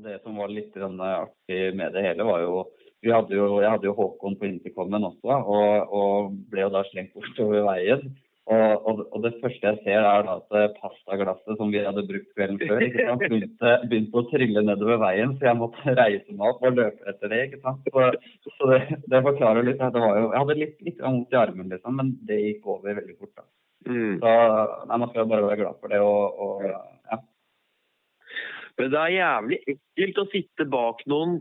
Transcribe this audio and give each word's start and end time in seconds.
Det 0.00 0.20
som 0.24 0.38
var 0.40 0.52
litt 0.52 0.72
grann 0.74 1.00
artig 1.04 1.60
med 1.76 1.92
det 1.96 2.04
hele, 2.06 2.26
var 2.28 2.44
jo 2.44 2.64
vi 3.00 3.12
hadde 3.14 3.32
jo, 3.32 3.60
Jeg 3.62 3.70
hadde 3.72 3.88
jo 3.88 3.96
Håkon 3.96 4.34
på 4.36 4.48
intercomen 4.48 5.06
også, 5.08 5.36
og, 5.54 5.94
og 6.00 6.34
ble 6.52 6.66
jo 6.66 6.74
da 6.74 6.82
slengt 6.90 7.14
bortover 7.16 7.64
veien. 7.64 8.10
Og, 8.50 8.86
og, 8.88 9.00
og, 9.14 9.18
det 9.22 9.30
første 9.38 9.68
jeg 9.68 9.78
ser, 9.84 10.02
er 10.02 10.24
da 10.26 10.34
at 10.40 10.74
pastaglasset 10.80 11.54
som 11.60 11.70
vi 11.70 11.84
hadde 11.84 12.02
brukt 12.08 12.32
kvelden 12.34 12.58
før, 12.64 12.82
ikke 12.82 13.06
sant, 13.06 13.22
begynte, 13.22 13.74
begynte, 13.86 14.18
å 14.18 14.26
trille 14.32 14.64
nedover 14.66 14.98
veien, 15.04 15.36
så 15.38 15.46
jeg 15.46 15.58
måtte 15.60 15.94
reise 16.00 16.34
meg 16.34 16.48
opp 16.48 16.66
og 16.66 16.80
løpe 16.80 17.12
etter 17.12 17.30
det. 17.30 17.40
ikke 17.46 17.60
sant? 17.62 17.86
Så, 17.94 18.50
så 18.56 18.70
det, 18.72 18.80
det, 19.06 19.22
forklarer 19.28 19.68
litt. 19.68 19.78
Det 19.78 20.02
var 20.02 20.18
jo, 20.18 20.26
jeg 20.32 20.42
hadde 20.42 20.58
litt, 20.58 20.76
litt 20.88 21.04
vondt 21.04 21.36
i 21.36 21.40
armen, 21.44 21.70
liksom, 21.70 22.00
men 22.02 22.14
det 22.26 22.40
gikk 22.42 22.66
over 22.74 22.98
veldig 22.98 23.16
fort. 23.20 23.36
da. 23.38 23.46
Mm. 23.86 24.16
Så 24.20 24.32
nei, 24.90 24.96
Man 24.96 25.08
skal 25.12 25.30
bare 25.30 25.46
være 25.46 25.62
glad 25.62 25.78
for 25.80 25.94
det. 25.94 26.02
og, 26.04 26.42
og 26.42 26.66
ja. 26.66 27.20
Men 28.80 28.92
det 28.92 29.00
er 29.00 29.16
jævlig 29.18 29.58
ekkelt 29.74 30.22
å 30.22 30.28
sitte 30.32 30.68
bak 30.72 31.02
noen 31.10 31.40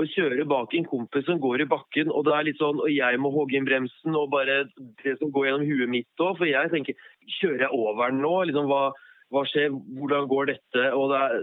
og 0.00 0.08
kjøre 0.08 0.46
bak 0.48 0.72
en 0.72 0.86
kompis 0.88 1.26
som 1.28 1.40
går 1.40 1.64
i 1.64 1.68
bakken, 1.68 2.08
og 2.08 2.24
det 2.24 2.32
er 2.32 2.46
litt 2.48 2.60
sånn, 2.60 2.78
og 2.80 2.88
jeg 2.88 3.18
må 3.20 3.32
hogge 3.34 3.58
inn 3.58 3.66
bremsen 3.68 4.16
og 4.16 4.30
bare 4.32 4.62
det 5.02 5.18
som 5.20 5.32
går 5.34 5.50
gjennom 5.50 5.66
huet 5.68 5.92
mitt 5.92 6.24
òg. 6.24 6.38
For 6.38 6.48
jeg 6.48 6.72
tenker 6.72 6.96
kjører 7.40 7.66
jeg 7.66 7.76
over 7.76 8.08
den 8.08 8.22
nå? 8.24 8.32
Liksom, 8.48 8.70
hva, 8.72 8.86
hva, 9.34 9.44
skjer? 9.50 9.76
Hvordan 9.98 10.30
går 10.32 10.50
dette? 10.54 10.86
Og, 10.96 11.12
det 11.12 11.20
er, 11.26 11.36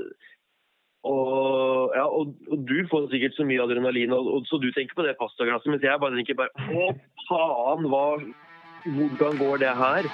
og, 1.13 1.93
ja, 1.99 2.07
og, 2.07 2.33
og, 2.49 2.65
du 2.65 2.77
får 2.89 3.07
sikkert 3.13 3.37
så 3.37 3.45
mye 3.45 3.61
adrenalin, 3.67 4.17
og, 4.17 4.41
så 4.49 4.57
du 4.57 4.71
tenker 4.73 4.97
på 4.97 5.05
det 5.05 5.17
pastaglasset. 5.21 5.69
Mens 5.69 5.85
jeg 5.85 6.01
bare 6.01 6.17
tenker 6.17 6.41
bare 6.41 6.69
Å, 6.73 6.91
faen! 7.29 7.89
Hva, 7.93 8.05
hvordan 8.89 9.41
går 9.45 9.65
det 9.67 9.77
her? 9.77 10.13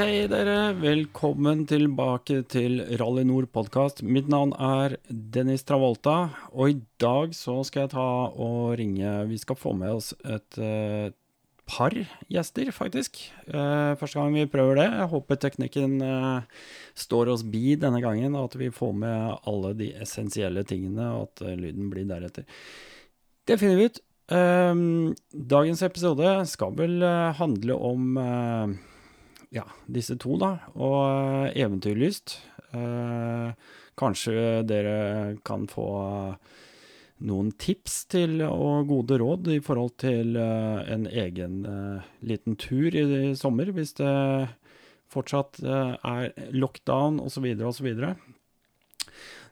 Ok, 0.00 0.30
dere. 0.32 0.72
Velkommen 0.80 1.66
tilbake 1.68 2.38
til 2.48 2.78
Rally 2.96 3.20
Nord 3.28 3.50
podkast. 3.52 3.98
Mitt 4.00 4.30
navn 4.32 4.54
er 4.56 4.94
Dennis 5.12 5.66
Travolta, 5.68 6.30
og 6.56 6.72
i 6.72 6.78
dag 7.04 7.34
så 7.36 7.58
skal 7.68 7.84
jeg 7.84 7.92
ta 7.92 8.06
og 8.32 8.78
ringe 8.80 9.12
Vi 9.28 9.36
skal 9.42 9.60
få 9.60 9.74
med 9.76 9.92
oss 9.98 10.14
et 10.24 10.56
uh, 10.56 11.12
par 11.68 11.92
gjester, 12.32 12.72
faktisk. 12.72 13.20
Uh, 13.44 13.92
første 14.00 14.16
gang 14.16 14.32
vi 14.40 14.48
prøver 14.48 14.80
det. 14.80 14.88
Jeg 14.88 15.12
håper 15.12 15.42
teknikken 15.44 16.00
uh, 16.00 16.48
står 16.96 17.34
oss 17.36 17.44
bi 17.44 17.76
denne 17.76 18.00
gangen, 18.00 18.40
og 18.40 18.48
at 18.48 18.56
vi 18.56 18.72
får 18.72 18.96
med 19.04 19.48
alle 19.52 19.76
de 19.84 19.92
essensielle 20.00 20.64
tingene, 20.64 21.12
og 21.12 21.28
at 21.28 21.58
lyden 21.60 21.92
blir 21.92 22.08
deretter. 22.08 22.48
Det 23.44 23.60
finner 23.60 23.76
vi 23.76 23.90
ut. 23.92 24.06
dagens 25.52 25.82
episode 25.82 26.38
skal 26.48 26.72
vel 26.78 27.02
handle 27.36 27.76
om 27.76 28.16
ja, 29.54 29.66
disse 29.90 30.16
to, 30.20 30.36
da, 30.40 30.54
og 30.78 30.96
eh, 31.50 31.60
eventyrlyst. 31.64 32.38
Eh, 32.70 33.68
kanskje 33.98 34.62
dere 34.64 35.36
kan 35.46 35.66
få 35.68 35.90
noen 37.26 37.50
tips 37.60 38.04
til 38.14 38.38
og 38.46 38.88
gode 38.88 39.18
råd 39.20 39.50
i 39.52 39.58
forhold 39.60 39.92
til 40.00 40.38
uh, 40.40 40.80
en 40.88 41.04
egen 41.04 41.58
uh, 41.68 42.06
liten 42.24 42.56
tur 42.56 42.96
i, 42.96 43.34
sommer, 43.36 43.68
hvis 43.76 43.92
det 43.98 44.14
fortsatt 45.12 45.60
er 45.60 46.30
lockdown 46.54 47.18
osv. 47.20 47.50
osv. 47.66 47.90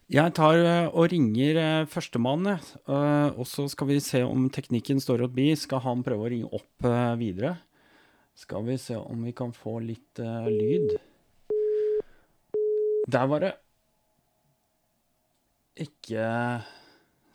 Jeg 0.09 0.35
tar 0.39 0.63
og 0.87 1.11
ringer 1.13 1.85
førstemann, 1.91 2.47
og 2.87 3.43
så 3.51 3.67
skal 3.69 3.91
vi 3.91 3.99
se 4.01 4.23
om 4.25 4.47
teknikken 4.55 5.03
står 5.03 5.27
opp 5.27 5.35
bi. 5.35 5.51
Skal 5.59 5.83
han 5.85 6.07
prøve 6.07 6.25
å 6.25 6.31
ringe 6.31 6.53
opp 6.55 6.89
videre? 7.19 7.57
Skal 8.39 8.63
vi 8.69 8.77
se 8.79 8.95
om 8.97 9.25
vi 9.27 9.33
kan 9.35 9.51
få 9.51 9.81
litt 9.83 10.21
uh, 10.23 10.47
lyd. 10.47 10.95
Der 13.11 13.27
var 13.27 13.43
det 13.43 13.55
ikke 15.79 16.23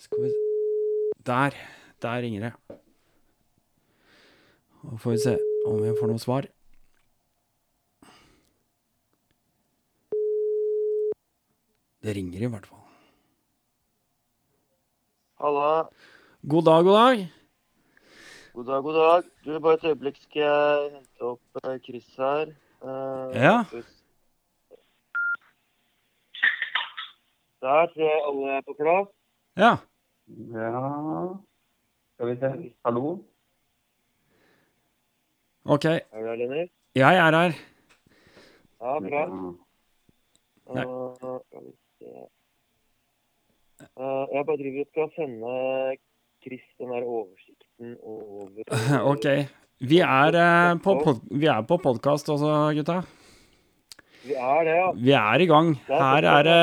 Skal 0.03 0.23
vi 0.23 0.31
Der. 1.27 1.55
Der 2.03 2.21
ringer 2.21 2.41
det. 2.49 2.77
Så 4.79 4.97
får 4.99 5.11
vi 5.11 5.21
se 5.23 5.35
om 5.67 5.77
vi 5.79 5.93
får 5.99 6.11
noe 6.11 6.19
svar. 6.19 6.47
Det 12.03 12.15
ringer 12.15 12.43
i 12.43 12.51
hvert 12.51 12.67
fall. 12.67 12.83
Hallo. 15.39 15.87
God 16.43 16.67
dag, 16.67 16.83
god 16.83 16.99
dag. 16.99 17.42
God 18.53 18.65
dag, 18.65 18.83
god 18.83 18.93
dag. 18.93 19.23
Du, 19.45 19.59
Bare 19.59 19.73
et 19.73 19.83
øyeblikk 19.83 20.17
skal 20.21 20.41
jeg 20.41 20.89
hente 20.93 21.21
opp 21.25 21.57
uh, 21.65 21.77
Chris 21.85 22.05
her. 22.17 22.51
Uh, 22.85 23.33
ja. 23.33 23.55
Der 27.61 27.87
tror 27.93 28.03
jeg 28.11 28.19
alle 28.27 28.51
er 28.57 28.61
på 28.67 28.75
plass. 28.81 29.09
Ja. 29.57 29.71
Ja 30.59 30.69
Skal 32.13 32.27
vi 32.29 32.35
se. 32.43 32.73
Hallo? 32.85 33.17
OK. 35.65 35.85
Er 35.85 35.99
du 36.13 36.27
her, 36.29 36.35
Lenny? 36.35 36.71
Jeg 36.95 37.17
er 37.17 37.39
her. 37.39 37.57
Ja, 38.81 38.99
bra. 39.09 39.23
Uh, 40.69 41.41
skal 41.47 41.61
vi 41.65 41.73
se 41.97 42.05
uh, 43.97 44.25
Jeg 44.33 44.45
bare 44.45 44.57
driver 44.61 44.81
og 44.85 44.87
skal 44.91 45.11
sende 45.17 45.57
Chris 46.43 46.63
den 46.79 46.93
der 46.93 47.03
oversikten 47.07 47.97
over 48.03 48.49
OK. 49.11 49.27
Vi 49.83 49.99
er, 50.05 50.37
eh, 50.39 50.77
på, 50.83 50.95
pod 51.03 51.23
vi 51.31 51.49
er 51.51 51.63
på 51.67 51.79
podkast 51.81 52.29
også, 52.31 52.71
gutta. 52.77 53.01
Vi 54.23 54.35
er 54.39 54.63
det, 54.63 54.75
ja. 54.77 54.91
Vi 54.95 55.15
er 55.19 55.43
i 55.43 55.47
gang. 55.49 55.73
Her 55.89 56.27
er 56.31 56.45
det 56.47 56.59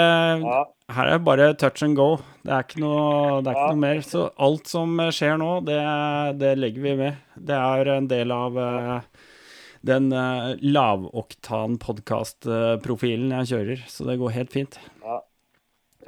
her 0.90 1.06
er 1.06 1.18
det 1.18 1.24
bare 1.26 1.50
touch 1.54 1.84
and 1.84 1.94
go. 1.98 2.16
Det 2.42 2.50
er 2.50 2.64
ikke 2.64 2.80
noe, 2.82 3.42
det 3.44 3.52
er 3.52 3.58
ikke 3.58 3.74
noe 3.74 3.82
mer. 3.82 4.00
Så 4.06 4.24
alt 4.42 4.70
som 4.70 4.96
skjer 5.14 5.36
nå, 5.38 5.50
det, 5.66 5.78
det, 6.40 6.54
legger 6.58 6.86
vi 6.86 6.94
med. 6.98 7.20
Det 7.36 7.58
er 7.58 7.92
en 7.94 8.08
del 8.10 8.34
av 8.34 8.58
eh, 8.58 9.28
den 9.86 10.10
uh, 10.12 10.56
lavoktan 10.60 11.78
podkast-profilen 11.80 13.36
jeg 13.38 13.52
kjører, 13.52 13.86
så 13.92 14.08
det 14.08 14.18
går 14.20 14.36
helt 14.36 14.52
fint. 14.56 14.80
Ja, 15.04 15.20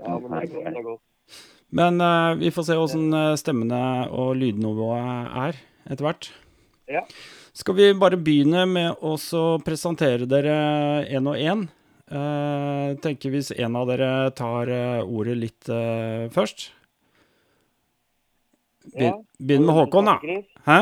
ja 0.00 0.19
men 0.19 0.41
det 0.41 0.66
er 0.66 0.83
godt. 0.83 1.04
Men 1.72 2.00
uh, 2.00 2.34
vi 2.37 2.50
får 2.53 2.66
se 2.69 2.77
åssen 2.77 3.12
eh, 3.16 3.34
stemmene 3.41 4.09
og 4.12 4.34
lydnivået 4.37 5.37
er 5.47 5.60
etter 5.88 6.05
hvert. 6.05 6.28
Ja. 6.91 7.00
Skal 7.56 7.78
vi 7.78 7.87
bare 7.97 8.19
begynne 8.21 8.66
med 8.69 9.00
å 9.00 9.15
presentere 9.65 10.28
dere 10.28 10.56
én 11.09 11.28
og 11.28 11.41
én? 11.41 11.65
Uh, 12.12 12.93
tenker 13.00 13.33
hvis 13.33 13.55
en 13.56 13.77
av 13.78 13.88
dere 13.88 14.28
tar 14.37 14.69
uh, 14.69 15.00
ordet 15.00 15.38
litt 15.38 15.71
uh, 15.72 16.28
først. 16.34 16.66
Be 18.93 19.06
ja. 19.06 19.15
Begynn 19.41 19.65
med 19.65 19.78
Håkon, 19.78 20.10
da. 20.10 20.19
Hæ? 20.66 20.78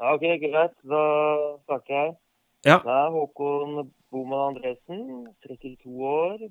Ja, 0.00 0.12
OK, 0.12 0.26
greit. 0.42 0.76
Da 0.84 1.04
starter 1.64 1.96
jeg. 1.96 2.12
Ja. 2.68 2.76
Det 2.84 2.92
er 2.92 3.16
Håkon 3.16 3.88
Boman 4.12 4.50
Andresen, 4.50 5.30
32 5.48 6.12
år. 6.12 6.44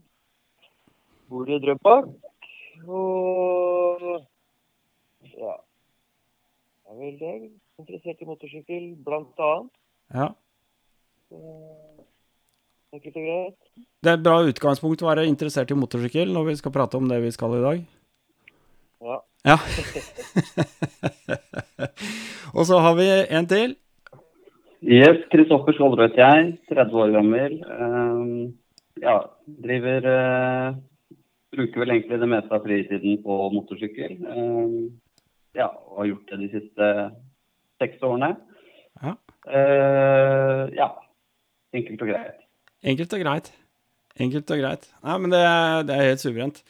Bor 1.30 1.54
i 1.54 1.62
Drøbak. 1.62 2.10
Og 2.88 4.06
ja 5.40 5.56
Jeg 6.86 6.94
er 6.94 7.00
veldig 7.00 7.34
interessert 7.80 8.22
i 8.22 8.28
motorsykkel, 8.28 8.86
blant 9.06 9.44
annet. 9.46 9.74
Ja. 10.14 10.28
Enkelt 12.90 13.20
og 13.20 13.26
greit. 13.28 13.58
Det 14.02 14.10
er 14.10 14.18
et 14.18 14.26
bra 14.26 14.40
utgangspunkt 14.50 15.04
å 15.04 15.10
være 15.12 15.28
interessert 15.30 15.70
i 15.70 15.78
motorsykkel 15.78 16.31
når 16.34 16.48
vi 16.50 16.56
skal 16.60 16.74
prate 16.74 16.98
om 16.98 17.10
det 17.12 17.20
vi 17.22 17.31
skal 17.36 17.54
i 17.60 17.62
dag. 17.66 17.84
Ja. 19.06 19.20
ja. 19.52 19.58
og 22.58 22.66
så 22.66 22.81
har 22.81 22.98
vi 22.98 23.08
en 23.30 23.48
til. 23.54 23.78
Yes, 24.80 25.22
Kristoffer 25.31 25.76
Skålrødt 25.76 26.18
jeg. 26.18 26.54
30 26.72 27.02
år 27.04 27.14
gammel. 27.20 27.60
Um, 27.68 28.54
ja, 29.04 29.20
driver 29.68 30.08
uh, 30.08 30.78
bruker 31.56 31.84
vel 31.84 31.96
egentlig 31.96 32.19
det 32.22 32.30
meste 32.30 32.56
av 32.56 32.66
fritiden 32.66 33.22
på 33.24 33.38
motorsykkel. 33.56 34.18
Uh, 34.25 34.90
ja, 35.57 35.69
og 35.69 36.04
har 36.04 36.12
gjort 36.12 36.31
det 36.31 36.40
de 36.44 36.50
siste 36.54 36.90
seks 37.81 38.04
årene. 38.06 38.34
Ja. 39.01 39.16
Uh, 39.48 40.66
ja. 40.75 40.92
Enkelt 41.74 42.04
og 42.06 42.12
greit. 42.12 42.46
Enkelt 42.84 43.13
og 43.13 43.24
greit. 43.24 43.51
Enkelt 44.19 44.51
og 44.51 44.60
greit. 44.60 44.88
Nei, 45.06 45.18
men 45.24 45.31
det, 45.31 45.44
det 45.88 45.95
er 45.95 46.10
helt 46.12 46.24
suverent. 46.24 46.63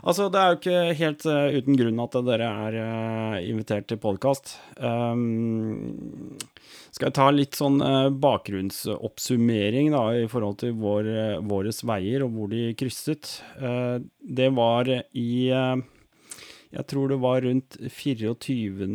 Altså, 0.00 0.28
det 0.32 0.40
er 0.40 0.52
jo 0.52 0.58
ikke 0.58 0.94
helt 0.96 1.24
uh, 1.28 1.52
uten 1.52 1.76
grunn 1.76 2.00
at 2.00 2.14
dere 2.24 2.48
er 2.66 2.76
uh, 2.80 3.34
invitert 3.44 3.90
til 3.90 4.00
podkast. 4.00 4.54
Um, 4.80 6.38
skal 6.94 7.10
jeg 7.10 7.16
ta 7.18 7.26
litt 7.32 7.58
sånn 7.58 7.76
uh, 7.84 8.08
bakgrunnsoppsummering 8.22 9.92
da, 9.92 10.06
i 10.22 10.30
forhold 10.32 10.62
til 10.62 10.78
vår, 10.80 11.10
våres 11.48 11.82
veier 11.88 12.24
og 12.24 12.32
hvor 12.36 12.52
de 12.52 12.72
krysset. 12.78 13.34
det 14.22 14.48
var 14.56 14.88
i 15.12 15.30
Jeg 15.52 16.84
tror 16.88 17.12
det 17.12 17.20
var 17.20 17.44
rundt 17.44 17.76
24. 17.76 18.88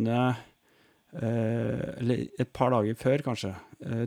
eller 1.18 2.26
et 2.38 2.52
par 2.52 2.74
dager 2.74 2.98
før, 2.98 3.22
kanskje. 3.30 3.54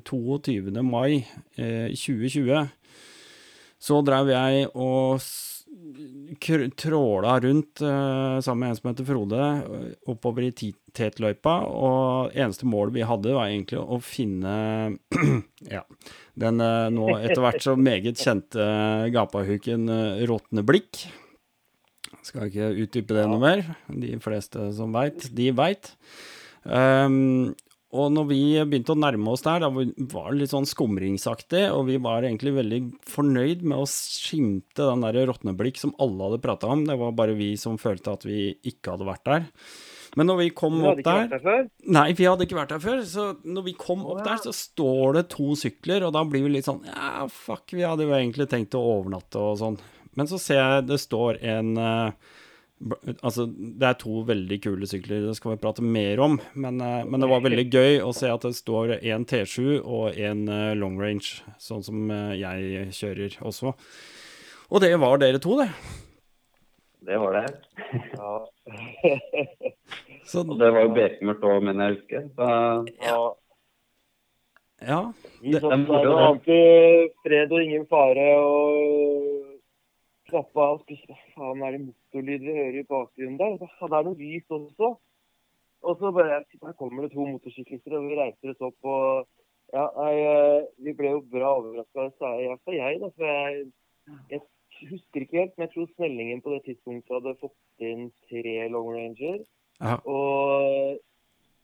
22. 0.04 0.76
mai 0.84 1.24
2020. 1.56 2.68
Så 3.82 4.02
drev 4.06 4.30
jeg 4.30 4.68
og 4.78 5.24
tråla 6.78 7.36
rundt 7.42 7.82
uh, 7.82 8.38
sammen 8.44 8.62
med 8.62 8.70
en 8.70 8.78
som 8.78 8.90
heter 8.92 9.08
Frode, 9.08 9.48
oppover 10.10 10.46
i 10.46 10.52
Tetløypa. 10.54 11.56
Og 11.66 12.36
eneste 12.38 12.70
målet 12.70 13.00
vi 13.00 13.08
hadde, 13.08 13.34
var 13.34 13.50
egentlig 13.50 13.82
å 13.82 13.98
finne 14.06 14.54
ja, 15.76 15.82
den 16.38 16.62
uh, 16.62 16.92
nå 16.94 17.10
etter 17.18 17.42
hvert 17.42 17.66
så 17.66 17.76
meget 17.80 18.22
kjente 18.22 18.70
gapahuken 19.16 19.90
Råtne 20.30 20.66
blikk. 20.68 21.08
Skal 22.22 22.52
ikke 22.52 22.70
utdype 22.84 23.18
det 23.18 23.26
noe 23.30 23.42
mer. 23.42 23.66
De 23.90 24.14
fleste 24.22 24.70
som 24.78 24.94
veit, 24.94 25.26
de 25.34 25.50
veit. 25.58 25.96
Um, 26.62 27.56
og 27.92 28.12
når 28.16 28.28
vi 28.30 28.42
begynte 28.64 28.94
å 28.94 29.00
nærme 29.00 29.34
oss 29.34 29.44
der, 29.44 29.64
da 29.64 29.70
var 29.72 30.32
det 30.32 30.40
litt 30.40 30.54
sånn 30.54 30.68
skumringsaktig, 30.70 31.66
og 31.76 31.90
vi 31.90 31.98
var 32.00 32.24
egentlig 32.24 32.54
veldig 32.56 32.82
fornøyd 33.12 33.66
med 33.68 33.84
å 33.84 33.88
skimte 33.90 34.88
den 34.88 35.04
der 35.04 35.20
råtneblikk 35.28 35.82
som 35.82 35.92
alle 36.02 36.30
hadde 36.30 36.44
prata 36.44 36.72
om. 36.72 36.86
Det 36.88 36.96
var 37.02 37.18
bare 37.18 37.36
vi 37.36 37.54
som 37.60 37.80
følte 37.82 38.16
at 38.16 38.24
vi 38.28 38.54
ikke 38.72 38.96
hadde 38.96 39.10
vært 39.10 39.28
der. 39.28 39.50
Men 40.20 40.28
når 40.28 40.40
vi 40.42 40.48
kom 40.56 40.80
opp 40.84 41.00
der, 41.06 41.30
der 41.32 41.68
Nei, 41.92 42.10
vi 42.16 42.28
hadde 42.28 42.44
ikke 42.44 42.58
vært 42.58 42.74
der 42.74 42.84
før. 42.84 43.04
Så 43.08 43.28
når 43.48 43.68
vi 43.70 43.76
kom 43.80 44.04
opp 44.04 44.24
der, 44.26 44.42
så 44.44 44.52
står 44.56 45.20
det 45.20 45.30
to 45.32 45.54
sykler, 45.60 46.08
og 46.08 46.16
da 46.16 46.24
blir 46.28 46.44
vi 46.48 46.56
litt 46.58 46.68
sånn 46.68 46.84
Ja, 46.88 47.28
fuck, 47.32 47.72
vi 47.72 47.86
hadde 47.88 48.08
jo 48.08 48.16
egentlig 48.16 48.50
tenkt 48.52 48.76
å 48.76 48.84
overnatte 48.98 49.40
og 49.40 49.60
sånn. 49.62 49.80
Men 50.20 50.28
så 50.28 50.40
ser 50.42 50.60
jeg 50.60 50.88
det 50.90 51.00
står 51.00 51.40
en 51.48 51.76
uh, 51.80 52.32
Altså, 53.22 53.46
det 53.46 53.86
er 53.86 53.98
to 54.02 54.24
veldig 54.26 54.58
kule 54.64 54.88
sykler, 54.90 55.28
det 55.28 55.36
skal 55.38 55.54
vi 55.54 55.62
prate 55.62 55.84
mer 55.86 56.22
om. 56.24 56.40
Men, 56.54 56.80
eh, 56.82 57.04
men 57.06 57.22
det 57.22 57.30
var 57.30 57.44
veldig 57.46 57.66
gøy 57.70 58.00
å 58.02 58.14
se 58.16 58.32
at 58.32 58.46
det 58.48 58.56
står 58.58 58.96
en 58.98 59.26
T7 59.30 59.82
og 59.82 60.18
en 60.18 60.48
eh, 60.50 60.72
long 60.80 60.98
range, 61.02 61.44
sånn 61.62 61.86
som 61.86 62.10
eh, 62.10 62.40
jeg 62.42 62.88
kjører 62.98 63.38
også. 63.46 63.76
Og 64.72 64.82
det 64.82 64.96
var 65.04 65.22
dere 65.22 65.42
to, 65.44 65.60
det. 65.62 65.70
Det 67.06 67.18
var 67.22 67.38
det. 67.38 67.46
Ja. 68.16 68.34
Så, 70.26 70.42
og 70.48 70.58
det 70.62 70.72
var 70.74 70.88
jo 70.88 70.96
bekmørkt 70.98 71.46
òg, 71.46 71.62
mener 71.68 71.92
jeg 71.92 72.00
husker. 72.00 72.28
Så, 72.38 72.50
ja. 73.06 73.20
ja. 74.90 75.02
Det, 75.42 75.60
det, 75.60 75.80
det 75.86 76.10
var 76.10 76.26
alltid 76.32 77.14
fred 77.26 77.54
og 77.54 77.68
ingen 77.68 77.86
fare. 77.90 78.28
og 78.42 79.31
slappe 80.32 80.66
av. 80.66 80.82
Hva 80.88 81.20
faen 81.36 81.64
er 81.68 81.76
det 81.76 81.84
motorlyd 81.86 82.48
vi 82.48 82.58
hører 82.58 82.80
i 82.82 82.88
bakgrunnen 82.90 83.38
der? 83.42 83.58
Ja, 83.62 83.88
Det 83.92 84.00
er 84.00 84.08
noe 84.08 84.20
lys 84.20 84.58
også. 84.58 84.96
Og 85.82 85.98
så 85.98 86.12
bare 86.14 86.42
her 86.42 86.74
kommer 86.78 87.06
det 87.06 87.14
to 87.14 87.26
motorsyklister, 87.26 87.98
og 87.98 88.10
vi 88.10 88.18
reiser 88.20 88.54
oss 88.54 88.66
opp. 88.70 88.78
og 88.86 89.28
ja, 89.74 89.86
nei, 89.98 90.16
eh, 90.20 90.64
Vi 90.84 90.94
ble 90.94 91.14
jo 91.16 91.22
bra 91.32 91.54
overraska, 91.60 92.10
sa 92.20 92.34
jeg. 92.40 92.50
da, 92.52 92.58
for 92.66 92.74
jeg, 92.76 93.72
jeg, 94.30 94.42
husker 94.90 95.22
ikke 95.22 95.40
helt, 95.40 95.56
men 95.58 95.68
jeg 95.68 95.74
tror 95.74 95.88
Snellingen 95.96 96.42
på 96.42 96.54
det 96.54 96.64
tidspunktet 96.66 97.16
hadde 97.18 97.38
fått 97.40 97.86
inn 97.86 98.12
tre 98.30 98.68
long 98.74 98.92
ranger. 98.96 99.42
Aha. 99.82 99.98
Og 100.06 101.00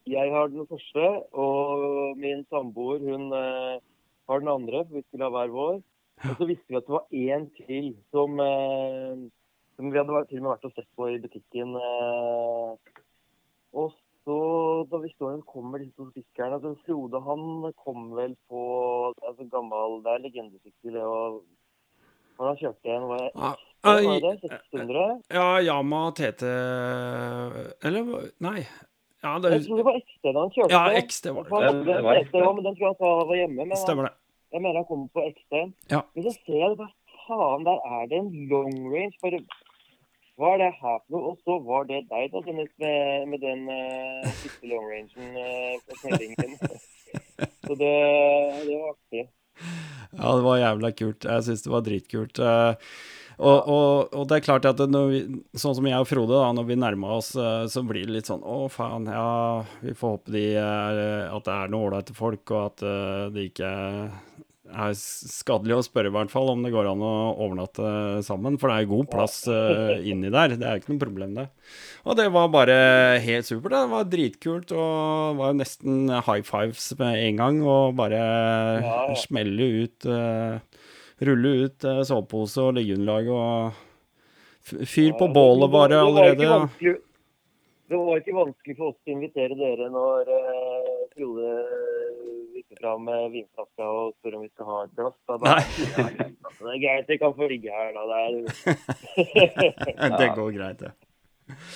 jeg 0.07 0.31
har 0.31 0.47
den 0.47 0.67
første, 0.69 1.05
og 1.33 2.17
min 2.17 2.45
samboer 2.49 3.03
hun 3.03 3.31
eh, 3.33 3.77
har 4.29 4.39
den 4.43 4.53
andre, 4.53 4.85
for 4.85 4.97
vi 4.97 5.05
skulle 5.07 5.27
ha 5.27 5.33
hver 5.35 5.53
vår. 5.53 5.81
Og 6.25 6.39
så 6.39 6.47
visste 6.49 6.71
vi 6.71 6.79
at 6.79 6.87
det 6.87 6.95
var 6.95 7.05
én 7.13 7.45
til 7.59 7.91
som, 8.13 8.39
eh, 8.41 9.17
som 9.77 9.91
vi 9.91 9.99
hadde 9.99 10.23
til 10.29 10.39
og 10.39 10.43
med 10.43 10.51
vært 10.55 10.65
og 10.65 10.73
sett 10.73 10.89
på 10.97 11.09
i 11.11 11.19
butikken. 11.21 11.75
Eh, 11.77 12.71
og 13.77 13.93
så, 14.25 14.39
da 14.91 14.97
vi 15.03 15.11
står 15.13 15.37
og 15.37 15.45
kommer 15.45 15.79
disse 15.79 15.95
to 15.95 16.09
fiskerne 16.15 16.57
altså 16.57 16.73
Frode 16.85 17.21
han 17.23 17.69
kom 17.83 18.09
vel 18.17 18.33
på 18.49 18.63
altså 19.23 19.45
gammel 19.51 20.01
Det 20.03 20.11
er 20.13 20.25
legendesykkel, 20.25 20.97
Han 20.99 21.39
og 22.37 22.45
han 22.49 22.59
kjørte 22.59 22.91
en 22.91 23.07
var, 23.09 23.23
ja, 23.33 23.53
var 23.87 24.19
det? 24.25 24.51
600? 24.73 25.05
Ja, 25.31 25.47
Yama 25.63 26.03
TT 26.17 26.43
Eller 27.87 28.11
nei. 28.43 28.67
Ja, 29.23 29.39
det, 29.41 29.53
jeg 29.55 29.65
tror 29.65 29.79
det 29.79 29.85
var 29.87 29.97
XT 30.03 30.27
da 30.27 30.39
han 30.43 30.51
kjørte. 30.53 30.75
Ja, 30.75 31.01
XT 31.01 31.25
var 31.33 31.47
det. 31.47 31.61
det, 31.63 31.85
det, 31.87 32.03
var 32.05 32.19
XT, 32.21 32.35
men 32.37 32.67
den 32.67 32.75
tror 32.77 32.85
jeg 32.87 32.97
han 32.99 33.29
var 33.31 33.39
hjemme. 33.39 33.65
Men 33.65 33.79
Stemmer 33.81 34.09
det. 34.09 34.13
Jeg 34.53 34.63
mener 34.63 34.79
han 34.79 34.87
kommer 34.89 35.07
på 35.13 35.23
XT. 35.33 35.53
Ja. 35.91 36.01
Men 36.15 36.25
så 36.25 36.33
ser 36.37 36.59
jeg 36.61 36.77
hva 36.79 36.87
faen, 37.27 37.65
der 37.67 37.81
er 37.97 38.05
det 38.11 38.21
en 38.21 38.29
long 38.51 38.75
range. 38.93 39.17
For 39.21 39.35
hva 40.37 40.53
er 40.53 40.61
det 40.61 40.69
her 40.77 40.99
for 41.01 41.15
noe? 41.15 41.33
Og 41.33 41.41
så 41.41 41.57
var 41.65 41.87
det 41.89 42.03
deg, 42.11 42.29
da, 42.33 42.43
Dennis, 42.45 42.71
med, 42.83 43.27
med 43.33 43.43
den 43.43 43.65
uh, 43.67 44.27
siste 44.43 44.69
long 44.69 44.85
rangen 44.91 45.35
uh, 45.35 45.75
på 45.87 45.99
snellingen. 46.03 46.55
så 47.65 47.77
det, 47.79 47.93
det, 48.67 48.75
var 48.77 48.91
artig. 48.93 49.23
Ja, 50.13 50.27
det 50.29 50.43
var 50.45 50.61
jævla 50.61 50.91
kult. 51.01 51.29
Jeg 51.31 51.47
syns 51.47 51.65
det 51.65 51.73
var 51.73 51.87
dritkult. 51.89 52.39
Uh, 52.39 52.99
og, 53.37 53.57
og, 53.69 54.13
og, 54.13 54.23
det 54.29 54.39
er 54.39 54.45
klart 54.45 54.65
at 54.65 54.79
vi, 54.81 55.19
sånn 55.53 55.75
som 55.77 55.87
jeg 55.89 56.01
og 56.01 56.07
Frode, 56.09 56.33
da, 56.33 56.51
når 56.57 56.69
vi 56.71 56.79
nærma 56.81 57.17
oss, 57.19 57.33
så 57.33 57.83
blir 57.85 58.07
det 58.07 58.15
litt 58.15 58.31
sånn 58.31 58.41
Å, 58.41 58.63
faen, 58.73 59.05
ja, 59.13 59.61
vi 59.83 59.93
får 59.97 60.15
håpe 60.15 60.33
de 60.33 60.45
er, 60.57 61.01
at 61.29 61.45
det 61.45 61.53
er 61.53 61.69
noen 61.73 61.91
ålreite 61.91 62.17
folk, 62.17 62.49
og 62.49 62.71
at 62.71 62.87
det 63.35 63.49
ikke 63.51 63.73
er 64.67 64.95
skadelig 64.97 65.77
å 65.77 65.83
spørre, 65.85 66.09
i 66.11 66.15
hvert 66.15 66.31
fall, 66.31 66.51
om 66.51 66.63
det 66.65 66.71
går 66.73 66.89
an 66.91 67.03
å 67.03 67.13
overnatte 67.35 67.91
sammen. 68.25 68.57
For 68.59 68.71
det 68.71 68.77
er 68.81 68.89
god 68.91 69.09
plass 69.11 69.39
uh, 69.49 69.95
inni 70.09 70.31
der. 70.33 70.55
Det 70.57 70.67
er 70.67 70.81
ikke 70.81 70.93
noe 70.93 71.03
problem, 71.03 71.35
det. 71.37 71.47
Og 72.07 72.17
det 72.19 72.27
var 72.33 72.51
bare 72.53 72.77
helt 73.23 73.47
supert. 73.47 73.75
Det 73.75 73.83
var 73.93 74.09
dritkult. 74.11 74.73
Og 74.75 75.39
var 75.39 75.57
nesten 75.57 76.11
high 76.11 76.43
fives 76.47 76.89
med 76.99 77.21
en 77.23 77.41
gang. 77.41 77.61
Og 77.65 77.97
bare 77.99 78.21
ja. 78.83 78.97
smelle 79.19 79.71
ut 79.83 80.09
uh, 80.09 80.59
Rulle 81.19 81.53
ut 81.65 81.85
uh, 81.87 82.03
sovepose 82.05 82.61
og 82.61 82.75
liggeunderlag 82.77 83.29
og 83.33 83.83
fyr 84.85 85.15
på 85.17 85.29
bålet 85.33 85.71
bare 85.73 86.01
allerede. 86.03 86.97
Det 87.87 87.97
var 87.97 88.19
ikke 88.19 88.35
vanskelig 88.35 88.75
for 88.77 88.91
oss 88.91 88.97
å 89.07 89.13
invitere 89.15 89.55
dere 89.57 89.87
når 89.93 90.29
uh, 90.29 90.93
Frode 91.15 91.53
vipper 92.53 92.81
fram 92.81 93.07
vinflaska 93.33 93.87
og 93.87 94.13
spør 94.19 94.37
om 94.37 94.45
vi 94.45 94.51
skal 94.51 94.69
ha 94.69 94.79
et 94.83 94.95
glass. 94.99 95.17
Da, 95.25 95.37
da, 95.41 95.55
ja, 95.97 96.53
det 96.59 96.73
er 96.75 96.81
greit, 96.83 97.09
vi 97.09 97.19
kan 97.21 97.35
få 97.37 97.49
ligge 97.49 97.73
her, 97.73 97.95
da. 97.95 98.05
Det, 98.11 98.19
er... 99.25 100.17
det 100.21 100.31
går 100.35 100.51
greit, 100.59 100.83
det. 100.83 100.93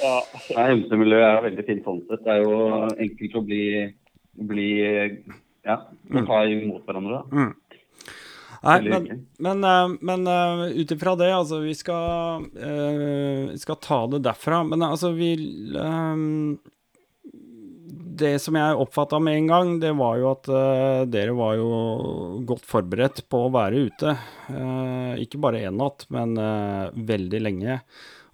Ja. 0.01 0.15
ja 0.51 0.67
Hemsemiljøet 0.69 1.27
er 1.27 1.43
veldig 1.47 1.65
fint 1.67 1.87
sånn 1.87 2.03
sett. 2.09 2.23
Det 2.25 2.35
er 2.35 2.43
jo 2.43 2.59
enkelt 2.91 3.37
å 3.39 3.43
bli, 3.47 3.63
bli 4.51 4.71
ja, 5.65 5.77
å 5.79 6.25
ta 6.27 6.43
imot 6.49 6.85
hverandre. 6.85 7.21
da. 7.21 7.41
Mm. 7.41 7.70
Nei, 8.61 8.81
men, 8.89 9.07
men, 9.41 9.63
eh, 9.63 9.93
men 10.01 10.27
uh, 10.27 10.67
ut 10.69 10.91
ifra 10.93 11.15
det, 11.17 11.31
altså 11.33 11.63
Vi 11.63 11.73
skal, 11.77 12.45
uh, 12.45 13.55
skal 13.57 13.79
ta 13.81 14.03
det 14.11 14.21
derfra. 14.27 14.61
Men 14.67 14.85
altså, 14.85 15.11
vi 15.17 15.33
um, 15.73 16.59
Det 18.21 18.35
som 18.43 18.59
jeg 18.59 18.77
oppfatta 18.83 19.17
med 19.23 19.39
en 19.39 19.49
gang, 19.49 19.73
det 19.81 19.95
var 19.97 20.19
jo 20.21 20.29
at 20.35 20.51
uh, 20.53 21.01
dere 21.09 21.33
var 21.37 21.57
jo 21.57 21.71
godt 22.45 22.69
forberedt 22.69 23.23
på 23.33 23.47
å 23.47 23.51
være 23.53 23.87
ute. 23.89 24.15
ikke 25.23 25.41
bare 25.41 25.65
én 25.65 25.81
natt, 25.81 26.05
men 26.13 26.37
veldig 26.93 27.41
lenge. 27.41 27.81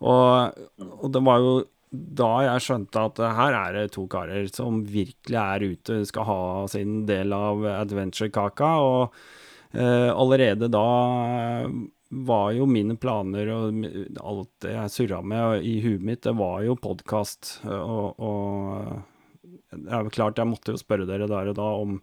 Og, 0.03 0.60
og 1.00 1.10
det 1.13 1.24
var 1.24 1.41
jo 1.41 1.57
da 1.88 2.29
jeg 2.43 2.63
skjønte 2.65 3.03
at 3.10 3.19
her 3.38 3.55
er 3.55 3.75
det 3.77 3.86
to 3.96 4.03
karer 4.12 4.50
som 4.51 4.81
virkelig 4.84 5.39
er 5.39 5.63
ute, 5.72 6.01
skal 6.10 6.27
ha 6.27 6.41
sin 6.69 7.05
del 7.07 7.31
av 7.34 7.63
adventure-kaka. 7.77 8.74
og 8.84 9.15
Eh, 9.15 9.36
allerede 9.84 10.69
da 10.72 10.88
eh, 11.27 11.69
var 12.10 12.51
jo 12.55 12.65
mine 12.69 12.96
planer 13.00 13.50
og 13.51 13.81
alt 14.24 14.51
det 14.63 14.74
jeg 14.74 14.93
surra 14.93 15.22
med 15.22 15.65
i 15.67 15.77
huet 15.84 16.03
mitt, 16.03 16.24
det 16.24 16.34
var 16.39 16.62
jo 16.63 16.77
podkast. 16.79 17.57
Og, 17.67 18.19
og 18.24 19.74
det 19.75 19.91
er 19.91 20.05
jo 20.05 20.13
klart, 20.15 20.39
jeg 20.39 20.50
måtte 20.50 20.75
jo 20.75 20.79
spørre 20.79 21.07
dere 21.10 21.27
der 21.29 21.51
og 21.51 21.60
da 21.60 21.72
om 21.81 22.00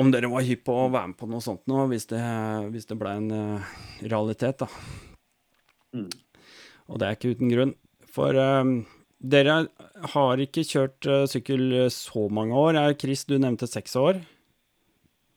om 0.00 0.08
dere 0.08 0.30
var 0.32 0.40
hypp 0.46 0.62
på 0.64 0.72
å 0.72 0.88
være 0.88 1.10
med 1.10 1.18
på 1.20 1.26
noe 1.28 1.44
sånt 1.44 1.66
nå, 1.68 1.82
hvis 1.90 2.06
det, 2.08 2.22
hvis 2.72 2.88
det 2.88 2.96
ble 2.96 3.10
en 3.12 3.26
uh, 3.28 3.72
realitet, 4.00 4.62
da. 4.62 4.68
Mm. 5.92 6.06
Og 6.88 6.96
det 6.96 7.08
er 7.08 7.18
ikke 7.18 7.34
uten 7.36 7.52
grunn. 7.52 7.74
For 8.08 8.38
um, 8.40 8.70
dere 9.20 9.58
har 10.14 10.40
ikke 10.40 10.64
kjørt 10.64 11.10
sykkel 11.28 11.90
så 11.92 12.24
mange 12.32 12.56
år. 12.56 12.80
Chris, 12.96 13.26
du 13.28 13.36
nevnte 13.36 13.68
seks 13.68 13.92
år. 14.00 14.22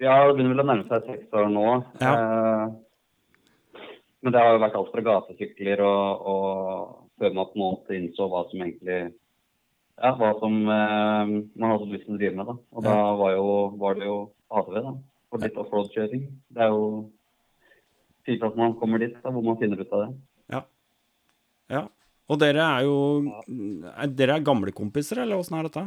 Ja, 0.06 0.16
det 0.28 0.36
begynner 0.36 0.54
vel 0.54 0.64
å 0.64 0.68
nærme 0.70 0.86
seg 0.90 1.08
seks 1.10 1.34
år 1.34 1.48
nå. 1.50 1.66
Ja. 2.04 2.14
Eh, 2.14 3.80
men 4.26 4.34
det 4.34 4.42
har 4.42 4.56
jo 4.56 4.62
vært 4.62 4.78
alt 4.80 4.92
fra 4.94 5.06
gatesykler 5.06 5.82
og, 5.86 6.28
og 6.30 7.22
før 7.22 7.36
man 7.38 7.50
på 7.50 7.58
en 7.58 7.64
måte 7.64 7.98
innså 7.98 8.28
hva 8.30 8.44
som 8.52 8.62
egentlig 8.62 9.00
ja, 9.96 10.12
hva 10.20 10.32
som 10.42 10.56
eh, 10.68 11.34
man 11.56 11.72
hadde 11.72 11.92
lyst 11.92 12.08
til 12.08 12.16
å 12.16 12.20
drive 12.20 12.38
med. 12.38 12.50
da. 12.50 12.56
Og 12.76 12.86
da 12.86 12.96
var, 13.22 13.36
jo, 13.38 13.52
var 13.82 14.00
det 14.00 14.10
jo 14.10 14.18
ATV, 14.52 14.80
da. 14.84 14.96
For 15.32 15.44
litt 15.46 15.60
offroad-kjøring. 15.60 16.26
Det 16.54 16.66
er 16.66 16.74
jo 16.74 16.88
fint 18.28 18.44
at 18.46 18.58
man 18.60 18.76
kommer 18.80 19.02
dit, 19.02 19.16
da, 19.24 19.32
hvor 19.32 19.46
man 19.46 19.60
finner 19.62 19.82
ut 19.82 19.94
av 19.96 20.04
det. 20.06 20.10
Ja. 20.54 20.62
ja. 21.72 21.84
Og 22.26 22.42
dere 22.42 22.66
er 22.66 22.88
jo 22.88 22.98
er, 23.94 24.12
Dere 24.12 24.40
er 24.40 24.46
gamle 24.46 24.74
kompiser, 24.76 25.24
eller 25.24 25.40
åssen 25.40 25.58
er 25.60 25.70
dette? 25.70 25.86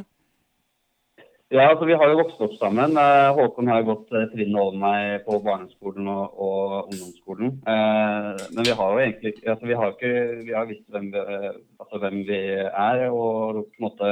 Ja, 1.49 1.63
altså 1.65 1.87
vi 1.89 1.95
har 1.97 2.11
jo 2.11 2.19
vokst 2.19 2.41
opp 2.45 2.51
sammen. 2.59 2.93
Eh, 3.01 3.27
Håkon 3.33 3.69
har 3.71 3.79
jo 3.81 3.87
gått 3.87 4.03
trinn 4.11 4.27
trinnet 4.35 4.59
over 4.61 4.75
meg 4.77 5.23
på 5.25 5.39
barneskolen 5.41 6.09
og, 6.11 6.35
og 6.37 6.91
ungdomsskolen. 6.91 7.55
Eh, 7.73 8.43
men 8.53 8.67
vi 8.67 8.75
har 8.77 8.91
jo 8.93 8.99
egentlig 9.01 9.31
altså 9.41 9.69
vi 9.69 9.77
har 9.79 9.95
ikke 9.95 10.11
Vi 10.45 10.53
har 10.53 10.67
visst 10.69 10.85
hvem 10.93 11.07
eh, 11.17 11.47
altså 11.81 12.01
hvem 12.03 12.19
vi 12.27 12.41
er 12.67 13.07
og 13.07 13.63
på 13.63 13.79
en 13.79 13.87
måte 13.87 14.11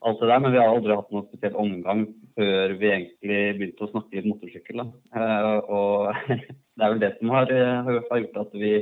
alt 0.00 0.22
det 0.22 0.30
der, 0.30 0.40
men 0.40 0.54
vi 0.54 0.60
har 0.62 0.72
aldri 0.72 0.96
hatt 0.96 1.10
noen 1.12 1.26
spesiell 1.28 1.58
omgang 1.60 2.06
før 2.38 2.72
vi 2.80 2.88
egentlig 2.88 3.40
begynte 3.58 3.84
å 3.84 3.90
snakke 3.90 4.16
litt 4.16 4.30
motorsykkel. 4.30 4.80
Eh, 4.80 5.50
og 5.68 6.32
det 6.80 6.86
er 6.86 6.94
vel 6.94 7.02
det 7.02 7.12
som 7.18 7.34
har, 7.36 7.52
har 7.90 8.22
gjort 8.22 8.40
at 8.46 8.56
vi 8.56 8.72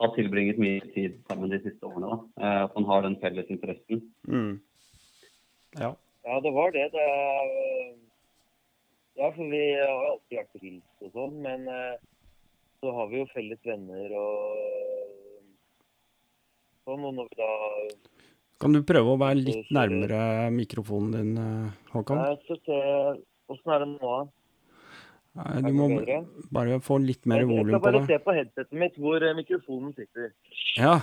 har 0.00 0.14
tilbringet 0.16 0.62
mye 0.62 0.80
tid 0.94 1.20
sammen 1.28 1.52
de 1.52 1.60
siste 1.60 1.84
årene. 1.84 2.08
Da. 2.08 2.18
Eh, 2.40 2.62
at 2.64 2.80
man 2.80 2.88
har 2.88 3.04
den 3.04 3.18
felles 3.20 3.52
interessen. 3.52 4.00
Mm. 4.24 4.56
Ja. 5.82 5.92
Ja, 6.24 6.40
det 6.40 6.52
var 6.56 6.72
det. 6.72 6.88
det 6.94 7.06
ja, 9.14 9.28
for 9.30 9.44
vi 9.52 9.62
har 9.78 10.06
alltid 10.10 10.38
vært 10.40 10.52
på 10.54 10.62
hils 10.64 11.04
og 11.04 11.12
sånn, 11.14 11.34
men 11.44 11.68
eh, 11.70 11.98
så 12.82 12.94
har 12.96 13.10
vi 13.12 13.20
jo 13.20 13.26
felles 13.34 13.60
venner 13.66 14.14
og 14.18 14.56
sånn. 16.84 17.04
Og 17.04 17.14
når 17.20 17.28
vi 17.30 17.38
da 17.38 17.50
Kan 18.60 18.74
du 18.74 18.80
prøve 18.86 19.14
å 19.14 19.20
være 19.20 19.38
litt 19.42 19.70
nærmere 19.74 20.50
mikrofonen 20.54 21.14
din, 21.14 21.36
Håkan? 21.92 22.18
Håkon? 22.18 22.42
så 22.48 22.58
se 22.64 22.80
Åssen 23.52 23.74
er 23.74 23.84
det 23.84 23.90
nå? 23.92 24.16
Nei, 25.34 25.62
du 25.66 25.72
må 25.74 25.88
bare 26.54 26.78
få 26.82 27.00
litt 27.02 27.26
mer 27.26 27.42
Jeg 27.42 27.50
volum 27.50 27.72
skal 27.72 27.82
på 27.82 27.86
bare 27.88 28.02
se 28.06 28.18
på 28.22 28.34
headsetet 28.36 28.78
mitt 28.78 28.98
hvor 29.02 29.24
eh, 29.24 29.34
mikrofonen 29.34 29.94
sitter. 29.96 30.30
Ja. 30.78 31.00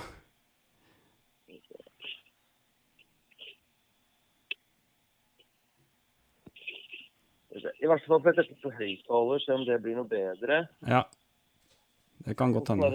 I 7.52 7.88
hvert 7.90 8.06
fall 8.08 8.22
sette 8.24 8.56
på 8.64 8.72
høyttaler, 8.78 9.42
se 9.44 9.56
om 9.56 9.66
det 9.68 9.82
blir 9.84 9.98
noe 10.00 10.08
bedre. 10.08 10.66
ja. 10.88 11.04
Det 12.22 12.36
kan 12.38 12.52
godt 12.54 12.70
hende. 12.70 12.86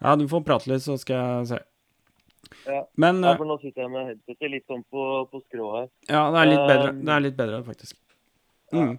Ja, 0.00 0.16
du 0.16 0.28
får 0.28 0.44
prate 0.46 0.70
litt, 0.70 0.82
så 0.84 0.96
skal 1.00 1.16
jeg 1.18 1.46
se. 1.50 1.58
Ja. 2.66 2.80
Men 2.94 3.22
Ja, 3.22 3.32
eh, 3.32 3.36
for 3.36 3.48
nå 3.48 3.58
sitter 3.60 3.82
jeg 3.82 3.92
med 3.92 4.06
headsetet 4.08 4.50
litt 4.50 4.66
sånn 4.70 4.84
på, 4.90 5.06
på 5.30 5.40
skrå 5.48 5.70
her. 5.76 5.88
ja, 6.08 6.22
det 6.32 6.40
er 6.40 6.50
litt 6.50 6.66
bedre, 6.66 6.90
Um, 6.90 7.04
det 7.04 7.14
er 7.14 7.24
litt 7.24 7.36
bedre 7.36 7.62
faktisk. 7.66 7.96
Mm. 8.72 8.98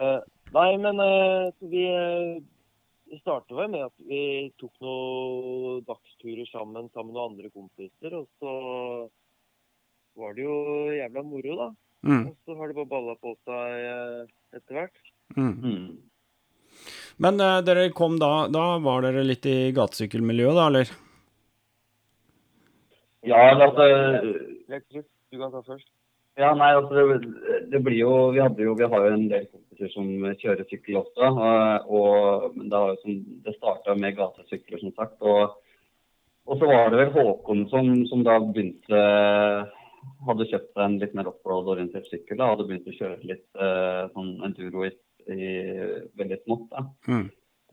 Eh, 0.00 0.20
nei, 0.56 0.70
men 0.82 1.00
eh, 1.04 1.52
vi 1.60 1.84
uh, 1.92 3.20
startet 3.20 3.56
vel 3.56 3.70
med 3.72 3.86
at 3.86 3.94
vi 4.08 4.22
tok 4.60 4.72
noen 4.84 5.84
dagsturer 5.88 6.48
sammen 6.50 6.90
sammen 6.94 7.12
med 7.12 7.18
noen 7.18 7.32
andre 7.32 7.50
kompiser. 7.50 8.18
Og 8.18 8.28
så 8.40 8.52
var 10.18 10.34
det 10.34 10.44
jo 10.48 10.58
jævla 10.96 11.22
moro, 11.22 11.56
da. 11.62 11.68
Mm. 12.06 12.28
Og 12.30 12.36
så 12.46 12.54
har 12.58 12.70
det 12.70 12.76
bare 12.78 12.90
balla 12.92 13.16
på 13.18 13.34
seg 13.48 13.88
eh, 13.88 14.22
etter 14.54 14.78
hvert. 14.78 15.00
Mm. 15.36 15.54
Mm. 15.58 15.88
Men 17.18 17.42
uh, 17.42 17.58
dere 17.66 17.88
kom 17.92 18.14
da 18.22 18.46
Da 18.52 18.64
var 18.80 19.02
dere 19.02 19.24
litt 19.26 19.46
i 19.50 19.72
gatesykkelmiljøet, 19.74 20.56
da, 20.56 20.66
eller? 20.70 20.92
Ja, 23.26 23.40
altså 23.50 23.88
du 25.28 25.36
kan 25.36 25.50
ta 25.52 25.60
først. 25.66 25.88
Ja, 26.38 26.52
nei, 26.54 26.70
altså 26.78 26.94
det, 27.18 27.30
det 27.72 27.80
blir 27.82 27.98
jo 27.98 28.12
Vi 28.34 28.40
hadde 28.40 28.62
jo, 28.62 28.76
vi 28.78 28.86
har 28.86 29.06
jo 29.06 29.14
en 29.16 29.26
del 29.30 29.48
kompiser 29.50 29.90
som 29.92 30.06
kjører 30.38 30.68
sykkel 30.70 31.00
også. 31.02 31.32
Og, 31.34 31.88
og 31.98 32.60
det, 32.60 32.76
har 32.76 32.94
jo 32.94 33.16
det 33.46 33.56
starta 33.56 33.96
med 33.98 34.16
gatesykler, 34.20 34.78
som 34.84 34.94
sagt. 34.94 35.18
Og, 35.20 35.58
og 36.48 36.60
så 36.60 36.70
var 36.70 36.92
det 36.94 37.02
vel 37.02 37.12
Håkon 37.16 37.66
som, 37.72 37.90
som 38.08 38.22
da 38.26 38.38
begynte 38.44 39.02
Hadde 40.28 40.46
kjøpt 40.50 40.72
seg 40.74 40.84
en 40.84 40.98
litt 41.02 41.14
mer 41.18 41.28
offroad-orientert 41.30 42.06
sykkel. 42.10 42.40
Hadde 42.42 42.66
begynt 42.68 42.88
å 42.90 42.96
kjøre 42.96 43.18
litt 43.26 43.46
eh, 43.58 44.04
sånn 44.14 44.32
enduro 44.46 44.84
i, 44.86 44.92
i 45.32 45.48
veldig 46.18 46.38
smått. 46.44 46.74
Mm. 47.08 47.26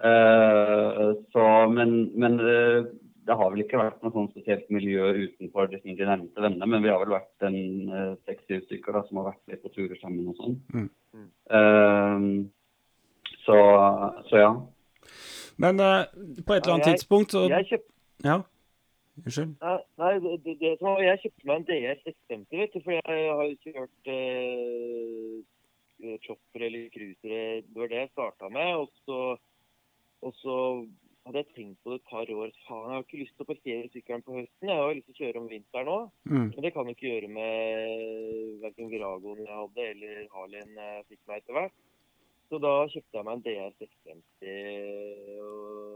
Eh, 0.05 1.09
så, 1.33 1.43
men, 1.71 1.93
men 2.19 2.39
eh, 2.43 2.87
det 3.25 3.37
har 3.39 3.49
vel 3.53 3.63
ikke 3.63 3.79
vært 3.79 4.01
noe 4.05 4.13
sånn 4.13 4.27
spesielt 4.33 4.67
miljø 4.73 5.07
utenfor 5.23 5.69
de 5.71 5.79
nærmeste 5.85 6.43
vennene, 6.43 6.67
men 6.69 6.83
vi 6.83 6.91
har 6.91 6.99
vel 7.01 7.15
vært 7.15 7.47
en 7.47 7.55
eh, 7.89 8.11
seks-syv 8.27 8.65
stykker 8.67 8.97
da, 8.99 9.05
som 9.07 9.21
har 9.21 9.31
vært 9.31 9.53
litt 9.53 9.63
på 9.65 9.71
turer 9.73 9.97
sammen 10.01 10.27
og 10.29 10.37
sånn. 10.41 10.57
Mm. 10.75 10.89
Mm. 11.15 11.29
Eh, 11.57 13.31
så, 13.45 13.57
så 14.29 14.41
ja. 14.43 14.51
Men 15.61 15.79
eh, 15.79 16.03
på 16.45 16.53
et 16.57 16.65
eller 16.65 16.75
annet 16.75 16.91
jeg- 16.91 16.99
tidspunkt 16.99 17.33
så 17.33 17.45
Jeg 17.49 17.69
kjøpt... 17.71 17.89
Ja. 18.25 18.41
Unnskyld. 19.23 19.51
Nei, 19.61 19.79
nei 20.01 20.13
det, 20.23 20.55
det, 20.59 20.71
så 20.81 20.89
jeg 21.03 21.21
kjøpte 21.23 21.47
meg 21.47 21.55
en 21.61 21.67
DR 21.69 21.97
650, 22.03 22.59
vet 22.59 22.73
du, 22.73 22.79
for 22.83 22.91
jeg 22.97 23.03
har 23.39 23.45
jo 23.47 23.55
kjørt 23.63 24.03
eh, 24.15 25.37
chopper 26.25 26.61
eller 26.67 26.83
cruisere. 26.93 27.43
Det 27.63 27.77
var 27.79 27.87
det 27.91 27.99
jeg 28.01 28.11
starta 28.11 28.45
med. 28.51 28.69
Og 28.83 28.89
så, 29.05 29.19
og 30.21 30.31
så 30.41 30.55
hadde 31.25 31.39
jeg 31.41 31.53
tenkt 31.55 31.79
på 31.83 31.87
det 31.93 31.99
et 32.01 32.09
par 32.11 32.27
år. 32.35 32.49
Faen, 32.67 32.87
jeg 32.89 32.95
har 32.97 33.03
ikke 33.05 33.23
lyst 33.23 33.35
til 33.37 33.45
å 33.45 33.49
parkere 33.49 33.91
sykkelen 33.93 34.25
på 34.25 34.37
høsten. 34.37 34.69
Jeg 34.69 34.79
har 34.81 34.97
lyst 34.97 35.07
til 35.09 35.15
å 35.15 35.21
kjøre 35.23 35.41
om 35.41 35.49
vinteren 35.49 35.93
òg. 35.95 36.03
Mm. 36.29 36.47
Men 36.51 36.61
det 36.65 36.71
kan 36.75 36.85
jeg 36.85 36.93
ikke 36.97 37.13
gjøre 37.13 37.29
med 37.39 37.53
verken 38.65 38.91
Viragoen 38.91 39.45
jeg 39.45 39.59
hadde, 39.61 39.81
eller 39.95 40.13
Harleyen 40.35 40.73
jeg 40.83 41.07
fikk 41.09 41.21
meg 41.25 41.35
etter 41.41 41.53
hvert. 41.59 41.77
Så 42.45 42.55
da 42.61 42.73
kjøpte 42.91 43.17
jeg 43.17 43.25
meg 43.25 43.35
en 43.39 43.45
DR 43.47 43.71
650 43.79 45.39
og 45.41 45.94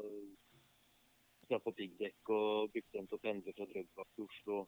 på 1.57 1.73
piggdekk 1.73 2.29
og 2.29 2.69
brukte 2.71 2.97
dem 2.97 3.07
til 3.07 3.17
å 3.17 3.21
pendle 3.23 3.53
fra 3.57 3.65
Drøbak 3.65 4.07
til 4.15 4.27
Oslo. 4.27 4.67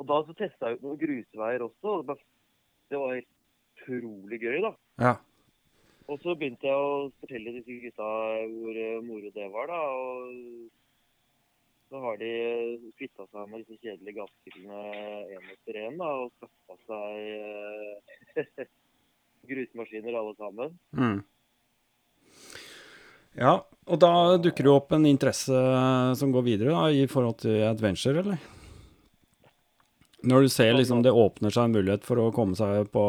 Og 0.00 0.06
da 0.08 0.22
så 0.24 0.32
testa 0.38 0.70
jeg 0.70 0.78
ut 0.78 0.82
noen 0.86 0.98
grusveier 0.98 1.60
også. 1.66 1.98
og 1.98 2.06
Det 2.90 2.98
var- 2.98 3.14
helt 3.14 3.28
utrolig 3.76 4.40
gøy, 4.40 4.60
da. 4.62 4.72
Ja. 4.98 5.16
Og 6.08 6.18
så 6.20 6.34
begynte 6.34 6.66
jeg 6.66 6.74
å 6.74 7.12
fortelle 7.20 7.52
disse 7.54 7.76
gutta 7.82 8.02
hvor 8.02 8.76
eh, 8.76 9.00
moro 9.02 9.30
det 9.30 9.52
var, 9.52 9.66
da. 9.66 9.80
Og 9.94 10.70
så 11.90 12.00
har 12.00 12.16
de 12.16 12.92
kvitta 12.98 13.26
seg 13.30 13.48
med 13.50 13.64
disse 13.64 13.78
kjedelige 13.82 14.18
gassbilene 14.18 14.80
én 15.36 15.50
etter 15.52 15.74
én, 15.74 15.98
da. 15.98 16.10
Og 16.24 16.32
skaffa 16.38 16.76
seg 16.86 17.14
eh, 18.36 18.66
grusmaskiner 19.50 20.18
alle 20.18 20.34
sammen. 20.36 20.78
Mm. 20.92 21.22
Ja, 23.38 23.60
og 23.90 24.00
da 24.02 24.38
dukker 24.42 24.66
det 24.66 24.70
jo 24.70 24.78
opp 24.78 24.94
en 24.94 25.06
interesse 25.08 25.60
som 26.18 26.32
går 26.34 26.46
videre 26.46 26.74
da, 26.74 26.88
i 26.90 27.06
forhold 27.10 27.40
til 27.44 27.62
adventure, 27.66 28.24
eller? 28.24 28.40
Når 30.20 30.44
du 30.44 30.50
ser 30.52 30.74
liksom 30.76 31.00
det 31.04 31.14
åpner 31.16 31.54
seg 31.54 31.68
en 31.68 31.76
mulighet 31.78 32.04
for 32.04 32.20
å 32.20 32.32
komme 32.36 32.58
seg 32.58 32.90
på 32.92 33.04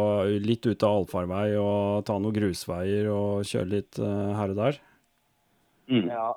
litt 0.46 0.64
ut 0.64 0.86
av 0.88 1.02
allfarvei 1.02 1.58
og 1.60 2.06
ta 2.08 2.16
noen 2.16 2.38
grusveier 2.38 3.10
og 3.12 3.44
kjøre 3.50 3.72
litt 3.74 4.00
uh, 4.00 4.32
her 4.38 4.54
og 4.54 4.62
der. 4.62 4.80
Mm. 5.92 6.06
Ja, 6.08 6.30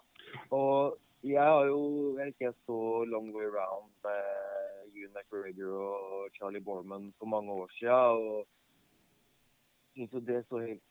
og 0.50 0.96
jeg 1.22 1.38
har 1.38 1.68
jo 1.70 2.16
jeg 2.18 2.34
ikke 2.34 2.50
så 2.66 3.04
long 3.06 3.30
way 3.36 3.46
around 3.46 3.86
med 4.02 4.98
Ewan 4.98 5.14
McGregor 5.14 5.78
og 5.78 6.34
Charlie 6.34 6.64
Borman 6.64 7.12
for 7.20 7.30
mange 7.30 7.54
år 7.54 7.70
siden, 7.78 7.94
og 7.94 8.44
syntes 9.94 10.18
jo 10.18 10.24
det 10.26 10.42
så 10.48 10.64
helt 10.64 10.82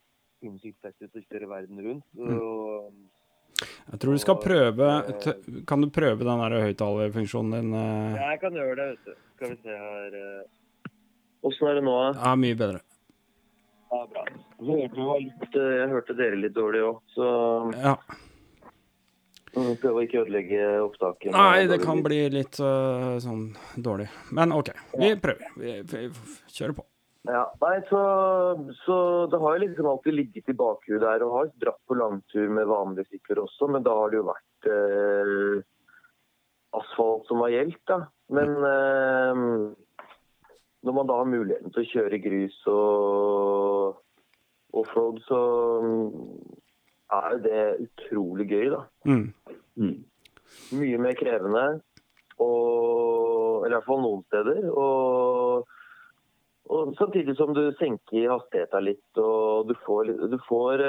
sinnssykt 0.43 1.35
verden 1.50 1.81
rundt. 1.88 2.05
Og, 2.19 2.93
Jeg 3.91 4.00
tror 4.01 4.15
du 4.17 4.19
skal 4.19 4.39
prøve 4.41 4.88
eh, 5.12 5.62
Kan 5.69 5.83
du 5.83 5.89
prøve 5.93 6.25
den 6.25 6.41
der 6.41 6.55
høyttalerfunksjonen 6.67 7.53
din? 7.57 7.73
eh? 7.77 8.17
ja, 8.17 8.31
jeg 8.33 8.41
kan 8.41 8.57
gjøre 8.59 8.75
det, 8.79 8.88
vet 8.91 9.05
du. 9.05 9.21
Skal 9.38 9.53
vi 9.53 9.57
se 9.63 9.77
her 9.83 10.17
eh. 10.19 10.91
Åssen 11.43 11.67
er 11.67 11.79
det 11.79 11.83
nå? 11.83 11.95
Ja, 12.15 12.35
mye 12.39 12.55
bedre. 12.59 12.79
Ja, 13.91 14.03
bra. 14.09 14.23
Jeg 14.63 14.77
hørte, 14.79 15.17
litt, 15.21 15.57
jeg 15.59 15.89
hørte 15.91 16.15
dere 16.17 16.38
litt 16.39 16.53
dårlig 16.55 16.85
òg, 16.88 17.01
så 17.13 17.25
Ja. 17.75 17.97
mm, 19.53 19.73
prøv 19.81 20.00
å 20.00 20.03
ikke 20.05 20.21
ødelegge 20.23 20.62
opptaket. 20.85 21.35
Nei, 21.35 21.67
det 21.67 21.81
kan 21.83 22.00
bli 22.05 22.21
litt 22.31 22.57
uh, 22.63 23.19
sånn 23.21 23.50
dårlig. 23.75 24.07
Men 24.31 24.55
OK, 24.55 24.71
vi 24.95 25.12
prøver. 25.19 25.51
Vi, 25.59 25.75
vi 25.91 26.07
kjører 26.55 26.77
på. 26.79 26.88
Ja, 27.24 27.44
nei, 27.62 27.77
så, 27.88 28.00
så 28.84 28.96
det 29.32 29.39
har 29.39 29.53
jo 29.56 29.63
liksom 29.63 29.88
alltid 29.88 30.15
ligget 30.18 30.50
i 30.51 30.56
bakhuet 30.60 31.00
der, 31.06 31.24
og 31.24 31.36
har 31.38 31.51
dratt 31.62 31.80
på 31.88 31.96
langtur 31.96 32.50
med 32.51 32.68
vanlige 32.68 33.13
sykler 33.13 33.46
også, 33.46 33.70
men 33.72 33.86
da 33.86 33.94
har 33.96 34.12
det 34.12 34.18
jo 34.20 34.25
vært 34.27 34.68
eh, 34.68 35.62
asfalt 36.75 37.30
som 37.30 37.39
har 37.46 37.53
gjeldt, 37.53 37.80
da. 37.88 38.00
Men 38.36 38.51
eh, 38.68 39.39
når 40.84 40.98
man 40.98 41.08
da 41.08 41.22
har 41.22 41.30
muligheten 41.32 41.72
til 41.72 41.86
å 41.86 41.92
kjøre 41.94 42.20
grus 42.25 42.58
og 42.74 44.82
offroad, 44.84 45.22
så 45.30 45.39
mm, 45.86 46.10
er 47.20 47.38
jo 47.38 47.39
det 47.46 47.62
utrolig 47.86 48.50
gøy, 48.51 48.65
da. 48.74 48.82
Mm. 49.08 49.30
Mm. 49.80 49.96
Mye 50.75 51.00
mer 51.08 51.15
krevende, 51.15 51.63
og, 52.36 53.63
eller 53.63 53.72
i 53.72 53.77
hvert 53.77 53.88
fall 53.88 54.03
noen 54.03 54.27
steder. 54.27 54.68
Og, 54.74 55.72
og 56.70 56.93
samtidig 56.98 57.36
som 57.38 57.53
du 57.53 57.62
senker 57.79 58.29
hastigheten 58.32 58.86
litt, 58.88 59.17
og 59.20 59.67
du 59.67 59.74
får, 59.86 60.13
du 60.32 60.38
får 60.48 60.84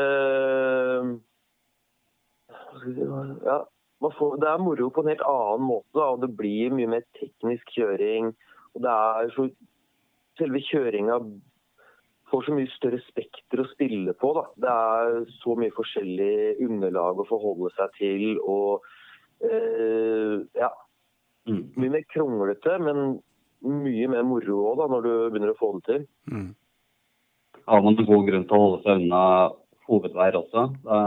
hva- 2.74 3.44
ja, 3.44 3.58
man 4.00 4.12
får, 4.12 4.36
Det 4.40 4.48
er 4.48 4.58
moro 4.58 4.90
på 4.90 5.00
en 5.02 5.08
helt 5.08 5.22
annen 5.26 5.66
måte, 5.66 5.92
da, 5.94 6.10
og 6.12 6.20
det 6.20 6.36
blir 6.36 6.70
mye 6.74 6.86
mer 6.88 7.02
teknisk 7.18 7.66
kjøring. 7.76 8.34
og 8.74 8.82
det 8.82 8.90
er 8.90 9.30
så, 9.36 9.50
Selve 10.36 10.58
kjøringa 10.66 11.20
får 12.26 12.42
så 12.44 12.52
mye 12.56 12.66
større 12.74 12.98
spekter 13.06 13.60
å 13.62 13.68
spille 13.70 14.12
på. 14.18 14.32
Da. 14.34 14.42
Det 14.58 14.68
er 14.68 15.24
så 15.44 15.54
mye 15.56 15.70
forskjellig 15.70 16.58
underlag 16.60 17.20
å 17.22 17.26
forholde 17.28 17.70
seg 17.76 17.92
til. 18.00 18.40
og 18.42 18.82
eh, 19.40 20.42
ja, 20.58 20.70
Mm. 21.46 21.70
mye 21.76 21.90
mer 21.90 22.02
kronglete, 22.08 22.80
men 22.80 23.22
mye 23.64 24.10
mer 24.12 24.26
moro 24.28 24.60
òg, 24.72 24.84
når 24.92 25.04
du 25.04 25.12
begynner 25.32 25.52
å 25.54 25.58
få 25.58 25.72
det 25.76 25.84
til. 25.88 26.06
Mm. 26.30 26.48
Har 27.64 27.84
man 27.84 27.96
en 27.96 28.08
god 28.08 28.26
grunn 28.28 28.46
til 28.48 28.56
å 28.56 28.64
holde 28.64 28.80
seg 28.84 29.04
unna 29.04 29.22
hovedveier 29.88 30.38
også. 30.40 30.66
Da 30.84 30.98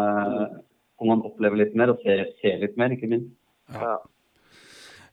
får 0.98 1.10
man 1.12 1.26
oppleve 1.28 1.60
litt 1.62 1.76
mer 1.78 1.94
og 1.94 2.02
se, 2.06 2.18
se 2.42 2.54
litt 2.62 2.78
mer, 2.80 2.94
ikke 2.96 3.10
minst. 3.12 3.34
Ja. 3.74 3.98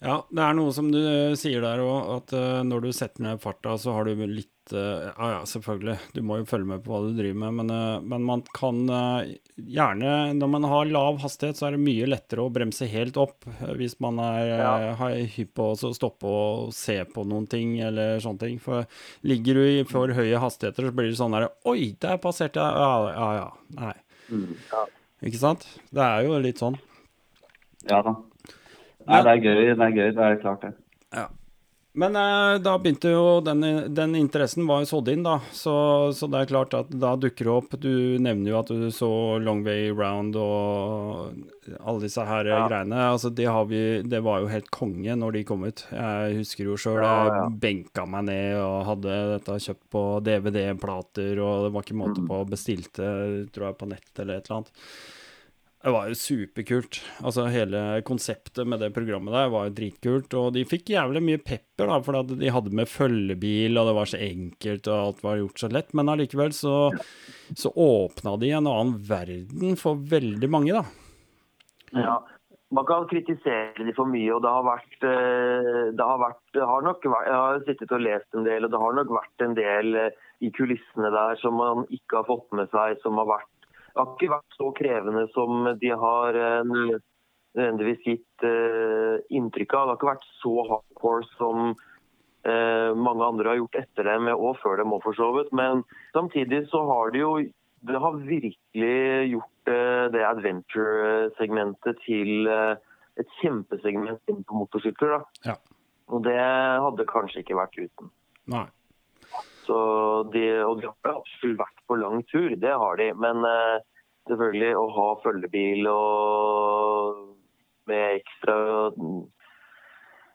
Ja, 0.05 0.19
det 0.29 0.43
er 0.45 0.57
noe 0.57 0.73
som 0.77 0.91
du 0.93 0.99
eh, 1.01 1.35
sier 1.39 1.63
der 1.65 1.81
òg, 1.81 2.09
at 2.19 2.33
eh, 2.37 2.59
når 2.67 2.83
du 2.85 2.91
setter 2.93 3.25
ned 3.25 3.41
farta, 3.41 3.73
så 3.81 3.95
har 3.97 4.05
du 4.05 4.21
litt 4.29 4.73
eh, 4.77 5.07
Ja 5.15 5.29
ja, 5.33 5.39
selvfølgelig, 5.49 5.95
du 6.13 6.19
må 6.29 6.37
jo 6.43 6.49
følge 6.51 6.69
med 6.69 6.83
på 6.85 6.93
hva 6.93 6.99
du 7.07 7.15
driver 7.17 7.39
med, 7.41 7.57
men, 7.63 8.03
men 8.11 8.27
man 8.29 8.43
kan 8.57 8.83
gjerne 9.57 10.35
Når 10.37 10.51
man 10.53 10.67
har 10.69 10.91
lav 10.93 11.23
hastighet, 11.23 11.57
så 11.57 11.69
er 11.71 11.77
det 11.79 11.85
mye 11.87 12.09
lettere 12.11 12.45
å 12.45 12.53
bremse 12.53 12.89
helt 12.93 13.17
opp 13.21 13.49
hvis 13.79 13.97
man 14.05 14.21
er 14.25 14.51
Ja. 14.53 14.75
har 15.01 15.17
hypp 15.39 15.55
på 15.57 15.71
å 15.73 15.93
stoppe 15.97 16.29
og 16.29 16.75
se 16.77 16.99
på 17.09 17.25
noen 17.29 17.49
ting 17.49 17.79
eller 17.81 18.21
sånne 18.25 18.43
ting. 18.45 18.61
For 18.61 18.85
ligger 19.25 19.57
du 19.61 19.65
i 19.65 19.87
for 19.89 20.13
høye 20.13 20.41
hastigheter, 20.43 20.91
så 20.91 20.97
blir 20.97 21.09
det 21.13 21.21
sånn 21.21 21.37
der 21.39 21.49
Oi, 21.71 21.95
der 22.05 22.21
passerte 22.21 22.61
jeg 22.61 22.85
Ja 22.85 22.93
ja 23.15 23.31
ja. 23.41 23.49
Nei. 23.81 23.95
Ja. 24.69 24.85
Ikke 25.25 25.41
sant? 25.41 25.65
Det 25.95 26.05
er 26.05 26.29
jo 26.29 26.37
litt 26.45 26.61
sånn. 26.61 26.77
Ja 27.89 28.03
da. 28.05 28.19
Nei, 29.07 29.23
det 29.23 29.31
er 29.37 29.45
gøy. 29.45 29.65
Det 29.77 29.89
er 29.91 29.97
gøy, 30.01 30.13
det 30.17 30.29
er 30.31 30.43
klart 30.43 30.63
det. 30.69 30.75
Ja. 31.15 31.29
Men 31.97 32.17
eh, 32.19 32.57
da 32.59 32.73
begynte 32.83 33.07
jo 33.13 33.37
den, 33.47 33.61
den 33.95 34.17
interessen 34.19 34.65
var 34.67 34.81
jo 34.83 34.89
sådd 34.91 35.13
inn, 35.13 35.21
da. 35.23 35.37
Så, 35.55 35.71
så 36.19 36.27
det 36.27 36.41
er 36.41 36.49
klart 36.51 36.75
at 36.75 36.89
da 36.91 37.13
dukker 37.23 37.47
det 37.47 37.53
opp 37.55 37.77
Du 37.79 38.19
nevner 38.19 38.51
jo 38.51 38.57
at 38.59 38.73
du 38.75 38.89
så 38.91 39.11
Long 39.39 39.61
Way 39.63 39.93
Round 39.95 40.35
og 40.35 41.39
alle 41.79 42.03
disse 42.03 42.25
her 42.27 42.51
Ja. 42.51 42.65
greiene. 42.67 42.99
Altså, 43.13 43.31
det, 43.31 43.47
har 43.47 43.69
vi, 43.71 44.03
det 44.03 44.25
var 44.27 44.43
jo 44.43 44.51
helt 44.51 44.73
konge 44.75 45.15
når 45.21 45.37
de 45.39 45.45
kom 45.47 45.63
ut. 45.69 45.85
Jeg 45.95 46.35
husker 46.41 46.67
jo 46.73 46.75
sjøl 46.83 46.99
Ja, 46.99 47.15
ja. 47.29 47.39
jeg 47.45 47.61
benka 47.63 48.09
meg 48.11 48.27
ned 48.27 48.59
og 48.59 48.77
hadde 48.91 49.15
dette 49.37 49.61
kjøpt 49.69 49.87
på 49.95 50.05
DVD-plater, 50.27 51.39
og 51.47 51.69
det 51.69 51.75
var 51.79 51.87
ikke 51.87 52.01
måte 52.03 52.25
Mm. 52.25 52.27
på. 52.33 52.43
Bestilte, 52.51 53.07
tror 53.55 53.71
jeg, 53.71 53.79
på 53.79 53.89
nett 53.95 54.19
eller 54.19 54.41
et 54.43 54.51
eller 54.51 54.65
annet. 54.65 54.75
Det 55.85 55.93
var 55.93 56.07
jo 56.09 56.17
superkult. 56.17 56.99
Altså 57.21 57.45
Hele 57.53 57.81
konseptet 58.09 58.65
med 58.65 58.81
det 58.81 58.89
programmet 58.97 59.35
der 59.37 59.51
var 59.53 59.67
jo 59.69 59.75
dritkult. 59.77 60.33
Og 60.41 60.55
de 60.57 60.63
fikk 60.65 60.95
jævlig 60.95 61.21
mye 61.27 61.41
pepper, 61.45 61.91
da, 61.91 61.99
for 62.07 62.17
de 62.31 62.53
hadde 62.55 62.73
med 62.73 62.89
følgebil, 62.89 63.77
og 63.77 63.91
det 63.91 63.97
var 63.99 64.09
så 64.09 64.21
enkelt, 64.25 64.89
og 64.89 65.03
alt 65.03 65.25
var 65.27 65.43
gjort 65.43 65.61
så 65.61 65.69
lett. 65.77 65.93
Men 65.93 66.09
allikevel 66.15 66.57
så, 66.57 66.77
så 67.53 67.73
åpna 67.77 68.39
de 68.41 68.55
en 68.57 68.71
annen 68.71 68.97
verden 69.11 69.77
for 69.77 70.01
veldig 70.15 70.51
mange, 70.57 70.81
da. 70.81 70.87
Ja. 72.01 72.17
Man 72.75 72.87
kan 72.89 73.05
kritisere 73.11 73.85
de 73.85 73.93
for 73.95 74.09
mye, 74.09 74.33
og 74.35 74.41
det 74.43 74.51
har 74.51 74.65
vært, 74.67 74.97
eh, 75.05 75.83
det 75.95 76.07
har 76.09 76.17
vært, 76.19 76.63
har 76.73 76.87
nok 76.89 77.05
vært 77.13 77.29
Jeg 77.29 77.43
har 77.43 77.61
sittet 77.69 77.93
og 77.93 78.03
lest 78.03 78.35
en 78.35 78.49
del, 78.49 78.65
og 78.65 78.73
det 78.73 78.81
har 78.81 78.97
nok 78.97 79.13
vært 79.21 79.45
en 79.45 79.59
del 79.59 79.99
eh, 80.01 80.17
i 80.41 80.51
kulissene 80.51 81.13
der 81.13 81.37
som 81.45 81.61
man 81.61 81.85
ikke 81.93 82.23
har 82.23 82.27
fått 82.33 82.57
med 82.57 82.73
seg, 82.73 82.97
som 83.05 83.21
har 83.21 83.29
vært 83.37 83.64
Det 83.95 84.03
har 84.03 84.15
ikke 84.17 84.33
vært 84.33 84.57
så 84.59 84.69
krevende 84.75 85.25
som 85.31 85.69
de 85.79 85.91
har 85.95 86.35
eh, 86.35 86.71
nødvendigvis 87.55 88.01
gitt 88.03 88.47
eh, 88.47 89.21
inntrykk 89.39 89.77
av. 89.79 89.85
Det 89.85 89.93
har 89.93 89.99
ikke 90.01 90.09
vært 90.09 90.31
så 90.41 90.55
hardcore 90.71 91.29
som 91.37 91.61
eh, 91.71 92.91
mange 92.99 93.29
andre 93.29 93.53
har 93.53 93.61
gjort 93.61 93.79
etter 93.85 94.11
dem, 94.11 94.33
og 94.35 94.59
før 94.65 94.83
dem 94.83 94.97
òg, 94.97 95.05
for 95.07 95.19
så 95.19 95.31
vidt. 95.39 95.55
Men 95.55 95.85
samtidig 96.17 96.65
så 96.73 96.83
har 96.91 97.15
det 97.15 97.23
jo 97.23 97.37
Det 97.85 98.01
har 98.01 98.15
virkelig 98.17 99.29
gjort 99.29 99.71
det 100.15 100.23
adventure-segmentet 100.25 101.99
til 102.07 102.49
et 102.49 103.35
kjempesegment 103.43 104.25
på 104.25 104.57
motorsykler. 104.57 105.19
da. 105.19 105.51
Ja. 105.51 105.57
Og 106.09 106.25
det 106.25 106.39
hadde 106.41 107.05
kanskje 107.05 107.43
ikke 107.43 107.59
vært 107.59 107.77
uten. 107.77 108.09
Nei. 108.49 108.65
Så 109.67 109.77
de, 110.35 110.45
og 110.67 110.81
de 110.83 110.89
har 110.91 111.15
absolutt 111.17 111.59
vært 111.63 111.83
på 111.89 111.97
lang 112.01 112.23
tur, 112.31 112.53
det 112.61 112.75
har 112.83 112.97
de. 113.01 113.11
Men 113.17 113.41
uh, 113.49 113.79
selvfølgelig 114.29 114.73
å 114.77 114.85
ha 114.99 115.07
følgebil 115.25 115.89
og 115.93 117.23
med 117.89 118.21
ekstra 118.21 118.57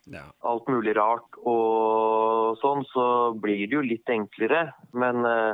Ja. 0.09 0.23
alt 0.41 0.65
mulig 0.69 0.95
rart 0.97 1.37
og 1.45 2.57
sånn, 2.61 2.81
så 2.93 3.03
blir 3.37 3.65
det 3.67 3.75
jo 3.77 3.81
litt 3.85 4.09
enklere. 4.09 4.71
Men 4.97 5.21
uh, 5.25 5.53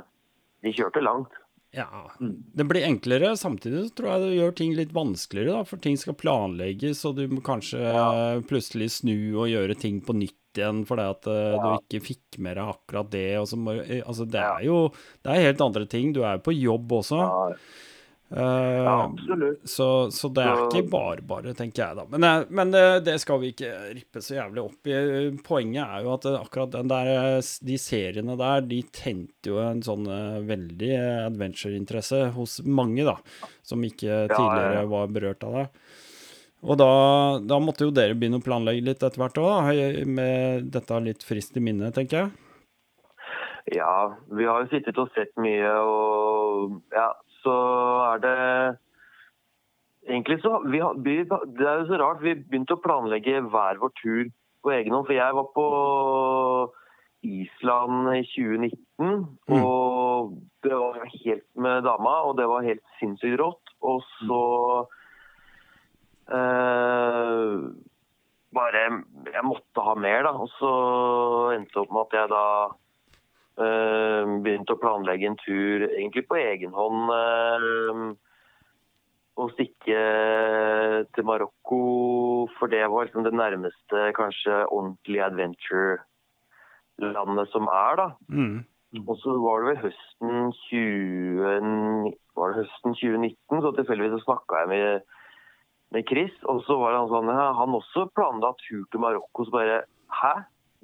de 0.64 0.72
kjørte 0.76 1.04
langt. 1.04 1.34
ja. 1.76 1.90
Mm. 2.22 2.38
Det 2.56 2.64
blir 2.70 2.86
enklere. 2.88 3.34
Samtidig 3.36 3.90
så 3.90 3.96
tror 3.98 4.10
jeg 4.14 4.22
det 4.24 4.38
gjør 4.40 4.56
ting 4.56 4.72
litt 4.78 4.94
vanskeligere, 4.96 5.58
da, 5.60 5.64
for 5.68 5.78
ting 5.84 5.98
skal 6.00 6.16
planlegges, 6.16 7.04
og 7.10 7.18
du 7.20 7.28
må 7.28 7.42
kanskje 7.44 7.82
Ja. 7.84 8.40
plutselig 8.48 8.92
snu 9.02 9.36
og 9.36 9.50
gjøre 9.52 9.76
ting 9.76 10.00
på 10.02 10.16
nytt 10.16 10.40
igjen 10.62 10.84
fordi 10.88 11.08
at 11.14 11.30
ja. 11.32 11.58
du 11.62 11.68
ikke 11.80 12.06
fikk 12.12 12.40
med 12.46 12.60
deg 12.60 12.76
akkurat 12.76 13.12
det. 13.14 13.26
Så 13.50 13.60
eh, 13.76 14.04
altså, 14.04 14.28
det 14.30 14.44
er 14.44 14.68
jo 14.68 14.78
det 15.24 15.34
er 15.34 15.50
helt 15.50 15.66
andre 15.66 15.90
ting. 15.90 16.14
Du 16.16 16.24
er 16.24 16.38
jo 16.38 16.46
på 16.48 16.56
jobb 16.56 16.98
også. 17.02 17.20
Ja, 17.24 17.50
Eh, 18.30 18.88
absolutt. 18.88 19.70
så, 19.70 20.12
så 20.12 20.30
det 20.34 20.42
er 20.42 20.64
ikke 20.66 20.88
bare 20.90 21.22
bare, 21.22 21.54
tenker 21.54 21.84
jeg 21.84 21.98
da. 22.00 22.06
Men, 22.10 22.24
eh, 22.26 22.48
men 22.58 22.72
det, 22.74 22.84
det 23.06 23.20
skal 23.22 23.38
vi 23.44 23.52
ikke 23.54 23.70
rippe 23.94 24.22
så 24.24 24.40
jævlig 24.40 24.64
opp 24.64 24.90
i. 24.90 24.96
Poenget 25.46 25.84
er 25.86 26.08
jo 26.08 26.16
at 26.16 26.26
eh, 26.32 26.38
akkurat 26.40 26.74
den 26.74 26.90
der, 26.90 27.12
eh, 27.14 27.52
de 27.70 27.78
seriene 27.80 28.38
der, 28.40 28.66
de 28.66 28.82
tente 28.90 29.52
jo 29.54 29.62
en 29.62 29.84
sånn 29.86 30.10
eh, 30.10 30.40
veldig 30.50 30.92
eh, 30.98 31.22
adventure-interesse 31.28 32.24
hos 32.36 32.58
mange, 32.66 33.06
da. 33.06 33.20
Som 33.66 33.86
ikke 33.86 34.26
tidligere 34.34 34.88
var 34.90 35.14
berørt 35.14 35.46
av 35.46 35.60
det. 35.60 35.68
Og 36.66 36.80
da, 36.82 36.90
da 37.46 37.60
måtte 37.62 37.86
jo 37.86 37.94
dere 37.94 38.16
begynne 38.18 38.40
å 38.42 38.46
planlegge 38.46 38.86
litt 38.88 39.04
etter 39.06 39.22
hvert 39.22 39.38
òg, 39.38 39.76
med 40.10 40.72
dette 40.74 41.02
litt 41.06 41.26
frist 41.26 41.58
i 41.60 41.62
minne, 41.62 41.92
tenker 41.94 42.24
jeg. 42.24 42.32
Ja, 43.76 44.16
vi 44.34 44.46
har 44.46 44.64
jo 44.64 44.72
sittet 44.72 44.98
og 45.02 45.14
sett 45.14 45.34
mye, 45.42 45.70
og 45.82 46.80
ja, 46.94 47.12
så 47.44 47.54
er 48.14 48.26
det 48.26 48.40
Egentlig 50.06 50.36
så 50.44 50.60
vi, 50.70 50.78
vi, 51.02 51.14
Det 51.26 51.66
er 51.66 51.80
jo 51.80 51.88
så 51.90 51.98
rart, 51.98 52.20
vi 52.22 52.36
begynte 52.38 52.76
å 52.76 52.82
planlegge 52.84 53.40
hver 53.50 53.80
vår 53.82 53.94
tur 53.98 54.28
på 54.62 54.74
egen 54.76 54.94
hånd. 54.94 55.08
For 55.08 55.18
jeg 55.18 55.34
var 55.34 55.48
på 55.56 55.66
Island 57.26 58.12
i 58.14 58.22
2019, 58.36 58.84
Mm. 58.96 59.64
og 59.66 60.36
det 60.64 60.72
var 60.72 61.02
helt 61.10 61.48
med 61.58 61.84
dama, 61.84 62.14
og 62.30 62.38
det 62.38 62.46
var 62.48 62.64
helt 62.64 62.84
sinnssykt 63.00 63.40
rått. 63.42 63.74
Og 63.82 64.06
så 64.22 64.44
eh, 66.32 67.54
bare 68.56 68.84
Jeg 69.34 69.44
måtte 69.46 69.82
ha 69.84 69.94
mer, 70.00 70.24
da. 70.28 70.34
Og 70.34 70.50
så 70.56 70.74
endte 71.56 71.74
det 71.74 71.82
opp 71.84 71.92
med 71.92 72.02
at 72.06 72.14
jeg 72.20 72.28
da 72.34 72.46
eh, 73.66 74.24
begynte 74.46 74.74
å 74.76 74.82
planlegge 74.82 75.26
en 75.32 75.42
tur 75.42 75.78
egentlig 75.90 76.24
på 76.30 76.36
egen 76.42 76.72
hånd. 76.76 77.00
eh, 77.18 77.96
og 79.36 79.52
stikke 79.52 80.00
til 81.12 81.24
Marokko, 81.28 81.80
for 82.56 82.66
det 82.72 82.88
var 82.92 83.04
liksom 83.04 83.24
det 83.26 83.36
nærmeste 83.36 83.98
kanskje 84.16 84.54
ordentlige 84.72 85.26
adventure-landet 85.26 87.48
som 87.52 87.68
er, 87.68 87.96
da. 88.00 88.08
Mm. 88.32 88.64
Og 89.04 89.16
så 89.20 89.36
var 89.44 89.60
det 89.60 89.68
vel 89.74 89.84
høsten 89.90 90.56
20, 90.70 92.16
var 92.38 92.46
det 92.48 92.60
høsten 92.62 92.92
2019, 92.96 93.60
så 93.66 93.70
tilfeldigvis 93.76 94.24
snakka 94.24 94.54
jeg 94.64 94.72
med, 94.72 94.88
med 95.96 96.10
Chris, 96.10 96.36
og 96.52 96.64
så 96.68 96.78
var 96.82 97.00
han 97.00 97.08
sånn 97.12 97.32
ja, 97.32 97.48
Han 97.62 97.80
også 97.80 98.10
planla 98.16 98.52
tur 98.66 98.84
til 98.92 99.02
Marokko, 99.04 99.48
så 99.48 99.56
bare 99.56 99.80
Hæ? 100.22 100.36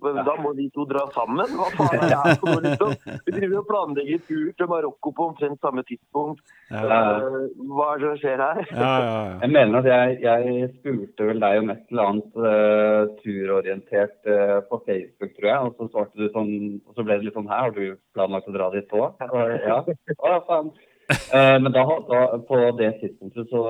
Men 0.02 0.16
Da 0.26 0.34
må 0.42 0.50
de 0.58 0.64
to 0.74 0.82
dra 0.90 1.04
sammen? 1.14 1.46
Hva 1.54 1.68
faen 1.76 1.92
er 2.00 2.08
det 2.10 2.16
her 2.18 2.38
for 2.42 2.50
noe, 2.56 2.62
liksom? 2.66 2.94
Vi 3.28 3.34
driver 3.36 3.60
og 3.60 3.68
planlegger 3.70 4.24
tur 4.26 4.48
til 4.58 4.70
Marokko 4.72 5.12
på 5.14 5.28
omtrent 5.30 5.62
samme 5.62 5.84
tidspunkt. 5.86 6.42
Ja, 6.72 6.82
Eh, 6.82 7.36
Hva 7.70 7.86
er 7.92 8.02
det 8.02 8.08
som 8.08 8.18
skjer 8.24 8.42
her? 8.42 8.62
ja, 8.72 8.80
ja. 8.82 9.12
ja. 9.12 9.36
Jeg 9.44 9.54
mener 9.54 9.78
at 9.84 9.90
jeg, 9.92 10.16
jeg 10.26 10.72
spurte 10.80 11.28
vel 11.30 11.44
deg 11.46 11.60
om 11.62 11.70
et 11.76 11.94
eller 11.94 12.10
annet 12.10 12.42
uh, 12.42 13.14
turorientert 13.22 14.18
uh, 14.26 14.58
på 14.72 14.82
Facebook, 14.88 15.36
tror 15.38 15.50
jeg. 15.52 15.70
Og 15.70 15.78
så 15.78 15.90
svarte 15.94 16.18
du 16.18 16.34
sånn, 16.34 16.54
og 16.88 16.98
så 16.98 17.06
ble 17.06 17.20
det 17.20 17.28
litt 17.30 17.38
sånn 17.38 17.52
her, 17.52 17.68
har 17.68 17.76
du 17.78 17.84
planlagt 18.18 18.50
å 18.50 18.56
dra 18.58 18.72
dit 18.74 18.98
òg? 18.98 19.22
Ja. 19.70 19.84
Å, 20.18 20.34
faen. 20.50 20.74
Eh, 21.38 21.58
men 21.64 21.72
da, 21.72 21.84
da, 22.10 22.22
på 22.48 22.58
det 22.80 22.90
tidspunktet 23.02 23.52
så 23.52 23.62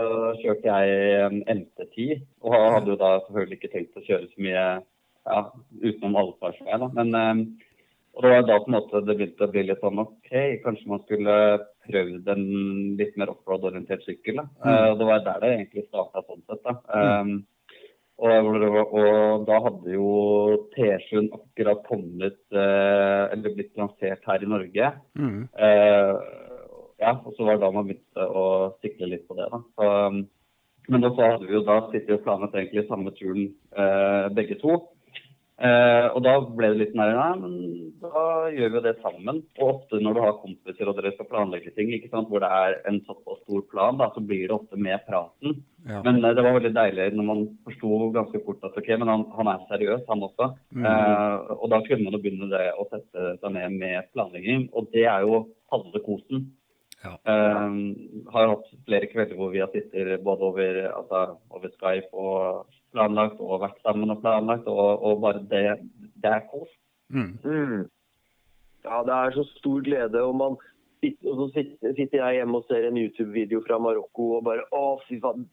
kjørte 0.41 0.77
jeg 0.77 1.41
MT10, 1.45 2.23
og 2.45 2.55
hadde 2.57 2.93
jo 2.93 2.99
da 2.99 3.11
selvfølgelig 3.25 3.59
ikke 3.59 3.73
tenkt 3.75 3.99
å 3.99 4.05
kjøre 4.05 4.29
så 4.29 4.45
mye 4.45 4.63
ja, 4.81 5.43
utenom 5.83 6.17
allfartsvei. 6.21 6.79
Men 6.97 7.19
eh, 7.19 7.43
og 8.11 8.25
det 8.25 8.31
var 8.33 8.41
da 8.43 8.57
på 8.59 8.67
en 8.67 8.75
måte 8.75 8.99
det 9.07 9.13
begynte 9.15 9.45
å 9.47 9.51
bli 9.53 9.61
litt 9.69 9.83
sånn 9.83 10.01
OK, 10.03 10.31
kanskje 10.65 10.89
man 10.91 10.99
skulle 11.05 11.35
prøvd 11.87 12.27
en 12.33 12.43
litt 12.99 13.15
mer 13.19 13.31
offroad-orientert 13.31 14.03
sykkel. 14.03 14.41
Mm. 14.65 14.97
det 14.99 15.07
var 15.07 15.23
der 15.23 15.39
det 15.39 15.51
egentlig 15.53 15.85
starta 15.87 16.25
sånn 16.25 16.43
sett. 16.43 16.59
da. 16.65 16.75
Mm. 16.91 17.37
Og, 18.21 18.63
og, 18.83 19.45
da 19.47 19.57
hadde 19.65 19.95
jo 19.95 20.09
T7 20.75 21.31
akkurat 21.33 21.79
kommet, 21.87 22.37
eh, 22.53 23.23
eller 23.33 23.55
blitt 23.55 23.79
lansert 23.79 24.27
her 24.29 24.43
i 24.45 24.49
Norge. 24.51 24.91
Mm. 25.17 25.47
Eh, 25.57 26.11
ja, 27.01 27.15
og 27.17 27.33
så 27.35 27.47
var 27.47 27.57
det 27.57 27.65
da 27.65 27.73
man 27.73 27.89
begynte 27.89 28.29
å 28.29 28.45
sykle 28.83 29.09
litt 29.11 29.27
på 29.27 29.37
det. 29.39 29.49
da. 29.51 29.61
Så, 29.75 29.91
men 30.91 31.07
også 31.07 31.27
hadde 31.27 31.49
vi 31.49 31.55
jo 31.57 31.65
da 31.65 31.77
sittet 31.91 32.15
og 32.17 32.25
planlagt 32.25 32.57
egentlig 32.57 32.87
samme 32.87 33.13
turen 33.17 33.45
eh, 33.77 34.25
begge 34.37 34.57
to. 34.61 34.79
Eh, 35.61 36.05
og 36.15 36.23
da 36.25 36.31
ble 36.41 36.71
det 36.71 36.77
litt 36.79 36.93
nærmere 36.97 37.21
nei, 37.21 37.41
men 37.41 37.89
da 38.01 38.21
gjør 38.49 38.71
vi 38.75 38.81
det 38.87 38.93
sammen. 39.03 39.43
Og 39.59 39.67
ofte 39.67 39.99
når 40.01 40.15
du 40.17 40.21
har 40.23 40.39
kompiser 40.41 40.89
og 40.89 40.97
dere 40.97 41.11
skal 41.13 41.27
planlegge 41.29 41.73
ting, 41.75 41.91
ikke 41.93 42.09
sant, 42.09 42.31
hvor 42.31 42.41
det 42.41 42.49
er 42.49 42.79
en 42.89 42.97
såpass 43.05 43.43
stor 43.43 43.61
plan, 43.69 43.99
da, 43.99 44.07
så 44.15 44.23
blir 44.25 44.47
det 44.47 44.55
ofte 44.55 44.79
med 44.81 45.05
praten. 45.05 45.59
Ja. 45.85 46.01
Men 46.07 46.17
eh, 46.23 46.33
det 46.37 46.45
var 46.47 46.57
veldig 46.57 46.73
deilig 46.79 47.11
når 47.13 47.29
man 47.29 47.43
forsto 47.67 47.99
ganske 48.15 48.41
fort 48.47 48.65
at 48.65 48.79
ok, 48.81 48.89
men 49.03 49.13
han, 49.13 49.27
han 49.37 49.51
er 49.53 49.67
seriøs, 49.69 50.07
han 50.09 50.25
også. 50.29 50.49
Mm. 50.73 50.87
Eh, 50.89 51.53
og 51.59 51.67
da 51.75 51.81
kunne 51.85 52.07
man 52.07 52.17
jo 52.17 52.23
begynne 52.25 52.49
det 52.55 52.65
å 52.73 52.87
sette 52.89 53.35
seg 53.43 53.55
ned 53.59 53.77
med 53.77 54.09
planlegging. 54.15 54.65
Og 54.73 54.89
det 54.95 55.05
er 55.05 55.29
jo 55.29 55.43
halve 55.71 56.01
kosen. 56.07 56.49
Ja. 57.01 57.15
Uh, 57.25 57.71
har 58.33 58.51
hatt 58.51 58.67
flere 58.85 59.07
kvelder 59.09 59.39
hvor 59.39 59.49
vi 59.53 59.61
har 59.63 59.71
sittet 59.73 60.21
både 60.23 60.45
over, 60.51 60.81
altså, 60.91 61.21
over, 61.49 61.71
Skype 61.73 62.11
og 62.13 62.67
planlagt, 62.93 63.39
og 63.41 63.63
vært 63.63 63.79
sammen 63.81 64.13
og 64.13 64.21
planlagt, 64.21 64.67
og, 64.69 65.01
og 65.01 65.23
bare 65.23 65.41
det, 65.49 65.63
det 66.21 66.35
er 66.35 66.45
kos. 66.51 66.69
Mm. 67.09 67.33
Mm. 67.43 67.81
Ja, 68.85 69.01
det 69.07 69.15
er 69.15 69.33
så 69.35 69.47
stor 69.55 69.81
glede. 69.81 70.21
og 70.21 70.35
man 70.35 70.59
sitter, 71.01 71.31
og 71.31 71.35
så 71.41 71.47
sitter, 71.55 71.95
sitter 71.97 72.21
jeg 72.21 72.39
hjemme 72.39 72.57
og 72.57 72.65
ser 72.69 72.87
en 72.87 73.01
YouTube-video 73.01 73.63
fra 73.67 73.79
Marokko 73.81 74.27
og 74.37 74.45
bare 74.45 74.67
Å, 74.71 74.99
fy 75.07 75.19
faen. 75.23 75.47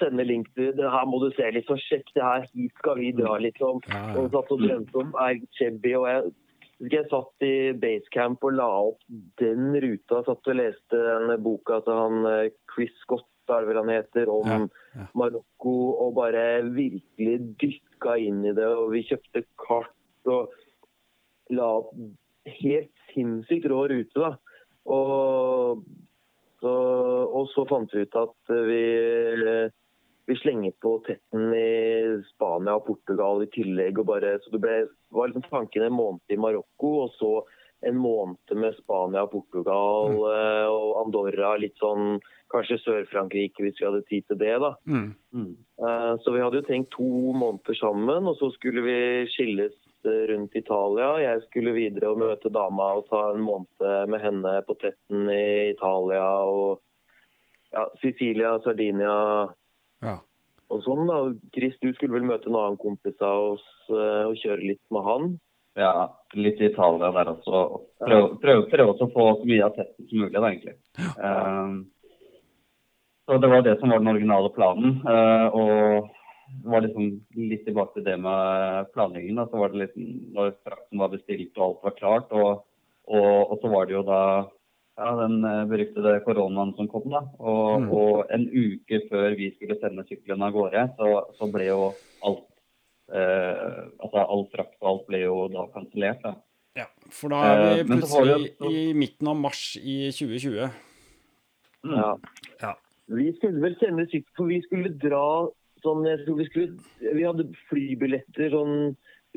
Sender 0.00 0.24
link 0.24 0.48
til 0.56 0.70
det 0.74 0.88
her 0.88 1.04
må 1.06 1.18
du 1.20 1.28
se 1.36 1.50
litt, 1.52 1.66
så 1.68 1.76
sjekk 1.78 2.14
det 2.16 2.22
her. 2.24 2.46
Hit 2.54 2.78
skal 2.80 2.96
vi 2.98 3.10
dra, 3.16 3.36
liksom. 3.42 3.82
Ja, 3.90 3.98
ja. 3.98 4.14
Og 4.22 4.30
satt 4.32 4.54
og 4.54 4.62
drømte 4.62 5.02
om 5.02 5.12
er 5.20 5.42
Chebby, 5.58 5.92
og 5.98 6.08
jeg 6.08 6.32
jeg 6.90 7.06
satt 7.10 7.44
i 7.46 7.72
basecamp 7.78 8.42
og 8.46 8.56
la 8.58 8.68
opp 8.88 9.02
den 9.40 9.70
ruta. 9.84 10.22
Satt 10.26 10.50
og 10.50 10.58
leste 10.58 10.98
den 10.98 11.34
boka 11.44 11.78
til 11.86 11.98
han 11.98 12.26
eh, 12.30 12.54
Chris 12.72 12.94
Scott, 13.04 13.28
er 13.52 13.66
vel 13.68 13.80
han 13.82 13.90
heter, 13.92 14.30
om 14.32 14.48
ja, 14.48 14.58
ja. 14.96 15.06
Marokko. 15.18 15.74
Og 16.06 16.14
bare 16.18 16.62
virkelig 16.74 17.36
dykka 17.62 18.16
inn 18.22 18.42
i 18.46 18.54
det. 18.56 18.66
Og 18.66 18.92
vi 18.94 19.04
kjøpte 19.06 19.44
kart 19.62 20.30
og 20.32 20.54
la 21.52 21.68
opp 21.82 21.92
helt 22.62 23.06
sinnssykt 23.12 23.68
rå 23.70 23.84
rute. 23.92 24.18
da. 24.18 24.34
Og 24.90 25.84
så, 26.62 26.72
og 26.72 27.46
så 27.52 27.66
fant 27.70 27.94
vi 27.94 28.06
ut 28.06 28.18
at 28.18 28.54
vi 28.70 28.82
vi 30.26 30.36
slenger 30.38 30.72
på 30.82 30.98
tetten 31.06 31.54
i 31.54 32.22
Spania 32.34 32.76
og 32.78 32.86
Portugal 32.86 33.42
i 33.42 33.50
tillegg. 33.50 33.98
og 33.98 34.06
bare, 34.06 34.38
så 34.42 34.52
Det 34.52 34.60
ble, 34.62 34.76
var 35.10 35.28
liksom 35.28 35.48
tanken 35.50 35.82
en 35.82 35.98
måned 35.98 36.20
i 36.30 36.38
Marokko 36.38 36.92
og 37.06 37.10
så 37.18 37.32
en 37.82 37.98
måned 37.98 38.54
med 38.54 38.76
Spania 38.78 39.24
og 39.26 39.32
Portugal 39.32 40.12
mm. 40.14 40.20
Eh, 40.30 40.68
og 40.70 41.00
Andorra. 41.02 41.56
Litt 41.58 41.76
sånn 41.82 42.20
kanskje 42.52 42.78
Sør-Frankrike 42.82 43.64
hvis 43.64 43.80
vi 43.80 43.86
hadde 43.88 44.04
tid 44.06 44.26
til 44.28 44.38
det. 44.38 44.54
da. 44.62 44.74
Mm. 44.86 45.08
Mm. 45.34 45.54
Uh, 45.82 46.12
så 46.22 46.34
vi 46.34 46.42
hadde 46.44 46.60
jo 46.60 46.68
tenkt 46.68 46.92
to 46.94 47.32
måneder 47.32 47.78
sammen, 47.78 48.28
og 48.28 48.36
så 48.38 48.52
skulle 48.54 48.84
vi 48.84 48.98
skilles 49.32 49.74
rundt 50.04 50.54
Italia. 50.58 51.08
Jeg 51.22 51.42
skulle 51.46 51.74
videre 51.74 52.10
og 52.10 52.20
møte 52.22 52.50
dama 52.52 52.92
og 52.98 53.06
ta 53.10 53.28
en 53.30 53.42
måned 53.42 54.10
med 54.10 54.22
henne 54.22 54.54
på 54.66 54.76
tetten 54.82 55.28
i 55.30 55.72
Italia. 55.72 56.26
og 56.44 56.82
ja, 57.72 57.86
Sicilia, 58.02 58.58
Sardinia. 58.60 59.14
Og 60.72 60.82
sånn 60.86 61.08
da, 61.08 61.18
Chris, 61.54 61.74
du 61.82 61.90
skulle 61.92 62.16
vel 62.16 62.28
møte 62.28 62.48
en 62.48 62.58
annen 62.58 62.78
kompis 62.80 63.18
av 63.20 63.54
oss 63.54 63.64
uh, 63.92 64.30
og 64.30 64.38
kjøre 64.40 64.64
litt 64.64 64.82
med 64.94 65.04
han? 65.08 65.32
Ja, 65.78 65.92
litt 66.36 66.60
i 66.60 66.68
Italia 66.68 67.10
der 67.16 67.32
også. 67.32 67.60
Prøve, 68.00 68.30
prøve, 68.40 68.64
prøve 68.72 68.94
å 68.94 69.10
få 69.12 69.26
så 69.40 69.48
mye 69.48 69.66
av 69.68 69.76
testen 69.76 70.08
som 70.08 70.24
mulig, 70.24 70.36
da, 70.36 70.48
egentlig. 70.48 70.76
Uh, 71.20 71.84
så 73.28 73.38
Det 73.40 73.52
var 73.52 73.64
det 73.64 73.78
som 73.80 73.92
var 73.92 74.02
den 74.02 74.12
originale 74.12 74.50
planen. 74.56 74.98
Uh, 75.04 75.46
og 75.52 76.10
det 76.52 76.72
var 76.74 76.84
liksom 76.84 77.06
litt 77.52 77.64
tilbake 77.68 77.96
til 77.96 78.06
det 78.08 78.18
med 78.20 78.90
planleggingen. 78.96 79.40
Da, 79.40 79.46
så 79.48 79.60
var 79.62 79.72
det 79.72 79.84
litt, 79.84 79.96
Når 80.36 80.56
frakten 80.64 81.04
var 81.04 81.12
bestilt 81.12 81.56
og 81.56 81.64
alt 81.68 81.86
var 81.88 81.98
klart, 82.00 82.34
og, 82.36 82.66
og, 83.08 83.32
og 83.52 83.56
så 83.62 83.72
var 83.72 83.88
det 83.88 83.96
jo 83.96 84.04
da 84.08 84.22
ja, 84.98 85.10
den 85.22 85.44
eh, 85.48 85.64
beryktede 85.70 86.20
koronaen 86.26 86.74
som 86.76 86.88
kom. 86.92 87.08
da. 87.10 87.24
Og, 87.40 87.82
mm. 87.82 87.90
og, 87.96 88.24
en 88.34 88.46
uke 88.48 89.02
før 89.10 89.36
vi 89.38 89.52
skulle 89.56 89.78
sende 89.80 90.04
sykkelen 90.08 90.44
av 90.44 90.54
gårde, 90.56 90.86
så, 90.98 91.12
så 91.38 91.48
ble 91.52 91.68
jo 91.70 91.82
alt 92.28 92.48
eh, 93.12 93.82
altså 94.02 94.24
all 94.24 94.46
frakt 94.52 94.76
og 94.82 94.90
alt 94.92 95.06
ble 95.08 95.22
jo 95.24 95.36
da 95.52 95.66
kansellert. 95.74 96.26
Ja, 96.78 96.88
for 97.12 97.32
da 97.32 97.42
er 97.48 97.58
vi 97.62 97.80
eh, 97.82 97.88
plutselig 97.90 98.52
i 98.68 98.84
midten 98.96 99.32
av 99.32 99.40
mars 99.40 99.64
i 99.80 99.96
2020. 100.14 100.70
Mm. 101.82 101.96
Ja. 101.98 102.12
ja. 102.62 102.76
Vi 103.12 103.32
skulle 103.36 103.60
vel 103.64 103.74
sende 103.80 104.06
sykkel, 104.08 104.32
for 104.38 104.48
vi 104.48 104.60
skulle 104.64 104.92
dra 105.02 105.24
sånn 105.82 106.04
jeg 106.06 106.20
tror 106.22 106.36
Vi 106.38 106.44
skulle, 106.46 106.92
vi 107.02 107.24
hadde 107.26 107.48
flybilletter 107.68 108.52
sånn 108.54 108.76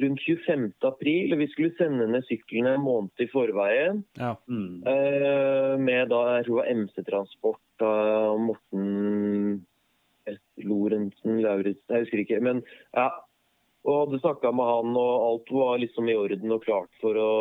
rundt 0.02 0.22
25. 0.22 0.72
april. 0.84 1.34
og 1.34 1.40
Vi 1.40 1.48
skulle 1.52 1.76
sende 1.78 2.08
ned 2.12 2.26
syklene 2.28 2.76
en 2.76 2.84
måned 2.84 3.24
i 3.24 3.30
forveien. 3.32 4.04
Ja. 4.20 4.36
Mm. 4.48 4.82
Uh, 4.84 5.76
med 5.80 6.12
da, 6.12 6.22
jeg 6.38 6.48
tror 6.48 6.56
det 6.56 6.62
var 6.62 6.74
MC-transport 6.82 7.86
av 7.86 8.40
Morten 8.40 9.66
Lorentzen 10.66 11.42
Lauritzen, 11.44 11.92
jeg 11.92 12.06
husker 12.06 12.24
ikke. 12.24 12.42
Men 12.44 12.64
ja. 12.96 13.10
Og 13.86 14.00
hadde 14.08 14.18
snakka 14.24 14.50
med 14.50 14.66
han, 14.66 14.96
og 14.98 15.26
alt 15.28 15.52
var 15.54 15.76
liksom 15.78 16.08
i 16.10 16.16
orden 16.18 16.54
og 16.56 16.64
klart 16.64 16.90
for 17.04 17.20
å 17.22 17.34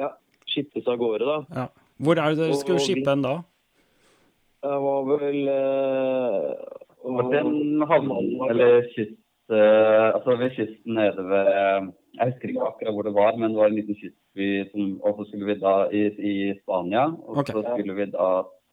ja, 0.00 0.08
skippes 0.48 0.88
av 0.88 0.96
gårde, 1.02 1.26
da. 1.28 1.34
Ja. 1.52 1.66
Hvor 2.02 2.16
er 2.16 2.32
det 2.32 2.40
dere 2.40 2.56
skulle 2.56 2.80
skippe 2.80 3.12
en 3.12 3.26
da? 3.26 3.34
Det 4.62 4.78
var 4.86 5.04
vel 5.10 5.38
uh, 5.50 6.54
Var 7.18 7.28
det 7.28 7.42
en 7.42 7.84
havn 7.90 8.14
eller 8.48 8.88
kyst? 8.94 9.18
Uh, 9.54 10.08
altså 10.16 10.36
ved 10.40 10.54
kysten 10.56 10.94
nede 10.98 11.24
ved 11.28 11.50
Jeg 12.18 12.28
husker 12.28 12.48
ikke 12.48 12.66
akkurat 12.68 12.94
hvor 12.96 13.06
det 13.08 13.14
var, 13.14 13.36
men 13.36 13.50
det 13.50 13.60
var 13.60 13.70
en 13.70 13.78
liten 13.78 13.96
kystby 13.96 14.48
som 14.72 15.00
Og 15.02 15.14
så 15.18 15.28
skulle 15.28 15.48
vi 15.48 15.60
da 15.60 15.74
i, 15.92 16.02
i 16.32 16.34
Spania, 16.62 17.04
og 17.08 17.42
okay. 17.42 17.54
så 17.54 17.62
skulle 17.72 17.96
vi 17.96 18.10
da 18.12 18.28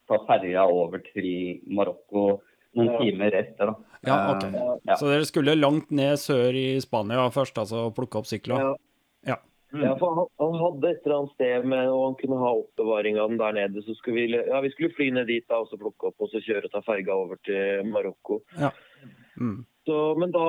ta 0.09 0.19
ferja 0.27 0.65
over 0.65 0.99
til 1.13 1.59
Marokko 1.67 2.41
noen 2.77 2.95
timer 2.99 3.33
etter. 3.33 3.71
da. 3.71 3.75
Ja, 4.07 4.17
ok. 4.33 4.43
Uh, 4.53 4.75
ja. 4.87 4.95
Så 4.95 5.09
dere 5.11 5.27
skulle 5.27 5.57
langt 5.57 5.91
ned 5.91 6.17
sør 6.21 6.55
i 6.55 6.67
Spania 6.83 7.29
først, 7.33 7.57
altså 7.57 7.89
plukke 7.95 8.21
opp 8.21 8.29
sykler? 8.29 8.61
Ja. 8.63 8.73
ja. 9.33 9.37
Mm. 9.71 9.83
Ja, 9.85 9.95
for 10.01 10.15
han, 10.17 10.29
han, 10.41 10.55
hadde 10.63 10.89
et 10.89 11.03
eller 11.05 11.15
annet 11.19 11.33
sted 11.35 11.65
med, 11.69 11.89
og 11.93 12.05
han 12.07 12.15
kunne 12.17 12.37
ha 12.41 12.53
oppbevaring 12.57 13.19
av 13.21 13.29
den 13.29 13.41
der 13.41 13.57
nede. 13.57 13.83
Så 13.85 13.93
skulle 13.97 14.17
vi, 14.17 14.37
ja, 14.37 14.61
vi 14.65 14.71
skulle 14.73 14.95
fly 14.97 15.11
ned 15.13 15.29
dit 15.29 15.45
da, 15.45 15.61
og 15.61 15.69
så 15.69 15.77
plukke 15.81 16.09
opp 16.09 16.25
og 16.25 16.31
så 16.31 16.41
kjøre 16.41 16.65
og 16.69 16.73
ta 16.73 16.81
ferga 16.85 17.17
over 17.17 17.37
til 17.45 17.91
Marokko. 17.91 18.41
Ja. 18.57 18.71
Mm. 19.37 19.59
Så, 19.87 19.97
men 20.19 20.33
da 20.35 20.45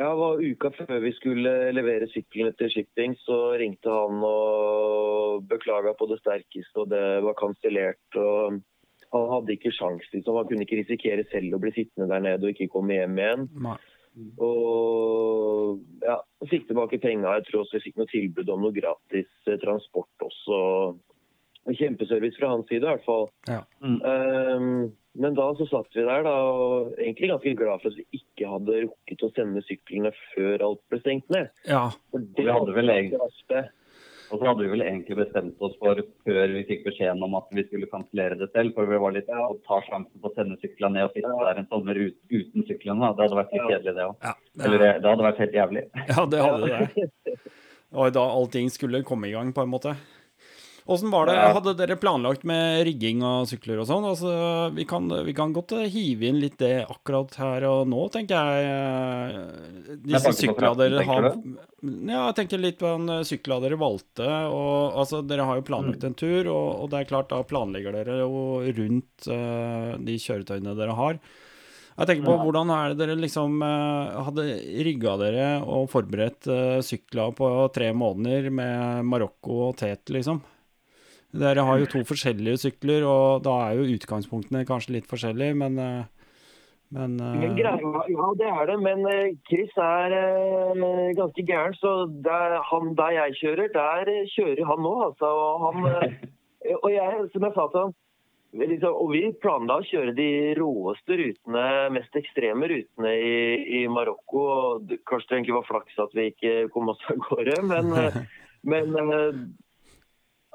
ja, 0.00 0.08
var 0.16 0.40
uka 0.40 0.70
før 0.72 1.00
vi 1.04 1.12
skulle 1.16 1.52
levere 1.76 2.08
syklene 2.10 2.54
til 2.56 2.70
shipping, 2.72 3.16
så 3.26 3.38
ringte 3.60 3.92
han 3.92 4.22
og 4.24 5.44
beklaga 5.50 5.92
på 5.98 6.08
det 6.10 6.20
sterkeste, 6.22 6.84
og 6.84 6.92
det 6.94 7.04
var 7.26 7.36
kansellert. 7.38 8.20
Han 9.12 9.28
hadde 9.34 9.52
ikke 9.52 9.74
sjans, 9.76 10.06
liksom. 10.14 10.38
Han 10.40 10.48
kunne 10.48 10.64
ikke 10.64 10.80
risikere 10.80 11.26
selv 11.28 11.58
å 11.58 11.60
bli 11.60 11.74
sittende 11.76 12.08
der 12.08 12.24
nede 12.24 12.48
og 12.48 12.54
ikke 12.54 12.72
komme 12.72 12.96
hjem 12.96 13.18
igjen. 13.20 13.48
Nei. 13.66 13.76
Og 14.44 15.80
ja, 16.04 16.18
fikk 16.48 16.66
tilbake 16.68 17.00
penga. 17.00 17.36
Jeg 17.38 17.48
tror 17.48 17.62
også 17.62 17.78
vi 17.78 17.86
fikk 17.86 18.00
noe 18.00 18.10
tilbud 18.10 18.50
om 18.52 18.66
noe 18.66 18.76
gratis 18.76 19.30
eh, 19.48 19.60
transport 19.60 20.26
også. 20.26 20.58
Kjempeservice 21.68 22.40
fra 22.40 22.50
hans 22.54 22.66
side, 22.70 22.82
i 22.82 22.90
hvert 22.90 23.04
fall. 23.06 23.28
Ja. 23.48 23.60
Mm. 23.84 24.00
Um, 24.02 24.90
men 25.22 25.36
da 25.36 25.50
så 25.58 25.66
satt 25.68 25.92
vi 25.94 26.06
der 26.06 26.24
da, 26.24 26.32
og 26.48 26.94
egentlig 26.96 27.28
ganske 27.30 27.52
glad 27.58 27.82
for 27.82 27.92
at 27.92 28.00
vi 28.00 28.20
ikke 28.22 28.48
hadde 28.48 28.80
rukket 28.86 29.26
å 29.26 29.30
sende 29.36 29.62
syklene 29.66 30.10
før 30.32 30.64
alt 30.70 30.82
ble 30.90 31.00
stengt 31.02 31.28
ned. 31.34 31.52
Ja, 31.68 31.84
for 32.10 32.24
det 32.38 32.48
hadde 32.48 32.76
vel 32.78 32.92
egentlig, 32.94 33.20
og 34.32 34.40
så 34.40 34.46
hadde 34.48 34.64
vi 34.64 34.70
vel 34.72 34.84
egentlig 34.86 35.16
bestemt 35.18 35.60
oss 35.60 35.74
for, 35.76 35.98
før 36.24 36.54
vi 36.54 36.62
fikk 36.64 36.86
beskjeden 36.86 37.20
om 37.26 37.34
at 37.36 37.50
vi 37.52 37.66
skulle 37.66 37.90
kansellere 37.90 38.38
det 38.40 38.48
selv, 38.54 38.72
for 38.76 38.88
vi 38.88 39.00
var 39.02 39.12
litt 39.12 39.28
ja. 39.28 39.42
å 39.44 39.58
ta 39.68 39.82
sjansen 39.84 40.22
på 40.22 40.30
å 40.30 40.32
sende 40.38 40.56
syklene 40.62 40.96
ned 40.96 41.10
og 41.10 41.18
sitte 41.18 41.34
ja. 41.34 41.48
der 41.50 41.60
en 41.60 41.68
sommer 41.68 42.00
ut, 42.00 42.16
uten 42.32 42.64
syklene. 42.70 43.10
Det 43.12 43.26
hadde 43.26 43.40
vært 43.42 43.52
litt 43.52 43.68
kjedelig, 43.68 43.94
det 43.98 44.06
òg. 44.08 44.16
Ja. 44.24 44.32
Eller 44.64 44.84
det 44.86 45.10
hadde 45.10 45.26
vært 45.28 45.42
helt 45.44 45.58
jævlig. 45.60 45.84
Ja, 46.08 46.24
det 46.32 46.40
hadde 46.46 46.72
det. 46.72 47.36
Og 47.92 48.16
da 48.16 48.24
allting 48.24 48.72
skulle 48.72 49.02
komme 49.04 49.28
i 49.28 49.34
gang, 49.36 49.52
på 49.52 49.66
en 49.66 49.72
måte. 49.74 49.92
Åssen 50.90 51.10
var 51.14 51.28
det? 51.30 51.36
Hadde 51.38 51.72
dere 51.78 51.94
planlagt 52.00 52.42
med 52.48 52.80
rigging 52.88 53.20
av 53.22 53.44
sykler 53.46 53.78
og 53.78 53.86
sånn? 53.86 54.02
Altså, 54.08 54.32
vi, 54.74 54.82
kan, 54.88 55.06
vi 55.26 55.34
kan 55.36 55.52
godt 55.54 55.76
hive 55.92 56.26
inn 56.26 56.40
litt 56.42 56.56
det 56.58 56.82
akkurat 56.90 57.36
her 57.38 57.66
og 57.68 57.84
nå, 57.86 58.00
tenker 58.10 58.34
jeg. 58.34 58.64
eh, 58.66 59.92
Disse 60.02 60.32
frakten, 60.34 60.80
dere 60.80 61.04
har 61.06 61.28
Ja, 61.30 62.24
jeg 62.32 62.34
tenker 62.40 62.58
litt 62.62 62.80
på 62.82 62.90
den 62.96 63.08
eh, 63.14 63.22
sykla 63.28 63.60
dere 63.62 63.78
valgte. 63.78 64.26
Og, 64.50 64.98
altså, 65.04 65.22
dere 65.22 65.46
har 65.46 65.60
jo 65.60 65.62
Mm. 65.62 65.68
planlagt 65.70 66.04
en 66.04 66.14
tur, 66.18 66.50
og, 66.50 66.68
og 66.82 66.90
det 66.90 66.98
er 67.04 67.10
klart, 67.12 67.30
da 67.30 67.42
planlegger 67.46 67.94
dere 67.94 68.18
jo 68.24 68.42
rundt 68.74 69.28
uh, 69.30 69.94
de 70.02 70.18
kjøretøyene 70.18 70.74
dere 70.78 70.94
har. 70.98 71.20
Jeg 71.92 72.08
tenker 72.08 72.24
på 72.26 72.34
Ja. 72.34 72.42
hvordan 72.42 72.70
er 72.74 72.88
det 72.94 72.98
dere 73.04 73.16
liksom 73.20 73.60
hadde 73.62 74.46
rigga 74.82 75.14
dere 75.20 75.48
og 75.62 75.90
forberedt 75.92 76.48
sykla 76.82 77.30
på 77.36 77.50
tre 77.74 77.92
måneder 77.92 78.50
med 78.50 79.04
Marokko 79.06 79.68
og 79.68 79.76
tet, 79.76 80.08
liksom? 80.10 80.40
Dere 81.32 81.64
har 81.64 81.78
jo 81.80 81.88
to 81.88 82.02
forskjellige 82.04 82.60
sykler, 82.66 83.06
og 83.08 83.44
da 83.46 83.54
er 83.68 83.78
jo 83.78 83.94
utgangspunktene 83.94 84.66
kanskje 84.68 84.98
litt 84.98 85.08
forskjellige, 85.08 85.56
men 85.56 85.78
eh, 85.80 86.02
men, 86.92 87.14
eh, 87.24 87.36
Men 87.40 87.54
greia, 87.56 87.78
ja, 88.12 88.26
det 88.36 88.48
er 88.52 88.66
det, 88.68 88.74
men 88.84 89.06
eh, 89.08 89.32
Chris 89.48 89.72
er 89.80 90.12
ganske 91.16 91.44
gæren. 91.48 91.72
Så 91.80 91.92
der, 92.24 92.58
han, 92.68 92.92
der 92.98 93.14
jeg 93.16 93.38
kjører, 93.40 93.72
der 93.72 94.10
kjører 94.34 94.64
han 94.68 94.84
nå, 94.84 94.92
altså. 95.06 95.30
Og, 95.32 95.64
han, 95.64 95.86
og 96.84 96.90
jeg, 96.92 97.24
som 97.32 97.48
jeg 97.48 97.56
sa 97.56 97.66
til 97.72 97.86
han 97.86 97.98
vi 98.52 98.66
liksom, 98.68 98.92
Og 98.92 99.14
vi 99.14 99.22
planla 99.40 99.78
å 99.80 99.84
kjøre 99.88 100.12
de 100.12 100.28
råeste 100.58 101.16
rutene, 101.16 101.64
mest 101.96 102.18
ekstreme 102.20 102.68
rutene 102.68 103.12
i, 103.16 103.38
i 103.80 103.82
Marokko. 103.88 104.42
og 104.44 104.92
Kanskje 105.08 105.30
det 105.30 105.38
egentlig 105.38 105.56
var 105.56 105.68
flaks 105.70 106.02
at 106.04 106.12
vi 106.12 106.28
ikke 106.34 106.52
kom 106.74 106.92
oss 106.92 107.00
av 107.08 107.22
gårde, 107.30 107.56
men, 107.70 107.88
men 108.74 108.92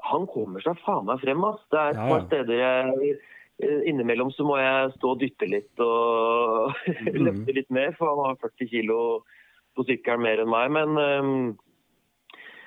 han 0.02 0.26
kommer 0.30 0.60
seg 0.64 0.78
faen 0.84 1.04
meg 1.08 1.20
frem. 1.20 1.42
ass. 1.44 1.60
Det 1.70 1.78
er 1.78 1.90
et 1.90 1.96
Ja, 1.96 2.04
ja. 2.06 2.08
par 2.14 2.26
steder 2.26 2.54
jeg 2.62 3.18
eh, 3.60 3.80
Innimellom 3.90 4.30
så 4.30 4.44
må 4.46 4.56
jeg 4.60 4.92
stå 4.96 5.10
og 5.14 5.18
dytte 5.20 5.48
litt 5.50 5.80
og 5.82 6.74
Mm. 6.88 7.24
løfte 7.26 7.54
litt 7.56 7.70
mer, 7.70 7.92
for 7.98 8.08
han 8.14 8.24
har 8.28 8.36
40 8.44 8.68
kilo 8.70 8.98
på 9.76 9.84
sykkelen 9.88 10.22
mer 10.22 10.40
enn 10.44 10.50
meg. 10.52 10.70
Men, 10.70 10.98
um, 10.98 11.58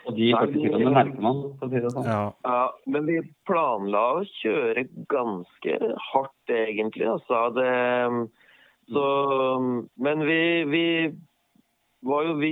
Og 0.08 0.16
de 0.18 0.32
40 0.34 0.54
kiloene 0.66 0.92
merker 0.96 1.22
man, 1.22 1.42
for 1.60 1.68
å 1.68 1.72
si 1.72 1.80
det 1.84 1.92
sånn. 1.94 2.06
ja. 2.10 2.22
ja, 2.44 2.62
men 2.88 3.06
vi 3.06 3.20
planla 3.46 4.04
å 4.20 4.24
kjøre 4.42 4.88
ganske 5.12 5.76
hardt, 6.12 6.50
egentlig. 6.50 7.06
Altså. 7.08 7.42
Det, 7.56 7.68
ehm, 7.70 8.24
så, 8.92 9.04
men 10.02 10.24
vi, 10.28 10.40
vi 10.68 10.86
jo, 12.02 12.34
vi, 12.42 12.52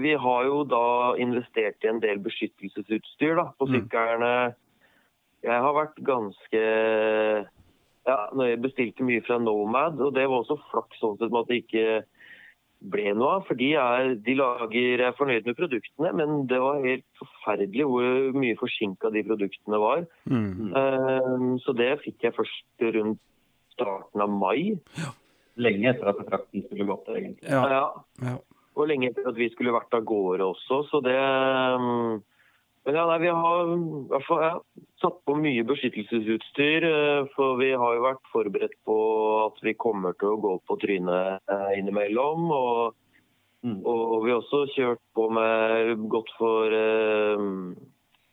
vi 0.00 0.12
har 0.14 0.44
jo 0.46 0.62
da 0.70 0.84
investert 1.18 1.82
i 1.84 1.90
en 1.90 2.00
del 2.02 2.20
beskyttelsesutstyr 2.22 3.34
da, 3.40 3.48
på 3.58 3.66
Mm. 3.70 4.54
Jeg 5.44 5.60
har 5.60 5.74
vært 5.76 5.98
ganske 6.00 6.60
ja, 8.04 8.16
når 8.32 8.48
jeg 8.48 8.62
bestilte 8.64 9.04
mye 9.04 9.22
fra 9.24 9.38
Nomad, 9.40 10.00
og 10.00 10.14
det 10.16 10.26
var 10.28 10.42
også 10.42 10.56
flaks 10.70 11.00
sånn 11.00 11.18
sett 11.20 11.32
med 11.32 11.44
at 11.44 11.50
det 11.50 11.58
ikke 11.62 11.86
ble 12.94 13.12
noe 13.16 13.38
av. 13.38 13.44
For 13.48 13.56
de 13.56 13.70
er, 13.80 14.14
de 14.20 14.36
lager, 14.36 15.02
er 15.06 15.16
fornøyd 15.16 15.48
med 15.48 15.56
produktene, 15.58 16.12
men 16.16 16.46
det 16.50 16.60
var 16.60 16.84
helt 16.84 17.04
forferdelig 17.20 17.86
hvor 17.88 18.36
mye 18.36 18.58
forsinka 18.60 19.12
de 19.14 19.24
produktene 19.24 19.80
var. 19.80 20.04
Mm. 20.28 20.72
Eh, 20.76 21.44
Så 21.64 21.76
det 21.76 21.92
fikk 22.04 22.28
jeg 22.28 22.36
først 22.36 22.88
rundt 22.98 23.20
starten 23.74 24.24
av 24.24 24.30
mai. 24.32 24.76
Lenge 25.56 25.92
etter 25.92 26.10
at 26.10 26.20
frakten 26.28 26.64
skulle 26.66 26.88
gått, 26.88 27.08
egentlig. 27.14 27.48
ja. 27.48 27.64
Ja, 27.70 27.86
ja. 28.22 28.36
Og 28.74 28.88
lenge 28.90 29.10
etter 29.10 29.28
at 29.30 29.36
vi 29.38 29.46
skulle 29.52 29.74
vært 29.74 29.94
av 29.94 30.04
gårde 30.08 30.46
også, 30.52 30.80
så 30.90 31.00
det 31.04 31.14
mm, 31.16 32.22
Men 32.84 32.96
ja, 32.98 33.04
nei, 33.08 33.18
vi 33.22 33.30
har 33.32 33.70
i 33.72 33.76
hvert 34.10 34.26
fall 34.26 34.42
ja, 34.44 34.56
satt 35.00 35.20
på 35.24 35.36
mye 35.40 35.62
beskyttelsesutstyr. 35.64 36.84
eh, 36.84 37.28
For 37.32 37.56
vi 37.56 37.70
har 37.72 37.94
jo 37.96 38.02
vært 38.04 38.28
forberedt 38.32 38.74
på 38.84 38.96
at 39.46 39.62
vi 39.64 39.72
kommer 39.72 40.12
til 40.20 40.34
å 40.34 40.40
gå 40.42 40.52
på 40.68 40.76
trynet 40.82 41.40
eh, 41.48 41.70
innimellom. 41.78 42.50
Og, 42.52 42.94
Mm. 43.64 43.78
og 43.88 44.26
vi 44.26 44.28
har 44.28 44.42
også 44.42 44.58
kjørt 44.74 45.00
på 45.16 45.30
med 45.32 46.02
godt 46.12 46.28
for 46.36 46.68
eh, 46.76 47.44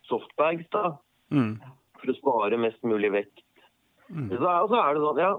softbags, 0.09 0.65
da. 0.75 0.97
Mm. 1.31 1.53
For 2.01 2.11
å 2.11 2.15
spare 2.17 2.59
mest 2.59 2.83
mulig 2.83 3.13
vekt. 3.13 3.39
Mm. 4.11 4.27
Så 4.33 4.43
er, 4.43 4.67
så 4.67 4.81
er 4.81 4.91
det 4.97 5.05
sånn, 5.05 5.21
ja 5.23 5.31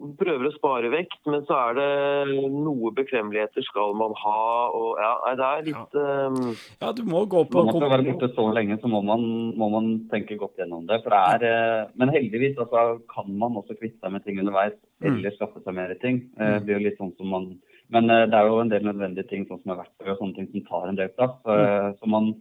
Prøver 0.00 0.46
å 0.48 0.52
spare 0.54 0.88
vekt, 0.92 1.18
men 1.28 1.42
så 1.44 1.56
er 1.68 1.74
det 1.76 2.50
noe 2.54 2.88
bekvemmeligheter 2.96 3.64
skal 3.66 3.92
man 4.00 4.14
ha. 4.16 4.70
og 4.72 4.96
ja, 4.96 5.10
Det 5.36 5.48
er 5.48 5.66
litt 5.66 5.96
ehm, 6.00 6.38
ja, 6.80 6.92
du 6.96 7.02
må 7.04 7.26
gå 7.28 7.42
på 7.50 7.60
Når 7.60 7.68
man 7.68 7.76
skal 7.76 7.92
være 7.92 8.06
borte 8.08 8.30
så 8.34 8.46
lenge, 8.56 8.78
så 8.80 8.88
må 8.88 9.02
man, 9.04 9.26
må 9.60 9.68
man 9.74 9.90
tenke 10.08 10.38
godt 10.40 10.56
gjennom 10.56 10.86
det. 10.88 11.02
For 11.04 11.12
det 11.12 11.20
er, 11.20 11.44
eh, 11.50 11.90
men 12.00 12.08
heldigvis 12.16 12.56
altså, 12.64 12.86
kan 13.12 13.28
man 13.36 13.60
også 13.60 13.76
kvitte 13.76 14.00
seg 14.00 14.12
med 14.16 14.24
ting 14.24 14.40
underveis, 14.40 14.78
Mm. 15.00 15.14
eller 15.16 15.30
skaffe 15.32 15.62
seg 15.64 15.72
mer 15.74 15.94
ting. 16.02 16.16
Eh, 16.38 16.58
Det 16.58 16.64
blir 16.66 16.76
jo 16.78 16.84
litt 16.88 16.98
sånn 16.98 17.14
som 17.16 17.28
man, 17.32 17.46
men 17.88 18.10
eh, 18.10 18.26
det 18.26 18.34
er 18.36 18.48
jo 18.48 18.58
en 18.60 18.68
del 18.68 18.82
nødvendige 18.84 19.28
ting, 19.30 19.46
sånn 19.48 19.62
som 19.62 19.72
er 19.72 19.84
verktøy 19.84 20.10
og 20.12 20.18
sånne 20.18 20.34
ting 20.36 20.48
som 20.52 20.60
tar 20.68 20.88
en 20.88 20.96
del 20.96 21.08
plass. 21.16 21.36
eh, 21.46 21.92
Så 22.00 22.06
man 22.06 22.34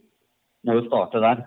må 0.68 0.74
jo 0.76 0.88
starte 0.90 1.20
der. 1.24 1.46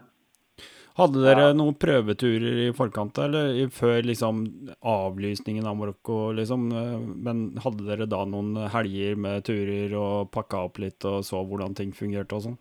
Hadde 0.98 1.22
dere 1.24 1.46
Ja. 1.48 1.52
noen 1.57 1.74
prøveturer 1.74 2.68
i 2.68 2.72
forkant, 2.76 3.16
eller 3.18 3.66
før 3.72 4.02
liksom 4.05 4.42
avlysningen 4.85 5.64
av 5.66 5.76
Marokko, 5.76 6.33
liksom? 6.37 6.66
eh, 6.72 6.98
Men 7.16 7.57
hadde 7.57 7.87
dere 7.87 8.07
da 8.07 8.24
noen 8.24 8.68
helger 8.68 9.16
med 9.16 9.42
turer 9.44 9.94
og 9.96 10.31
pakka 10.31 10.64
opp 10.66 10.78
litt 10.78 11.05
og 11.05 11.22
så 11.24 11.40
hvordan 11.46 11.74
ting 11.74 11.92
fungerte 11.92 12.33
og 12.37 12.42
sånn? 12.42 12.59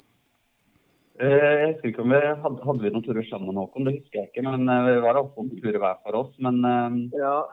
Eh, 1.20 1.28
Jeg 1.28 1.74
husker 1.76 1.90
ikke 1.92 2.02
om 2.02 2.10
vi 2.10 2.22
hadde, 2.22 2.64
hadde 2.66 2.82
vi 2.82 2.90
noen 2.90 3.04
turer 3.04 3.28
sammen, 3.30 3.56
Håkon, 3.60 3.84
det 3.86 4.00
husker 4.00 4.20
jeg 4.22 4.30
ikke. 4.32 4.44
Men 4.48 4.70
eh, 4.70 4.86
vi 4.96 5.02
var 5.02 5.16
iallfall 5.20 5.50
på 5.52 5.62
turer 5.62 5.80
hver 5.84 5.98
for 6.06 6.16
oss. 6.24 6.32
Men 6.40 7.12
Ja, 7.14 7.44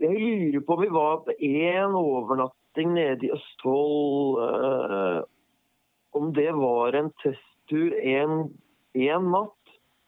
jeg 0.00 0.18
lurer 0.18 0.60
på 0.66 0.74
om 0.76 0.82
vi 0.82 0.88
var 0.92 1.22
på 1.24 1.32
én 1.38 1.94
overnatting 1.94 2.92
nede 2.98 3.22
i 3.28 3.30
Østfold. 3.30 4.42
eh, 4.42 5.22
om 6.16 6.32
det 6.32 6.52
var 6.56 6.94
en 6.96 7.10
testtur 7.22 7.92
én 8.02 8.50
natt. 9.30 9.55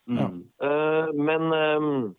Mm, 0.09 0.41
Uh, 0.59 1.13
men 1.15 1.53
um, 1.55 2.17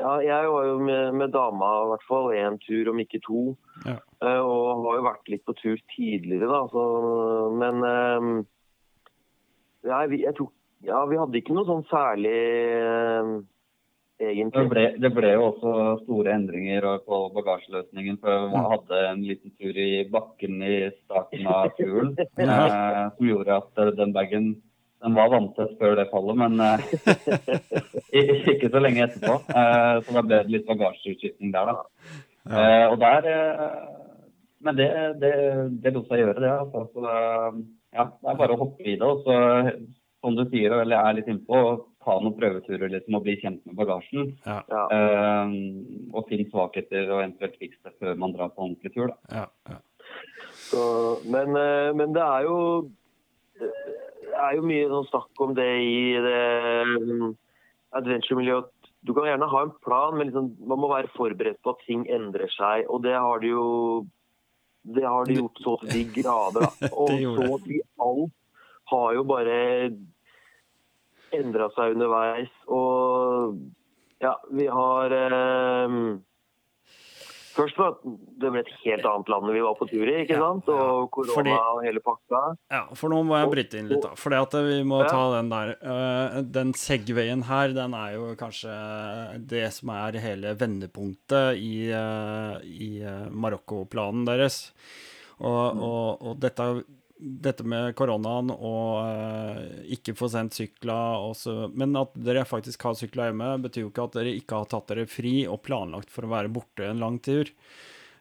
ja, 0.00 0.14
jeg 0.24 0.48
var 0.52 0.64
jo 0.68 0.78
med, 0.84 1.14
med 1.16 1.32
dama 1.32 1.70
i 1.84 1.88
hvert 1.92 2.06
fall 2.08 2.30
én 2.36 2.58
tur, 2.64 2.90
om 2.92 3.00
ikke 3.00 3.20
to. 3.24 3.44
Ja. 3.86 3.96
Uh, 4.20 4.40
og 4.44 4.84
har 4.86 4.98
jo 4.98 5.06
vært 5.08 5.30
litt 5.32 5.44
på 5.48 5.56
tur 5.60 5.78
tidligere, 5.94 6.50
da. 6.50 6.60
Så, 6.72 6.84
men 7.60 7.84
um, 7.84 8.34
ja, 9.88 10.02
vi, 10.10 10.22
jeg 10.26 10.36
tror, 10.36 10.52
ja, 10.84 11.00
vi 11.08 11.20
hadde 11.20 11.40
ikke 11.40 11.56
noe 11.56 11.68
sånn 11.68 11.86
særlig 11.88 12.36
det, 14.20 14.28
egentlig. 14.34 14.66
ble, 14.68 14.84
det 15.00 15.10
ble 15.16 15.32
jo 15.32 15.44
også 15.48 15.74
store 16.04 16.34
endringer 16.36 16.84
på 17.06 17.20
bagasjeløsningen. 17.36 18.18
For 18.20 18.50
vi 18.52 18.64
hadde 18.74 19.04
en 19.08 19.22
liten 19.24 19.54
tur 19.56 19.80
i 19.80 20.04
bakken 20.12 20.60
i 20.64 20.74
starten 20.98 21.48
av 21.48 21.70
turen 21.80 22.12
eh, 22.20 23.06
som 23.16 23.30
gjorde 23.30 23.60
at 23.62 23.80
den 23.96 24.12
bagen 24.16 24.50
den 25.00 25.16
var 25.16 25.30
vanntett 25.32 25.76
før 25.80 25.94
det 25.96 26.08
fallet, 26.10 26.36
men 26.36 26.60
eh, 26.60 26.82
ikke 28.52 28.68
så 28.68 28.82
lenge 28.82 29.06
etterpå. 29.06 29.36
Eh, 29.48 29.94
så 30.04 30.16
da 30.16 30.22
ble 30.26 30.40
det 30.42 30.54
litt 30.54 30.66
bagasjeutskifting 30.68 31.54
der, 31.54 31.70
da. 31.70 32.18
Eh, 32.50 32.86
og 32.90 32.98
der 33.00 33.28
Men 34.60 34.76
det, 34.76 34.90
det, 35.22 35.32
det 35.80 35.92
lot 35.94 36.10
seg 36.10 36.20
gjøre, 36.20 36.40
det. 36.44 36.50
Altså. 36.52 36.82
Så, 36.92 37.04
ja, 37.96 38.04
det 38.12 38.28
er 38.28 38.40
bare 38.42 38.56
å 38.56 38.60
hoppe 38.60 38.84
i 38.84 38.98
det. 39.00 39.06
Og 39.08 39.22
så, 39.24 39.36
som 40.20 40.36
du 40.36 40.44
sier, 40.50 40.74
eller 40.76 40.98
jeg 40.98 41.00
er 41.00 41.16
litt 41.16 41.30
innpå, 41.32 41.62
ta 42.04 42.18
noen 42.20 42.36
prøveturer 42.36 42.92
liksom, 42.92 43.16
og 43.16 43.24
bli 43.24 43.38
kjent 43.40 43.64
med 43.64 43.78
bagasjen. 43.80 44.34
Ja. 44.44 44.58
Ja. 44.68 44.84
Eh, 44.98 45.56
og 46.12 46.28
finne 46.28 46.48
svakheter 46.52 47.08
og 47.08 47.22
eventuelt 47.22 47.56
fikse 47.56 47.80
det 47.88 47.96
før 47.96 48.20
man 48.20 48.36
drar 48.36 48.52
på 48.52 48.66
ordentlig 48.66 48.92
tur. 48.92 49.14
Da. 49.14 49.40
Ja, 49.40 49.72
ja. 49.72 49.80
Så, 50.68 50.82
men, 51.30 51.56
men 51.96 52.12
det 52.12 52.22
er 52.22 52.44
jo 52.44 52.58
er 54.34 54.56
jo 54.56 54.66
mye 54.66 54.90
sånn 54.90 55.08
snakk 55.10 55.42
om 55.44 55.54
det 55.56 55.70
i 55.84 56.02
det 56.24 56.44
mm, 57.00 57.32
adventure-miljøet. 58.00 58.70
Du 59.06 59.14
kan 59.16 59.28
gjerne 59.30 59.48
ha 59.48 59.60
en 59.64 59.74
plan, 59.84 60.16
men 60.16 60.28
liksom, 60.28 60.50
man 60.68 60.80
må 60.82 60.90
være 60.92 61.12
forberedt 61.14 61.60
på 61.64 61.72
at 61.72 61.84
ting 61.86 62.04
endrer 62.12 62.50
seg. 62.52 62.84
Og 62.92 63.02
det 63.06 63.16
har 63.16 63.40
de 63.42 63.54
jo 63.54 63.68
det 64.82 65.04
har 65.04 65.26
de 65.28 65.36
gjort 65.36 65.60
så 65.60 65.76
til 65.82 65.92
de 65.92 66.22
grader. 66.22 66.68
Da. 66.80 66.88
Og 66.96 67.10
så 67.12 67.58
til 67.64 67.82
alt 68.00 68.32
har 68.90 69.12
jo 69.14 69.24
bare 69.28 69.58
endra 71.36 71.68
seg 71.76 71.94
underveis. 71.94 72.52
Og 72.68 73.60
ja, 74.20 74.34
vi 74.50 74.66
har 74.68 75.14
eh, 75.16 75.98
Først 77.60 77.78
var 77.80 77.96
det 78.40 78.50
ble 78.54 78.62
et 78.62 78.70
helt 78.84 79.06
annet 79.10 79.30
land 79.32 79.50
vi 79.52 79.62
var 79.64 79.76
på 79.76 79.88
tur 79.90 80.08
i, 80.08 80.14
ikke 80.24 80.36
Ja, 80.38 80.40
sant? 80.46 80.68
Og 80.72 81.10
korona 81.12 81.34
Fordi- 81.36 81.56
og 81.58 81.82
hele 81.84 82.00
pakka. 82.04 82.42
Ja, 82.72 82.82
for 82.96 83.12
nå 83.12 83.20
må 83.26 83.36
jeg 83.36 83.50
bryte 83.52 83.80
inn 83.80 83.90
litt, 83.90 84.02
da. 84.02 84.14
For 84.16 84.64
vi 84.64 84.82
må 84.82 85.02
ta 85.08 85.22
den 85.36 85.50
der 85.52 85.74
eh, 85.80 86.40
Den 86.42 86.72
Segwayen 86.72 87.44
her, 87.44 87.74
den 87.76 87.94
er 87.94 88.14
jo 88.16 88.34
kanskje 88.40 88.72
det 89.46 89.72
som 89.76 89.90
er 89.90 90.18
hele 90.20 90.54
vendepunktet 90.56 91.60
i, 91.60 91.90
uh, 91.92 92.56
i 92.64 93.02
eh, 93.02 93.28
Marokko-planen 93.30 94.24
deres. 94.28 94.72
Og, 95.40 95.80
og, 95.80 96.20
og 96.20 96.40
dette 96.40 96.84
dette 97.20 97.64
med 97.68 97.92
koronaen 97.98 98.52
og 98.54 99.02
eh, 99.04 99.92
ikke 99.96 100.16
få 100.16 100.30
sendt 100.32 100.56
sykler 100.56 101.20
også, 101.28 101.70
Men 101.76 101.94
at 102.00 102.14
dere 102.16 102.46
faktisk 102.48 102.82
har 102.88 102.96
sykla 102.98 103.28
hjemme, 103.28 103.52
betyr 103.66 103.84
jo 103.84 103.92
ikke 103.92 104.06
at 104.08 104.18
dere 104.18 104.34
ikke 104.38 104.62
har 104.62 104.70
tatt 104.70 104.88
dere 104.92 105.06
fri 105.10 105.34
og 105.44 105.60
planlagt 105.66 106.12
for 106.12 106.26
å 106.26 106.32
være 106.32 106.52
borte 106.52 106.88
en 106.88 107.02
lang 107.02 107.20
tur. 107.22 107.52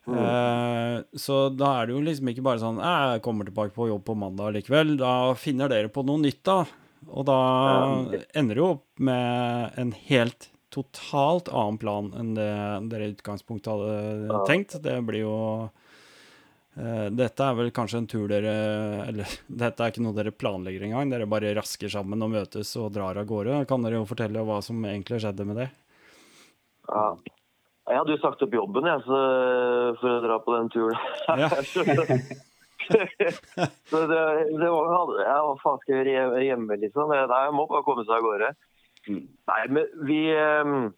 Eh, 0.09 0.97
så 1.21 1.39
da 1.53 1.73
er 1.77 1.87
det 1.87 1.93
jo 1.93 2.03
liksom 2.03 2.29
ikke 2.31 2.41
bare 2.41 2.61
sånn 2.61 2.79
Jeg 2.81 3.19
kommer 3.21 3.45
tilbake 3.45 3.75
på 3.75 3.89
jobb 3.91 4.05
på 4.07 4.15
mandag 4.17 4.55
likevel. 4.57 4.95
Da 4.99 5.35
finner 5.37 5.71
dere 5.71 5.91
på 5.93 6.03
noe 6.07 6.21
nytt, 6.23 6.41
da. 6.49 6.63
Og 7.09 7.27
da 7.29 7.39
ender 8.35 8.57
det 8.57 8.63
jo 8.63 8.71
opp 8.75 8.87
med 8.99 9.77
en 9.79 9.93
helt 10.09 10.49
totalt 10.73 11.49
annen 11.49 11.79
plan 11.81 12.09
enn 12.17 12.33
det 12.37 12.49
dere 12.91 13.07
i 13.07 13.13
utgangspunktet 13.15 13.71
hadde 13.71 14.41
tenkt. 14.49 14.75
Det 14.83 14.97
blir 15.07 15.23
jo 15.23 15.37
Dette 17.11 17.43
er 17.43 17.55
vel 17.57 17.73
kanskje 17.75 17.99
en 17.99 18.05
tur 18.07 18.29
dere 18.31 18.51
Eller 19.09 19.31
dette 19.63 19.83
er 19.83 19.91
ikke 19.91 20.03
noe 20.05 20.15
dere 20.15 20.31
planlegger 20.31 20.85
engang. 20.87 21.11
Dere 21.11 21.27
bare 21.29 21.55
rasker 21.57 21.91
sammen 21.91 22.23
og 22.23 22.31
møtes 22.35 22.71
og 22.79 22.93
drar 22.95 23.19
av 23.19 23.27
gårde. 23.29 23.65
Kan 23.69 23.83
dere 23.83 23.99
jo 23.99 24.07
fortelle 24.09 24.45
hva 24.47 24.61
som 24.63 24.79
egentlig 24.87 25.19
skjedde 25.23 25.47
med 25.49 25.59
det? 25.63 25.69
Ja. 26.89 27.09
Jeg 27.89 27.97
hadde 27.97 28.13
jo 28.13 28.21
sagt 28.21 28.43
opp 28.45 28.53
jobben 28.53 28.85
jeg, 28.85 29.01
så, 29.01 29.19
for 29.97 30.13
å 30.13 30.21
dra 30.21 30.37
på 30.45 30.55
den 30.55 30.69
turen. 30.69 30.97
Ja. 31.41 31.49
så 33.89 33.97
det, 34.07 34.21
det 34.59 34.69
var, 34.69 35.11
jeg 35.21 35.41
var 35.45 35.59
faen 35.63 35.81
skal 35.83 36.07
jeg 36.09 36.45
hjemme, 36.47 36.77
liksom? 36.81 37.11
Nei, 37.11 37.25
jeg 37.27 37.55
må 37.57 37.65
bare 37.69 37.85
komme 37.85 38.05
seg 38.05 38.17
av 38.17 38.25
gårde. 38.25 38.49
Mm. 39.09 39.23
Nei, 39.51 39.59
men 39.75 39.91
vi 40.09 40.19
um... 40.35 40.89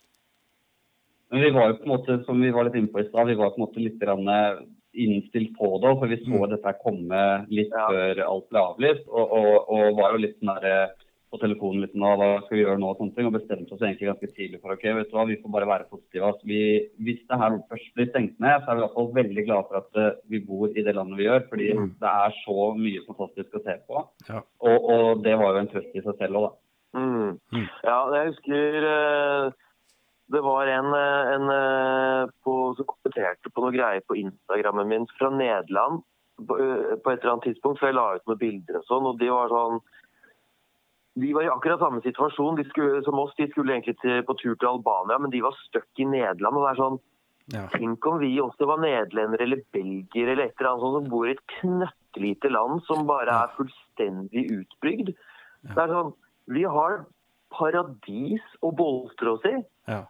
Men 1.32 1.46
vi 1.46 1.52
var 1.56 1.70
jo 1.72 1.78
på 1.80 1.88
en 1.88 1.94
måte, 1.94 2.17
som 2.28 2.41
vi 2.44 2.52
var 2.52 2.67
litt 2.67 2.76
inne 2.76 2.91
på 2.91 3.00
i 3.00 3.08
stad, 3.08 3.30
vi 3.30 3.38
var 3.39 3.54
på 3.54 3.62
en 3.62 3.63
måte 3.63 3.80
litt 3.84 4.02
rann, 4.04 4.26
eh, 4.28 4.63
innstilt 4.93 5.54
på 5.58 5.75
det. 5.84 5.93
For 5.99 6.08
vi 6.12 6.17
så 6.25 6.41
dette 6.51 6.67
her 6.67 6.82
komme 6.84 7.21
litt 7.49 7.71
Ja. 7.71 7.88
før 7.91 8.23
alt 8.27 8.49
ble 8.51 8.60
avlyst. 8.71 9.08
Og, 9.08 9.32
og, 9.38 9.71
og 9.71 9.95
var 10.01 10.13
jo 10.17 10.21
litt 10.25 10.38
sånn 10.39 10.54
der 10.58 10.67
eh, 10.71 11.08
på 11.32 11.39
telefonen 11.39 11.80
litt 11.86 11.93
nå, 11.95 12.10
hva 12.19 12.25
skal 12.43 12.58
vi 12.58 12.63
gjøre 12.65 12.80
nå 12.82 12.89
og 12.91 12.97
sånne 12.99 13.15
ting. 13.15 13.27
Og 13.30 13.36
bestemte 13.38 13.71
oss 13.71 13.80
egentlig 13.86 14.10
ganske 14.10 14.30
tidlig 14.36 14.60
for 14.60 14.73
ok, 14.75 14.84
vet 14.97 15.08
du 15.08 15.15
hva, 15.15 15.23
vi 15.30 15.38
får 15.39 15.54
bare 15.56 15.69
være 15.69 15.88
positive. 15.88 16.27
Altså, 16.27 16.43
vi, 16.49 16.60
hvis 17.08 17.21
det 17.30 17.39
her 17.39 17.56
først 17.71 17.93
blir 17.95 18.10
stengt 18.12 18.36
ned, 18.43 18.58
så 18.65 18.67
er 18.67 18.75
vi 18.75 18.82
i 18.82 18.86
hvert 18.86 18.97
fall 18.97 19.13
veldig 19.15 19.45
glade 19.47 19.67
for 19.69 19.80
at 19.80 20.01
eh, 20.04 20.17
vi 20.34 20.41
bor 20.49 20.67
i 20.75 20.84
det 20.84 20.95
landet 20.97 21.21
vi 21.21 21.30
gjør. 21.30 21.45
Fordi 21.54 21.69
det 22.04 22.12
er 22.12 22.36
så 22.43 22.58
mye 22.82 23.06
fantastisk 23.08 23.56
å 23.56 23.63
se 23.63 23.77
på. 23.88 24.04
Ja. 24.27 24.43
Og, 24.67 24.91
og 24.97 25.23
det 25.23 25.38
var 25.39 25.56
jo 25.56 25.63
en 25.63 25.71
trøst 25.71 25.95
i 25.95 26.04
seg 26.04 26.19
selv 26.19 26.41
òg, 26.41 26.49
da. 26.49 26.54
mm. 26.99 27.32
Mm. 27.56 27.67
Ja, 27.88 27.97
jeg 28.17 28.34
husker 28.34 28.89
eh, 28.91 29.51
det 30.32 30.41
var 30.41 30.67
en, 30.67 30.94
eh, 30.94 31.34
en 31.36 31.50
eh, 31.50 32.30
på, 32.44 32.74
som 32.78 32.88
kommenterte 32.88 33.52
på 33.52 33.63
noe 33.63 33.76
greier 33.76 34.04
på 34.08 34.17
Instagrammen 34.20 34.88
min 34.88 35.08
fra 35.17 35.30
Nederland 35.34 36.04
på, 36.48 36.58
eh, 36.58 36.96
på 37.04 37.12
et 37.12 37.20
eller 37.20 37.34
annet 37.34 37.50
tidspunkt, 37.50 37.80
for 37.80 37.89
jeg 37.89 37.98
la 37.98 38.08
ut 38.15 38.28
noen 38.30 38.39
bilder 38.39 38.80
og 38.80 38.88
sånn, 38.88 39.10
og 39.10 39.20
de 39.20 39.32
var 39.34 39.52
sånn 39.52 39.82
de 41.20 41.34
var 41.36 41.44
i 41.44 41.52
akkurat 41.52 41.82
samme 41.82 42.00
situasjon 42.06 42.56
de 42.56 42.63
skulle, 42.70 43.02
som 43.04 43.20
oss. 43.20 43.34
De 43.36 43.50
skulle 43.52 43.74
egentlig 43.74 43.98
til, 44.00 44.22
på 44.24 44.36
tur 44.39 44.54
til 44.56 44.70
Albania, 44.70 45.17
men 45.20 45.34
de 45.34 45.41
var 45.44 45.58
stuck 45.67 46.00
i 46.00 46.06
Nederland. 46.08 46.56
og 46.56 46.67
det 46.67 46.70
er 46.72 46.84
sånn, 46.84 47.02
Ja. 47.52 47.65
Tenk 47.74 48.06
om 48.06 48.20
vi 48.22 48.30
også 48.39 48.63
var 48.70 48.78
nederlendere 48.80 49.44
eller 49.44 49.63
belgiere 49.74 50.32
eller 50.32 50.46
et 50.46 50.54
eller 50.62 50.70
annet 50.70 50.84
sånt 50.86 50.96
som 50.96 51.10
bor 51.12 51.26
i 51.28 51.32
et 51.34 51.41
knøttlite 51.58 52.52
land 52.54 52.84
som 52.86 53.08
bare 53.10 53.34
er 53.34 53.56
fullstendig 53.58 54.44
utbygd. 54.56 55.10
Det 55.74 55.82
er 55.84 55.91
sånn, 55.91 56.13
Vi 56.48 56.63
har 56.63 57.04
paradis 57.52 58.46
å 58.62 58.72
boltre 58.72 59.34
oss 59.34 59.44
i. 59.50 59.58
ja. 59.89 60.02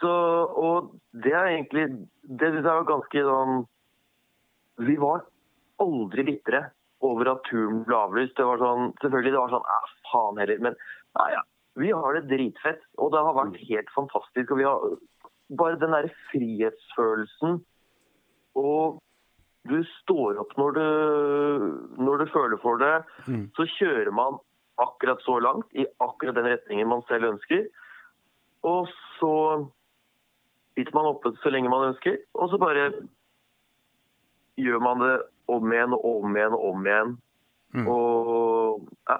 Så, 0.00 0.12
og 0.58 0.90
det 1.24 1.32
er 1.32 1.52
egentlig 1.52 1.84
Det 2.26 2.48
synes 2.50 2.64
jeg 2.64 2.66
var 2.66 2.88
ganske 2.88 3.20
sånn 3.28 3.60
Vi 4.82 4.96
var 4.98 5.22
aldri 5.84 6.24
bitre 6.26 6.64
over 7.04 7.30
at 7.34 7.44
turen 7.46 7.82
ble 7.86 7.96
avlyst. 7.98 8.34
Det 8.38 8.46
var 8.48 8.58
sånn, 8.62 8.90
selvfølgelig 9.02 9.32
det 9.34 9.40
var 9.42 9.52
sånn 9.52 9.66
Æh, 9.74 9.90
faen 10.08 10.38
heller. 10.40 10.60
Men 10.64 10.76
nei, 11.18 11.26
ja, 11.34 11.42
vi 11.82 11.90
har 11.92 12.16
det 12.16 12.22
dritfett. 12.30 12.80
Og 12.96 13.10
det 13.12 13.20
har 13.26 13.36
vært 13.36 13.58
helt 13.68 13.90
fantastisk. 13.92 14.54
Og 14.54 14.60
vi 14.62 14.66
har 14.66 14.86
bare 15.60 15.78
den 15.82 15.92
derre 15.92 16.12
frihetsfølelsen 16.30 17.58
og 18.58 19.00
du 19.68 19.78
står 20.02 20.38
opp 20.42 20.52
når 20.60 20.76
du, 20.76 20.88
når 22.04 22.24
du 22.24 22.26
føler 22.32 22.60
for 22.62 22.80
det. 22.80 22.94
Mm. 23.26 23.46
Så 23.56 23.66
kjører 23.78 24.12
man 24.14 24.38
akkurat 24.82 25.22
så 25.24 25.38
langt 25.42 25.70
i 25.72 25.86
akkurat 26.02 26.36
den 26.38 26.50
retningen 26.52 26.90
man 26.90 27.04
selv 27.08 27.32
ønsker. 27.32 27.66
Og 28.64 28.88
så 29.18 29.34
sitter 30.74 30.96
man 30.96 31.10
oppe 31.12 31.34
så 31.42 31.52
lenge 31.52 31.70
man 31.72 31.90
ønsker, 31.92 32.18
og 32.34 32.50
så 32.50 32.58
bare 32.60 32.88
gjør 34.60 34.82
man 34.82 35.02
det 35.02 35.14
om 35.50 35.72
igjen 35.72 35.94
og 35.96 36.04
om 36.10 36.36
igjen 36.36 36.56
og 36.56 36.68
om 36.70 36.86
igjen. 36.88 37.16
Mm. 37.74 37.88
Og 37.90 38.84
ja, 39.10 39.18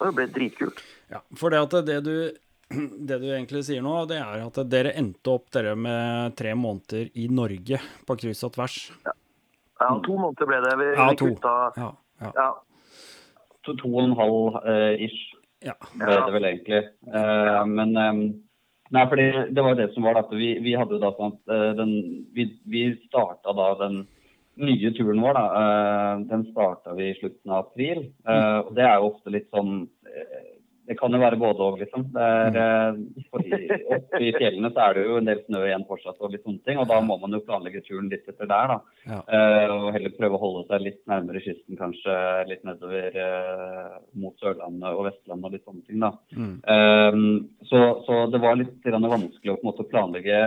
det 0.00 0.12
ble 0.16 0.26
dritkult. 0.32 0.80
Ja, 1.12 1.20
for 1.38 1.52
det 1.52 1.60
at 1.66 1.76
det 1.86 1.98
du, 2.06 2.16
det 3.08 3.20
du 3.22 3.28
egentlig 3.30 3.64
sier 3.68 3.84
nå, 3.84 3.96
det 4.10 4.20
er 4.22 4.44
at 4.46 4.62
dere 4.72 4.94
endte 4.98 5.34
opp 5.36 5.50
dere 5.54 5.74
med 5.78 6.36
tre 6.38 6.54
måneder 6.58 7.12
i 7.20 7.28
Norge 7.32 7.80
på 8.08 8.18
kryss 8.20 8.44
og 8.48 8.54
tvers. 8.56 8.78
Ja, 9.04 9.90
to 10.04 10.16
måneder 10.16 10.48
ble 10.48 10.62
det. 10.64 10.74
Vi, 10.80 10.90
Ja, 10.96 11.10
vi 11.10 11.20
to. 11.20 11.30
kutta 11.34 11.54
Ja, 11.76 11.90
ja, 12.24 12.32
ja, 12.38 12.50
To, 13.64 13.72
to 13.80 13.88
og 13.88 14.02
en 14.04 14.16
halv 14.18 14.58
uh, 14.60 14.92
ish 15.00 15.32
ja. 15.64 15.72
ble 15.96 16.16
det 16.18 16.32
vel 16.34 16.48
egentlig. 16.50 16.80
Uh, 17.08 17.62
men 17.64 17.94
eh, 17.96 18.18
Nei, 18.92 19.06
for 19.08 19.16
det 19.16 19.62
var 19.64 19.78
det 19.78 19.88
som 19.94 20.04
var 20.04 20.18
at 20.20 20.32
vi, 20.34 20.58
vi 20.60 20.74
hadde 20.76 20.98
jo 20.98 21.02
da 21.02 21.14
sånn 21.16 21.32
at 21.32 21.54
eh, 21.54 21.70
den, 21.78 21.94
vi, 22.36 22.50
vi 22.68 22.82
starta 23.06 23.54
da 23.56 23.70
den 23.80 24.02
nye 24.60 24.90
turen 24.94 25.22
vår, 25.24 25.38
da. 25.38 25.44
eh, 25.60 26.24
den 26.28 26.44
starta 26.50 26.92
vi 26.98 27.08
i 27.10 27.16
slutten 27.18 27.54
av 27.54 27.64
april. 27.64 28.04
Eh, 28.28 28.58
og 28.60 28.74
det 28.76 28.84
er 28.84 28.98
jo 28.98 29.08
ofte 29.12 29.32
litt 29.34 29.48
sånn 29.54 29.86
Det 30.84 30.96
kan 30.98 31.14
jo 31.14 31.20
være 31.22 31.38
både 31.40 31.64
og, 31.64 31.78
liksom. 31.80 32.06
Er, 32.20 32.56
eh, 32.60 32.98
i- 33.44 33.78
Oppe 33.96 34.20
i 34.20 34.32
fjellene 34.36 34.70
så 34.74 34.82
er 34.84 34.94
det 34.94 35.04
jo 35.06 35.16
en 35.16 35.30
del 35.30 35.40
snø 35.46 35.62
igjen 35.64 35.86
fortsatt 35.88 36.20
og 36.20 36.32
litt 36.32 36.44
sånne 36.44 36.64
ting. 36.64 36.78
Og 36.78 36.88
da 36.90 37.00
må 37.00 37.16
man 37.20 37.32
jo 37.32 37.40
planlegge 37.46 37.84
turen 37.86 38.10
litt 38.12 38.28
etter 38.28 38.50
der, 38.50 38.74
da. 38.74 38.78
Ja. 39.08 39.20
Uh, 39.28 39.72
og 39.74 39.92
heller 39.96 40.16
prøve 40.18 40.36
å 40.36 40.42
holde 40.42 40.66
seg 40.68 40.84
litt 40.84 41.00
nærmere 41.10 41.42
kysten, 41.44 41.78
kanskje 41.80 42.16
litt 42.50 42.64
nedover 42.68 43.16
uh, 43.16 43.96
mot 44.20 44.36
Sørlandet 44.42 44.90
og 44.90 45.08
Vestlandet 45.08 45.48
og 45.48 45.56
litt 45.56 45.64
sånne 45.64 45.86
ting, 45.88 46.04
da. 46.04 46.12
Mm. 46.36 46.54
Uh, 46.68 47.64
så, 47.70 47.80
så 48.04 48.20
det 48.32 48.42
var 48.44 48.60
litt 48.60 48.84
vanskelig 48.84 49.52
å 49.52 49.56
på 49.56 49.64
en 49.64 49.70
måte 49.72 49.88
planlegge 49.88 50.42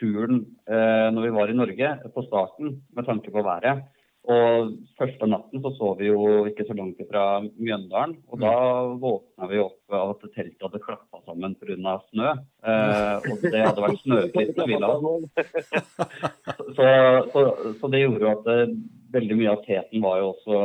turen 0.00 0.44
eh, 0.70 1.08
når 1.12 1.26
vi 1.26 1.32
var 1.34 1.50
i 1.50 1.56
Norge 1.56 1.94
på 2.14 2.26
starten, 2.26 2.78
med 2.96 3.08
tanke 3.08 3.32
på 3.32 3.44
været. 3.44 3.84
Og 4.30 4.74
første 5.00 5.26
natten 5.26 5.62
så 5.64 5.72
sov 5.74 5.98
vi 5.98 6.10
jo 6.10 6.44
ikke 6.46 6.66
så 6.68 6.74
langt 6.76 7.00
fra 7.08 7.24
Mjøndalen. 7.42 8.14
Og 8.30 8.42
da 8.42 8.52
våkna 9.00 9.48
vi 9.50 9.62
opp 9.62 9.96
av 9.96 10.12
at 10.12 10.26
teltet 10.36 10.62
hadde 10.66 10.82
klappa 10.84 11.22
sammen 11.24 11.56
pga. 11.58 11.96
snø. 12.12 12.34
Eh, 12.62 13.26
og 13.32 13.46
det 13.46 13.64
hadde 13.64 13.84
vært 13.86 14.02
snøklitt 14.04 14.60
i 14.60 14.68
villa. 14.70 14.92
Så, 16.70 16.86
så, 17.32 17.40
så 17.80 17.88
det 17.90 17.98
gjorde 18.04 18.22
jo 18.22 18.30
at 18.30 18.44
det, 18.46 18.58
veldig 19.12 19.36
mye 19.40 19.54
av 19.54 19.64
teten 19.64 20.02
var 20.04 20.20
jo 20.20 20.28
også 20.30 20.58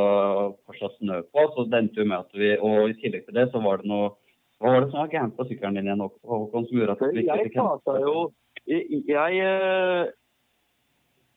fortsatt 0.68 0.94
snø 1.00 1.18
på. 1.34 1.46
Så 1.54 1.66
det 1.70 1.80
endte 1.82 2.02
jo 2.02 2.06
med 2.06 2.22
at 2.22 2.38
vi 2.38 2.52
Og 2.56 2.92
i 2.92 2.96
tillegg 3.00 3.26
til 3.26 3.36
det 3.36 3.48
så 3.52 3.62
var 3.64 3.82
det 3.82 3.90
noe 3.90 4.12
Hva 4.62 4.72
var 4.72 4.84
det 4.84 4.92
som 4.92 5.02
var 5.02 5.10
gærent 5.12 5.34
på 5.36 5.48
sykkelen 5.48 5.80
din 5.80 5.90
igjen, 5.90 6.04
Håkon, 6.04 6.68
som 6.68 6.78
gjorde 6.78 6.94
at 6.96 7.02
vi 7.10 7.24
ikke 7.24 7.40
fikk 7.48 7.58
Jeg, 8.66 9.02
jeg 9.10 9.42
eh, 9.42 10.14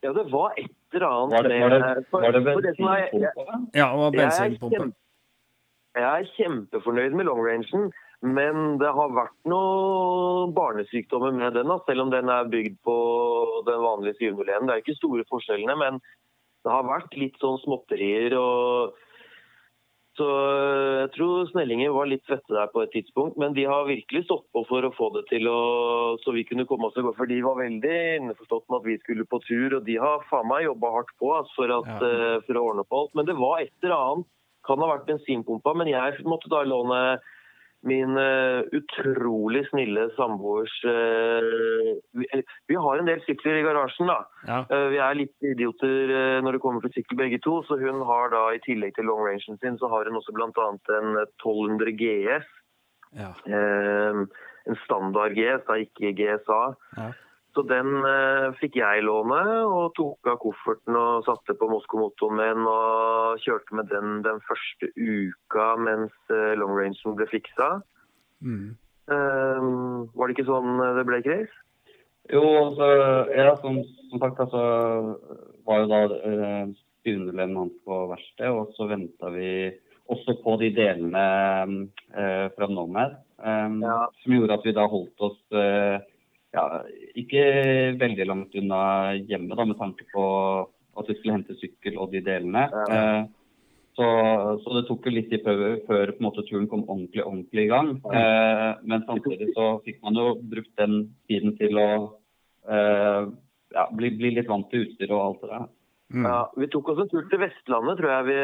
Ja, 0.04 0.14
det 0.16 0.26
var 0.32 0.54
et 0.58 0.72
eller 0.96 1.08
annet 1.08 1.34
Var 1.36 1.44
det, 1.44 1.60
var 1.60 1.70
det, 1.70 1.80
var 2.12 2.32
det 2.32 2.44
var 2.46 2.62
det 2.62 2.76
som 2.78 2.86
jeg- 2.86 3.10
bensinpumpa? 3.12 3.56
ja, 3.76 3.88
det 3.92 3.98
var 4.00 4.12
Jeg 4.12 4.22
er, 4.22 4.30
bensinpumpe. 4.30 4.78
kjempe, 4.78 4.96
jeg 5.96 6.04
er 6.22 6.30
kjempefornøyd 6.38 7.14
med 7.20 7.26
longrangen, 7.26 7.92
men 8.22 8.78
det 8.80 8.88
har 8.96 9.10
vært 9.16 9.36
noen 9.46 10.54
barnesykdommer 10.56 11.32
med 11.36 11.54
den, 11.54 11.68
selv 11.88 12.02
om 12.02 12.10
den 12.12 12.30
er 12.30 12.44
bygd 12.52 12.78
på 12.84 12.96
den 13.68 13.80
vanlige 13.84 14.16
701. 14.20 14.68
Det 14.68 14.74
er 14.76 14.82
ikke 14.84 14.96
store 15.00 15.24
forskjellene, 15.32 15.76
men 15.78 16.00
det 16.64 16.72
har 16.72 16.84
vært 16.84 17.16
litt 17.18 17.36
sånn 17.40 17.60
småtterier. 17.64 18.34
og 18.40 18.94
så 20.20 20.26
jeg 21.00 21.12
tror 21.16 21.48
Snellinger 21.50 21.94
var 21.96 22.10
litt 22.12 22.26
svette 22.28 22.52
der 22.52 22.68
på 22.74 22.82
et 22.84 22.92
tidspunkt, 22.92 23.38
men 23.40 23.56
de 23.56 23.64
har 23.70 23.88
virkelig 23.88 24.26
stått 24.28 24.44
på 24.54 24.66
for 24.68 24.84
å 24.84 24.92
få 24.98 25.08
det 25.16 25.24
til 25.32 25.48
å, 25.48 25.60
så 26.20 26.34
vi 26.36 26.44
kunne 26.50 26.68
komme 26.68 26.90
oss 26.90 26.98
i 27.00 27.04
gang. 27.06 27.16
For 27.16 27.30
de 27.32 27.40
var 27.46 27.56
veldig 27.62 27.96
innforstått 28.20 28.68
med 28.68 28.82
at 28.82 28.90
vi 28.90 28.98
skulle 29.00 29.26
på 29.32 29.40
tur, 29.48 29.78
og 29.80 29.88
de 29.88 29.96
har 30.04 30.26
faen 30.30 30.50
meg 30.52 30.68
jobba 30.68 30.92
hardt 31.00 31.16
på 31.24 31.32
altså, 31.40 31.56
for, 31.56 31.74
at, 31.80 31.90
Ja. 31.96 32.12
eh, 32.36 32.38
for 32.46 32.60
å 32.60 32.66
ordne 32.74 32.84
på 32.86 33.00
alt. 33.02 33.16
Men 33.16 33.26
det 33.32 33.38
var 33.40 33.64
et 33.64 33.72
eller 33.82 33.96
annet. 33.98 34.30
Kan 34.68 34.84
ha 34.84 34.90
vært 34.92 35.08
bensinpumpa, 35.08 35.72
men 35.80 35.88
jeg 35.88 36.20
måtte 36.28 36.50
da 36.52 36.60
låne 36.68 37.00
min 37.88 38.18
uh, 38.20 38.60
utrolig 38.76 39.62
snille 39.70 40.10
samboers 40.18 40.74
uh, 40.84 41.94
vi, 42.20 42.28
vi 42.68 42.76
har 42.76 43.00
en 43.00 43.08
del 43.08 43.22
sykler 43.24 43.62
i 43.62 43.64
garasjen, 43.64 44.10
da. 44.12 44.18
Ja, 44.50 44.60
Uh, 44.68 44.90
Vi 44.92 45.00
er 45.00 45.16
litt 45.16 45.48
idioter 45.48 46.12
eh, 46.12 46.42
når 46.44 46.58
det 46.58 46.62
kommer 46.64 46.84
til 46.84 46.92
sykkel 46.98 47.18
begge 47.18 47.40
to, 47.46 47.62
så 47.68 47.78
hun 47.80 48.02
har 48.06 48.30
da 48.34 48.42
i 48.56 48.60
tillegg 48.66 48.96
til 48.98 49.08
long 49.08 49.24
rangen 49.26 49.58
sin, 49.62 49.78
så 49.80 49.88
har 49.88 50.10
hun 50.10 50.20
også 50.20 50.36
bl.a. 50.36 50.50
en 51.00 51.16
1200 51.24 51.96
GS. 52.02 52.48
ja, 53.16 53.32
eh, 53.48 54.22
En 54.70 54.78
standard 54.84 55.34
GS, 55.34 55.64
da 55.68 55.80
ikke 55.80 56.12
GSA. 56.20 56.62
ja. 56.98 57.12
Så 57.58 57.64
den 57.66 57.96
eh, 58.06 58.52
fikk 58.60 58.76
jeg 58.78 59.02
låne, 59.08 59.40
og 59.66 59.96
tok 59.98 60.30
av 60.30 60.38
kofferten 60.44 60.98
og 61.00 61.26
satte 61.26 61.56
på 61.58 61.70
Moskomotoren 61.72 62.38
min 62.38 62.68
og 62.70 63.42
kjørte 63.42 63.80
med 63.80 63.90
den 63.90 64.20
den 64.26 64.38
første 64.46 64.92
uka 64.96 65.72
mens 65.82 66.14
eh, 66.30 66.54
longrangen 66.60 67.18
ble 67.18 67.26
fiksa. 67.32 67.72
Mm. 68.46 68.78
Eh, 69.10 69.66
var 70.14 70.30
det 70.30 70.38
ikke 70.38 70.50
sånn 70.52 70.78
det 71.00 71.08
ble, 71.10 71.24
Chris? 71.26 71.58
Jo, 72.30 72.44
altså, 72.68 72.88
ja, 73.34 73.56
som, 73.64 73.80
som 74.12 74.22
sagt, 74.22 74.44
altså, 74.46 74.64
var 75.66 75.82
jo 75.82 75.90
da 75.90 76.02
eh, 76.30 76.74
styrende 77.02 77.66
på 77.82 78.04
verkstedet, 78.12 78.54
og 78.54 78.76
så 78.78 78.86
venta 78.92 79.32
vi 79.34 79.72
også 80.10 80.38
på 80.44 80.56
de 80.62 80.70
delene 80.78 81.26
eh, 82.14 82.46
fra 82.54 82.70
Nomad, 82.70 83.18
eh, 83.42 83.74
Ja. 83.82 84.00
som 84.22 84.38
gjorde 84.38 84.60
at 84.60 84.66
vi 84.70 84.78
da 84.78 84.86
holdt 84.90 85.26
oss 85.26 85.42
eh, 85.58 85.98
ja, 86.56 86.66
ikke 87.20 87.44
veldig 88.02 88.26
langt 88.30 88.56
unna 88.58 88.82
hjemme, 89.18 89.56
da, 89.56 89.66
med 89.70 89.78
tanke 89.80 90.08
på 90.14 90.24
at 91.00 91.10
vi 91.10 91.18
skulle 91.18 91.38
hente 91.38 91.58
sykkel 91.60 92.00
og 92.02 92.14
de 92.14 92.24
delene. 92.26 92.66
Ja. 92.74 92.88
Eh, 92.96 93.28
så, 94.00 94.08
så 94.64 94.78
det 94.78 94.86
tok 94.88 95.08
jo 95.10 95.12
litt 95.12 95.28
tid 95.32 95.44
før, 95.44 95.62
før 95.88 96.14
på 96.14 96.22
en 96.22 96.28
måte, 96.30 96.46
turen 96.48 96.70
kom 96.72 96.86
ordentlig, 96.86 97.24
ordentlig 97.26 97.66
i 97.66 97.72
gang. 97.72 97.90
Eh, 98.08 98.70
men 98.88 99.04
samtidig 99.08 99.50
så 99.58 99.74
fikk 99.84 100.00
man 100.06 100.16
jo 100.16 100.30
brukt 100.54 100.72
den 100.80 101.02
tiden 101.28 101.58
til 101.60 101.76
å 101.82 101.90
eh, 102.70 103.28
ja, 103.76 103.86
bli, 103.92 104.14
bli 104.16 104.32
litt 104.38 104.48
vant 104.48 104.70
til 104.72 104.86
utstyr 104.86 105.12
og 105.12 105.24
alt 105.26 105.44
det 105.44 105.52
der. 105.52 105.68
Mm. 106.16 106.26
Ja, 106.26 106.40
vi 106.58 106.70
tok 106.72 106.94
oss 106.94 107.04
en 107.04 107.12
tur 107.12 107.28
til 107.30 107.44
Vestlandet, 107.44 108.00
tror 108.00 108.14
jeg 108.14 108.28
vi 108.30 108.40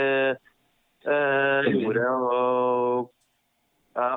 eh, 1.15 1.71
gjorde. 1.71 2.11
Og, 2.27 3.09
ja, 3.95 4.11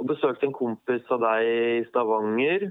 og 0.00 0.08
besøkte 0.08 0.48
en 0.48 0.56
kompis 0.56 1.12
av 1.12 1.22
deg 1.26 1.50
i 1.52 1.84
Stavanger. 1.90 2.70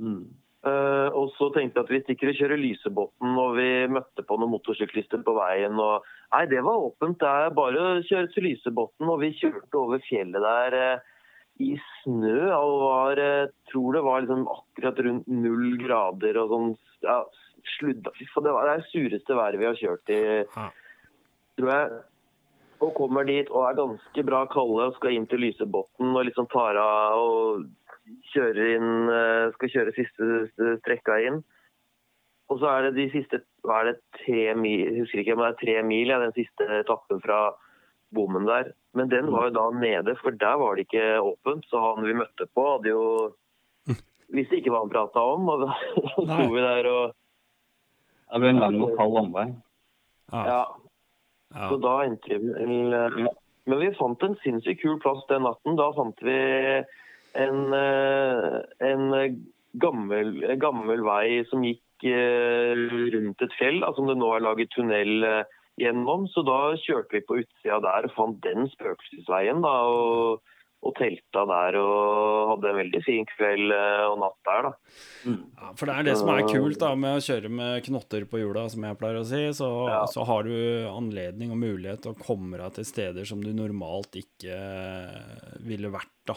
Mm. 0.00 0.24
Eh, 0.64 1.08
og 1.12 1.34
så 1.36 1.50
tenkte 1.52 1.82
jeg 1.82 1.84
at 1.84 1.90
vi 1.92 2.00
stikker 2.00 2.30
og 2.30 2.38
kjører 2.38 2.60
Lysebotn, 2.60 3.32
og 3.36 3.56
vi 3.58 3.68
møtte 3.92 4.24
på 4.24 4.38
noen 4.40 4.54
motorsyklister 4.54 5.20
på 5.26 5.34
veien. 5.36 5.76
og 5.76 6.06
Nei, 6.32 6.46
det 6.48 6.62
var 6.64 6.86
åpent. 6.86 7.18
Det 7.20 7.28
er 7.28 7.56
bare 7.56 7.82
å 7.82 8.04
kjøre 8.08 8.30
til 8.32 8.48
Lysebotn. 8.48 9.10
Og 9.12 9.20
vi 9.20 9.34
kjørte 9.36 9.80
over 9.80 10.00
fjellet 10.06 10.46
der 10.46 10.78
uh, 10.78 11.10
i 11.60 11.74
snø. 12.00 12.38
og 12.56 12.78
var, 12.80 13.20
uh, 13.20 13.52
tror 13.70 13.98
det 13.98 14.04
var 14.08 14.24
liksom 14.24 14.48
akkurat 14.56 15.04
rundt 15.06 15.28
null 15.28 15.76
grader 15.84 16.40
og 16.40 16.54
sånn 16.54 16.72
ja, 17.04 17.20
sludda. 17.76 18.14
Fy 18.16 18.26
faen, 18.32 18.48
Det 18.48 18.56
var 18.56 18.72
det 18.72 18.88
sureste 18.88 19.38
været 19.38 19.60
vi 19.60 19.68
har 19.68 19.78
kjørt 19.78 20.16
i, 20.16 20.24
tror 21.60 21.72
jeg. 21.76 22.02
Og 22.82 22.96
kommer 22.96 23.28
dit 23.28 23.52
og 23.52 23.68
er 23.68 23.76
ganske 23.78 24.24
bra 24.26 24.42
kalde 24.50 24.88
og 24.88 24.96
skal 24.96 25.14
inn 25.14 25.28
til 25.30 25.44
Lysebotn 25.44 26.10
og 26.10 26.24
liksom 26.26 26.48
tar 26.52 26.80
av 26.80 27.20
og 27.20 27.68
inn, 28.06 29.08
eh, 29.08 29.52
skal 29.56 29.72
kjøre 29.72 29.94
siste 29.96 30.78
strekka 30.82 31.18
inn. 31.26 31.42
Og 32.52 32.60
så 32.60 32.68
er 32.68 32.82
det 32.86 32.96
de 32.98 33.10
siste 33.12 33.40
hva 33.64 33.80
er 33.80 33.92
det, 33.92 34.00
tre 34.20 34.54
mil, 34.58 34.82
jeg 34.84 35.00
husker 35.00 35.22
ikke 35.22 35.36
om 35.36 35.42
det 35.44 35.50
er 35.52 35.60
tre 35.62 35.76
mil, 35.82 36.10
ja, 36.12 36.18
den 36.20 36.34
siste 36.36 36.66
etappen 36.82 37.22
fra 37.24 37.54
bommen 38.14 38.44
der. 38.46 38.72
Men 38.94 39.08
den 39.08 39.30
var 39.32 39.48
jo 39.48 39.54
da 39.56 39.64
nede, 39.78 40.14
for 40.20 40.36
der 40.36 40.58
var 40.60 40.76
det 40.76 40.86
ikke 40.86 41.20
åpent. 41.24 41.64
Så 41.70 41.80
han 41.80 42.04
vi 42.06 42.16
møtte 42.16 42.46
på, 42.54 42.66
hadde 42.76 42.92
jo 42.92 43.04
Visste 44.34 44.58
ikke 44.58 44.72
hva 44.72 44.84
han 44.84 44.92
prata 44.92 45.22
om. 45.34 45.48
Og 45.48 45.64
da 45.64 45.74
sto 46.12 46.48
vi 46.52 46.62
der 46.62 46.90
og 46.90 47.14
Det 47.14 48.42
ble 48.42 48.52
en 48.52 48.62
lang 48.62 48.80
og 48.82 48.94
kald 48.98 49.20
omvei. 49.20 49.48
Ja. 50.32 50.44
Ja. 50.44 50.62
Ja. 51.54 51.68
Så 51.70 51.78
da 51.78 51.94
endte 52.02 52.38
vi 52.40 52.50
vel 52.50 52.94
eh, 52.98 53.18
Men 53.70 53.78
vi 53.78 53.90
fant 53.94 54.22
en 54.26 54.34
sinnssykt 54.42 54.82
kul 54.82 54.96
plass 55.02 55.22
den 55.30 55.44
natten. 55.46 55.76
Da 55.78 55.90
fant 55.96 56.22
vi 56.24 56.38
en, 57.34 57.60
eh, 57.74 58.60
en 58.90 59.42
gammel, 59.82 60.36
gammel 60.62 61.02
vei 61.06 61.42
som 61.50 61.64
gikk 61.66 62.06
eh, 62.06 62.72
rundt 63.14 63.42
et 63.42 63.58
fjell, 63.58 63.82
som 63.82 63.94
som 64.04 64.10
det 64.10 64.18
nå 64.20 64.32
er 64.36 64.44
laget 64.46 64.72
tunnel 64.74 65.24
eh, 65.24 65.44
gjennom. 65.80 66.28
Så 66.30 66.44
da 66.46 66.74
kjørte 66.78 67.18
vi 67.18 67.26
på 67.26 67.40
utsida 67.42 67.80
der 67.82 68.10
og 68.10 68.16
fant 68.16 68.42
den 68.44 68.68
spøkelsesveien. 68.74 69.62
da, 69.64 69.74
og, 69.90 70.42
og 70.84 70.92
telta 70.98 71.46
der 71.48 71.78
og 71.80 72.50
hadde 72.52 72.68
en 72.68 72.76
veldig 72.82 73.00
fin 73.06 73.24
kveld 73.32 73.72
eh, 73.72 74.04
og 74.04 74.18
natt 74.20 74.36
der, 74.44 74.66
da. 74.68 74.72
Ja, 75.32 75.70
for 75.80 75.88
det 75.88 75.94
er 75.96 76.08
det 76.10 76.16
som 76.20 76.28
er 76.34 76.44
kult 76.44 76.78
da 76.82 76.90
med 76.94 77.16
å 77.18 77.24
kjøre 77.24 77.48
med 77.48 77.86
knotter 77.88 78.26
på 78.28 78.42
hjula, 78.42 78.66
som 78.68 78.84
jeg 78.84 78.98
pleier 79.00 79.22
å 79.22 79.24
si. 79.26 79.42
Så, 79.56 79.70
Ja. 79.88 80.02
så 80.12 80.26
har 80.28 80.44
du 80.44 80.52
anledning 80.92 81.54
og 81.56 81.62
mulighet 81.62 82.04
til 82.04 82.12
å 82.12 82.20
komme 82.20 82.60
deg 82.60 82.76
til 82.76 82.84
steder 82.90 83.24
som 83.24 83.40
du 83.42 83.54
normalt 83.56 84.12
ikke 84.20 84.58
ville 85.64 85.88
vært, 85.94 86.12
da. 86.28 86.36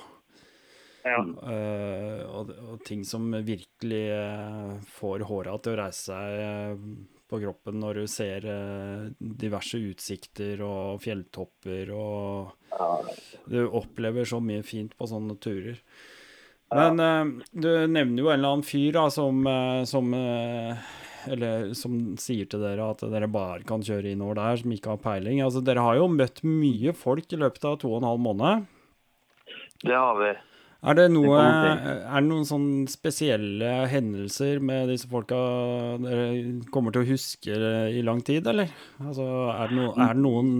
Ja. 1.07 1.19
Uh, 1.23 2.23
og, 2.39 2.51
og 2.71 2.81
ting 2.87 3.03
som 3.07 3.29
virkelig 3.45 4.03
uh, 4.11 4.73
får 4.97 5.23
håra 5.29 5.55
til 5.61 5.75
å 5.75 5.79
reise 5.79 6.11
seg 6.11 6.41
uh, 6.43 7.15
på 7.27 7.39
kroppen 7.43 7.79
når 7.81 8.01
du 8.01 8.05
ser 8.07 8.45
diverse 9.19 9.75
utsikter 9.83 10.61
og 10.63 11.01
fjelltopper 11.03 11.89
og 11.91 12.53
Du 13.51 13.57
opplever 13.65 14.23
så 14.23 14.39
mye 14.39 14.63
fint 14.63 14.95
på 14.95 15.09
sånne 15.11 15.35
turer. 15.43 15.81
Men 16.71 17.41
du 17.51 17.67
nevner 17.67 18.21
jo 18.21 18.31
en 18.31 18.39
eller 18.39 18.53
annen 18.53 18.63
fyr 18.63 18.95
da, 18.95 19.09
som, 19.11 19.43
som 19.91 20.15
eller 21.27 21.75
som 21.75 22.15
sier 22.15 22.47
til 22.47 22.63
dere 22.63 22.87
at 22.93 23.03
dere 23.11 23.27
bare 23.27 23.67
kan 23.67 23.83
kjøre 23.83 24.13
innover 24.13 24.39
der, 24.39 24.63
som 24.63 24.79
ikke 24.79 24.95
har 24.95 25.03
peiling. 25.03 25.43
Altså, 25.43 25.59
dere 25.67 25.83
har 25.83 25.99
jo 25.99 26.07
møtt 26.07 26.45
mye 26.47 26.95
folk 26.95 27.35
i 27.35 27.43
løpet 27.43 27.67
av 27.67 27.79
to 27.83 27.91
og 27.91 27.99
en 27.99 28.11
halv 28.13 28.23
måned. 28.23 28.67
Det 29.83 29.99
har 29.99 30.15
vi. 30.23 30.31
Er 30.85 30.93
det, 30.93 31.07
noe, 31.09 31.37
Det 31.41 31.93
er 32.05 32.21
det 32.21 32.27
noen 32.27 32.45
sånne 32.45 32.91
spesielle 32.91 33.71
hendelser 33.89 34.59
med 34.61 34.91
disse 34.91 35.09
folka 35.09 35.39
dere 36.03 36.27
kommer 36.73 36.93
til 36.93 37.01
å 37.01 37.09
huske 37.09 37.57
i 37.89 38.03
lang 38.05 38.21
tid, 38.25 38.45
eller? 38.51 38.69
Altså, 39.01 39.25
er 39.55 39.71
det, 39.71 39.79
no, 39.79 39.87
er 39.95 40.13
det 40.13 40.21
noen 40.21 40.51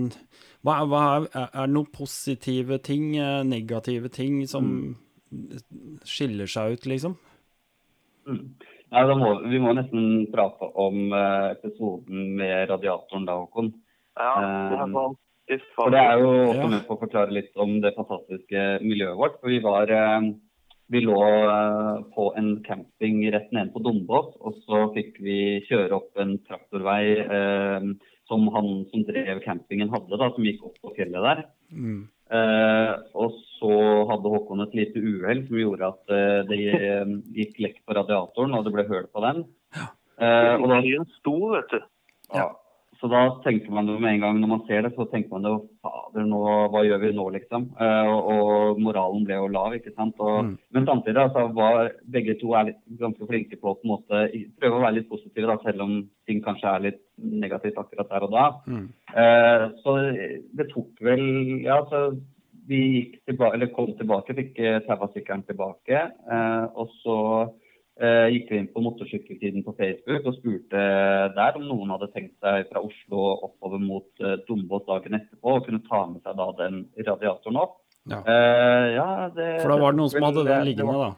hva, 0.66 0.80
hva 0.90 1.02
er, 1.14 1.28
er 1.46 1.68
det 1.68 1.74
noen 1.76 1.92
positive 1.94 2.80
ting, 2.82 3.12
eh, 3.16 3.44
negative 3.46 4.10
ting, 4.10 4.42
som 4.50 4.96
skiller 6.08 6.50
seg 6.50 6.74
ut, 6.74 6.88
liksom? 6.90 7.14
Mm. 8.28 8.42
Nei, 8.88 9.04
da 9.04 9.14
må, 9.20 9.30
vi 9.52 9.60
må 9.60 9.74
nesten 9.76 10.26
prate 10.32 10.68
om 10.80 11.12
eh, 11.12 11.52
episoden 11.52 12.34
med 12.40 12.70
radiatoren 12.72 13.26
da, 13.28 13.36
Håkon. 13.42 13.70
Ja, 14.18 14.34
det 14.40 14.78
er 14.80 14.92
sant. 14.96 15.20
Fy 15.48 15.56
For 15.76 15.94
det 15.94 16.00
er 16.02 16.20
jo 16.20 16.32
også 16.50 16.68
med 16.68 16.84
på 16.86 16.96
å 16.96 17.00
forklare 17.00 17.34
litt 17.34 17.56
om 17.60 17.78
det 17.84 17.94
fantastiske 17.96 18.66
miljøet 18.84 19.16
vårt. 19.16 19.40
For 19.40 19.52
vi 19.52 19.62
var 19.64 19.92
eh, 19.94 20.28
Vi 20.92 21.02
lå 21.04 21.16
eh, 21.24 21.96
på 22.14 22.28
en 22.40 22.52
camping 22.64 23.22
rett 23.32 23.50
nede 23.52 23.72
på 23.74 23.82
Dombås, 23.84 24.30
og 24.40 24.60
så 24.64 24.86
fikk 24.94 25.18
vi 25.24 25.40
kjøre 25.68 25.98
opp 25.98 26.20
en 26.20 26.38
traktorvei 26.48 27.02
eh, 27.24 27.90
som 28.28 28.46
han 28.52 28.70
som 28.92 29.04
drev 29.08 29.40
campingen 29.44 29.90
hadde, 29.92 30.16
da, 30.20 30.30
som 30.34 30.44
gikk 30.44 30.64
opp 30.68 30.78
på 30.84 30.94
fjellet 30.96 31.24
der. 31.24 31.42
Mm. 31.72 32.00
Eh, 32.28 32.94
og 33.16 33.36
så 33.56 33.74
hadde 34.10 34.32
Håkon 34.32 34.64
et 34.66 34.74
lite 34.76 35.00
uhell 35.00 35.46
som 35.46 35.60
gjorde 35.60 35.88
at 35.94 36.12
eh, 36.12 36.40
det 36.50 36.58
eh, 36.76 37.12
gikk 37.36 37.60
lekk 37.64 37.78
på 37.88 37.96
radiatoren, 37.96 38.56
og 38.56 38.66
det 38.66 38.74
ble 38.74 38.84
høl 38.88 39.06
på 39.12 39.24
den. 39.24 39.44
Eh, 39.76 40.54
og 40.58 40.66
da 40.68 40.80
Skyen 40.84 41.08
sto, 41.18 41.36
vet 41.54 41.72
du. 41.72 41.78
ja. 42.36 42.48
Så 42.98 43.06
da 43.06 43.20
tenker 43.44 43.70
man 43.70 43.86
jo 43.86 43.94
med 44.02 44.16
en 44.16 44.22
gang 44.24 44.38
når 44.40 44.50
man 44.50 44.62
ser 44.66 44.82
det, 44.82 44.90
så 44.96 45.04
tenker 45.06 45.30
man 45.36 45.44
jo 45.46 45.52
fader, 45.84 46.24
nå, 46.26 46.38
hva 46.72 46.80
gjør 46.82 46.98
vi 47.04 47.10
nå, 47.14 47.26
liksom? 47.36 47.68
Eh, 47.78 48.08
og, 48.10 48.30
og 48.32 48.80
moralen 48.82 49.26
ble 49.26 49.36
jo 49.38 49.50
lav, 49.54 49.76
ikke 49.78 49.94
sant. 49.94 50.18
Og, 50.18 50.38
Mm. 50.48 50.56
Men 50.74 50.86
samtidig 50.86 51.20
altså, 51.22 51.44
var 51.54 51.90
begge 52.14 52.34
to 52.40 52.52
er 52.54 52.68
litt, 52.68 52.80
ganske 53.00 53.26
flinke 53.26 53.58
på 53.58 53.70
å 53.70 53.76
på 53.78 53.86
en 53.86 53.92
måte 53.92 54.20
prøve 54.60 54.78
å 54.78 54.82
være 54.82 54.96
litt 54.98 55.08
positive, 55.10 55.46
da, 55.50 55.56
selv 55.62 55.84
om 55.84 55.94
ting 56.28 56.42
kanskje 56.44 56.72
er 56.72 56.84
litt 56.88 57.00
negativt 57.18 57.78
akkurat 57.80 58.10
der 58.10 58.26
og 58.26 58.34
da. 58.34 58.44
Mm. 58.66 58.84
Eh, 59.22 59.64
så 59.84 59.96
det 60.58 60.68
tok 60.74 61.02
vel 61.02 61.24
Ja, 61.64 61.80
så 61.90 62.02
vi 62.68 62.82
gikk 62.96 63.16
tilbake, 63.30 63.54
eller 63.56 63.72
kom 63.74 63.94
tilbake, 63.96 64.36
fikk 64.36 64.58
taua 64.86 65.08
sykkelen 65.14 65.46
tilbake. 65.48 66.02
Eh, 66.34 66.66
og 66.74 66.90
så 67.02 67.18
gikk 67.98 68.50
vi 68.52 68.58
inn 68.60 68.68
på 68.70 68.82
motorsykkeltiden 68.84 69.64
på 69.66 69.72
Facebook 69.78 70.26
og 70.30 70.36
spurte 70.38 70.82
der 71.34 71.56
om 71.58 71.64
noen 71.66 71.90
hadde 71.90 72.10
tenkt 72.14 72.36
seg 72.44 72.68
fra 72.70 72.82
Oslo 72.86 73.24
oppover 73.48 73.82
mot 73.82 74.06
eh, 74.22 74.36
Dombås 74.46 74.84
dagen 74.86 75.18
etterpå 75.18 75.56
og 75.58 75.66
kunne 75.66 75.82
ta 75.88 76.04
med 76.06 76.22
seg 76.22 76.36
da 76.38 76.46
den 76.60 76.84
radiatoren 77.02 77.58
opp. 77.64 77.78
Ja. 78.08 78.20
Eh, 78.22 78.86
ja, 78.94 79.08
det, 79.34 79.48
For 79.62 79.74
da 79.74 79.80
var 79.82 79.92
det 79.96 80.00
noen 80.02 80.12
som 80.14 80.22
hadde 80.28 80.44
det- 80.44 80.52
den 80.52 80.62
det 80.62 80.68
liggende, 80.70 80.98
da. 81.02 81.10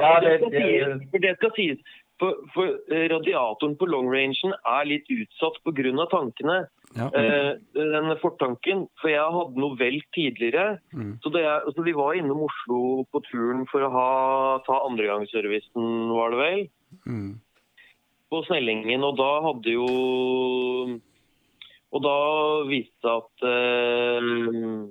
Ja, 0.00 0.20
det, 0.20 0.36
det, 0.54 1.08
for 1.10 1.18
det 1.18 1.36
skal 1.36 1.52
sies. 1.56 1.78
For, 2.20 2.36
for 2.54 2.66
eh, 2.92 3.06
radiatoren 3.12 3.76
på 3.80 3.88
longrangen 3.88 4.54
er 4.54 4.88
litt 4.88 5.08
utsatt 5.12 5.60
pga. 5.64 6.06
tankene. 6.12 6.58
Ja. 6.96 7.06
Eh, 7.14 7.52
den 7.76 8.10
fortanken. 8.18 8.86
For 9.00 9.12
jeg 9.12 9.22
hadde 9.36 9.60
noe 9.62 9.76
vel 9.78 10.00
tidligere. 10.16 10.80
Mm. 10.94 11.12
Så, 11.22 11.30
det, 11.34 11.44
er- 11.46 11.68
så 11.70 11.84
vi 11.86 11.94
var 11.94 12.16
innom 12.18 12.42
Oslo 12.48 13.04
på 13.12 13.22
turen 13.28 13.62
for 13.70 13.86
å 13.86 13.92
ha, 13.94 14.08
ta 14.66 14.80
andregangsservicen, 14.88 16.10
var 16.16 16.34
det 16.34 16.40
vel? 16.42 16.64
Mm. 17.06 17.30
På 18.30 18.42
Snellingen. 18.46 19.04
Og 19.06 19.16
da 19.18 19.30
hadde 19.46 19.76
jo 19.76 19.86
Og 21.90 22.02
da 22.04 22.16
viste 22.70 23.02
det 23.02 23.14
at 23.18 23.46
eh, 23.50 24.88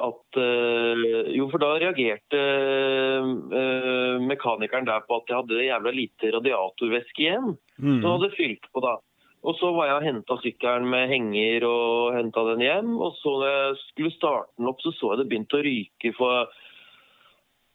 at 0.00 0.38
eh, 0.40 1.32
Jo, 1.36 1.50
for 1.52 1.60
da 1.60 1.74
reagerte 1.76 2.38
eh, 2.40 4.14
mekanikeren 4.24 4.86
der 4.88 5.02
på 5.04 5.18
at 5.20 5.28
jeg 5.28 5.36
hadde 5.42 5.66
jævla 5.66 5.92
lite 5.92 6.30
radiatorvæske 6.36 7.20
igjen. 7.26 7.50
Mm. 7.76 7.98
Så 8.00 8.14
hadde 8.14 8.30
fylt 8.36 8.64
på, 8.72 8.80
da. 8.84 8.94
Og 9.40 9.56
så 9.56 9.70
var 9.72 9.88
jeg 9.88 9.96
og 9.96 10.04
henta 10.04 10.36
sykkelen 10.42 10.88
med 10.92 11.08
henger 11.08 11.64
og 11.64 12.16
henta 12.16 12.42
den 12.50 12.64
hjem. 12.64 12.90
Og 13.00 13.14
så 13.22 13.32
når 13.40 13.52
jeg 13.54 13.78
skulle 13.86 14.12
starte 14.12 14.52
den 14.58 14.68
opp, 14.68 14.82
så 14.84 14.92
så 14.92 15.14
jeg 15.14 15.22
det 15.22 15.28
begynte 15.30 15.56
å 15.56 15.64
ryke 15.64 16.12
for 16.18 16.50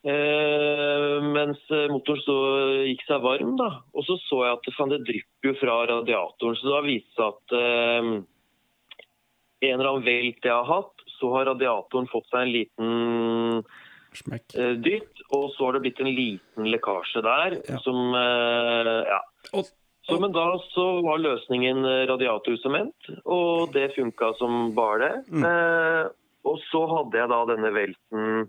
eh, 0.05 1.15
Mens 1.25 1.63
motoren 1.89 2.21
så 2.21 2.37
gikk 2.85 3.01
seg 3.07 3.25
varm, 3.25 3.55
da. 3.57 3.71
Og 3.97 4.05
så 4.05 4.17
så 4.27 4.43
jeg 4.45 4.59
at 4.59 4.69
det, 4.69 4.75
det 4.93 5.01
drypper 5.09 5.49
jo 5.49 5.55
fra 5.63 5.79
radiatoren. 5.89 6.59
Så 6.61 6.69
da 6.69 6.83
viste 6.85 7.09
det 7.09 7.17
seg 7.17 7.33
at 7.33 7.57
eh, 7.57 8.11
en 9.65 9.79
eller 9.79 9.89
annen 9.89 10.05
velt 10.05 10.45
jeg 10.45 10.53
har 10.53 10.69
hatt, 10.69 11.05
så 11.15 11.31
har 11.33 11.49
radiatoren 11.49 12.09
fått 12.11 12.27
seg 12.29 12.43
en 12.43 12.53
liten 12.53 13.63
eh, 14.53 14.75
dytt, 14.85 15.23
og 15.33 15.49
så 15.55 15.65
har 15.67 15.77
det 15.77 15.83
blitt 15.87 16.03
en 16.03 16.11
liten 16.13 16.69
lekkasje 16.69 17.23
der 17.25 17.57
Ja. 17.71 17.79
som 17.85 18.13
eh, 18.19 19.01
Ja. 19.09 19.21
Og, 19.57 19.71
Så, 20.05 20.19
men 20.21 20.33
da 20.35 20.45
så 20.73 20.85
var 21.05 21.21
løsningen 21.23 21.85
eh, 21.89 22.03
radiatorsement, 22.11 23.09
og 23.25 23.71
det 23.73 23.89
funka 23.95 24.35
som 24.39 24.69
bare 24.77 24.99
det. 25.01 25.13
Mm. 25.33 25.45
Eh, 25.49 26.03
og 26.45 26.59
så 26.67 26.83
hadde 26.91 27.17
jeg 27.17 27.31
da 27.31 27.39
denne 27.49 27.71
velten 27.73 28.43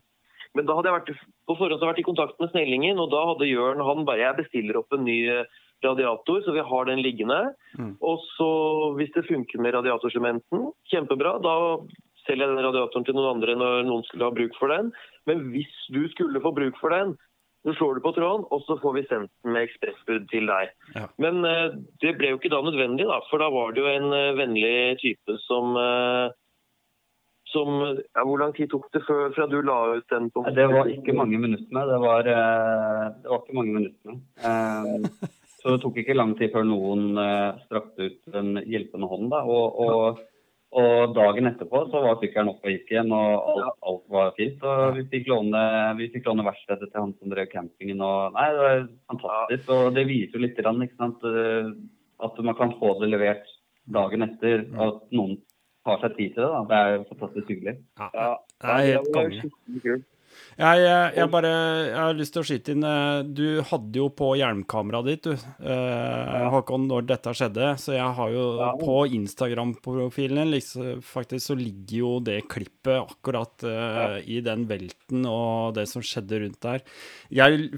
Men 0.57 0.67
da 0.69 0.75
hadde 0.77 0.91
jeg 0.91 0.97
vært, 0.99 1.23
på 1.49 1.57
forhånd 1.57 1.85
vært 1.85 2.03
i 2.03 2.05
kontakt 2.05 2.37
med 2.43 2.53
Snellingen, 2.53 3.01
og 3.01 3.09
da 3.13 3.23
hadde 3.31 3.49
Jørn 3.49 3.81
han 3.85 4.05
bare 4.09 4.25
Jeg 4.25 4.39
bestiller 4.43 4.81
opp 4.83 4.93
en 4.93 5.07
ny 5.09 5.17
eh, 5.33 5.63
radiator, 5.85 6.43
så 6.45 6.53
vi 6.53 6.65
har 6.65 6.89
den 6.89 7.01
liggende. 7.05 7.41
Mm. 7.77 7.95
Og 8.05 8.25
så, 8.37 8.51
hvis 8.97 9.13
det 9.17 9.27
funker 9.29 9.61
med 9.61 9.77
radiatorsementen, 9.77 10.71
kjempebra. 10.93 11.37
Da 11.45 11.57
selger 12.27 12.49
jeg 12.49 12.57
den 12.57 12.67
radiatoren 12.67 13.07
til 13.07 13.17
noen 13.17 13.37
andre 13.37 13.57
når 13.61 13.85
noen 13.89 14.05
skulle 14.09 14.29
ha 14.29 14.35
bruk 14.35 14.57
for 14.61 14.73
den. 14.73 14.93
Men 15.29 15.49
hvis 15.53 15.73
du 15.93 16.03
skulle 16.13 16.43
få 16.43 16.53
bruk 16.57 16.81
for 16.81 16.93
den, 16.97 17.17
så 17.67 17.75
slår 17.75 17.95
du 17.95 18.01
på 18.05 18.13
tråden, 18.15 18.45
og 18.55 18.63
så 18.63 18.77
får 18.79 18.93
vi 18.95 19.03
sendt 19.11 19.31
den 19.43 19.57
med 19.57 19.67
ekspressbud 19.67 20.29
til 20.31 20.47
deg. 20.47 20.71
Ja. 20.95 21.09
Men 21.19 21.43
uh, 21.43 21.75
det 22.03 22.13
ble 22.19 22.31
jo 22.31 22.39
ikke 22.39 22.53
da 22.53 22.61
nødvendig, 22.63 23.09
da, 23.11 23.19
for 23.27 23.43
da 23.43 23.49
var 23.51 23.75
det 23.75 23.83
jo 23.83 23.89
en 23.91 24.07
uh, 24.15 24.37
vennlig 24.39 24.77
type 25.03 25.39
som 25.49 25.75
uh, 25.75 26.29
som, 27.47 27.79
ja, 27.87 28.23
Hvor 28.27 28.41
lang 28.43 28.53
tid 28.57 28.69
tok 28.71 28.87
det 28.93 29.01
før, 29.07 29.31
fra 29.33 29.47
du 29.51 29.61
la 29.65 29.77
ut 29.97 30.07
den? 30.13 30.27
på 30.35 30.43
Det 30.55 30.67
var 30.71 30.91
ikke 30.91 31.15
mange 31.17 31.39
minuttene. 31.41 31.85
Det 31.89 31.99
var, 32.03 32.27
det 32.27 33.31
var 33.31 33.39
ikke 33.39 33.57
mange 33.57 33.75
minuttene. 33.77 34.17
Så 35.63 35.73
det 35.73 35.79
tok 35.85 36.01
ikke 36.03 36.17
lang 36.19 36.35
tid 36.37 36.51
før 36.53 36.67
noen 36.67 37.15
strakte 37.63 38.11
ut 38.11 38.37
en 38.37 38.59
hjelpende 38.67 39.09
hånd. 39.09 39.31
Da. 39.31 39.45
Og, 39.47 39.79
og, 39.79 40.21
og 40.77 41.15
dagen 41.17 41.49
etterpå 41.49 41.81
så 41.89 42.01
var 42.05 42.19
sykkelen 42.21 42.51
oppe 42.53 42.69
og 42.69 42.75
gikk 42.75 42.91
igjen, 42.93 43.13
og 43.17 43.51
alt, 43.51 43.77
alt 43.91 44.03
var 44.13 44.35
fint. 44.37 44.61
Og 44.61 44.99
vi 44.99 45.05
fikk 45.13 45.31
låne, 45.33 45.63
vi 45.97 46.11
fikk 46.13 46.29
låne 46.29 46.45
verkstedet 46.45 46.91
til 46.91 47.01
han 47.01 47.15
som 47.17 47.33
drev 47.33 47.49
campingen. 47.53 48.03
Og, 48.05 48.35
nei, 48.37 48.49
det 48.53 48.65
var 48.65 48.83
fantastisk. 49.13 49.71
Og 49.73 49.87
det 49.97 50.05
viser 50.11 50.37
jo 50.37 50.43
litt 50.45 50.61
grann, 50.61 50.83
ikke 50.85 51.01
sant, 51.01 51.25
eh, 51.31 51.71
at 52.27 52.43
man 52.45 52.59
kan 52.59 52.75
få 52.81 52.93
det 53.01 53.09
levert 53.15 53.49
dagen 53.97 54.27
etter. 54.27 54.67
At 54.89 55.01
noen 55.17 55.39
tar 55.87 56.03
seg 56.03 56.19
tid 56.19 56.37
til 56.37 56.45
det. 56.45 56.51
Da. 56.53 56.61
Det 56.69 56.83
er 56.83 56.93
jo 56.93 57.09
fantastisk 57.15 57.55
hyggelig. 57.55 57.77
ja, 58.03 58.29
det 58.67 58.77
er 58.77 58.91
helt 58.91 59.11
konge. 59.17 59.99
Jeg, 60.57 60.81
jeg, 60.81 61.09
jeg 61.19 61.29
bare 61.29 61.49
jeg 61.53 61.97
har 62.01 62.15
lyst 62.17 62.33
til 62.33 62.41
å 62.41 62.47
skyte 62.49 62.73
inn 62.73 62.85
eh, 62.89 63.19
Du 63.29 63.61
hadde 63.69 63.99
jo 64.01 64.07
på 64.17 64.31
hjelmkameraet 64.41 65.09
ditt, 65.11 65.27
du, 65.29 65.35
eh, 65.69 66.47
Håkon, 66.55 66.87
når 66.89 67.05
dette 67.11 67.35
skjedde. 67.37 67.75
Så 67.83 67.93
jeg 67.93 68.15
har 68.17 68.31
jo 68.33 68.47
Ja. 68.57 68.71
på 68.81 68.95
Instagram-profilen 69.19 70.41
din 70.41 70.55
liksom, 70.55 71.03
faktisk 71.05 71.51
så 71.51 71.59
ligger 71.61 71.97
jo 71.99 72.13
det 72.25 72.39
klippet 72.49 72.97
akkurat 73.03 73.67
eh, 73.69 74.17
i 74.25 74.41
den 74.41 74.65
velten 74.71 75.29
og 75.29 75.77
det 75.77 75.85
som 75.93 76.01
skjedde 76.05 76.41
rundt 76.47 76.61
der. 76.65 76.81
Jeg 77.29 77.71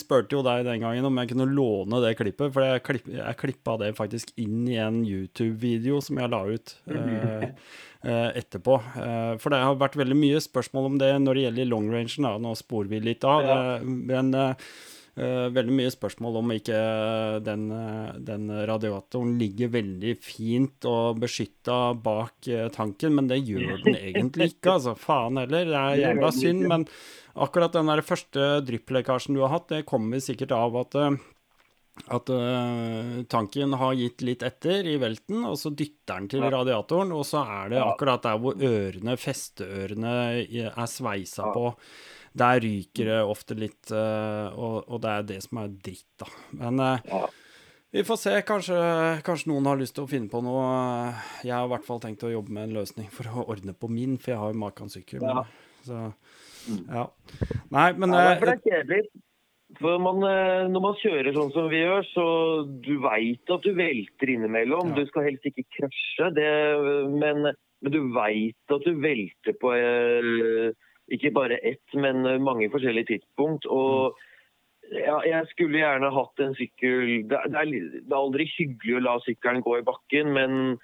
spurte 0.00 0.38
jo 0.38 0.42
deg 0.46 0.64
den 0.64 0.80
gangen 0.86 1.04
om 1.08 1.20
jeg 1.20 1.34
kunne 1.34 1.50
låne 1.52 2.00
det 2.04 2.16
klippet, 2.16 2.52
for 2.54 2.64
jeg, 2.64 2.82
klipp, 2.88 3.12
jeg 3.12 3.40
klippa 3.44 3.76
det 3.84 3.92
faktisk 3.98 4.32
inn 4.40 4.64
i 4.72 4.80
en 4.80 5.02
YouTube-video 5.04 6.00
som 6.00 6.16
jeg 6.22 6.32
la 6.32 6.44
ut. 6.48 6.76
eh, 6.96 7.48
eh, 7.52 7.54
etterpå. 8.10 8.78
Eh, 8.98 9.34
For 9.38 9.50
det 9.54 9.60
har 9.62 9.76
vært 9.78 9.96
veldig 10.00 10.16
mye 10.18 10.40
spørsmål 10.42 10.88
om 10.90 10.96
det 10.98 11.12
når 11.22 11.34
det 11.38 11.44
gjelder 11.48 11.70
long 11.70 11.90
rangen. 11.92 12.26
Da. 12.26 12.34
Nå 12.42 12.54
sporer 12.58 12.88
vi 12.90 13.00
litt 13.00 13.24
av. 13.24 13.44
Ja. 13.46 13.60
eh, 13.76 13.84
Men 13.86 14.34
eh, 14.34 14.54
eh, 15.16 15.46
veldig 15.54 15.76
mye 15.78 15.92
spørsmål 15.94 16.38
om 16.42 16.52
ikke 16.56 16.80
den, 17.46 17.66
eh, 17.70 18.12
den 18.26 18.50
radiatoren 18.66 19.36
ligger 19.38 19.68
veldig 19.78 20.16
fint 20.24 20.84
og 20.88 21.20
beskytta 21.22 21.94
bak 22.02 22.48
eh, 22.48 22.68
tanken, 22.74 23.14
men 23.18 23.28
det 23.30 23.42
gjør 23.46 23.82
den 23.84 23.94
egentlig 24.00 24.52
ikke, 24.56 24.72
altså. 24.78 24.96
Faen 24.98 25.38
heller. 25.42 25.68
Det 25.70 25.82
er 25.82 26.02
jævla 26.08 26.32
synd, 26.34 26.66
men 26.70 26.88
akkurat 27.32 27.72
den 27.72 27.88
der 27.88 28.02
første 28.04 28.48
drypplekkasjen 28.66 29.36
du 29.38 29.40
har 29.44 29.54
hatt, 29.54 29.70
det 29.72 29.86
kommer 29.88 30.20
sikkert 30.20 30.52
av 30.56 30.74
at 30.82 30.98
eh, 31.00 31.20
at 32.08 32.30
uh, 32.32 33.22
tanken 33.28 33.74
har 33.76 33.92
gitt 33.94 34.22
litt 34.24 34.42
etter 34.42 34.86
i 34.88 34.96
velten, 35.00 35.44
og 35.44 35.58
så 35.60 35.70
dytter 35.76 36.16
den 36.18 36.28
til 36.32 36.40
Ja. 36.40 36.48
radiatoren, 36.50 37.12
og 37.12 37.24
så 37.28 37.42
er 37.44 37.68
det 37.74 37.82
akkurat 37.84 38.22
der 38.24 38.38
hvor 38.40 38.54
ørene, 38.56 39.16
festeørene, 39.20 40.14
er 40.72 40.86
sveisa 40.88 41.46
Ja. 41.46 41.52
på. 41.52 41.74
Der 42.34 42.60
ryker 42.64 43.04
det 43.04 43.18
ofte 43.28 43.54
litt, 43.54 43.90
uh, 43.92 44.48
og, 44.56 44.88
og 44.88 45.00
det 45.04 45.10
er 45.10 45.22
det 45.34 45.42
som 45.44 45.58
er 45.58 45.68
dritt, 45.68 46.06
da. 46.18 46.26
Men 46.52 46.80
uh, 46.80 46.98
Ja. 47.04 47.26
vi 47.92 48.02
får 48.08 48.16
se. 48.22 48.42
Kanskje, 48.48 48.78
kanskje 49.22 49.48
noen 49.52 49.66
har 49.68 49.76
lyst 49.76 49.94
til 49.94 50.04
å 50.06 50.08
finne 50.08 50.30
på 50.32 50.40
noe. 50.42 51.12
Jeg 51.44 51.52
har 51.52 51.66
i 51.68 51.72
hvert 51.74 51.84
fall 51.84 52.00
tenkt 52.00 52.24
å 52.24 52.32
jobbe 52.32 52.48
med 52.56 52.70
en 52.70 52.78
løsning 52.80 53.10
for 53.12 53.24
å 53.28 53.44
ordne 53.52 53.74
på 53.76 53.90
min, 53.92 54.16
for 54.16 54.32
jeg 54.32 54.38
har 54.40 54.52
jo 54.54 54.58
Makan-sykkel. 54.64 55.20
men- 55.20 55.36
Ja. 55.36 55.44
Så, 55.84 56.14
ja. 56.88 57.06
Nei, 57.70 57.92
men 57.92 58.12
Ja, 58.12 58.34
det 58.38 58.48
er 58.48 58.56
kjedelig. 58.64 59.02
For 59.82 59.98
man, 60.02 60.22
eh, 60.26 60.68
når 60.70 60.84
man 60.84 60.96
kjører 61.00 61.34
sånn 61.34 61.52
som 61.54 61.68
vi 61.72 61.82
gjør, 61.82 62.06
så 62.12 62.26
du 62.84 62.94
veit 63.02 63.52
at 63.52 63.66
du 63.66 63.74
velter 63.76 64.30
innimellom. 64.30 64.92
Ja. 64.92 65.02
Du 65.02 65.10
skal 65.10 65.26
helst 65.28 65.48
ikke 65.48 65.66
krasje, 65.78 66.30
det, 66.38 66.48
men, 67.10 67.50
men 67.82 67.94
du 67.94 68.00
veit 68.14 68.74
at 68.76 68.86
du 68.86 68.92
velter 69.02 69.56
på 69.58 69.74
eh, 69.76 70.70
ikke 71.12 71.32
bare 71.34 71.58
ett, 71.66 71.84
men 71.98 72.22
mange 72.44 72.70
forskjellige 72.72 73.10
tidspunkt. 73.16 73.66
Og 73.66 74.18
ja, 74.92 75.18
jeg 75.26 75.50
skulle 75.52 75.80
gjerne 75.80 76.12
hatt 76.14 76.42
en 76.44 76.56
sykkel 76.58 77.22
det, 77.30 77.38
er, 77.38 77.70
det 77.70 78.02
er 78.06 78.18
aldri 78.18 78.48
hyggelig 78.54 78.98
å 78.98 79.04
la 79.06 79.16
sykkelen 79.24 79.64
gå 79.64 79.78
i 79.80 79.86
bakken, 79.86 80.32
men 80.36 80.76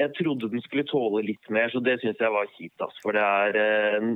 jeg 0.00 0.12
trodde 0.16 0.48
den 0.52 0.62
skulle 0.64 0.84
tåle 0.88 1.22
litt 1.26 1.50
mer, 1.52 1.68
så 1.72 1.82
det 1.84 1.98
syns 2.00 2.20
jeg 2.22 2.32
var 2.34 2.48
kjipt. 2.56 2.80
Altså. 2.80 3.02
For 3.04 3.16
det 3.16 3.24
er 3.26 3.58
eh, 3.60 4.06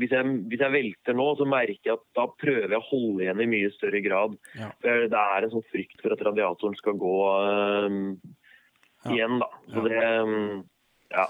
hvis, 0.00 0.14
jeg, 0.14 0.36
hvis 0.52 0.62
jeg 0.64 0.74
velter 0.76 1.18
nå, 1.18 1.26
så 1.40 1.48
merker 1.50 1.90
jeg 1.90 1.98
at 1.98 2.04
da 2.18 2.26
prøver 2.40 2.70
jeg 2.76 2.78
å 2.80 2.88
holde 2.90 3.26
igjen 3.26 3.42
i 3.44 3.50
mye 3.56 3.72
større 3.76 4.02
grad. 4.04 4.36
Ja. 4.58 4.70
For 4.84 5.08
det 5.12 5.24
er 5.26 5.46
en 5.48 5.54
sånn 5.56 5.66
frykt 5.72 6.00
for 6.04 6.14
at 6.16 6.22
radiatoren 6.30 6.78
skal 6.80 6.98
gå 7.02 7.16
eh, 7.42 7.98
Ja. 9.02 9.16
igjen, 9.16 9.40
da. 9.42 9.50
Så 9.72 9.82
Ja. 9.82 9.88
det 9.88 10.04
eh, 10.06 10.62
Ja. 11.12 11.26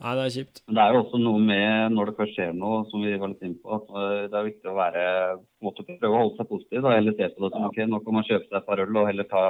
Nei, 0.00 0.14
det 0.16 0.22
er 0.24 0.32
kjipt. 0.32 0.60
Det 0.64 0.80
er 0.80 0.94
jo 0.94 1.00
også 1.02 1.18
noe 1.20 1.40
med 1.44 1.92
når 1.92 2.06
det 2.08 2.14
først 2.16 2.32
skjer 2.38 2.54
noe, 2.56 2.86
som 2.88 3.02
vi 3.04 3.10
var 3.20 3.28
litt 3.34 3.42
inne 3.44 3.58
på, 3.60 3.74
at 3.76 3.90
eh, 4.00 4.28
det 4.32 4.38
er 4.38 4.46
viktig 4.46 4.70
å 4.70 4.76
være 4.78 5.02
på 5.36 5.60
en 5.60 5.66
måte 5.68 5.84
prøve 5.90 6.14
å 6.14 6.20
holde 6.22 6.38
seg 6.38 6.48
positiv. 6.48 6.80
Da, 6.86 6.94
eller 6.96 7.12
se 7.18 7.28
på 7.34 7.42
det 7.44 7.50
som 7.52 7.66
ok, 7.68 7.76
nå 7.84 7.98
kan 8.06 8.16
man 8.16 8.24
kjøpe 8.24 8.46
seg 8.48 8.56
et 8.62 8.68
par 8.70 8.80
øl 8.80 8.96
og 8.96 9.10
heller 9.10 9.28
ta 9.28 9.42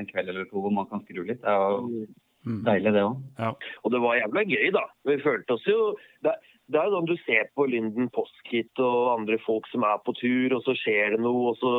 en 0.00 0.08
kveld 0.10 0.32
eller 0.32 0.48
to 0.50 0.58
hvor 0.64 0.74
man 0.74 0.88
kan 0.90 1.04
skru 1.04 1.22
litt. 1.22 1.38
Det 1.44 1.52
er 1.52 1.60
jo 1.76 2.06
Mm. 2.46 2.62
deilig, 2.66 2.92
det 2.96 3.04
òg. 3.06 3.20
Ja. 3.38 3.52
Og 3.84 3.92
det 3.94 4.00
var 4.02 4.18
jævla 4.18 4.42
gøy, 4.48 4.70
da. 4.74 4.86
Vi 5.06 5.20
følte 5.22 5.54
oss 5.54 5.68
jo 5.68 5.92
Det, 6.24 6.32
det 6.72 6.80
er 6.80 6.88
jo 6.88 6.96
sånn 6.96 7.10
du 7.10 7.16
ser 7.22 7.50
på 7.54 7.68
Lynden 7.70 8.10
Postkit 8.14 8.82
og 8.82 9.12
andre 9.18 9.38
folk 9.44 9.68
som 9.70 9.86
er 9.86 10.02
på 10.02 10.14
tur, 10.18 10.56
og 10.56 10.66
så 10.66 10.74
skjer 10.78 11.16
det 11.16 11.22
noe, 11.22 11.52
og 11.52 11.60
så 11.60 11.72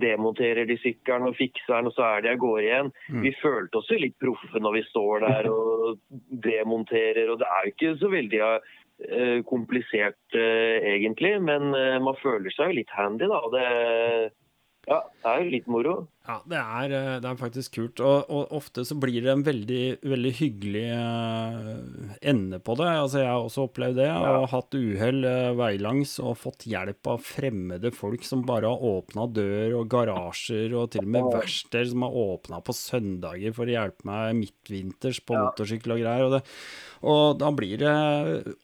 demonterer 0.00 0.64
de 0.68 0.78
sykkelen 0.80 1.28
og 1.28 1.36
fikser 1.36 1.74
den, 1.74 1.90
og 1.90 1.96
så 1.96 2.06
er 2.06 2.24
de 2.24 2.32
av 2.32 2.38
gårde 2.40 2.64
igjen. 2.64 2.92
Mm. 3.12 3.24
Vi 3.26 3.32
følte 3.42 3.80
oss 3.80 3.90
jo 3.92 3.98
litt 4.00 4.16
proffe 4.22 4.62
når 4.62 4.78
vi 4.78 4.84
står 4.88 5.26
der 5.26 5.48
og 5.52 5.98
demonterer, 6.46 7.32
og 7.32 7.42
det 7.42 7.48
er 7.48 7.66
jo 7.66 7.74
ikke 7.74 7.94
så 8.00 8.12
veldig 8.12 8.42
uh, 8.46 9.40
komplisert 9.48 10.38
uh, 10.38 10.76
egentlig, 10.94 11.34
men 11.44 11.74
uh, 11.76 11.98
man 12.04 12.16
føler 12.22 12.54
seg 12.54 12.72
jo 12.72 12.80
litt 12.80 12.96
handy, 12.96 13.28
da. 13.28 13.42
og 13.42 13.56
Det, 13.56 13.66
ja, 14.88 15.02
det 15.04 15.34
er 15.34 15.44
jo 15.44 15.52
litt 15.58 15.68
moro. 15.70 15.96
Ja, 16.22 16.36
det 16.46 16.58
er, 16.58 16.92
eh, 16.94 17.16
det 17.18 17.26
er 17.26 17.38
faktisk 17.38 17.74
kult. 17.74 18.00
Og, 18.06 18.28
og 18.30 18.52
ofte 18.54 18.84
så 18.86 18.94
blir 18.94 19.24
det 19.24 19.32
en 19.32 19.42
veldig, 19.42 19.82
veldig 20.06 20.30
hyggelig 20.38 20.84
eh, 20.94 22.12
ende 22.30 22.60
på 22.62 22.76
det. 22.78 22.86
Altså, 22.86 23.24
jeg 23.24 23.30
har 23.32 23.42
også 23.42 23.64
opplevd 23.66 23.98
det, 23.98 24.06
og 24.14 24.46
hatt 24.52 24.76
uhell 24.78 25.26
eh, 25.26 25.50
veilangs 25.58 26.14
og 26.22 26.38
fått 26.44 26.68
hjelp 26.70 27.10
av 27.10 27.26
fremmede 27.26 27.90
folk 27.94 28.22
som 28.26 28.44
bare 28.46 28.70
har 28.70 28.86
åpna 28.92 29.26
dør 29.34 29.80
og 29.80 29.90
garasjer, 29.90 30.70
og 30.78 30.92
til 30.94 31.08
og 31.08 31.10
med 31.16 31.28
verksteder 31.34 31.90
som 31.90 32.06
har 32.06 32.20
åpna 32.22 32.62
på 32.62 32.76
søndager 32.78 33.58
for 33.58 33.66
å 33.66 33.74
hjelpe 33.74 34.06
meg 34.06 34.38
midtvinters 34.44 35.22
på 35.26 35.34
motorsykkel 35.34 35.96
og 35.96 36.04
greier. 36.04 36.28
Og, 36.28 36.36
det, 36.36 36.42
og 37.02 37.42
da 37.42 37.50
blir 37.50 37.82
det 37.82 37.96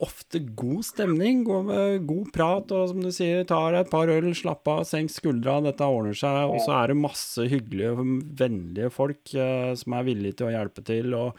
ofte 0.04 0.44
god 0.54 0.86
stemning, 0.86 1.42
god, 1.48 1.74
god 2.06 2.30
prat, 2.38 2.70
og 2.70 2.94
som 2.94 3.02
du 3.02 3.10
sier, 3.10 3.42
tar 3.50 3.74
et 3.80 3.90
par 3.90 4.14
øl, 4.14 4.30
slapp 4.38 4.70
av, 4.70 4.86
senk 4.86 5.10
skuldra, 5.10 5.58
dette 5.66 5.82
ordner 5.82 6.14
seg. 6.14 6.54
Og 6.54 6.62
så 6.62 6.78
er 6.78 6.92
det 6.92 7.00
masse 7.02 7.47
hyggelige, 7.52 7.94
vennlige 8.38 8.92
folk 8.94 9.34
eh, 9.34 9.72
som 9.78 9.96
er 9.96 10.06
villige 10.06 10.40
til 10.40 10.48
å 10.48 10.54
hjelpe 10.54 10.84
til. 10.86 11.16
og 11.18 11.38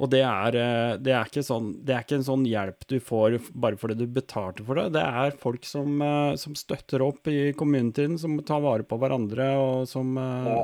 Og 0.00 0.10
det 0.12 0.22
er, 0.24 0.56
eh, 0.56 0.94
det, 1.02 1.12
er 1.16 1.28
ikke 1.28 1.44
sånn, 1.46 1.72
det 1.84 1.94
er 1.94 2.04
ikke 2.06 2.18
en 2.20 2.28
sånn 2.28 2.46
hjelp 2.48 2.86
du 2.88 2.96
får 3.04 3.38
bare 3.52 3.80
fordi 3.80 3.98
du 4.00 4.06
betalte 4.06 4.64
for 4.66 4.80
det. 4.80 4.86
Det 4.96 5.04
er 5.24 5.36
folk 5.42 5.66
som, 5.68 6.00
eh, 6.06 6.36
som 6.40 6.56
støtter 6.58 7.04
opp 7.06 7.30
i 7.32 7.52
communityen, 7.58 8.18
som 8.20 8.38
tar 8.46 8.64
vare 8.64 8.86
på 8.86 8.98
hverandre, 9.00 9.50
og 9.60 9.88
som, 9.90 10.16
ja. 10.16 10.62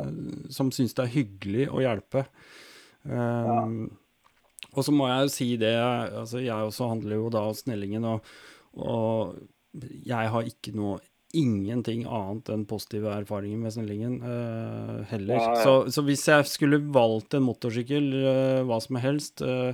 som 0.53 0.73
syns 0.75 0.97
det 0.97 1.07
er 1.07 1.15
hyggelig 1.19 1.69
å 1.71 1.85
hjelpe. 1.85 2.27
Ja. 3.07 3.61
Og 4.77 4.85
så 4.85 4.93
må 4.93 5.07
jeg 5.09 5.25
jo 5.25 5.33
si 5.33 5.51
det, 5.61 5.77
altså 5.81 6.41
jeg 6.43 6.69
også 6.69 6.89
handler 6.91 7.21
jo 7.21 7.29
da 7.33 7.47
hos 7.47 7.63
Snellingen, 7.65 8.05
og, 8.09 8.33
og 8.77 9.37
jeg 10.05 10.33
har 10.33 10.49
ikke 10.49 10.75
noe 10.77 10.99
ingenting 11.37 12.05
annet 12.09 12.51
enn 12.53 12.65
positive 12.69 13.13
erfaringer 13.13 13.61
med 13.61 13.75
Snellingen 13.75 14.17
uh, 14.23 15.05
heller. 15.11 15.37
Ja, 15.37 15.53
ja. 15.53 15.63
Så, 15.63 15.75
så, 15.93 16.05
hvis 16.07 16.25
jeg 16.31 16.49
skulle 16.51 16.81
valgt 16.95 17.37
en 17.37 17.47
motorsykkel, 17.47 18.11
uh, 18.25 18.61
hva 18.69 18.81
som 18.85 19.01
helst 19.03 19.45
uh, 19.47 19.73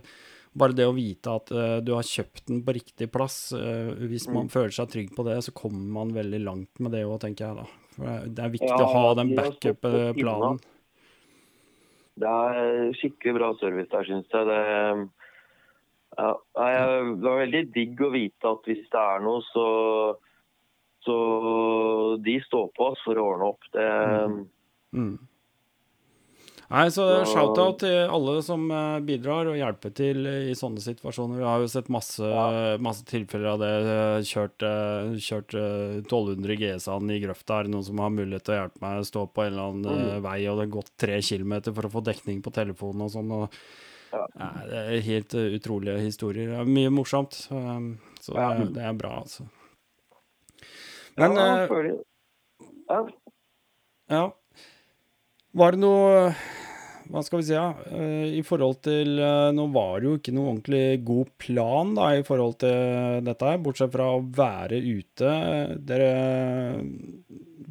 Bare 0.52 0.76
det 0.76 0.84
å 0.84 0.92
vite 0.92 1.32
at 1.32 1.48
du 1.80 1.94
har 1.96 2.04
kjøpt 2.04 2.42
den 2.50 2.58
på 2.60 2.74
riktig 2.76 3.06
plass, 3.08 3.54
hvis 3.56 4.26
man 4.28 4.50
mm. 4.50 4.50
føler 4.52 4.74
seg 4.76 4.90
trygg 4.92 5.14
på 5.16 5.24
det, 5.24 5.38
så 5.46 5.54
kommer 5.56 5.86
man 5.94 6.10
veldig 6.12 6.40
langt 6.44 6.82
med 6.84 6.92
det 6.92 7.06
òg, 7.06 7.14
tenker 7.22 7.46
jeg 7.46 7.56
da. 7.62 7.64
For 7.94 8.26
det 8.28 8.44
er 8.44 8.52
viktig 8.52 8.68
ja, 8.68 8.76
å 8.84 8.90
ha 8.92 9.14
den 9.16 9.30
backup-planen. 9.38 10.60
Det 12.20 12.34
er 12.50 12.92
skikkelig 12.98 13.34
bra 13.38 13.48
service 13.62 13.88
der, 13.94 14.10
syns 14.10 14.36
jeg. 14.36 14.50
Det, 14.50 14.60
ja, 16.20 16.34
det 16.52 17.24
var 17.24 17.40
veldig 17.46 17.64
digg 17.72 18.04
å 18.04 18.12
vite 18.12 18.52
at 18.52 18.68
hvis 18.68 18.84
det 18.92 19.06
er 19.06 19.24
noe, 19.24 19.40
så 19.54 19.66
så 21.04 21.18
de 22.22 22.38
står 22.46 22.72
på 22.76 22.92
oss 22.92 23.04
for 23.04 23.18
å 23.18 23.28
ordne 23.32 23.52
opp. 23.52 23.68
Det 23.74 23.90
mm. 23.90 24.40
mm. 24.98 25.12
Nei, 26.72 26.86
så 26.88 27.04
Shout-out 27.28 27.82
til 27.82 27.98
alle 28.08 28.38
som 28.44 28.62
eh, 28.72 29.02
bidrar 29.04 29.50
og 29.50 29.58
hjelper 29.58 29.92
til 29.92 30.24
i 30.24 30.54
sånne 30.56 30.80
situasjoner. 30.80 31.42
Vi 31.42 31.44
har 31.44 31.60
jo 31.60 31.68
sett 31.68 31.90
masse, 31.92 32.30
masse 32.80 33.04
tilfeller 33.10 33.50
av 33.50 33.60
det. 33.60 33.72
Kjørt, 34.30 34.64
eh, 34.64 35.12
kjørt 35.20 35.52
1200 35.58 36.54
eh, 36.54 36.62
GS-an 36.62 37.12
i 37.12 37.20
grøfta. 37.20 37.58
Er 37.58 37.68
det 37.68 37.74
noen 37.74 37.84
som 37.90 38.00
har 38.00 38.14
mulighet 38.14 38.48
til 38.48 38.56
å 38.56 38.60
hjelpe 38.62 38.84
meg? 38.86 39.04
Stå 39.04 39.26
på 39.28 39.44
en 39.44 39.52
eller 39.52 39.68
annen 39.68 40.00
mm. 40.00 40.24
vei, 40.24 40.38
og 40.48 40.56
det 40.56 40.64
har 40.64 40.76
gått 40.78 40.92
tre 41.04 41.20
kilometer 41.20 41.76
for 41.76 41.88
å 41.88 41.92
få 41.92 42.04
dekning 42.08 42.40
på 42.44 42.54
telefonen 42.56 43.04
og 43.04 43.12
sånn. 43.18 43.36
Og, 43.36 43.62
ja. 44.14 44.26
det 44.70 44.84
er 44.86 45.08
helt 45.10 45.36
utrolige 45.42 46.06
historier. 46.06 46.54
Det 46.54 46.62
er 46.62 46.76
mye 46.78 46.94
morsomt. 47.02 47.36
Så, 47.36 47.66
så 48.22 48.38
det, 48.38 48.70
det 48.78 48.88
er 48.88 48.96
bra, 48.96 49.18
altså. 49.26 49.44
Men 51.20 51.36
ja, 51.36 51.66
føler... 51.68 51.98
ja. 52.88 53.00
ja. 54.12 54.24
Var 55.52 55.74
det 55.74 55.80
noe 55.82 56.12
Hva 57.12 57.20
skal 57.26 57.42
vi 57.42 57.46
si, 57.50 57.52
ja? 57.52 57.66
Uh, 57.92 58.24
I 58.38 58.40
forhold 58.46 58.78
til 58.86 59.20
uh, 59.20 59.50
Nå 59.52 59.66
var 59.74 60.00
det 60.00 60.08
jo 60.08 60.14
ikke 60.16 60.34
noe 60.36 60.54
ordentlig 60.54 61.02
god 61.04 61.32
plan 61.42 61.92
da, 61.98 62.08
i 62.16 62.24
forhold 62.24 62.56
til 62.62 63.20
dette 63.26 63.50
her, 63.50 63.60
bortsett 63.64 63.92
fra 63.92 64.08
å 64.14 64.22
være 64.24 64.80
ute. 64.80 65.34
Dere 65.84 66.10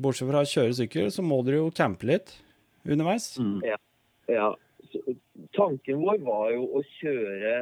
Bortsett 0.02 0.30
fra 0.30 0.42
å 0.46 0.50
kjøre 0.50 0.78
sykkel, 0.78 1.10
så 1.14 1.26
må 1.26 1.42
dere 1.46 1.62
jo 1.62 1.74
campe 1.78 2.08
litt 2.10 2.36
underveis. 2.86 3.34
Mm. 3.42 3.60
Ja. 3.66 3.78
ja. 4.32 4.50
Tanken 5.58 6.02
vår 6.02 6.22
var 6.26 6.50
jo 6.56 6.66
å 6.78 6.82
kjøre 7.00 7.56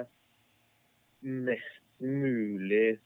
mest 1.19 1.80
mulig 1.99 2.99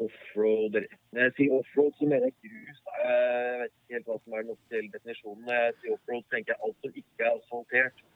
offroad 0.00 0.78
Når 1.12 1.20
jeg 1.26 1.34
sier 1.36 1.56
offroad, 1.58 1.92
så 1.98 2.08
mener 2.08 2.30
jeg 2.30 2.36
grus. 2.46 2.78
Jeg 3.02 3.58
vet 3.60 3.72
ikke 3.72 3.96
helt 3.96 4.08
hva 4.08 4.16
som 4.20 4.36
er 4.36 4.44
den 4.44 4.54
offisielle 4.54 4.94
definisjonen. 4.94 5.42
Når 5.48 5.58
jeg 5.58 5.74
sier 5.80 5.96
offroad, 5.96 6.24
tenker 6.34 6.54
jeg 6.54 6.60
alt 6.68 6.78
som 6.80 6.96
ikke 7.02 7.26
er 7.26 7.34
asfaltert. 7.34 8.06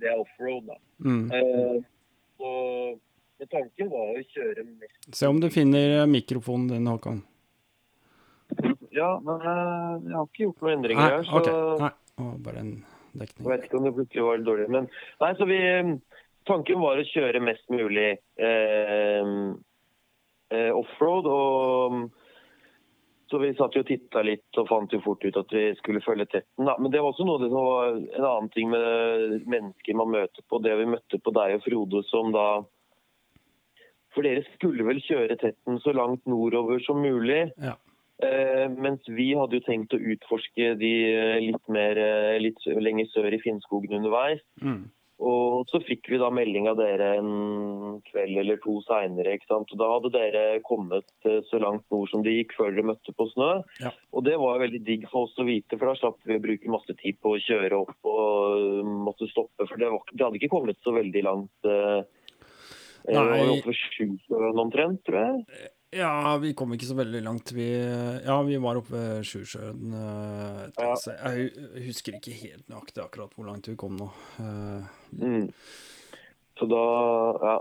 Det 0.00 0.08
er 0.12 0.22
offroad, 0.22 0.70
da. 0.70 0.78
Mm. 1.04 1.26
Uh, 1.32 1.76
så 2.36 2.50
men 3.36 3.48
tanken 3.52 3.88
var 3.92 4.16
å 4.16 4.20
kjøre 4.32 4.64
mest 4.64 5.08
Se 5.16 5.28
om 5.28 5.38
du 5.42 5.50
finner 5.52 6.06
mikrofonen 6.08 6.70
din, 6.72 6.88
Håkon. 6.88 7.20
Ja, 8.96 9.16
men 9.20 9.42
uh, 9.44 9.96
jeg 10.00 10.14
har 10.14 10.28
ikke 10.28 10.44
gjort 10.46 10.62
noen 10.64 10.76
endringer 10.78 11.10
her, 11.10 11.24
så 11.26 11.40
okay. 11.42 11.56
Nei, 11.82 11.90
å, 12.16 12.30
bare 12.46 12.62
en 12.62 12.70
dekning. 13.12 13.42
Jeg 13.42 13.50
vet 13.50 13.66
ikke 13.66 13.80
om 13.80 13.88
det 13.88 13.96
plutselig 13.98 14.28
var 14.28 14.46
dårlig, 14.46 14.68
men 14.72 14.88
Nei, 15.20 15.32
så 15.36 15.48
vi 15.48 15.58
Tanken 16.46 16.78
var 16.78 17.00
å 17.00 17.06
kjøre 17.10 17.42
mest 17.42 17.64
mulig 17.74 18.12
eh, 18.38 19.30
eh, 20.54 20.72
offroad. 20.74 21.26
og 21.26 22.10
så 23.26 23.40
vi 23.42 23.54
satt 23.58 23.74
jo 23.74 23.82
og 23.82 23.88
titta 23.88 24.22
litt 24.22 24.58
og 24.60 24.68
fant 24.70 24.92
jo 24.94 25.00
fort 25.02 25.24
ut 25.26 25.38
at 25.40 25.50
vi 25.50 25.64
skulle 25.80 26.02
følge 26.04 26.28
tetten. 26.30 26.68
Da. 26.68 26.76
Men 26.78 26.92
det 26.94 27.00
var 27.02 27.10
også 27.10 27.26
noe 27.26 27.42
som 27.42 27.56
var 27.58 27.96
en 27.96 28.26
annen 28.28 28.52
ting 28.54 28.70
med 28.70 29.40
mennesker 29.50 29.98
man 29.98 30.12
møter 30.14 30.46
på. 30.46 30.60
Det 30.62 30.76
vi 30.78 30.86
møtte 30.92 31.18
på 31.18 31.34
deg 31.34 31.56
og 31.56 31.64
Frode 31.66 32.04
som 32.10 32.30
da 32.36 32.46
For 34.14 34.24
dere 34.24 34.46
skulle 34.54 34.86
vel 34.86 35.02
kjøre 35.04 35.36
tetten 35.40 35.82
så 35.82 35.92
langt 35.92 36.22
nordover 36.30 36.78
som 36.86 37.02
mulig. 37.02 37.50
Ja. 37.60 37.74
Eh, 38.22 38.70
mens 38.72 39.02
vi 39.10 39.32
hadde 39.36 39.58
jo 39.58 39.66
tenkt 39.66 39.92
å 39.92 40.00
utforske 40.00 40.70
de 40.80 40.92
litt 41.42 41.66
mer 41.68 41.98
litt 42.40 42.62
lenger 42.64 43.10
sør 43.10 43.34
i 43.34 43.42
Finnskogen 43.42 43.98
underveis. 43.98 44.40
Mm. 44.62 44.86
Og 45.16 45.64
så 45.70 45.80
fikk 45.80 46.10
vi 46.12 46.18
da 46.20 46.28
melding 46.34 46.66
av 46.68 46.76
dere 46.76 47.14
en 47.16 48.00
kveld 48.04 48.40
eller 48.42 48.58
to 48.60 48.74
seinere. 48.84 49.38
Da 49.48 49.88
hadde 49.88 50.12
dere 50.12 50.42
kommet 50.66 51.08
eh, 51.24 51.38
så 51.48 51.60
langt 51.62 51.86
nord 51.92 52.10
som 52.12 52.24
det 52.26 52.34
gikk 52.34 52.52
før 52.58 52.74
dere 52.74 52.90
møtte 52.90 53.14
på 53.16 53.28
snø. 53.32 53.48
Ja. 53.80 53.94
Og 54.12 54.26
det 54.28 54.36
var 54.42 54.60
veldig 54.60 54.82
digg 54.84 55.06
for 55.08 55.24
oss 55.24 55.38
å 55.40 55.48
vite, 55.48 55.78
for 55.78 55.88
da 55.88 55.96
slapp 55.96 56.20
vi 56.28 56.36
å 56.36 56.44
bruke 56.44 56.74
masse 56.74 56.98
tid 57.00 57.16
på 57.24 57.32
å 57.32 57.40
kjøre 57.46 57.80
opp 57.86 58.10
og 58.12 58.92
måtte 59.08 59.30
stoppe. 59.32 59.64
For 59.64 59.80
det, 59.80 59.88
var, 59.94 60.04
det 60.12 60.26
hadde 60.26 60.40
ikke 60.42 60.52
kommet 60.52 60.84
så 60.84 60.92
veldig 60.98 61.24
langt. 61.24 61.56
Eh, 61.64 62.04
Nei. 63.06 63.40
Over 63.46 63.76
Sjusjøen 63.78 64.60
omtrent, 64.60 65.04
tror 65.06 65.22
jeg. 65.22 65.70
Ja, 65.96 66.36
vi 66.42 66.52
kom 66.54 66.74
ikke 66.76 66.88
så 66.88 66.96
veldig 66.98 67.22
langt. 67.24 67.52
Vi, 67.56 67.66
ja, 68.24 68.36
vi 68.44 68.58
var 68.60 68.80
oppe 68.80 68.92
ved 68.92 69.24
Sjusjøen. 69.26 69.94
Uh, 69.94 70.66
ja. 70.76 70.90
jeg 71.14 71.86
husker 71.86 72.18
ikke 72.18 72.34
helt 72.36 72.66
nøyaktig 72.68 73.04
akkurat 73.04 73.32
hvor 73.36 73.48
langt 73.48 73.70
vi 73.70 73.76
kom 73.80 73.96
nå. 73.98 74.10
Uh, 74.36 74.84
mm. 75.16 75.48
Så 76.58 76.68
da 76.72 76.84
Ja. 77.46 77.56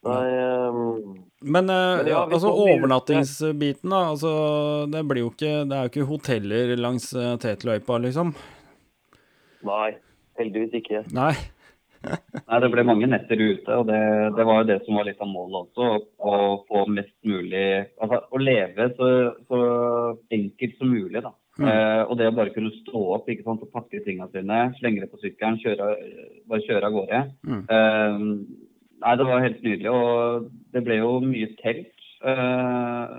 Nei 0.00 0.28
um, 0.32 1.10
Men, 1.44 1.66
uh, 1.68 1.98
men 2.00 2.06
ja, 2.08 2.22
altså 2.24 2.54
overnattingsbiten, 2.56 3.92
da. 3.92 3.98
Altså, 4.14 4.30
det 4.88 5.02
blir 5.04 5.26
jo 5.26 5.32
ikke 5.34 5.50
Det 5.68 5.76
er 5.76 5.82
jo 5.84 5.90
ikke 5.90 6.06
hoteller 6.08 6.72
langs 6.80 7.10
Tetløypa, 7.12 7.98
liksom? 8.00 8.32
Nei. 9.68 9.90
Heldigvis 10.40 10.78
ikke. 10.80 11.04
Nei. 11.12 11.34
Nei, 12.00 12.60
Det 12.62 12.70
ble 12.72 12.84
mange 12.86 13.08
netter 13.10 13.40
ute, 13.40 13.76
og 13.76 13.84
det, 13.90 14.00
det, 14.36 14.46
var 14.48 14.62
jo 14.62 14.68
det 14.70 14.78
som 14.86 14.96
var 14.98 15.06
litt 15.08 15.20
av 15.20 15.28
målet 15.30 15.58
også. 15.60 15.88
Å 16.20 16.32
få 16.68 16.86
mest 16.92 17.16
mulig 17.28 17.66
Altså 18.00 18.22
å 18.30 18.40
leve 18.40 18.88
så, 18.96 19.10
så 19.50 19.60
enkelt 20.32 20.80
som 20.80 20.92
mulig, 20.94 21.22
da. 21.26 21.34
Mm. 21.60 21.68
Eh, 21.68 22.02
og 22.06 22.16
det 22.16 22.30
å 22.30 22.34
bare 22.36 22.54
kunne 22.54 22.72
stå 22.78 23.04
opp 23.16 23.28
ikke 23.28 23.44
sant, 23.44 23.62
og 23.66 23.72
pakke 23.74 24.00
tingene 24.06 24.30
sine, 24.32 24.62
slenge 24.78 25.04
det 25.04 25.10
på 25.12 25.20
sykkelen, 25.20 25.60
kjøre, 25.60 25.92
bare 26.48 26.64
kjøre 26.64 26.88
av 26.88 26.96
gårde. 26.96 27.22
Mm. 27.44 27.62
Eh, 27.76 28.26
nei, 29.04 29.14
det 29.20 29.28
var 29.28 29.44
helt 29.44 29.64
nydelig. 29.66 29.92
Og 29.92 30.50
det 30.74 30.84
ble 30.86 31.00
jo 31.02 31.14
mye 31.26 31.52
telt. 31.60 31.96
Eh, 32.20 33.14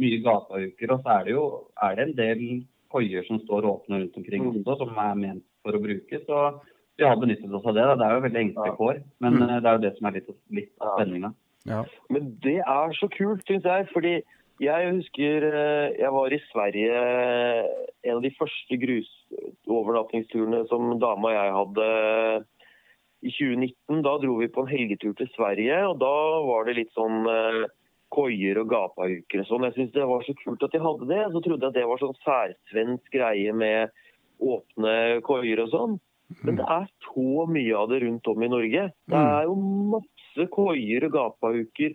mye 0.00 0.22
gatauker. 0.24 0.92
Og 0.92 1.02
så 1.02 1.18
er 1.18 1.26
det 1.26 1.36
jo 1.36 1.44
er 1.84 1.96
det 1.96 2.06
en 2.06 2.16
del 2.20 2.46
koier 2.92 3.26
som 3.26 3.40
står 3.42 3.66
åpne 3.68 4.00
rundt 4.00 4.16
omkring 4.20 4.44
mm. 4.44 4.62
også, 4.62 4.78
som 4.84 5.00
er 5.02 5.20
ment 5.20 5.44
for 5.64 5.76
å 5.76 5.82
brukes. 5.82 6.24
Så 6.28 6.42
vi 6.96 7.04
har 7.04 7.18
benyttet 7.20 7.52
oss 7.52 7.66
av 7.66 7.74
det. 7.76 7.84
Da. 7.84 7.96
Det 7.96 8.06
er 8.06 8.14
jo 8.14 8.24
veldig 8.26 8.42
enkle 8.42 8.70
kår, 8.78 9.02
men 9.24 9.36
mm. 9.36 9.44
Eh, 9.48 9.58
det 9.60 9.68
er 9.68 9.76
jo 9.76 9.84
det 9.84 9.92
som 9.98 10.08
er 10.08 10.16
litt, 10.16 10.32
litt 10.60 10.72
av 10.80 10.96
spenninga. 10.96 11.32
Ja. 11.66 11.82
Men 12.14 12.32
det 12.44 12.58
er 12.62 12.96
så 12.96 13.10
kult, 13.12 13.44
syns 13.48 13.66
jeg. 13.66 13.88
fordi 13.92 14.16
jeg 14.62 14.92
husker 14.94 15.44
eh, 15.50 15.96
jeg 16.00 16.12
var 16.14 16.32
i 16.32 16.42
Sverige 16.48 17.00
en 18.06 18.14
av 18.14 18.22
de 18.24 18.32
første 18.38 18.78
grusovernattingsturene 18.84 20.62
som 20.70 20.94
dama 21.02 21.28
og 21.28 21.36
jeg 21.36 21.56
hadde 21.58 21.88
i 23.26 23.32
2019. 23.34 24.04
Da 24.06 24.14
dro 24.22 24.38
vi 24.40 24.52
på 24.52 24.64
en 24.64 24.70
helgetur 24.70 25.12
til 25.18 25.28
Sverige, 25.34 25.82
og 25.90 25.98
da 26.00 26.14
var 26.46 26.68
det 26.68 26.78
litt 26.80 26.94
sånn 26.96 27.28
eh, 27.28 27.62
koier 28.14 28.62
og 28.62 28.70
gapauker 28.70 29.42
og 29.42 29.48
sånn. 29.50 29.68
Jeg 29.68 29.76
syntes 29.76 29.96
det 29.98 30.08
var 30.08 30.24
så 30.24 30.36
kult 30.40 30.64
at 30.64 30.72
de 30.72 30.82
hadde 30.82 31.08
det. 31.10 31.22
Så 31.34 31.44
trodde 31.44 31.66
jeg 31.66 31.74
at 31.74 31.78
det 31.78 31.86
var 31.90 32.02
sånn 32.02 32.20
særsvensk 32.24 33.12
greie 33.12 33.52
med 33.52 34.04
åpne 34.40 34.96
koier 35.26 35.64
og 35.64 35.72
sånn. 35.72 35.96
Men 36.42 36.58
det 36.58 36.66
er 36.66 36.86
så 37.06 37.46
mye 37.50 37.78
av 37.78 37.90
det 37.92 38.02
rundt 38.02 38.28
om 38.32 38.42
i 38.42 38.50
Norge. 38.50 38.84
Det 39.06 39.16
mm. 39.16 39.28
er 39.30 39.46
jo 39.46 39.56
masse 39.94 40.46
koier 40.54 41.06
og 41.06 41.14
gapahuker 41.14 41.94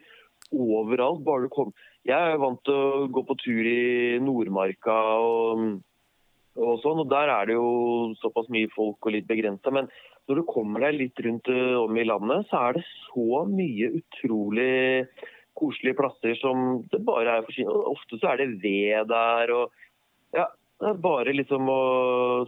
overalt. 0.52 1.24
bare 1.26 1.48
du 1.48 1.54
kommer. 1.54 1.88
Jeg 2.08 2.34
er 2.34 2.40
vant 2.42 2.62
til 2.66 2.76
å 2.76 3.08
gå 3.14 3.24
på 3.28 3.38
tur 3.44 3.68
i 3.68 4.20
Nordmarka 4.24 4.96
og, 5.22 5.66
og 6.58 6.80
sånn, 6.82 7.04
og 7.04 7.12
der 7.12 7.30
er 7.30 7.52
det 7.52 7.60
jo 7.60 8.16
såpass 8.22 8.50
mye 8.54 8.72
folk 8.74 9.06
og 9.06 9.14
litt 9.16 9.28
begrensa. 9.30 9.74
Men 9.74 9.92
når 10.30 10.42
du 10.42 10.48
kommer 10.48 10.88
deg 10.88 10.98
litt 10.98 11.22
rundt 11.26 11.52
om 11.52 12.00
i 12.00 12.08
landet, 12.08 12.48
så 12.50 12.66
er 12.70 12.80
det 12.80 12.88
så 13.12 13.44
mye 13.52 13.92
utrolig 14.00 14.74
koselige 15.60 15.98
plasser 16.00 16.38
som 16.40 16.82
det 16.92 17.02
bare 17.06 17.38
er 17.38 17.46
for 17.46 17.92
Ofte 17.92 18.18
så 18.22 18.32
er 18.32 18.42
det 18.42 18.62
ved 18.64 19.12
der. 19.12 19.52
og 19.52 20.36
ja, 20.36 20.48
det 20.82 20.90
er 20.90 21.02
bare 21.04 21.34
liksom 21.36 21.70
å 21.70 21.82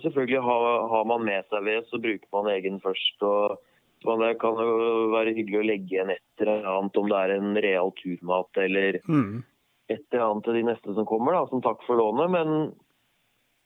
Selvfølgelig 0.02 0.42
har, 0.42 0.64
har 0.90 1.06
man 1.06 1.24
med 1.26 1.46
seg 1.54 1.66
ved, 1.68 1.86
så 1.90 2.00
bruker 2.02 2.30
man 2.34 2.50
egen 2.54 2.80
først. 2.84 3.22
og 3.24 3.60
det 4.04 4.34
kan 4.42 4.58
jo 4.60 5.12
være 5.14 5.32
hyggelig 5.38 5.60
å 5.62 5.68
legge 5.68 5.94
igjen 5.96 6.10
et 6.12 6.42
eller 6.44 6.66
annet, 6.68 6.98
om 7.00 7.08
det 7.08 7.20
er 7.20 7.34
en 7.38 7.54
real 7.64 7.92
turmat 8.02 8.58
eller 8.60 9.00
Mm. 9.08 9.44
et 9.90 10.02
eller 10.12 10.26
annet 10.26 10.44
til 10.44 10.54
de 10.54 10.64
neste 10.64 10.96
som 10.96 11.06
kommer, 11.06 11.34
da, 11.34 11.46
som 11.48 11.62
takk 11.62 11.86
for 11.88 11.96
lånet. 11.96 12.30
Men, 12.32 12.74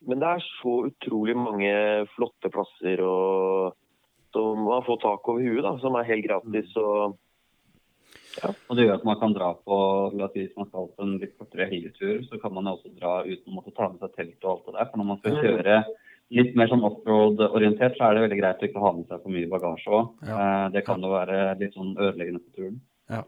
men 0.06 0.20
det 0.20 0.28
er 0.28 0.46
så 0.62 0.76
utrolig 0.92 1.36
mange 1.36 1.74
flotte 2.14 2.52
plasser 2.54 3.02
og, 3.02 3.74
som 4.34 4.62
man 4.68 4.84
får 4.86 5.02
tak 5.02 5.28
over 5.30 5.42
huet, 5.42 5.64
da, 5.64 5.78
som 5.82 5.96
er 5.96 6.04
helt 6.12 6.28
gratis. 6.28 6.76
og 6.76 7.18
Og 8.46 8.78
det 8.78 8.86
gjør 8.86 9.00
at 9.00 9.06
man 9.08 9.20
kan 9.22 9.34
dra 9.36 9.52
på 9.58 9.78
la 10.14 10.28
oss 10.28 10.36
si, 10.36 10.44
Hvis 10.46 10.58
man 10.60 10.68
skal 10.70 10.90
på 10.94 11.06
en 11.06 11.16
litt 11.22 11.34
kortere 11.40 11.70
helgetur, 11.72 12.20
så 12.28 12.40
kan 12.42 12.54
man 12.54 12.70
også 12.72 12.92
dra 12.98 13.22
uten 13.26 13.52
å 13.52 13.56
måtte 13.56 13.74
ta 13.78 13.90
med 13.92 14.04
seg 14.04 14.14
telt 14.18 14.46
og 14.46 14.52
alt 14.52 14.68
det 14.68 14.76
der. 14.78 14.90
For 14.92 15.02
når 15.02 15.10
man 15.10 15.20
skal 15.22 15.40
kjøre 15.42 15.80
litt 16.38 16.56
mer 16.60 16.72
sånn 16.72 16.86
offroad-orientert, 16.88 17.98
så 17.98 18.08
er 18.08 18.16
det 18.16 18.24
veldig 18.26 18.40
greit 18.42 18.64
å 18.64 18.68
ikke 18.68 18.84
ha 18.84 18.94
med 18.98 19.12
seg 19.12 19.22
for 19.24 19.34
mye 19.34 19.52
bagasje 19.52 19.94
òg. 20.00 20.10
Ja. 20.28 20.48
Det 20.74 20.84
kan 20.88 21.04
jo 21.04 21.14
være 21.14 21.44
litt 21.62 21.78
sånn 21.78 21.94
ødeleggende 21.96 22.44
på 22.44 22.56
turen. 22.58 22.82
Ja. 23.12 23.22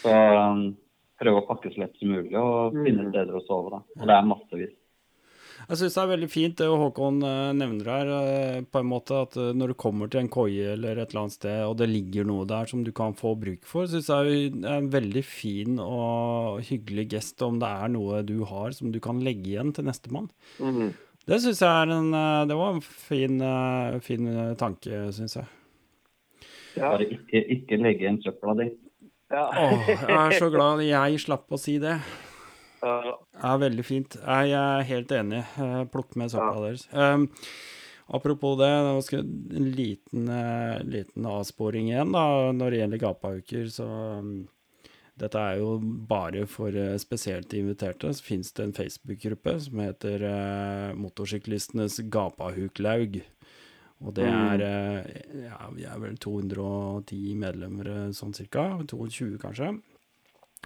Så 0.00 0.14
um, 0.14 0.64
prøve 1.20 1.42
å 1.42 1.46
pakke 1.48 1.70
så 1.72 1.84
lett 1.84 2.00
som 2.00 2.10
mulig 2.10 2.34
og 2.40 2.74
finne 2.80 3.06
steder 3.10 3.36
å 3.38 3.44
sove, 3.46 3.76
da. 3.76 3.84
Og 4.00 4.10
det 4.10 4.16
er 4.16 4.32
massevis. 4.32 4.74
Jeg 5.64 5.80
syns 5.80 5.94
det 5.96 6.02
er 6.02 6.10
veldig 6.10 6.28
fint 6.28 6.58
det 6.60 6.66
Håkon 6.68 7.22
eh, 7.24 7.52
nevner 7.56 7.88
her, 7.88 8.10
eh, 8.12 8.58
på 8.68 8.82
en 8.82 8.88
måte 8.90 9.16
at 9.24 9.36
eh, 9.40 9.52
når 9.56 9.72
du 9.72 9.76
kommer 9.80 10.10
til 10.12 10.20
en 10.20 10.30
koie 10.32 10.74
eller 10.74 10.98
et 11.00 11.14
eller 11.14 11.22
annet 11.22 11.36
sted, 11.38 11.62
og 11.64 11.78
det 11.80 11.88
ligger 11.88 12.28
noe 12.28 12.44
der 12.48 12.68
som 12.68 12.82
du 12.84 12.92
kan 12.96 13.16
få 13.16 13.32
bruk 13.40 13.64
for, 13.68 13.88
syns 13.88 14.10
jeg 14.12 14.50
er 14.60 14.76
en 14.76 14.90
veldig 14.92 15.24
fin 15.24 15.80
og 15.80 16.60
hyggelig 16.68 17.08
gest 17.16 17.44
om 17.46 17.62
det 17.62 17.70
er 17.70 17.94
noe 17.94 18.20
du 18.28 18.36
har 18.50 18.76
som 18.76 18.92
du 18.92 19.00
kan 19.04 19.22
legge 19.24 19.54
igjen 19.54 19.72
til 19.76 19.88
nestemann. 19.88 20.28
Mhm. 20.60 20.92
Det 21.24 21.38
syns 21.40 21.62
jeg 21.64 21.72
er 21.72 21.88
en 21.88 22.10
Det 22.44 22.56
var 22.58 22.74
en 22.74 22.82
fin, 22.84 23.40
fin 24.04 24.26
tanke, 24.60 25.06
syns 25.16 25.38
jeg. 25.38 25.46
Ja. 26.76 26.90
Bare 26.90 27.06
ikke, 27.08 27.40
ikke 27.54 27.78
legge 27.80 28.04
igjen 28.04 28.20
søpla 28.20 28.52
di. 28.58 28.66
Ja. 29.32 29.46
Åh, 29.48 29.88
jeg 29.88 30.18
er 30.18 30.36
så 30.36 30.50
glad 30.52 30.84
jeg 30.84 31.22
slapp 31.24 31.48
å 31.48 31.58
si 31.58 31.78
det. 31.80 31.96
Ja. 32.84 33.56
Veldig 33.60 33.84
fint. 33.84 34.16
Jeg 34.20 34.52
er 34.58 34.82
helt 34.88 35.08
enig. 35.16 35.42
Eh, 35.58 35.84
Plukk 35.92 36.16
med 36.20 36.30
søpla 36.32 36.60
deres. 36.66 36.86
Um, 36.92 37.28
apropos 38.12 38.56
det, 38.60 38.70
jeg- 39.10 39.24
en 39.56 39.70
liten, 39.72 40.28
eh, 40.28 40.82
liten 40.84 41.24
avsporing 41.26 41.88
igjen 41.88 42.12
da, 42.12 42.52
når 42.52 42.70
det 42.70 42.80
gjelder 42.82 42.98
gapauker. 43.06 43.64
Så 43.72 43.86
um, 44.18 44.48
dette 45.16 45.34
er 45.38 45.58
jo 45.60 45.78
bare 45.80 46.46
for 46.46 46.68
eh, 46.68 46.96
spesielt 46.98 47.52
inviterte. 47.54 48.12
Så 48.12 48.22
finnes 48.22 48.52
det 48.52 48.64
en 48.64 48.72
Facebook-gruppe 48.76 49.58
som 49.60 49.78
heter 49.80 50.24
uh, 50.28 50.94
Motorsyklistenes 50.98 52.00
gapahuk-laug. 52.10 53.22
Og 54.04 54.12
det 54.18 54.26
er 54.26 54.60
eh, 54.60 55.46
ja, 55.46 55.68
vi 55.72 55.84
er 55.88 55.98
vel 56.02 56.16
210 56.20 57.34
medlemmer 57.40 58.10
sånn 58.12 58.34
cirka. 58.36 58.66
220 58.90 59.38
kanskje. 59.40 59.70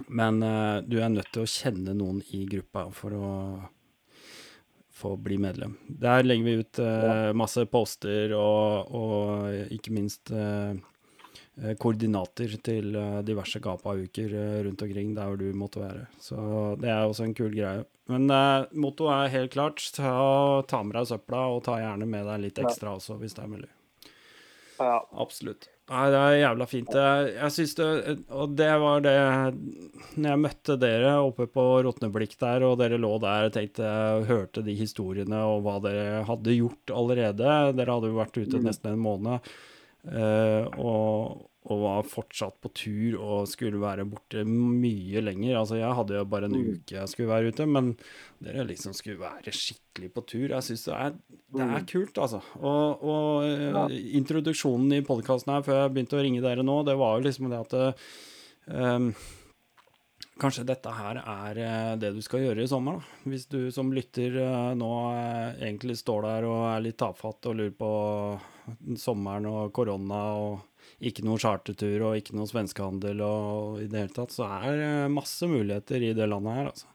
Men 0.07 0.43
uh, 0.43 0.79
du 0.85 0.99
er 1.01 1.11
nødt 1.11 1.31
til 1.33 1.45
å 1.45 1.49
kjenne 1.49 1.95
noen 1.97 2.21
i 2.35 2.45
gruppa 2.49 2.87
for 2.95 3.15
å 3.15 3.31
få 4.99 5.13
bli 5.21 5.37
medlem. 5.39 5.77
Der 5.87 6.25
legger 6.25 6.45
vi 6.45 6.63
ut 6.63 6.81
uh, 6.83 7.31
masse 7.37 7.63
poster 7.71 8.33
og, 8.35 8.91
og 8.95 9.71
ikke 9.71 9.93
minst 9.95 10.33
eh, 10.35 10.75
koordinater 11.79 12.57
til 12.63 12.97
diverse 13.23 13.61
GAPA-uker 13.63 14.35
rundt 14.67 14.83
omkring 14.83 15.13
der 15.15 15.31
hvor 15.31 15.39
du 15.39 15.47
måtte 15.55 15.81
være. 15.85 16.05
Så 16.19 16.35
det 16.83 16.91
er 16.91 17.07
også 17.07 17.29
en 17.29 17.35
kul 17.37 17.55
greie. 17.55 17.87
Men 18.11 18.27
mottoet 18.75 19.15
er 19.15 19.33
helt 19.37 19.55
klart 19.55 19.83
ta, 19.95 20.13
ta 20.67 20.83
med 20.83 20.99
deg 20.99 21.11
søpla, 21.13 21.47
og 21.55 21.63
ta 21.67 21.79
gjerne 21.79 22.07
med 22.09 22.27
deg 22.31 22.47
litt 22.47 22.63
ekstra 22.63 22.95
også, 22.99 23.19
hvis 23.23 23.39
det 23.39 23.45
er 23.45 23.53
mulig. 23.55 23.71
Ja. 24.79 25.01
Absolutt. 25.19 25.67
Nei, 25.89 26.03
det 26.13 26.19
er 26.21 26.35
jævla 26.37 26.65
fint. 26.69 26.91
Jeg, 26.93 27.29
jeg 27.33 27.53
syns 27.55 27.71
det 27.79 27.85
Og 28.37 28.51
det 28.53 28.69
var 28.77 29.01
det 29.01 29.13
Når 30.21 30.27
jeg 30.27 30.41
møtte 30.43 30.75
dere 30.77 31.15
oppe 31.25 31.47
på 31.49 31.65
Rotneblikk 31.85 32.35
der, 32.41 32.65
og 32.67 32.77
dere 32.81 32.99
lå 33.01 33.15
der 33.23 33.47
og 33.47 33.55
tenkte 33.55 33.89
hørte 34.29 34.61
de 34.65 34.77
historiene 34.77 35.41
og 35.49 35.63
hva 35.65 35.79
dere 35.83 36.21
hadde 36.29 36.57
gjort 36.59 36.93
allerede. 36.93 37.55
Dere 37.79 37.97
hadde 37.97 38.11
jo 38.11 38.19
vært 38.19 38.37
ute 38.37 38.61
nesten 38.61 38.93
en 38.93 39.01
måned. 39.01 39.49
Uh, 40.05 40.63
og, 40.79 41.48
og 41.67 41.81
var 41.83 42.05
fortsatt 42.07 42.55
på 42.63 42.69
tur 42.71 43.17
og 43.19 43.49
skulle 43.51 43.81
være 43.81 44.05
borte 44.07 44.45
mye 44.47 45.23
lenger. 45.25 45.57
Altså, 45.59 45.75
jeg 45.79 45.97
hadde 45.97 46.15
jo 46.15 46.27
bare 46.31 46.47
en 46.47 46.55
uke 46.55 46.95
jeg 46.95 47.11
skulle 47.11 47.31
være 47.33 47.51
ute, 47.51 47.67
men 47.67 47.91
dere 48.43 48.63
liksom 48.69 48.95
skulle 48.95 49.19
være 49.19 49.51
skikkelig 49.53 50.11
på 50.15 50.23
tur. 50.29 50.45
Jeg 50.53 50.67
syns 50.69 50.85
det, 50.87 51.09
det 51.57 51.65
er 51.65 51.89
kult, 51.89 52.21
altså. 52.21 52.39
Og, 52.61 53.03
og 53.03 53.49
ja. 53.49 53.83
introduksjonen 54.21 55.01
i 55.01 55.03
podkasten 55.05 55.51
her 55.57 55.67
før 55.67 55.83
jeg 55.83 55.97
begynte 55.97 56.19
å 56.19 56.23
ringe 56.23 56.45
dere 56.45 56.63
nå, 56.65 56.79
det 56.87 56.95
var 56.99 57.19
jo 57.19 57.27
liksom 57.27 57.51
det 57.51 57.59
at 57.59 57.77
um, 58.71 59.11
Kanskje 60.39 60.63
dette 60.63 60.91
her 60.95 61.17
er 61.19 61.57
eh, 61.59 61.93
det 61.99 62.13
du 62.15 62.21
skal 62.23 62.45
gjøre 62.45 62.63
i 62.63 62.69
sommer, 62.71 62.99
da. 62.99 63.23
Hvis 63.27 63.43
du 63.51 63.57
som 63.75 63.89
lytter 63.91 64.37
eh, 64.39 64.69
nå 64.79 64.91
eh, 65.11 65.65
egentlig 65.67 65.97
står 65.99 66.23
der 66.23 66.47
og 66.47 66.61
er 66.69 66.85
litt 66.85 66.99
tafatt 67.01 67.49
og 67.49 67.57
lurer 67.59 67.73
på 67.75 67.89
sommeren 69.01 69.49
og 69.51 69.73
korona 69.75 70.21
og 70.39 70.78
ikke 70.99 71.23
noe 71.23 71.39
chartertur 71.39 72.09
og 72.09 72.19
ikke 72.19 72.35
noe 72.35 72.49
svenskehandel 72.49 73.21
og 73.23 73.83
i 73.83 73.87
det 73.87 74.03
hele 74.03 74.15
tatt, 74.15 74.33
så 74.35 74.47
er 74.59 74.79
det 74.79 74.93
masse 75.13 75.47
muligheter 75.47 76.03
i 76.03 76.15
det 76.17 76.27
landet 76.27 76.57
her, 76.57 76.71
altså. 76.73 76.89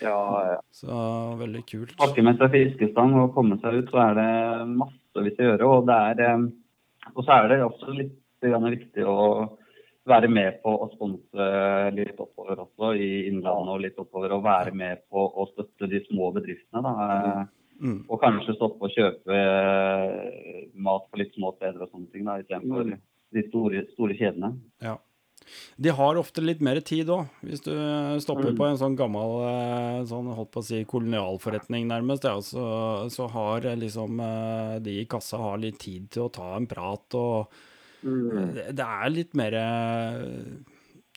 Ja, 0.00 0.18
ja. 0.52 0.60
Så 0.70 0.96
veldig 1.40 1.62
kult. 1.66 1.96
Pakke 1.98 2.24
med 2.24 2.40
seg 2.40 2.52
fiskestang 2.52 3.14
og 3.16 3.32
komme 3.36 3.58
seg 3.62 3.80
ut, 3.80 3.92
så 3.92 4.02
er 4.10 4.18
det 4.18 4.30
massevis 4.74 5.40
å 5.40 5.50
gjøre. 5.50 5.70
Og, 5.70 5.86
det 5.88 5.96
er, 6.10 6.24
eh, 6.26 7.12
og 7.14 7.22
så 7.24 7.38
er 7.38 7.48
det 7.52 7.62
også 7.64 7.96
litt 7.96 8.16
viktig 8.46 9.06
å 9.08 9.20
være 10.06 10.28
med 10.30 10.60
på 10.62 10.70
å 10.70 10.86
sponse 10.92 11.46
litt 11.96 12.20
oppover 12.22 12.60
også 12.62 12.92
i 12.94 13.26
Innlandet 13.26 13.72
og 13.72 13.82
litt 13.82 13.98
oppover. 13.98 14.36
Og 14.36 14.44
være 14.44 14.74
med 14.76 15.02
på 15.10 15.24
å 15.24 15.48
støtte 15.54 15.88
de 15.90 16.02
små 16.10 16.30
bedriftene. 16.36 16.84
Da. 16.84 17.46
Mm. 17.80 17.98
Og 18.08 18.20
kanskje 18.20 18.54
stoppe 18.56 18.88
og 18.88 18.94
kjøpe 18.94 19.40
eh, 19.40 20.68
mat 20.76 21.08
på 21.10 21.20
litt 21.20 21.34
små 21.36 21.56
steder 21.56 21.82
og 21.82 21.90
sånne 21.90 22.12
ting, 22.12 22.28
da, 22.28 22.38
istedenfor 22.40 22.96
de 23.36 23.44
store, 23.50 23.84
store 23.94 24.16
kjedene. 24.18 24.54
Ja. 24.84 24.96
De 25.76 25.92
har 25.94 26.18
ofte 26.18 26.42
litt 26.42 26.62
mer 26.64 26.80
tid 26.82 27.10
òg, 27.12 27.28
hvis 27.46 27.62
du 27.62 27.72
stopper 28.24 28.54
på 28.56 28.66
en 28.66 28.78
sånn 28.80 28.96
gammel 28.98 29.36
eh, 29.46 30.00
sånn, 30.08 30.32
holdt 30.34 30.52
på 30.54 30.62
å 30.62 30.66
si, 30.66 30.80
kolonialforretning 30.88 31.86
nærmest. 31.90 32.26
Ja, 32.26 32.40
så, 32.42 32.66
så 33.12 33.28
har 33.30 33.66
eh, 33.68 33.78
liksom 33.78 34.20
eh, 34.22 34.76
de 34.82 35.00
i 35.02 35.08
kassa 35.10 35.40
har 35.42 35.60
litt 35.62 35.78
tid 35.82 36.08
til 36.14 36.26
å 36.26 36.32
ta 36.34 36.54
en 36.56 36.68
prat 36.70 37.18
og 37.20 37.52
det, 38.06 38.70
det 38.76 38.86
er 38.86 39.10
litt 39.10 39.32
mer 39.34 39.54
eh, 39.58 40.18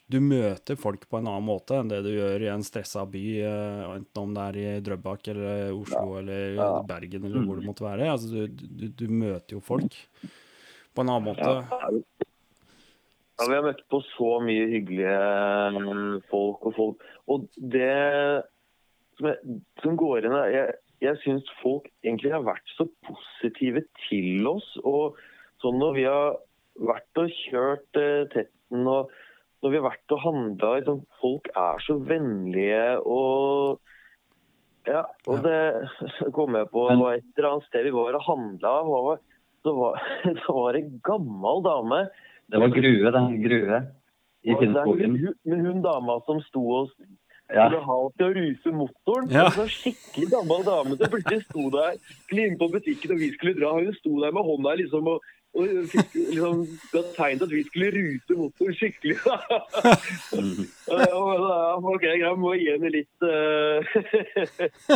Du 0.10 0.18
møter 0.24 0.78
folk 0.80 1.04
på 1.10 1.20
en 1.20 1.28
annen 1.30 1.46
måte 1.46 1.78
enn 1.78 1.90
det 1.92 2.00
du 2.06 2.10
gjør 2.16 2.46
i 2.48 2.52
en 2.54 2.64
stressa 2.66 3.04
by, 3.10 3.24
eh, 3.46 3.82
enten 3.96 4.24
om 4.24 4.36
det 4.38 4.46
er 4.46 4.60
i 4.62 4.68
Drøbak 4.86 5.32
eller 5.34 5.74
Oslo 5.76 6.20
eller 6.22 6.62
Bergen 6.90 7.28
eller 7.30 7.46
hvor 7.46 7.60
det 7.60 7.68
måtte 7.70 7.86
være. 7.86 8.12
Altså, 8.14 8.30
du, 8.30 8.64
du, 8.66 8.88
du 8.90 9.06
møter 9.10 9.58
jo 9.58 9.64
folk 9.64 9.98
på 11.00 11.06
en 11.06 11.14
annen 11.16 11.30
måte. 11.32 12.04
Ja, 13.39 13.47
Vi 13.47 13.56
har 13.56 13.64
møtt 13.64 13.86
på 13.88 14.02
så 14.12 14.34
mye 14.43 14.68
hyggelige 14.68 15.16
mm, 15.78 16.16
folk 16.32 16.66
og 16.68 16.76
folk. 16.76 17.06
Og 17.32 17.47
det 17.56 18.43
som, 19.16 19.30
jeg, 19.32 19.60
som 19.84 19.95
går 20.00 20.28
inn 20.28 20.36
her 20.36 20.52
Jeg, 20.52 20.76
jeg 21.00 21.22
syns 21.24 21.47
folk 21.62 21.88
egentlig 22.04 22.34
har 22.36 22.43
vært 22.43 22.76
så 22.76 22.89
positive 23.08 23.86
til 24.10 24.47
oss. 24.52 24.68
Og 24.84 25.16
sånn 25.64 25.80
når 25.80 25.95
vi 25.95 26.06
har 26.10 26.38
vært 26.80 27.24
og 27.24 27.32
kjørt 27.45 28.00
eh, 28.00 28.28
Tetten 28.34 28.88
og 28.88 29.12
når 29.60 29.74
vi 29.74 29.80
har 29.80 29.88
vært 29.89 30.16
og 30.16 30.22
handla 30.24 30.76
liksom, 30.80 31.00
Folk 31.20 31.50
er 31.52 31.82
så 31.84 31.95
vennlige 32.12 32.84
og 33.04 33.80
Ja, 34.88 35.04
og 35.28 35.43
det 35.47 35.60
kom 36.36 36.56
jeg 36.60 36.70
på 36.72 36.86
det 36.91 37.00
var 37.00 37.18
et 37.18 37.28
eller 37.38 37.54
annet 37.54 37.68
sted 37.68 37.88
vi 37.88 37.95
var 37.95 38.16
og 38.20 38.24
handla. 38.26 38.76
Så 39.64 39.74
var, 39.76 39.97
så 40.45 40.53
var 40.55 40.74
det 40.74 40.84
en 40.86 40.99
gammel 41.03 41.64
dame 41.66 42.03
Det 42.49 42.60
var 42.62 42.72
Grue, 42.74 43.12
det. 43.16 43.24
Grue. 43.45 43.80
I 44.43 44.55
Finnskogen. 44.55 45.18
Men 45.45 45.66
hun 45.66 45.82
dama 45.84 46.20
som 46.26 46.39
sto 46.47 46.62
og 46.84 46.93
Ja. 47.49 47.66
skulle 47.66 47.82
ha 47.82 47.95
oss 48.05 48.14
til 48.14 48.28
å 48.28 48.34
ruse 48.36 48.72
motoren. 48.78 49.28
Ja. 49.34 49.47
En 49.49 49.55
sånn 49.57 49.72
skikkelig 49.74 50.28
gammel 50.30 50.64
dame 50.68 50.97
som 50.99 51.10
plutselig 51.10 51.41
sto 51.47 51.64
der 51.74 51.95
inne 52.30 52.60
på 52.62 52.68
butikken 52.76 53.16
og 53.16 53.20
vi 53.24 53.32
skulle 53.34 53.55
dra. 53.57 53.72
Hun 53.80 53.93
sto 53.97 54.14
der 54.22 54.32
med 54.38 54.45
hånda 54.45 54.76
liksom 54.78 55.07
og, 55.16 55.26
og 55.57 55.72
fikk 55.89 56.14
liksom 56.14 56.60
ga 56.93 57.01
tegn 57.16 57.39
til 57.41 57.47
at 57.49 57.55
vi 57.55 57.64
skulle 57.66 57.89
ruse 57.95 58.38
motoren 58.38 58.78
skikkelig. 58.78 59.18
og, 60.93 61.10
og, 61.18 61.89
ok, 61.95 62.05
jeg 62.22 62.36
må 62.38 62.53
gi 62.60 62.70
henne 62.70 62.93
litt 62.93 63.28
eh, 63.28 63.97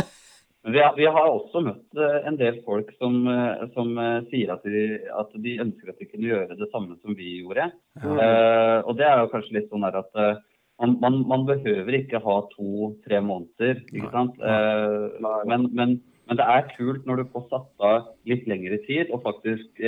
Men 0.64 0.74
Vi 0.74 0.80
har, 0.80 0.93
vi 0.95 1.05
har 1.05 1.28
også 1.28 1.59
møtt 1.66 1.99
eh, 1.99 2.20
en 2.30 2.38
del 2.39 2.61
folk 2.64 2.93
som, 2.95 3.18
eh, 3.28 3.66
som 3.76 3.97
eh, 3.99 4.22
sier 4.32 4.53
at 4.55 4.64
de, 4.64 4.86
at 5.11 5.36
de 5.43 5.57
ønsker 5.66 5.91
at 5.91 5.99
de 5.99 6.07
kunne 6.07 6.30
gjøre 6.30 6.57
det 6.59 6.70
samme 6.72 6.95
som 7.01 7.18
vi 7.20 7.41
gjorde. 7.41 7.68
Eh, 7.99 8.80
og 8.88 8.95
det 8.99 9.09
er 9.09 9.20
jo 9.20 9.32
kanskje 9.34 9.57
litt 9.57 9.70
sånn 9.74 9.84
at 9.89 9.99
uh, 10.16 10.39
man, 10.80 10.95
man, 11.03 11.20
man 11.28 11.43
behøver 11.49 11.99
ikke 11.99 12.24
ha 12.24 12.39
to-tre 12.55 13.20
måneder, 13.22 13.84
ikke 13.91 14.11
sant. 14.16 14.39
Uh, 14.39 15.11
men, 15.49 15.70
men 15.76 16.01
Men 16.24 16.38
det 16.39 16.45
er 16.47 16.70
kult 16.78 17.03
når 17.03 17.20
du 17.20 17.32
får 17.34 17.41
satt 17.49 17.84
av 17.84 18.05
litt 18.32 18.45
lengre 18.47 18.78
tid 18.86 19.09
og 19.11 19.26
faktisk 19.26 19.82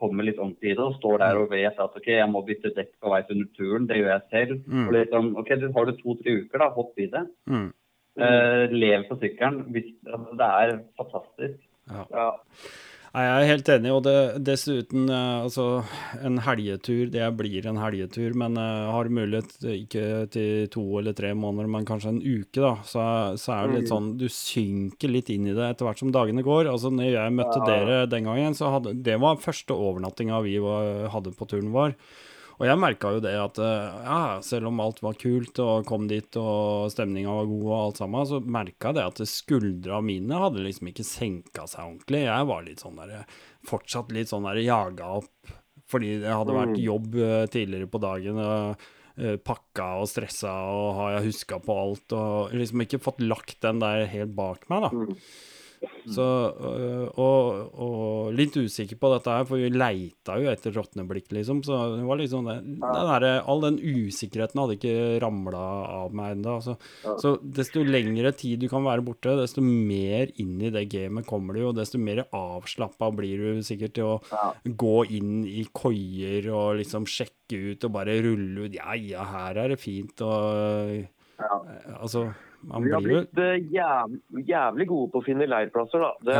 kommer 0.00 0.24
litt 0.24 0.38
ordentlig 0.40 0.70
i 0.72 0.76
det 0.78 0.80
og 0.80 0.94
står 0.96 1.18
der 1.20 1.36
og 1.36 1.50
vet 1.50 1.76
at 1.76 1.98
OK, 2.00 2.08
jeg 2.14 2.28
må 2.32 2.40
bytte 2.46 2.72
dekk 2.72 2.94
på 2.96 3.12
vei 3.12 3.18
til 3.28 3.42
turen, 3.58 3.84
det 3.84 3.98
gjør 3.98 4.08
jeg 4.14 4.24
selv. 4.30 4.62
Mm. 4.64 4.86
Og 4.86 4.94
liksom, 4.96 5.28
OK, 5.36 5.52
du 5.60 5.66
har 5.76 5.84
du 5.84 5.92
to-tre 5.98 6.38
uker, 6.40 6.62
da, 6.64 6.70
hopp 6.78 6.96
i 6.96 7.10
det. 7.12 7.22
Mm. 7.52 7.68
Eh, 8.16 8.72
lev 8.72 9.06
på 9.10 9.18
sykkelen. 9.20 9.64
Altså, 10.08 10.36
det 10.40 10.50
er 10.50 10.76
fantastisk. 10.96 11.64
Ja. 11.86 12.30
Nei, 13.16 13.22
Jeg 13.24 13.32
er 13.32 13.48
helt 13.48 13.68
enig, 13.72 13.90
og 13.96 14.02
det, 14.04 14.14
dessuten 14.44 15.06
eh, 15.08 15.44
altså, 15.46 15.66
en 16.20 16.40
helgetur, 16.44 17.06
det 17.12 17.28
blir 17.38 17.68
en 17.68 17.78
helgetur, 17.80 18.34
men 18.36 18.58
uh, 18.60 18.90
har 18.92 19.08
mulighet 19.08 19.54
ikke 19.72 20.04
til 20.32 20.66
to 20.72 20.84
eller 21.00 21.16
tre 21.16 21.30
måneder, 21.32 21.70
men 21.72 21.88
kanskje 21.88 22.12
en 22.12 22.20
uke, 22.20 22.60
da, 22.60 22.74
så, 22.84 23.06
så 23.40 23.54
er 23.54 23.70
det 23.70 23.80
litt 23.80 23.92
sånn 23.92 24.10
Du 24.20 24.26
synker 24.32 25.12
litt 25.12 25.32
inn 25.32 25.48
i 25.48 25.56
det 25.56 25.70
etter 25.70 25.88
hvert 25.88 26.02
som 26.02 26.12
dagene 26.12 26.44
går. 26.44 26.68
Altså, 26.72 26.92
når 26.92 27.12
jeg 27.14 27.36
møtte 27.36 27.64
dere 27.64 28.04
den 28.12 28.28
gangen, 28.28 28.56
så 28.56 28.72
hadde 28.76 28.96
Det 29.06 29.16
var 29.22 29.40
første 29.44 29.76
overnattinga 29.76 30.40
vi 30.44 30.58
var, 30.64 31.06
hadde 31.16 31.36
på 31.36 31.48
turen 31.48 31.72
vår. 31.76 31.96
Og 32.56 32.64
jeg 32.64 32.80
merka 32.80 33.10
jo 33.12 33.20
det 33.20 33.34
at 33.36 33.58
eh, 33.60 33.96
ja, 34.06 34.20
selv 34.44 34.70
om 34.70 34.80
alt 34.80 35.02
var 35.04 35.18
kult 35.20 35.58
og 35.60 35.84
kom 35.88 36.06
dit 36.08 36.38
og 36.40 36.88
stemninga 36.92 37.34
var 37.36 37.50
god 37.50 37.66
og 37.66 37.76
alt 37.80 38.00
sammen, 38.00 38.28
så 38.30 38.40
merka 38.40 38.90
jeg 38.90 38.96
det 38.96 39.04
at 39.10 39.22
skuldra 39.28 40.00
mine 40.04 40.40
hadde 40.40 40.64
liksom 40.64 40.88
ikke 40.92 41.04
senka 41.04 41.66
seg 41.68 41.84
ordentlig. 41.84 42.24
Jeg 42.24 42.48
var 42.48 42.64
litt 42.64 42.84
sånn 42.84 43.00
der, 43.02 43.26
fortsatt 43.68 44.14
litt 44.16 44.32
sånn 44.32 44.48
der 44.48 44.62
jaga 44.64 45.16
opp 45.20 45.56
fordi 45.86 46.16
det 46.18 46.32
hadde 46.32 46.54
vært 46.56 46.78
jobb 46.82 47.12
eh, 47.22 47.42
tidligere 47.52 47.90
på 47.92 48.00
dagen. 48.02 48.40
og 48.42 48.86
eh, 49.20 49.36
Pakka 49.38 49.90
og 50.00 50.08
stressa 50.10 50.54
og 50.72 50.88
har 50.98 51.12
jeg 51.18 51.28
huska 51.28 51.60
på 51.62 51.76
alt 51.82 52.16
og 52.16 52.56
liksom 52.56 52.82
ikke 52.82 53.02
fått 53.04 53.20
lagt 53.22 53.60
den 53.62 53.78
der 53.84 54.06
helt 54.10 54.34
bak 54.34 54.66
meg, 54.72 54.88
da. 54.88 55.20
Så, 56.06 56.26
øh, 56.70 57.06
og, 57.18 57.72
og 57.82 58.34
litt 58.36 58.54
usikker 58.56 58.98
på 59.00 59.10
dette 59.12 59.32
her, 59.32 59.46
for 59.48 59.60
vi 59.60 59.70
leita 59.74 60.36
jo 60.40 60.50
etter 60.52 60.74
råtneblikk, 60.76 61.32
liksom. 61.34 61.62
Så 61.66 61.78
det 61.96 62.06
var 62.06 62.20
liksom 62.20 62.46
det, 62.48 62.56
den 62.62 63.10
der, 63.10 63.26
All 63.46 63.64
den 63.64 63.78
usikkerheten 63.82 64.62
hadde 64.62 64.76
ikke 64.78 64.94
ramla 65.24 65.64
av 65.98 66.14
meg 66.16 66.36
ennå. 66.36 66.56
Så, 66.64 66.76
så 67.22 67.34
desto 67.42 67.82
lengre 67.86 68.32
tid 68.38 68.62
du 68.62 68.68
kan 68.72 68.86
være 68.86 69.04
borte, 69.06 69.34
desto 69.40 69.64
mer 69.64 70.32
inn 70.42 70.56
i 70.62 70.72
det 70.74 70.86
gamet 70.92 71.26
kommer 71.28 71.58
du, 71.58 71.64
og 71.70 71.76
desto 71.78 72.00
mer 72.02 72.24
avslappa 72.30 73.10
blir 73.16 73.42
du 73.42 73.66
sikkert 73.66 73.96
til 73.98 74.14
å 74.14 74.54
gå 74.64 74.96
inn 75.18 75.42
i 75.46 75.66
koier 75.74 76.50
og 76.54 76.80
liksom 76.80 77.06
sjekke 77.10 77.74
ut 77.74 77.86
og 77.86 77.94
bare 77.94 78.18
rulle 78.24 78.66
ut 78.66 78.74
Ja, 78.76 78.94
ja, 78.98 79.26
her 79.26 79.62
er 79.64 79.74
det 79.74 79.82
fint, 79.82 80.20
og. 80.24 81.06
Altså, 81.36 82.30
man 82.66 82.84
Vi 82.84 82.92
har 82.92 83.02
blir 83.04 83.24
blitt 83.24 83.42
eh, 83.42 83.72
jæv, 83.74 84.14
jævlig 84.48 84.86
gode 84.90 85.10
på 85.12 85.22
å 85.22 85.26
finne 85.26 85.48
leirplasser, 85.50 86.02
da. 86.02 86.12
Det, 86.26 86.36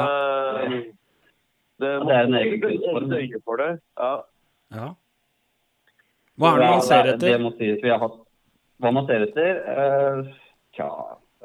det, 1.82 1.90
Ja, 1.92 1.98
det 2.08 2.14
er 2.16 2.28
en 2.28 2.38
egen 2.40 2.62
kunstform. 2.62 3.10
for 3.44 3.62
det. 3.62 3.72
Ja. 4.00 4.12
Ja. 4.76 4.88
Hva 6.36 6.52
er 6.52 6.62
det 6.62 6.70
man 6.70 6.82
ser 6.84 7.10
etter? 7.12 7.26
Det 7.26 7.42
må 7.44 7.52
sies. 7.56 7.78
Vi 7.82 7.92
har 7.92 8.02
hatt 8.02 8.16
Hva 8.82 8.92
man 8.92 9.06
ser 9.08 9.22
etter? 9.24 9.60
Eh, 9.72 10.32
tja, 10.76 10.88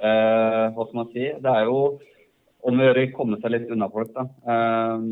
uh, 0.03 0.65
hva 0.75 0.87
skal 0.87 0.97
man 0.97 1.11
si? 1.13 1.29
Det 1.39 1.51
er 1.51 1.69
jo 1.69 1.77
om 2.67 2.79
å 2.79 2.87
gjøre 2.87 3.05
å 3.07 3.13
komme 3.15 3.39
seg 3.41 3.53
litt 3.55 3.71
unna 3.73 3.87
folk, 3.89 4.11
da. 4.13 4.25
Eh, 4.53 5.05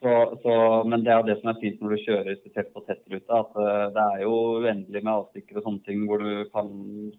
så, 0.00 0.12
så, 0.42 0.52
men 0.88 1.02
det 1.04 1.12
er 1.12 1.24
det 1.26 1.36
som 1.42 1.50
er 1.52 1.60
fint 1.60 1.80
når 1.82 1.92
du 1.92 2.02
kjører 2.06 2.36
spesielt 2.38 2.70
på 2.72 2.82
tettruta, 2.86 3.40
at 3.42 3.56
eh, 3.60 3.86
det 3.96 4.04
er 4.04 4.22
jo 4.24 4.34
uendelig 4.62 5.02
med 5.04 5.12
avstikker 5.12 5.60
og 5.60 5.66
sånne 5.66 5.84
ting 5.84 6.04
hvor 6.08 6.22
du 6.24 6.44
kan 6.54 6.70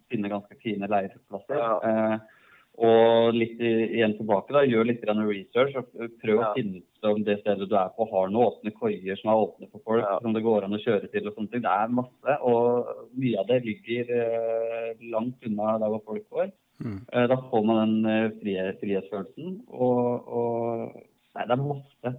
finne 0.10 0.32
ganske 0.32 0.58
fine 0.64 0.90
leieplasser. 0.90 1.60
Ja. 1.60 1.76
Eh, 1.86 2.40
og 2.82 3.36
litt 3.36 3.60
i, 3.62 3.72
igjen 3.98 4.16
tilbake, 4.18 4.54
da, 4.56 4.64
gjør 4.66 4.88
litt 4.88 5.04
research 5.06 5.76
og 5.78 6.16
prøv 6.24 6.40
å 6.42 6.54
finne 6.56 6.80
ut 6.80 7.10
om 7.12 7.20
det 7.28 7.36
stedet 7.42 7.68
du 7.70 7.76
er 7.78 7.92
på 7.94 8.08
har 8.10 8.32
noen 8.32 8.48
åpne 8.48 8.74
koier 8.80 9.20
som 9.20 9.30
er 9.30 9.44
åpne 9.44 9.70
for 9.70 9.84
folk, 9.86 10.06
Ja. 10.08 10.18
som 10.24 10.34
det 10.34 10.42
går 10.42 10.66
an 10.66 10.74
å 10.74 10.82
kjøre 10.82 11.12
til 11.12 11.28
og 11.28 11.36
sånne 11.36 11.52
ting. 11.52 11.62
Det 11.62 11.70
er 11.70 11.94
masse, 12.00 12.38
og 12.42 13.12
mye 13.14 13.44
av 13.44 13.48
det 13.52 13.60
ligger 13.68 14.10
eh, 14.18 15.06
langt 15.14 15.46
unna 15.46 15.78
der 15.84 15.94
hvor 15.94 16.02
folk 16.08 16.26
går. 16.32 16.50
Mm. 16.82 16.98
Eh, 17.14 17.28
da 17.30 17.38
får 17.52 17.66
man 17.70 17.82
den 17.84 18.10
eh, 18.10 18.74
frihetsfølelsen, 18.82 19.62
og, 19.68 20.28
og 20.28 21.02
Nei, 21.32 21.46
det 21.48 21.54
er 21.56 21.62
masse. 21.64 22.10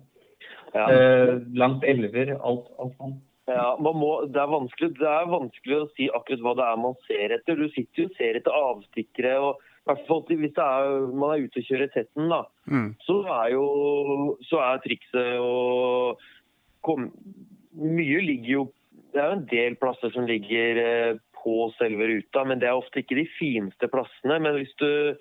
Ja. 0.72 0.86
Eh, 0.88 1.34
langt 1.58 1.84
elver, 1.84 2.36
alt, 2.40 2.70
alt 2.80 2.96
sånt. 2.96 3.20
Ja, 3.50 3.74
man 3.82 3.96
må, 3.98 4.12
det, 4.30 4.38
er 4.38 4.88
det 5.00 5.08
er 5.10 5.26
vanskelig 5.28 5.78
å 5.80 5.90
si 5.96 6.06
akkurat 6.14 6.44
hva 6.44 6.52
det 6.56 6.66
er 6.68 6.78
man 6.80 6.94
ser 7.08 7.34
etter. 7.34 7.58
Du 7.58 7.66
sitter 7.74 8.04
jo 8.04 8.08
og 8.08 8.16
ser 8.16 8.38
etter 8.38 8.54
avstikkere. 8.54 9.32
og 9.42 9.60
hvert 9.88 10.04
fall 10.06 10.22
Hvis 10.28 10.58
er, 10.62 10.92
man 11.10 11.34
er 11.34 11.46
ute 11.46 11.58
og 11.58 11.66
kjører 11.66 11.90
tetten, 11.94 12.28
da, 12.30 12.44
Mm. 12.70 12.94
så 13.02 13.16
er 13.26 13.50
jo 13.52 14.36
så 14.46 14.60
er 14.62 14.78
trikset 14.84 15.40
å 15.40 16.16
Mye 17.72 18.20
ligger 18.20 18.50
jo 18.50 18.72
Det 19.12 19.20
er 19.20 19.26
jo 19.26 19.36
en 19.40 19.48
del 19.50 19.74
plasser 19.76 20.10
som 20.10 20.24
ligger 20.26 20.78
eh, 20.78 21.18
på 21.42 21.70
selve 21.76 22.06
ruta, 22.06 22.44
men 22.44 22.60
det 22.60 22.68
er 22.68 22.78
ofte 22.78 23.02
ikke 23.02 23.18
de 23.18 23.26
fineste 23.38 23.88
plassene. 23.88 24.38
Men 24.40 24.54
hvis 24.56 24.72
du 24.80 25.18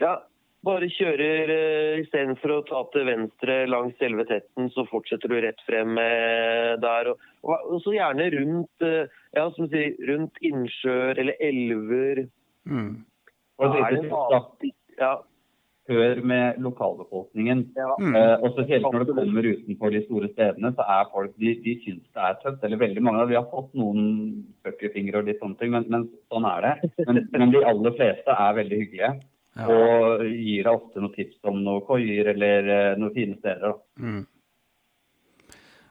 ja, 0.00 0.18
bare 0.66 0.88
kjører 0.92 1.52
uh, 1.52 2.00
istedenfor 2.02 2.54
å 2.56 2.64
ta 2.68 2.82
til 2.94 3.06
venstre 3.08 3.58
langs 3.70 3.96
selve 4.02 4.26
tetten, 4.28 4.70
så 4.74 4.86
fortsetter 4.90 5.32
du 5.32 5.38
rett 5.44 5.62
frem 5.68 5.96
eh, 6.02 6.74
der. 6.82 7.12
Og, 7.12 7.30
og, 7.46 7.70
og 7.76 7.84
så 7.84 7.94
gjerne 7.96 8.26
rundt, 8.34 8.86
eh, 8.86 9.14
ja, 9.36 9.46
som 9.54 9.68
du 9.68 9.76
sier, 9.76 9.94
rundt 10.10 10.42
innsjøer 10.44 11.22
eller 11.22 11.46
elver. 11.48 12.26
Mm. 12.66 12.92
Og 13.56 13.72
Da 13.72 13.86
er 13.86 13.96
det 13.96 14.04
lite 14.04 14.26
en 14.40 14.52
tips, 14.60 14.82
Ja, 15.00 15.14
Hør 15.86 16.18
med 16.26 16.56
lokalbefolkningen. 16.58 17.60
ja. 17.76 17.92
Mm. 18.00 18.16
Eh, 18.16 18.42
og 18.42 18.56
spesielt 18.56 18.82
når 18.82 19.04
det 19.04 19.14
kommer 19.14 19.46
utenfor 19.46 19.92
de 19.94 20.00
store 20.06 20.28
stedene, 20.32 20.72
så 20.74 20.82
er 20.82 21.12
folk 21.12 21.36
de, 21.38 21.52
de 21.62 21.74
syns 21.84 22.02
det 22.10 22.24
er 22.26 22.40
tøft. 22.42 22.64
Eller 22.66 22.80
veldig 22.80 23.02
mange 23.06 23.28
Vi 23.30 23.38
har 23.38 23.46
fått 23.52 23.70
noen 23.78 24.42
fuckefingre 24.66 25.22
og 25.22 25.30
litt 25.30 25.38
sånne 25.38 25.58
ting, 25.60 25.70
men, 25.70 25.86
men 25.92 26.08
sånn 26.32 26.48
er 26.50 26.66
det. 26.66 26.90
Men, 27.06 27.22
men 27.30 27.54
de 27.54 27.62
aller 27.62 27.94
fleste 28.00 28.34
er 28.34 28.58
veldig 28.58 28.80
hyggelige. 28.82 29.12
Ja. 29.56 29.66
Og 29.72 30.24
gir 30.28 30.66
deg 30.66 30.72
ofte 30.72 31.00
noen 31.00 31.14
tips 31.16 31.38
om 31.48 31.62
noen 31.64 31.84
koier 31.88 32.32
eller 32.34 32.72
eh, 32.72 32.96
noen 33.00 33.14
fine 33.14 33.38
steder. 33.38 33.72
Da. 33.72 34.02
Mm. 34.02 34.24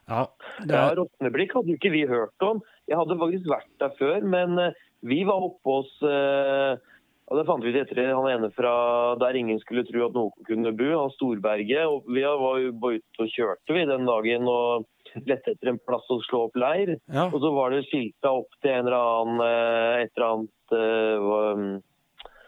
Ja, 0.06 0.26
det 0.62 0.76
Ja, 0.76 0.82
er 0.94 1.00
hadde 1.02 1.72
jo 1.72 1.78
ikke 1.80 1.94
vi 1.94 2.04
hørt 2.06 2.46
om. 2.46 2.62
Jeg 2.86 3.00
hadde 3.00 3.18
faktisk 3.18 3.48
vært 3.50 3.72
der 3.82 3.96
før, 3.98 4.20
men 4.22 4.60
eh, 4.62 4.84
vi 5.06 5.24
var 5.26 5.48
oppe 5.50 5.80
hos 5.80 5.96
eh, 6.06 6.78
og 7.26 7.40
Det 7.40 7.46
fant 7.48 7.64
vi 7.66 7.72
ut 7.74 7.78
etter 7.80 8.12
han 8.14 8.28
ene 8.30 8.52
fra 8.54 8.72
der 9.18 9.34
ingen 9.34 9.58
skulle 9.58 9.82
tro 9.88 10.04
at 10.06 10.14
noen 10.14 10.46
kunne 10.46 10.74
bo, 10.78 10.92
han 10.94 11.14
Storberget. 11.16 11.88
og 11.90 12.06
Vi 12.06 12.22
var 12.22 12.60
jo 12.62 12.76
bare 12.78 13.00
ute 13.02 13.24
og 13.26 13.32
kjørte 13.34 13.74
vi 13.74 13.86
den 13.90 14.06
dagen 14.06 14.46
og 14.52 14.86
lette 15.26 15.56
etter 15.56 15.72
en 15.72 15.82
plass 15.90 16.06
å 16.14 16.20
slå 16.28 16.44
opp 16.52 16.60
leir. 16.60 17.00
Ja. 17.10 17.26
Og 17.32 17.40
så 17.42 17.50
var 17.56 17.74
det 17.74 17.88
skilta 17.88 18.36
opp 18.44 18.54
til 18.62 18.76
en 18.76 18.86
eller 18.86 19.00
annen 19.00 19.42
eh, 19.48 20.06
et 20.06 20.14
eller 20.14 20.28
annet 20.30 21.84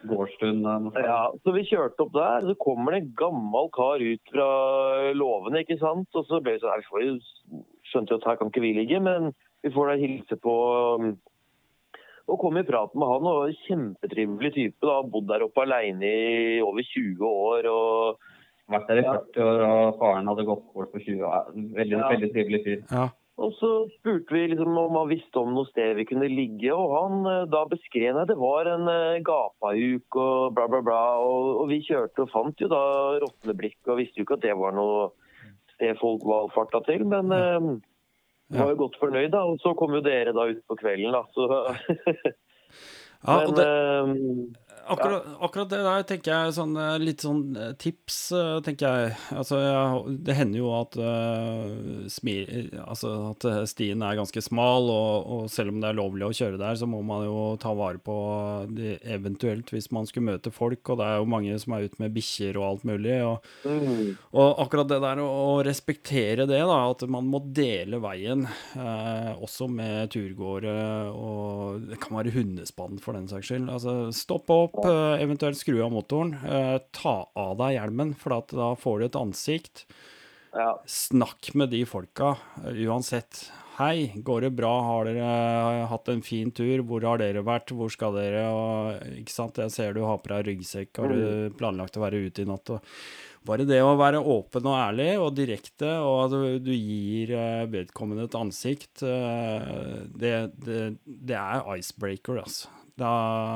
sånt. 0.10 0.98
ja, 1.04 1.20
så 1.44 1.54
vi 1.56 1.64
kjørte 1.68 2.06
opp 2.06 2.14
der, 2.16 2.48
så 2.48 2.56
kommer 2.62 2.92
det 2.96 3.02
en 3.04 3.14
gammel 3.20 3.70
kar 3.76 4.04
ut 4.04 4.34
fra 4.34 4.48
låvene, 5.14 5.64
ikke 5.64 5.80
sant? 5.82 6.08
Og 6.14 6.26
så 6.30 6.42
ble 6.42 6.56
vi 6.56 6.62
sånn, 6.64 6.72
nei, 6.72 7.04
vi 7.04 7.64
skjønte 7.92 8.14
jo 8.16 8.22
at 8.22 8.28
her 8.32 8.40
kan 8.40 8.52
ikke 8.52 8.64
vi 8.66 8.74
ligge, 8.78 9.00
men 9.04 9.34
vi 9.64 9.74
får 9.74 9.92
da 9.92 9.98
hilse 10.02 10.38
på, 10.44 10.56
um, 11.02 11.12
og 12.28 12.40
kom 12.40 12.58
i 12.60 12.66
prat 12.68 12.96
med 12.96 13.08
han, 13.08 13.28
og 13.32 13.46
en 13.48 13.60
kjempetrivelig 13.68 14.54
type 14.56 14.88
da, 14.88 15.02
bodd 15.04 15.30
der 15.30 15.46
oppe 15.46 15.64
alene 15.64 16.08
i 16.08 16.58
over 16.62 16.84
20 16.84 17.24
år, 17.28 17.70
og 17.72 18.26
Vært 18.68 18.90
der 18.90 19.00
i 19.00 19.04
40 19.08 19.46
år, 19.48 19.62
og 19.64 20.00
faren 20.02 20.28
hadde 20.28 20.44
gått 20.44 20.66
bort 20.76 20.90
for 20.92 21.00
20 21.00 21.22
år. 21.24 21.46
Veldig, 21.56 21.96
Ja. 22.02 22.10
veldig 22.12 22.30
trivelig 22.34 22.64
fyr. 22.66 22.82
ja. 22.92 23.06
Og 23.38 23.52
så 23.60 23.70
spurte 24.00 24.34
vi 24.34 24.48
liksom 24.50 24.78
om 24.82 24.96
han 24.98 25.12
visste 25.12 25.38
om 25.38 25.52
noe 25.54 25.70
sted 25.70 25.94
vi 26.00 26.08
kunne 26.10 26.30
ligge, 26.32 26.72
og 26.74 26.96
han 26.96 27.28
eh, 27.30 27.44
da 27.54 27.66
beskrev 27.70 28.18
at 28.18 28.32
det 28.32 28.38
var 28.40 28.70
en 28.72 28.90
uh, 28.90 29.20
gapahuk 29.26 30.18
og 30.18 30.56
bla, 30.58 30.66
bla, 30.72 30.82
bla. 30.82 31.02
Og, 31.22 31.52
og 31.62 31.70
vi 31.70 31.84
kjørte 31.86 32.26
og 32.26 32.32
fant 32.34 32.64
jo 32.64 32.70
da 32.72 32.82
råtneblikk, 33.22 33.78
og 33.86 34.02
visste 34.02 34.18
jo 34.18 34.26
ikke 34.26 34.40
at 34.40 34.48
det 34.48 34.58
var 34.58 34.74
noe 34.78 35.12
sted 35.76 36.02
folk 36.02 36.26
valfarta 36.26 36.82
til. 36.90 37.06
Men 37.06 37.30
uh, 37.30 37.70
var 38.56 38.74
jo 38.74 38.82
godt 38.82 38.98
fornøyd, 39.02 39.30
da. 39.36 39.44
Og 39.46 39.62
så 39.62 39.74
kom 39.78 39.94
jo 39.98 40.04
dere 40.04 40.34
da 40.36 40.48
ut 40.50 40.64
på 40.68 40.80
kvelden, 40.80 41.14
da. 41.14 41.24
Så, 41.36 41.48
ja 43.28 43.38
men 43.44 43.56
det, 43.58 43.68
eh, 43.68 44.67
akkurat, 44.90 45.26
akkurat 45.44 45.70
det 45.72 45.80
der 45.86 46.06
tenker 46.08 46.32
jeg 46.34 46.56
sånn 46.58 46.74
eh, 46.80 46.96
litt 47.02 47.24
sånn 47.26 47.42
eh, 47.58 47.74
tips, 47.80 48.18
eh, 48.36 48.58
tenker 48.66 48.88
jeg. 48.88 49.16
Altså, 49.36 49.60
jeg, 49.62 50.16
det 50.28 50.36
hender 50.38 50.62
jo 50.62 50.72
at, 50.78 50.98
uh, 51.00 52.06
smir, 52.12 52.70
altså, 52.84 53.12
at 53.32 53.48
stien 53.70 54.04
er 54.06 54.18
ganske 54.20 54.42
smal, 54.44 54.90
og, 54.92 55.28
og 55.34 55.52
selv 55.52 55.74
om 55.74 55.82
det 55.82 55.92
er 55.92 56.00
lovlig 56.00 56.28
å 56.28 56.36
kjøre 56.36 56.62
der, 56.62 56.78
så 56.80 56.90
må 56.90 57.02
man 57.06 57.26
jo 57.28 57.42
ta 57.62 57.74
vare 57.78 58.02
på 58.04 58.18
de, 58.72 58.96
eventuelt 59.18 59.72
hvis 59.74 59.90
man 59.96 60.08
skulle 60.10 60.34
møte 60.34 60.54
folk, 60.54 60.82
og 60.90 61.02
det 61.02 61.08
er 61.08 61.22
jo 61.22 61.32
mange 61.36 61.58
som 61.62 61.78
er 61.78 61.88
ute 61.88 62.02
med 62.04 62.16
bikkjer 62.16 62.60
og 62.60 62.68
alt 62.70 62.88
mulig. 62.88 63.18
og 63.28 63.48
mm, 63.68 64.14
Og 64.38 64.64
akkurat 64.66 64.92
det 64.92 65.02
der 65.04 65.24
å, 65.24 65.28
å 65.28 65.58
respektere 65.68 66.48
det, 66.50 66.62
da, 66.68 66.80
at 66.92 67.06
man 67.12 67.30
må 67.30 67.42
dele 67.46 68.02
veien, 68.04 68.48
uh, 68.78 69.34
også 69.44 69.70
med 69.72 70.14
turgåere, 70.16 70.78
og 71.12 71.88
det 71.92 72.02
kan 72.04 72.20
være 72.20 72.36
hundespann 72.38 73.02
for 73.04 73.18
den 73.18 73.30
saks 73.30 73.52
skyld. 73.52 73.70
Altså, 73.72 73.98
stopp 74.16 74.50
opp, 74.54 74.77
eh, 74.86 75.24
eventuelt 75.24 75.58
skru 75.58 75.80
av 75.84 75.94
motoren. 75.94 76.36
Eh, 76.46 76.78
ta 76.96 77.18
av 77.36 77.56
deg 77.62 77.78
hjelmen, 77.78 78.14
for 78.18 78.38
at 78.38 78.54
da 78.56 78.74
får 78.78 79.00
du 79.00 79.06
et 79.08 79.20
ansikt. 79.20 79.86
Ja. 80.54 80.76
Snakk 80.90 81.54
med 81.58 81.74
de 81.74 81.84
folka, 81.86 82.36
eh, 82.64 82.84
uansett. 82.88 83.48
Hei, 83.78 84.12
går 84.26 84.42
det 84.42 84.56
bra? 84.58 84.74
Har 84.82 85.06
dere 85.06 85.86
hatt 85.86 86.10
en 86.10 86.24
fin 86.26 86.50
tur? 86.50 86.82
Hvor 86.82 87.04
har 87.06 87.20
dere 87.22 87.44
vært? 87.46 87.70
Hvor 87.70 87.92
skal 87.94 88.16
dere? 88.18 88.48
Og, 88.50 89.04
ikke 89.20 89.36
sant? 89.36 89.60
Jeg 89.62 89.74
ser 89.74 89.94
du 89.94 90.02
har 90.02 90.18
på 90.18 90.32
deg 90.34 90.48
ryggsekk. 90.48 90.98
Har 90.98 91.14
du 91.14 91.54
planlagt 91.60 91.98
å 91.98 92.02
være 92.02 92.24
ute 92.26 92.42
i 92.42 92.50
natt? 92.50 92.72
Og 92.74 92.82
bare 93.46 93.68
det 93.70 93.84
å 93.86 93.94
være 94.00 94.18
åpen 94.18 94.66
og 94.66 94.80
ærlig 94.80 95.12
og 95.22 95.36
direkte, 95.38 95.92
og 96.02 96.24
at 96.26 96.34
du, 96.34 96.72
du 96.72 96.74
gir 96.74 97.38
vedkommende 97.70 98.26
et 98.26 98.40
ansikt, 98.42 99.06
det, 99.06 100.34
det, 100.66 100.82
det 101.06 101.38
er 101.38 101.78
icebreaker, 101.78 102.42
altså. 102.42 102.74
Da, 102.98 103.10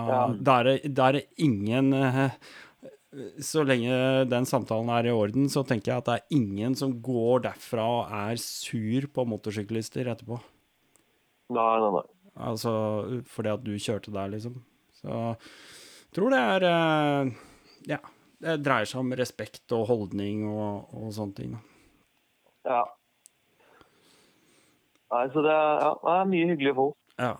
Ja. 0.07 0.19
da, 0.37 0.55
er 0.59 0.63
det, 0.69 0.93
da 0.93 1.07
er 1.09 1.15
det 1.17 1.23
ingen 1.41 1.93
eh, 1.97 2.35
Så 3.41 3.63
lenge 3.65 3.95
den 4.29 4.45
samtalen 4.45 4.89
er 4.93 5.09
i 5.09 5.11
orden, 5.15 5.49
så 5.51 5.63
tenker 5.67 5.91
jeg 5.91 5.97
at 6.03 6.05
det 6.05 6.15
er 6.19 6.37
ingen 6.37 6.75
som 6.79 6.93
går 7.03 7.41
derfra 7.49 7.83
og 7.97 8.13
er 8.15 8.37
sur 8.39 9.07
på 9.11 9.25
motorsyklister 9.27 10.07
etterpå. 10.13 10.37
Nei, 11.51 11.73
nei, 11.81 11.89
nei. 11.97 12.05
Altså 12.47 12.71
fordi 13.27 13.51
at 13.51 13.65
du 13.65 13.73
kjørte 13.75 14.13
der, 14.15 14.29
liksom. 14.31 14.61
Så 15.01 15.09
jeg 15.11 16.15
tror 16.15 16.29
det 16.31 16.39
er 16.53 16.67
eh, 16.69 17.33
Ja. 17.95 17.99
Det 18.41 18.55
dreier 18.65 18.87
seg 18.89 18.97
om 19.03 19.11
respekt 19.13 19.69
og 19.77 19.83
holdning 19.85 20.47
og, 20.49 20.87
og 20.97 21.11
sånne 21.13 21.35
ting. 21.37 21.51
Ja. 22.65 22.79
Nei, 25.11 25.25
så 25.33 25.43
det 25.45 25.51
er, 25.51 25.75
ja, 25.83 25.91
det 26.01 26.13
er 26.15 26.29
mye 26.31 26.47
hyggelige 26.49 26.77
folk. 26.79 26.95
Ja. 27.19 27.35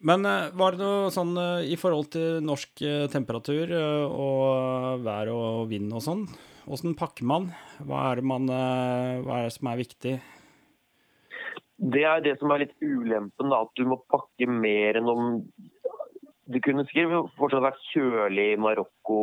Men 0.00 0.24
eh, 0.24 0.48
var 0.56 0.76
det 0.76 0.84
noe 0.84 1.08
sånn 1.12 1.34
eh, 1.36 1.70
i 1.74 1.76
forhold 1.80 2.08
til 2.14 2.40
norsk 2.44 2.82
eh, 2.86 3.06
temperatur 3.12 3.72
og 3.76 5.02
vær 5.04 5.28
og 5.34 5.66
vind 5.68 5.92
og 5.92 6.04
sånn? 6.04 6.24
Åssen 6.70 6.94
pakker 6.96 7.26
man? 7.28 7.50
Hva 7.84 8.10
er 8.12 8.20
man 8.24 8.46
Hva 8.46 9.40
er 9.40 9.48
det 9.48 9.54
som 9.56 9.68
er 9.70 9.80
viktig? 9.80 10.12
Det 11.80 12.02
er 12.04 12.20
det 12.24 12.34
som 12.38 12.52
er 12.52 12.62
litt 12.62 12.74
ulempen, 12.84 13.48
da, 13.48 13.62
at 13.64 13.72
du 13.76 13.86
må 13.88 13.96
pakke 14.12 14.46
mer 14.48 14.98
enn 15.00 15.08
om 15.08 15.22
Det 16.52 16.60
kunne 16.64 16.84
sikkert 16.88 17.32
fortsatt 17.40 17.64
vært 17.64 17.84
kjølig 17.90 18.46
i 18.52 18.60
Marokko 18.60 19.20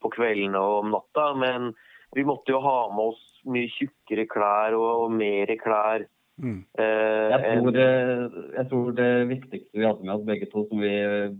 på 0.00 0.12
kveldene 0.16 0.60
og 0.60 0.82
om 0.82 0.92
natta, 0.96 1.30
men 1.36 1.72
vi 2.16 2.24
måtte 2.24 2.54
jo 2.54 2.60
ha 2.64 2.78
med 2.92 3.12
oss 3.12 3.24
mye 3.48 3.68
tjukkere 3.76 4.24
klær 4.30 4.76
og 4.78 5.12
mer 5.12 5.52
klær. 5.60 6.06
Mm. 6.38 6.64
Eh, 6.78 7.28
Jeg 7.28 7.40
tror, 7.60 7.76
eh, 7.76 8.36
jeg 8.56 8.68
tror 8.70 8.92
det 8.94 9.28
viktigste 9.28 9.74
vi 9.78 9.84
hadde 9.86 10.04
med 10.06 10.14
oss 10.14 10.26
begge 10.26 10.46
to, 10.52 10.66
som 10.68 10.80
vi 10.80 10.92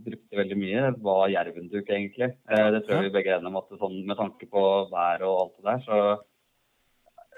brukte 0.05 0.35
veldig 0.41 0.57
mye, 0.59 0.81
var 1.01 1.29
jervenduk, 1.31 1.87
egentlig. 1.87 2.33
Eh, 2.49 2.71
Det 2.71 2.83
tror 2.85 2.99
jeg 3.01 3.07
vi 3.11 3.15
begge 3.17 3.31
er 3.31 3.39
enige 3.39 3.47
om 3.53 3.61
at 3.61 3.69
sånn, 3.79 4.05
med 4.05 4.17
tanke 4.17 4.49
på 4.51 4.65
vær 4.91 5.23
og 5.23 5.39
alt 5.39 5.55
det 5.55 5.65
der, 5.69 5.79
så 5.87 6.19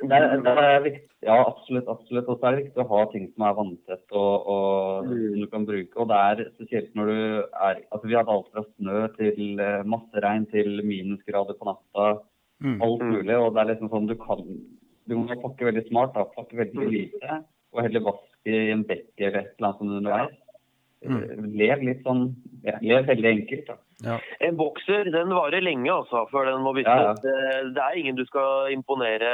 det 0.01 0.17
er, 0.17 0.41
det 0.41 0.51
er 0.57 0.79
viktig, 0.81 1.09
ja, 1.21 1.35
absolutt. 1.45 1.87
absolutt. 1.87 2.27
Og 2.27 2.39
så 2.39 2.47
er 2.47 2.55
det 2.55 2.63
viktig 2.65 2.81
å 2.81 2.89
ha 2.89 3.01
ting 3.11 3.27
som 3.35 3.43
er 3.45 3.53
vanntett 3.53 4.15
og, 4.17 4.47
og 4.49 5.05
som 5.05 5.39
du 5.43 5.45
kan 5.51 5.65
bruke. 5.67 5.93
Og 6.01 6.07
det 6.09 6.17
er 6.17 6.49
spesielt 6.55 6.95
når 6.97 7.05
du 7.05 7.19
er 7.53 7.83
Altså, 7.91 8.07
vi 8.09 8.15
hadde 8.17 8.33
alt 8.33 8.49
fra 8.49 8.63
snø 8.65 9.03
til 9.19 9.59
eh, 9.61 9.83
masse 9.85 10.23
regn 10.25 10.47
til 10.49 10.81
minusgrader 10.81 11.53
på 11.59 11.69
natta. 11.69 12.07
Mm. 12.63 12.79
Alt 12.81 13.01
Mm. 13.05 13.11
mulig. 13.13 13.35
Og 13.37 13.53
det 13.53 13.61
er 13.61 13.69
liksom 13.75 13.89
sånn 13.93 14.07
du 14.09 14.15
kan 14.15 14.41
Du 15.11 15.17
må 15.19 15.39
pakke 15.43 15.67
veldig 15.67 15.83
smart. 15.89 16.15
da, 16.15 16.23
Pakke 16.37 16.61
veldig 16.61 16.87
lite. 16.87 17.41
Og 17.75 17.83
heller 17.83 18.07
vaske 18.07 18.55
i 18.55 18.71
en 18.71 18.85
bekk 18.87 19.09
eller 19.19 19.43
et 19.43 19.51
eller 19.57 19.67
annet 19.67 19.83
sånt 19.83 19.97
underveis. 19.99 20.37
Mm. 21.01 21.45
Lev 21.57 21.81
litt 21.81 22.03
sånn 22.05 22.27
ja, 22.61 22.75
Lev 22.85 23.07
veldig 23.09 23.29
enkelt. 23.31 23.71
da. 23.71 23.77
Ja. 24.05 24.17
En 24.45 24.57
bokser 24.57 25.07
den 25.13 25.33
varer 25.33 25.63
lenge 25.65 25.89
altså, 25.93 26.23
før 26.31 26.47
den 26.51 26.61
må 26.65 26.75
bytte. 26.77 26.93
Ja, 26.93 27.11
ja. 27.11 27.15
Det, 27.23 27.71
det 27.75 27.85
er 27.85 27.97
ingen 27.97 28.19
du 28.19 28.23
skal 28.29 28.73
imponere 28.73 29.31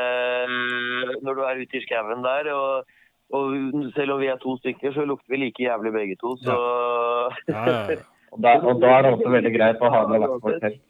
eh, 0.47 1.17
når 1.23 1.39
du 1.39 1.41
er 1.43 1.63
ute 1.63 1.79
i 1.79 1.83
skauen 1.83 2.23
der. 2.25 2.51
Og, 2.55 2.93
og 3.35 3.89
selv 3.97 4.15
om 4.15 4.23
vi 4.23 4.31
er 4.31 4.39
to 4.43 4.55
stykker, 4.61 4.95
så 4.95 5.05
lukter 5.07 5.35
vi 5.35 5.43
like 5.43 5.67
jævlig 5.67 5.93
begge 5.95 6.19
to. 6.23 6.37
Så 6.43 6.55
Ja, 6.55 7.63
ja, 7.67 7.81
ja. 7.93 7.99
Og, 8.31 8.39
da, 8.43 8.57
og 8.59 8.81
da 8.83 8.89
er 8.91 9.05
det 9.05 9.11
også 9.15 9.29
veldig 9.31 9.51
greit 9.55 9.83
å 9.83 9.91
ha 9.91 9.99
med 10.11 10.23
vårt 10.23 10.63
telt. 10.63 10.81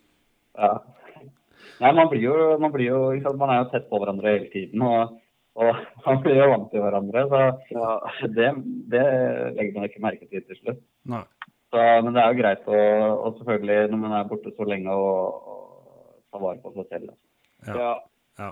Ja. 0.58 0.72
Nei, 1.84 1.94
man 1.94 2.10
blir 2.12 2.24
jo, 2.26 2.36
man 2.62 2.74
blir 2.74 2.90
jo 2.90 3.00
sant, 3.22 3.40
Man 3.40 3.54
er 3.54 3.62
jo 3.62 3.72
tett 3.74 3.90
på 3.92 4.00
hverandre 4.02 4.34
hele 4.34 4.50
tiden. 4.54 4.84
Og, 4.86 5.18
og 5.58 5.82
man 6.08 6.22
blir 6.26 6.40
jo 6.42 6.50
vant 6.54 6.70
til 6.74 6.84
hverandre. 6.84 7.26
Så 7.30 7.42
ja. 7.76 7.98
det, 8.38 8.52
det 8.94 9.06
legger 9.58 9.76
man 9.76 9.90
ikke 9.90 10.06
merke 10.06 10.30
til 10.30 10.46
til 10.48 10.62
slutt. 10.62 10.84
Så, 11.68 11.82
men 12.04 12.14
det 12.16 12.24
er 12.24 12.32
jo 12.32 12.40
greit 12.40 12.70
å 12.72 12.78
og 13.28 13.40
selvfølgelig 13.42 13.92
når 13.92 14.00
man 14.06 14.14
er 14.16 14.30
borte 14.30 14.54
så 14.56 14.68
lenge, 14.68 14.94
å 14.94 15.58
ta 16.32 16.40
vare 16.40 16.62
på 16.64 16.72
seg 16.78 16.94
selv. 16.94 17.12
Ja. 17.68 17.76
ja. 17.76 17.96
Ja. 18.38 18.52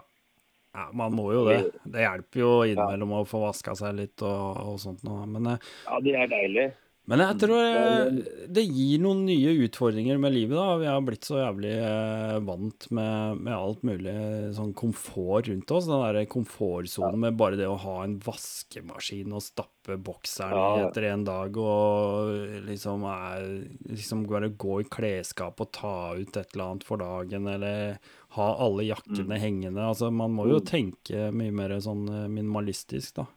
ja, 0.76 0.88
man 0.98 1.16
må 1.16 1.30
jo 1.32 1.46
det. 1.48 1.60
Det 1.88 2.04
hjelper 2.04 2.42
jo 2.42 2.52
innimellom 2.68 3.14
å 3.22 3.28
få 3.30 3.46
vaska 3.46 3.76
seg 3.80 3.96
litt 4.02 4.26
og, 4.26 4.60
og 4.66 4.82
sånt 4.84 5.06
noe. 5.08 5.24
Men, 5.30 5.54
eh, 5.54 5.70
ja, 5.88 6.02
det 6.04 6.18
er 6.20 6.34
deilig. 6.34 6.68
Men 7.06 7.22
jeg 7.22 7.38
tror 7.44 7.60
eh, 7.62 8.16
det 8.50 8.64
gir 8.66 9.02
noen 9.04 9.24
nye 9.28 9.52
utfordringer 9.68 10.18
med 10.22 10.34
livet, 10.34 10.56
da. 10.58 10.78
Vi 10.82 10.88
har 10.90 11.04
blitt 11.06 11.28
så 11.28 11.38
jævlig 11.38 11.74
eh, 11.78 12.38
vant 12.48 12.88
med, 12.98 13.42
med 13.46 13.54
alt 13.54 13.84
mulig 13.86 14.16
sånn 14.58 14.72
komfort 14.78 15.50
rundt 15.52 15.74
oss. 15.76 15.86
Den 15.90 16.02
derre 16.02 16.26
komfortsonen 16.32 17.20
med 17.28 17.38
bare 17.38 17.60
det 17.60 17.68
å 17.70 17.78
ha 17.84 17.98
en 18.04 18.18
vaskemaskin 18.26 19.34
og 19.38 19.44
stappe 19.46 20.00
bokseren 20.02 20.56
Ja. 20.58 20.88
etter 20.88 21.06
en 21.12 21.24
dag 21.28 21.58
og 21.62 22.64
liksom 22.66 23.04
er 23.12 23.46
Liksom 23.86 24.24
bare 24.30 24.50
gå 24.50 24.80
i 24.82 24.88
klesskap 24.90 25.62
og 25.62 25.70
ta 25.78 25.94
ut 26.18 26.34
et 26.38 26.56
eller 26.56 26.66
annet 26.72 26.84
for 26.88 26.98
dagen, 27.02 27.46
eller 27.48 28.00
ha 28.36 28.48
alle 28.66 28.84
jakkene 28.90 29.38
hengende. 29.40 29.86
Altså, 29.86 30.10
man 30.12 30.34
må 30.36 30.48
jo 30.50 30.58
tenke 30.66 31.30
mye 31.32 31.54
mer 31.56 31.78
sånn 31.86 32.04
eh, 32.10 32.26
minimalistisk, 32.34 33.22
da. 33.22 33.28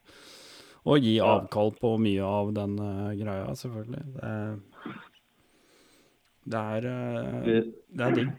Og 0.87 1.03
gi 1.03 1.19
avkall 1.25 1.73
på 1.79 1.95
mye 2.01 2.25
av 2.25 2.53
den 2.57 2.77
uh, 2.81 3.15
greia, 3.19 3.55
selvfølgelig. 3.59 4.05
Det, 4.19 4.35
det 6.49 6.61
er 6.77 6.87
uh, 6.89 7.41
Det 7.49 8.05
er 8.07 8.15
digg. 8.19 8.37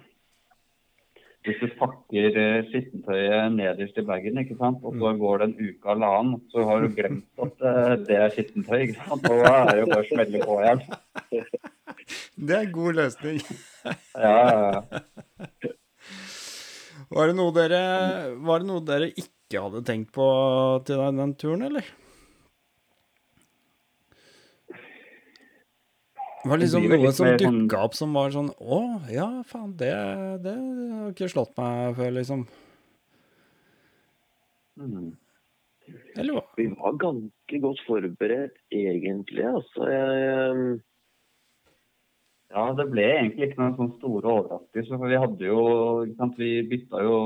hvis 1.47 1.61
du 1.63 1.67
pakker 1.79 2.35
eh, 2.37 2.65
skittentøyet 2.69 3.55
nederst 3.55 3.97
i 3.97 4.05
bagen, 4.05 4.37
ikke 4.41 4.57
sant? 4.59 4.83
og 4.85 4.97
så 5.01 5.13
går 5.17 5.41
det 5.41 5.47
en 5.47 5.55
uke 5.57 5.93
eller 5.95 6.17
annen, 6.19 6.41
så 6.53 6.65
har 6.67 6.83
du 6.83 6.93
glemt 6.93 7.43
at 7.45 7.63
uh, 7.65 7.95
det 8.05 8.17
er 8.19 8.35
skittentøy. 8.35 8.77
ikke 8.87 8.99
sant? 8.99 9.29
Og 9.31 9.43
da 9.43 9.53
er 9.63 9.71
det 9.71 9.83
jo 9.83 9.89
bare 9.93 10.05
å 10.05 10.09
smelle 10.11 10.45
på 10.45 10.59
igjen. 10.63 10.85
Det 12.39 12.55
er 12.55 12.63
en 12.63 12.71
god 12.73 12.95
løsning. 12.95 13.39
Ja, 14.15 14.29
ja, 14.39 14.59
ja. 14.71 15.71
Var 17.09 17.29
det 17.29 17.35
noe 17.35 17.53
dere, 17.53 17.81
var 18.45 18.61
det 18.61 18.69
noe 18.69 18.83
dere 18.85 19.09
ikke 19.11 19.63
hadde 19.65 19.81
tenkt 19.85 20.11
på 20.15 20.25
til 20.87 21.01
den 21.17 21.33
turen, 21.41 21.65
eller? 21.67 21.85
Det 26.43 26.49
var 26.49 26.57
liksom 26.61 26.85
noe 26.87 27.11
som 27.11 27.25
mer 27.27 27.37
sånn- 27.37 27.57
dukka 27.67 27.79
opp 27.83 27.95
som 27.97 28.13
var 28.15 28.29
sånn 28.31 28.49
Å, 28.63 28.79
ja, 29.11 29.27
faen, 29.43 29.73
det, 29.77 29.91
det 30.45 30.53
har 30.55 31.09
ikke 31.11 31.27
slått 31.33 31.51
meg 31.59 31.95
før, 31.97 32.11
liksom. 32.15 32.45
Mm. 34.79 35.09
Eller 36.15 36.35
hva? 36.37 36.43
Vi 36.57 36.67
var 36.79 36.93
ganske 37.01 37.59
godt 37.63 37.81
forberedt, 37.87 38.55
egentlig. 38.71 39.45
Altså, 39.49 39.89
jeg, 39.89 40.79
Ja, 42.49 42.63
det 42.73 42.87
ble 42.89 43.03
egentlig 43.05 43.49
ikke 43.51 43.59
noen 43.61 43.75
sånne 43.77 43.97
store 43.99 44.31
overraskelser. 44.33 44.97
For 44.97 45.11
vi 45.11 45.17
hadde 45.21 45.45
jo 45.45 45.59
ikke 46.07 46.17
sant, 46.17 46.37
Vi 46.39 46.47
bytta 46.71 47.03
jo 47.05 47.17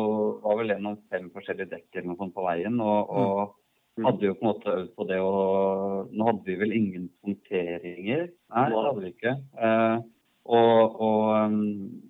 var 0.43 0.57
vel 0.59 0.74
gjennom 0.74 0.97
fem 1.14 1.30
forskjellige 1.32 1.70
dekk 1.72 1.88
eller 1.95 2.09
noe 2.09 2.20
sånt 2.20 2.34
på 2.36 2.43
veien. 2.43 2.80
Og, 2.84 3.09
og 3.09 3.43
Mm. 3.53 3.59
Hadde 4.02 4.26
jo 4.26 4.34
på 4.38 4.46
en 4.46 4.50
måte 4.50 4.74
øvd 4.74 4.89
på 4.98 5.06
det. 5.10 5.20
å 5.22 6.08
nå 6.10 6.30
hadde 6.30 6.48
vi 6.48 6.56
vel 6.64 6.74
ingen 6.78 7.06
punkteringer. 7.22 8.26
Nei, 8.56 8.66
det 8.72 8.80
hadde 8.80 9.04
vi 9.04 9.12
ikke. 9.14 9.36
Eh, 9.68 9.98
og, 10.44 10.98
og 11.08 11.30
um, 11.46 12.02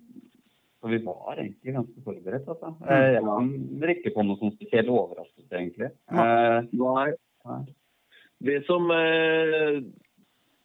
Så 0.80 0.90
vi 0.90 0.98
var 1.04 1.38
egentlig 1.38 1.76
ganske 1.76 2.04
forberedt, 2.04 2.48
altså. 2.48 2.72
Eh, 2.88 3.10
jeg 3.14 3.24
kom 3.24 3.52
ikke 3.94 4.14
på 4.16 4.24
noe 4.26 4.40
sånn 4.40 4.56
spesiell 4.56 4.90
overraskelse, 4.92 5.52
egentlig. 5.52 5.92
Eh, 6.12 6.72
Nei. 6.80 7.10
Nei. 7.48 7.60
Det 8.44 8.58
som 8.66 8.90
eh, 8.92 9.78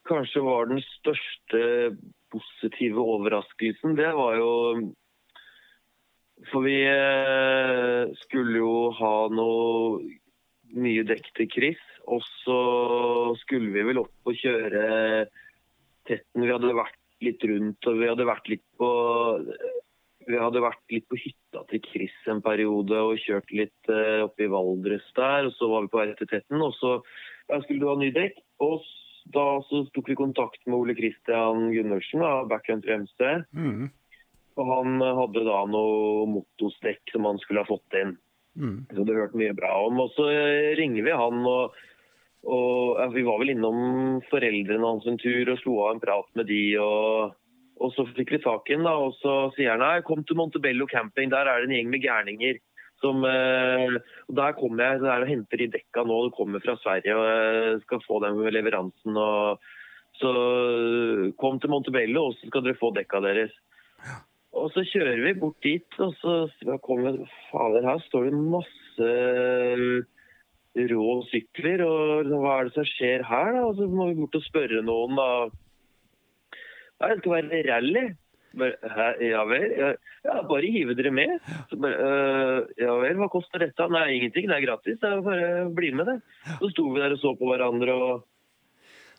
kanskje 0.09 0.43
var 0.43 0.71
den 0.71 0.81
største 0.83 1.61
positive 2.33 3.03
overraskelsen, 3.15 3.95
det 3.99 4.09
var 4.17 4.39
jo 4.39 4.51
For 6.49 6.63
vi 6.63 6.77
eh, 6.87 8.11
skulle 8.23 8.61
jo 8.61 8.73
ha 8.95 9.15
noe 9.31 9.99
nye 10.77 11.03
dekk 11.07 11.31
til 11.37 11.49
Chris, 11.51 11.81
og 12.09 12.23
så 12.43 12.59
skulle 13.43 13.71
vi 13.73 13.85
vel 13.89 14.01
opp 14.03 14.29
og 14.29 14.37
kjøre 14.37 14.83
tetten. 16.09 16.45
Vi 16.45 16.51
hadde 16.51 16.77
vært 16.77 16.97
litt 17.25 17.43
rundt, 17.49 17.89
og 17.89 17.99
vi 17.99 18.09
hadde 18.09 18.27
vært 18.29 18.49
litt 18.51 18.65
på 18.79 18.89
vi 20.29 20.37
hadde 20.37 20.61
vært 20.61 20.93
litt 20.93 21.07
på 21.09 21.17
hytta 21.17 21.63
til 21.71 21.81
Chris 21.87 22.15
en 22.29 22.41
periode 22.45 22.97
og 23.01 23.17
kjørt 23.23 23.49
litt 23.55 23.89
uh, 23.89 24.27
oppe 24.27 24.45
i 24.45 24.49
Valdres 24.51 25.07
der. 25.17 25.47
og 25.49 25.55
Så 25.57 25.69
var 25.71 25.85
vi 25.85 25.91
på 25.93 26.01
vei 26.01 26.11
til 26.19 26.29
Tetten, 26.29 26.61
og 26.61 26.75
så 26.77 26.99
skulle 27.63 27.81
du 27.81 27.89
ha 27.89 27.95
ny 27.97 28.11
dekk. 28.13 28.37
Og 28.61 28.83
da 29.33 29.45
så 29.65 29.81
tok 29.95 30.11
vi 30.11 30.19
kontakt 30.19 30.61
med 30.67 30.77
Ole 30.77 30.95
Christian 30.97 31.71
Gundersen, 31.73 32.21
av 32.25 32.49
Backcountry 32.51 32.99
MC. 33.01 33.25
Mm. 33.57 33.89
Og 34.59 34.69
han 34.69 35.01
hadde 35.01 35.45
da 35.47 35.63
noe 35.71 36.27
motosdekk 36.29 37.13
som 37.13 37.25
han 37.25 37.41
skulle 37.41 37.63
ha 37.63 37.69
fått 37.69 37.97
inn. 37.97 38.13
Mm. 38.57 38.85
Så 38.91 39.05
det 39.05 39.17
hørte 39.17 39.39
mye 39.39 39.55
bra 39.57 39.73
om. 39.85 40.01
Og 40.03 40.13
så 40.15 40.29
eh, 40.33 40.71
ringer 40.79 41.05
vi 41.05 41.17
han, 41.21 41.43
og, 41.47 41.75
og 42.47 43.01
ja, 43.01 43.09
vi 43.13 43.25
var 43.27 43.41
vel 43.41 43.53
innom 43.55 43.83
foreldrene 44.31 44.93
hans 44.93 45.07
en 45.09 45.19
tur 45.21 45.53
og 45.53 45.61
slo 45.61 45.77
av 45.85 45.97
en 45.97 46.03
prat 46.07 46.33
med 46.39 46.51
de. 46.51 46.63
og... 46.83 47.37
Og 47.79 47.93
så 47.95 48.03
fikk 48.11 48.33
vi 48.33 48.41
tak 48.43 48.67
i 48.67 48.75
ham, 48.75 48.83
og 48.91 49.13
så 49.21 49.33
sier 49.55 49.71
han 49.71 49.79
nei, 49.79 50.01
kom 50.03 50.25
til 50.27 50.35
Montebello 50.35 50.83
camping. 50.91 51.29
Der 51.31 51.47
er 51.47 51.61
det 51.61 51.69
en 51.69 51.77
gjeng 51.77 51.93
med 51.93 52.03
gærninger. 52.03 52.57
Som, 52.99 53.23
eh, 53.23 53.95
Der 54.35 54.51
kommer 54.57 54.83
jeg 54.83 54.99
der 55.05 55.23
og 55.23 55.29
henter 55.29 55.61
de 55.61 55.69
dekka 55.77 56.03
nå. 56.03 56.17
Det 56.25 56.35
kommer 56.35 56.59
fra 56.59 56.75
Sverige 56.75 57.15
og 57.15 57.23
jeg 57.29 57.81
skal 57.85 58.03
få 58.03 58.19
dem 58.25 58.35
med 58.35 58.51
leveransen. 58.51 59.15
og 59.15 59.59
Så 60.19 61.31
kom 61.39 61.59
til 61.59 61.69
Montebello, 61.71 62.25
og 62.27 62.35
så 62.35 62.51
skal 62.51 62.63
dere 62.63 62.75
få 62.75 62.91
dekka 62.91 63.23
deres. 63.23 63.55
Og 64.57 64.71
så 64.73 64.81
kjører 64.87 65.19
vi 65.21 65.33
bort 65.37 65.59
dit, 65.61 65.99
og 66.01 66.15
så 66.21 66.77
kommer 66.85 67.19
Fader, 67.51 67.85
her 67.85 67.99
står 68.07 68.29
det 68.29 68.39
masse 68.55 69.09
rå 70.89 71.11
sykler. 71.29 71.83
Og 71.85 72.31
hva 72.33 72.55
er 72.55 72.69
det 72.69 72.75
som 72.77 72.87
skjer 72.87 73.25
her, 73.29 73.51
da? 73.55 73.67
Og 73.67 73.77
så 73.77 73.89
må 73.89 74.09
vi 74.09 74.17
bort 74.23 74.39
og 74.39 74.47
spørre 74.47 74.81
noen, 74.85 75.19
da. 75.19 75.29
Ja, 76.99 77.11
det 77.13 77.21
skal 77.21 77.35
være 77.37 77.61
rally. 77.69 78.09
Bare, 78.57 78.73
hæ, 78.81 79.07
ja 79.21 79.43
vel? 79.45 79.65
Ja, 80.25 80.39
bare 80.49 80.71
hive 80.73 80.95
dere 80.97 81.11
med. 81.13 81.35
Så 81.69 81.77
bare, 81.77 81.93
«Øh, 82.01 82.71
ja 82.81 82.95
vel, 82.97 83.19
hva 83.21 83.27
koster 83.29 83.61
dette? 83.61 83.85
Nei, 83.93 84.07
ingenting, 84.15 84.49
det 84.49 84.57
er 84.57 84.65
gratis. 84.65 84.97
Det 84.97 85.11
er 85.11 85.21
bare 85.21 85.67
bli 85.77 85.91
med, 85.93 86.09
det. 86.09 86.17
Så 86.57 86.71
sto 86.73 86.87
vi 86.89 87.03
der 87.03 87.13
og 87.13 87.21
så 87.21 87.35
på 87.37 87.51
hverandre 87.51 87.93
og 87.93 88.25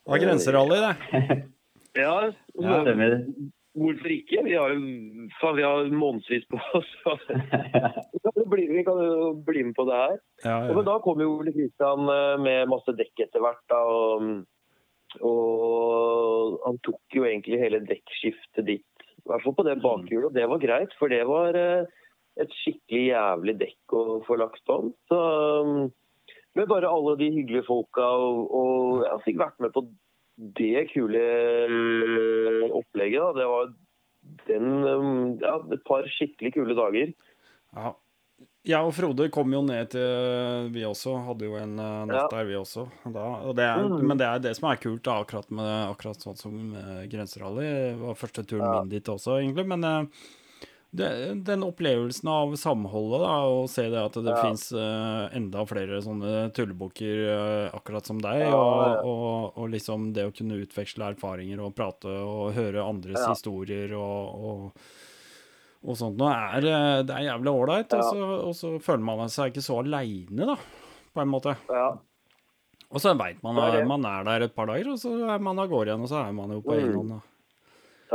Det 0.01 0.11
var 0.11 0.23
grenserally, 0.27 0.83
det. 0.83 1.41
Ja, 2.03 2.31
Ja. 2.59 2.83
Hvorfor 3.79 4.13
ikke? 4.15 4.43
Vi 4.47 4.55
har 4.57 4.73
jo 4.75 4.81
vi 5.57 5.65
har 5.65 5.91
månedsvis 5.95 6.47
på 6.51 6.61
oss. 6.79 6.89
så 7.03 7.17
Vi 8.13 8.23
kan 8.25 8.39
jo 8.43 8.47
bli, 8.51 8.67
vi 8.71 8.85
kan 8.87 9.03
jo 9.05 9.33
bli 9.47 9.65
med 9.69 9.77
på 9.77 9.87
det 9.89 9.99
her. 9.99 10.17
Ja, 10.45 10.57
Og 10.69 10.81
men 10.81 10.89
da 10.89 10.97
kom 11.05 11.23
jo 11.23 11.37
Ole 11.39 11.55
Kristian 11.55 12.09
eh, 12.11 12.37
med 12.43 12.73
masse 12.73 12.95
dekk 12.99 13.27
etter 13.27 13.45
hvert. 13.45 13.63
da, 13.71 13.81
og, 13.87 14.43
og 15.27 16.59
han 16.67 16.83
tok 16.87 17.19
jo 17.19 17.27
egentlig 17.27 17.63
hele 17.63 17.83
dekkskiftet 17.87 18.67
ditt. 18.67 19.07
I 19.21 19.31
hvert 19.31 19.45
fall 19.45 19.57
på 19.59 19.67
det 19.67 19.81
bakhjulet, 19.85 20.31
og 20.31 20.37
det 20.37 20.47
var 20.51 20.63
greit. 20.63 20.95
For 20.99 21.13
det 21.13 21.23
var 21.29 21.59
eh, 21.59 21.89
et 22.41 22.53
skikkelig 22.63 23.07
jævlig 23.11 23.57
dekk 23.61 23.97
å 23.97 24.05
få 24.27 24.39
lagt 24.41 24.73
om. 24.73 24.93
Så 25.11 25.19
um, 25.67 25.91
med 26.59 26.71
bare 26.71 26.91
alle 26.91 27.17
de 27.21 27.31
hyggelige 27.35 27.67
folka, 27.69 28.07
og, 28.07 28.47
og 28.51 29.05
jeg 29.07 29.27
fikk 29.27 29.43
vært 29.45 29.61
med 29.63 29.75
på 29.75 29.85
det 30.57 30.87
kule 30.93 31.21
eh, 31.21 32.69
opplegget. 32.73 33.21
da. 33.21 33.33
Det 33.41 33.49
var 33.51 33.73
den, 34.49 34.69
um, 34.85 35.39
ja, 35.41 35.57
et 35.75 35.83
par 35.89 36.07
skikkelig 36.09 36.55
kule 36.59 36.77
dager. 36.79 37.13
ja. 37.77 37.95
Jeg 38.69 38.85
og 38.85 38.93
Frode 38.93 39.31
kom 39.33 39.49
jo 39.55 39.63
ned 39.65 39.89
til 39.89 40.67
Vi 40.75 40.83
også 40.85 41.15
hadde 41.25 41.47
jo 41.49 41.55
en 41.57 41.77
natt 41.77 42.13
Ja. 42.13 42.27
der, 42.29 42.45
vi 42.45 42.55
også. 42.59 42.83
Da, 43.09 43.23
og 43.49 43.55
det 43.57 43.65
er, 43.65 43.79
Mm. 43.89 44.03
Men 44.07 44.19
det 44.21 44.27
er 44.27 44.39
det 44.39 44.53
som 44.57 44.69
er 44.71 44.77
kult, 44.77 45.03
da, 45.03 45.15
akkurat, 45.25 45.51
med, 45.51 45.89
akkurat 45.89 46.21
sånn 46.21 46.37
som 46.37 46.53
grenserally. 47.09 47.65
Det 47.65 47.97
var 48.03 48.15
første 48.21 48.45
turen 48.45 48.67
Ja. 48.69 48.81
min 48.83 48.91
dit 48.91 49.05
også, 49.09 49.41
egentlig. 49.41 49.65
Men 49.67 49.81
det, 50.93 51.09
den 51.47 51.63
opplevelsen 51.63 52.27
av 52.29 52.55
samholdet, 52.59 53.21
da, 53.23 53.35
og 53.47 53.69
se 53.71 53.85
det 53.93 54.01
at 54.03 54.13
det 54.19 54.33
Ja. 54.35 54.41
fins 54.43 54.73
enda 54.73 55.63
flere 55.67 56.01
sånne 56.03 56.51
tullebukker 56.57 57.21
uh, 57.31 57.77
akkurat 57.79 58.07
som 58.07 58.19
deg, 58.19 58.41
Ja, 58.41 58.55
og, 58.57 59.05
og, 59.07 59.53
og 59.59 59.71
liksom 59.71 60.13
det 60.13 60.25
å 60.27 60.35
kunne 60.35 60.59
utveksle 60.65 61.13
erfaringer 61.15 61.61
og 61.63 61.77
prate 61.79 62.11
og 62.11 62.53
høre 62.55 62.83
andres 62.83 63.21
Ja. 63.23 63.31
historier 63.31 63.95
og, 63.95 64.45
og 64.51 64.73
og 65.81 65.97
sånt 65.97 66.19
nå 66.21 66.27
er 66.29 66.59
eh, 66.69 67.03
det 67.09 67.15
er 67.17 67.23
jævlig 67.31 67.53
ålreit, 67.57 67.93
og, 67.97 68.01
Ja. 68.03 68.11
så- 68.11 68.41
og 68.49 68.55
så 68.55 68.73
føler 68.85 69.01
man 69.01 69.29
seg 69.33 69.49
ikke 69.55 69.63
så 69.65 69.79
aleine, 69.81 70.45
da, 70.51 70.57
på 71.15 71.23
en 71.23 71.29
måte. 71.33 71.57
Ja, 71.71 71.97
Og 72.93 72.99
så 73.01 73.15
veit 73.17 73.41
man 73.43 73.57
at 73.57 73.87
man 73.87 74.05
er 74.05 74.25
der 74.25 74.43
et 74.45 74.55
par 74.55 74.67
dager, 74.67 74.91
og 74.93 74.99
så 74.99 75.15
er 75.31 75.39
man 75.39 75.59
av 75.59 75.69
gårde 75.71 75.87
igjen, 75.95 76.03
og 76.03 76.09
så 76.11 76.27
er 76.29 76.33
man 76.35 76.51
jo 76.51 76.61
på 76.61 76.75
egen 76.75 76.91
Mm. 76.93 76.97
hånd. 76.99 77.09
da. 77.09 77.21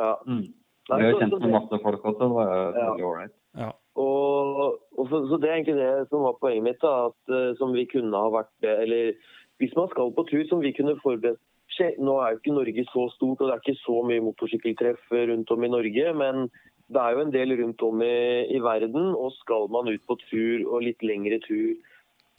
ja. 0.01 0.15
Mm. 0.27 0.53
Nei, 0.89 0.99
Vi 1.01 1.05
har 1.09 1.19
kjent 1.21 1.39
med 1.41 1.51
masse 1.55 1.79
folk 1.81 2.03
også. 2.05 2.19
Det 2.19 2.35
var 2.35 2.51
jo 2.51 2.83
Ja. 2.83 2.91
ålreit. 3.09 3.33
Ja. 3.57 3.71
Og, 3.95 4.79
og 4.99 5.07
så, 5.09 5.21
så 5.29 5.37
det 5.39 5.49
er 5.49 5.55
egentlig 5.55 5.77
det 5.79 6.09
som 6.11 6.21
var 6.27 6.35
poenget 6.41 6.63
mitt. 6.67 6.81
da, 6.83 7.07
at 7.07 7.31
eh, 7.33 7.53
Som 7.57 7.71
vi 7.73 7.85
kunne 7.87 8.11
ha 8.13 8.29
vært 8.29 8.51
det, 8.61 8.73
Eller 8.83 9.13
hvis 9.59 9.75
man 9.77 9.87
skal 9.89 10.11
på 10.11 10.25
tur, 10.27 10.43
som 10.49 10.59
vi 10.61 10.73
kunne 10.75 10.97
forberedt 11.01 11.39
Skje- 11.75 11.95
Nå 11.99 12.19
er 12.21 12.35
jo 12.35 12.39
ikke 12.41 12.53
Norge 12.53 12.83
så 12.91 13.07
stort, 13.15 13.41
og 13.41 13.47
det 13.49 13.53
er 13.55 13.61
ikke 13.63 13.81
så 13.81 13.95
mye 14.05 14.21
motorsykkeltreff 14.21 15.07
rundt 15.11 15.49
om 15.51 15.63
i 15.63 15.67
Norge. 15.71 16.13
Men 16.13 16.45
det 16.93 17.01
er 17.01 17.15
jo 17.15 17.23
en 17.25 17.31
del 17.33 17.55
rundt 17.57 17.81
om 17.81 18.01
i, 18.05 18.45
i 18.53 18.59
verden, 18.61 19.15
og 19.17 19.31
skal 19.39 19.65
man 19.73 19.89
ut 19.89 20.03
på 20.05 20.15
tur 20.29 20.67
og 20.69 20.83
litt 20.85 21.01
lengre 21.01 21.39
tur, 21.41 21.73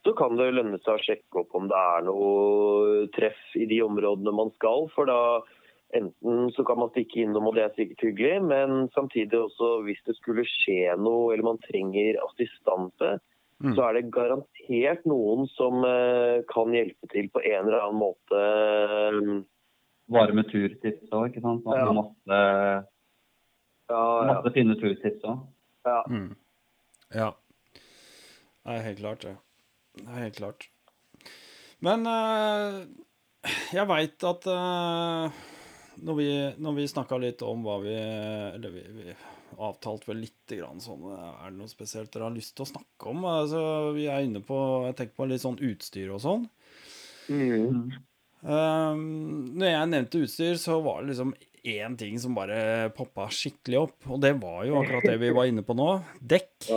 så 0.07 0.15
kan 0.15 0.37
det 0.39 0.53
lønne 0.55 0.79
seg 0.85 0.95
å 0.95 1.03
sjekke 1.03 1.41
opp 1.43 1.57
om 1.59 1.67
det 1.67 1.75
er 1.77 2.07
noe 2.07 3.09
treff 3.17 3.43
i 3.59 3.67
de 3.67 3.81
områdene 3.83 4.33
man 4.33 4.53
skal. 4.55 4.87
For 4.95 5.05
da 5.11 5.19
enten 6.01 6.51
så 6.57 6.65
kan 6.67 6.79
man 6.81 6.91
stikke 6.93 7.23
innom, 7.25 7.47
og 7.49 7.55
det 7.57 7.65
er 7.65 7.75
sikkert 7.77 8.05
hyggelig, 8.07 8.43
men 8.51 8.89
samtidig 8.95 9.39
også 9.41 9.71
hvis 9.87 10.03
det 10.07 10.17
skulle 10.19 10.45
skje 10.49 10.95
noe, 11.01 11.33
eller 11.35 11.45
man 11.53 11.63
trenger 11.71 12.21
assistanse, 12.29 13.17
Mm. 13.57 13.71
så 13.73 13.87
er 13.89 13.95
det 13.97 14.11
garantert 14.13 15.07
noen 15.09 15.47
som 15.49 15.79
uh, 15.81 16.43
kan 16.53 16.75
hjelpe 16.77 17.09
til 17.09 17.31
på 17.33 17.41
en 17.41 17.63
eller 17.71 17.87
annen 17.87 18.03
måte. 18.03 18.41
Vare 20.13 20.35
med 20.37 20.45
turtips 20.51 21.09
òg, 21.09 21.31
ikke 21.31 21.41
sant. 21.41 21.65
Man 21.65 21.79
Ja. 21.79 21.87
måtte, 21.97 22.41
Ja, 23.89 24.03
ja. 24.29 24.51
finne 24.53 24.77
turtips 24.77 25.25
òg. 25.25 25.41
ja. 25.87 26.03
Mm. 26.11 26.37
ja. 27.15 27.31
Det 28.67 28.75
er 28.77 28.83
helt 28.91 28.99
klart, 28.99 29.21
det. 29.25 29.37
Det 29.97 30.05
er 30.07 30.23
helt 30.27 30.37
klart. 30.37 30.69
Men 31.81 32.05
uh, 32.07 32.85
jeg 33.73 33.89
veit 33.89 34.25
at 34.25 34.47
eh, 34.53 35.31
når 36.05 36.19
vi, 36.19 36.29
når 36.63 36.77
vi 36.77 36.89
snakka 36.91 37.19
litt 37.23 37.43
om 37.47 37.65
hva 37.65 37.79
vi 37.83 37.95
Eller 37.97 38.73
vi, 38.75 38.83
vi 38.99 39.15
avtalte 39.63 40.11
vel 40.11 40.21
lite 40.25 40.59
grann 40.59 40.83
sånn 40.83 41.07
Er 41.13 41.49
det 41.49 41.57
noe 41.57 41.71
spesielt 41.71 42.13
dere 42.13 42.29
har 42.29 42.35
lyst 42.35 42.57
til 42.57 42.67
å 42.67 42.71
snakke 42.75 43.13
om? 43.13 43.25
Altså, 43.31 43.63
vi 43.97 44.09
er 44.13 44.27
inne 44.27 44.43
på 44.45 44.59
Jeg 44.89 44.99
tenker 44.99 45.17
på 45.17 45.29
litt 45.31 45.45
sånn 45.45 45.61
utstyr 45.63 46.13
og 46.15 46.23
sånn. 46.25 46.47
Mm. 47.33 47.91
Um, 48.47 49.01
når 49.59 49.73
jeg 49.73 49.91
nevnte 49.91 50.23
utstyr, 50.23 50.59
så 50.61 50.79
var 50.85 51.03
det 51.03 51.15
liksom 51.15 51.33
én 51.67 51.97
ting 51.99 52.19
som 52.23 52.37
bare 52.37 52.91
poppa 52.95 53.27
skikkelig 53.33 53.81
opp. 53.81 53.97
Og 54.07 54.21
det 54.23 54.37
var 54.39 54.63
jo 54.69 54.79
akkurat 54.81 55.09
det 55.11 55.17
vi 55.23 55.33
var 55.35 55.51
inne 55.51 55.65
på 55.67 55.75
nå. 55.75 55.89
Dekk. 56.21 56.69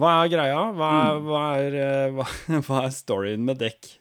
Hva 0.00 0.12
er 0.22 0.32
greia? 0.32 0.62
Hva 0.74 0.88
er, 0.98 1.20
hva 1.26 1.42
er, 1.60 1.76
eh, 1.82 2.14
hva, 2.16 2.26
hva 2.66 2.86
er 2.86 2.96
storyen 2.96 3.44
med 3.46 3.60
dekk? 3.62 3.92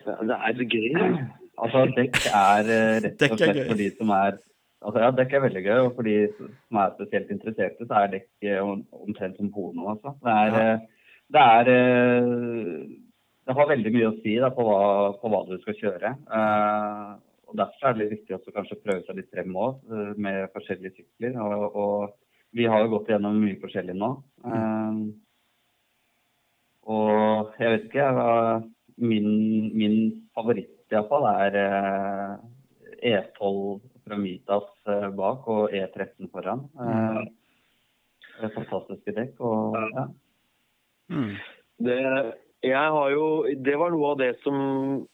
Det 0.00 0.16
er 0.16 0.56
så 0.56 0.66
gøy. 0.66 1.38
Altså, 1.60 1.82
dekk 1.96 2.16
er 2.30 2.70
eh, 2.72 3.00
rett 3.04 3.24
og 3.26 3.36
slett 3.40 3.66
for 3.68 3.78
de 3.82 3.90
som 3.98 4.14
er 4.16 4.38
Altså, 4.80 5.00
ja, 5.02 5.10
dekk 5.12 5.34
er 5.36 5.42
veldig 5.44 5.60
gøy, 5.66 5.78
og 5.84 5.90
for 5.98 6.06
de 6.08 6.14
som 6.38 6.78
er 6.80 6.92
spesielt 6.94 7.28
interesserte, 7.34 7.84
så 7.84 7.98
er 8.00 8.12
dekk 8.14 8.46
eh, 8.48 8.60
omtrent 8.96 9.36
som 9.36 9.50
porno, 9.52 9.90
altså. 9.92 10.14
Det 10.24 10.32
er, 10.32 10.54
Ja. 10.56 10.62
eh, 10.70 10.78
det 11.36 11.42
er 11.42 11.68
Det 13.50 13.56
har 13.58 13.68
veldig 13.68 13.92
mye 13.92 14.08
å 14.08 14.14
si 14.22 14.38
da, 14.40 14.48
på, 14.56 14.64
hva, 14.64 14.78
på 15.20 15.28
hva 15.32 15.42
du 15.50 15.56
skal 15.60 15.74
kjøre. 15.82 16.14
Uh, 16.32 17.18
og 17.50 17.56
Derfor 17.58 17.88
er 17.90 17.96
det 17.98 18.08
viktig 18.12 18.36
også 18.36 18.52
kanskje 18.54 18.76
prøve 18.84 19.02
seg 19.04 19.16
litt 19.18 19.30
frem 19.34 19.56
òg, 19.58 19.80
med 20.16 20.48
forskjellige 20.54 20.92
sykler. 21.00 21.36
Og, 21.42 21.76
og 21.76 22.14
vi 22.56 22.68
har 22.70 22.84
jo 22.84 22.92
gått 22.94 23.10
gjennom 23.10 23.36
mye 23.42 23.58
forskjellig 23.60 23.96
nå. 23.98 24.10
Uh, 24.46 25.10
og 26.94 27.52
jeg 27.60 27.72
vet 27.74 27.88
ikke, 27.90 28.06
hva- 28.16 28.62
min, 29.00 29.30
min 29.76 29.96
favoritt 30.36 30.72
iallfall 30.96 31.26
er 31.30 31.56
eh, 31.60 32.34
E12 33.12 33.80
fra 34.04 34.18
Mitas 34.20 34.68
eh, 34.90 35.08
bak 35.16 35.48
og 35.50 35.74
E13 35.76 36.30
foran. 36.32 36.66
Mm. 36.76 37.30
det 38.36 38.48
er 38.48 38.54
fantastiske 38.56 39.16
dekk. 39.16 39.40
Og, 39.44 39.76
ja. 39.96 40.06
Mm. 41.10 41.34
Det, 41.80 41.98
jeg 42.66 42.92
har 42.96 43.10
jo, 43.14 43.26
det 43.56 43.76
var 43.80 43.92
noe 43.94 44.12
av 44.12 44.20
det 44.20 44.34
som 44.44 44.56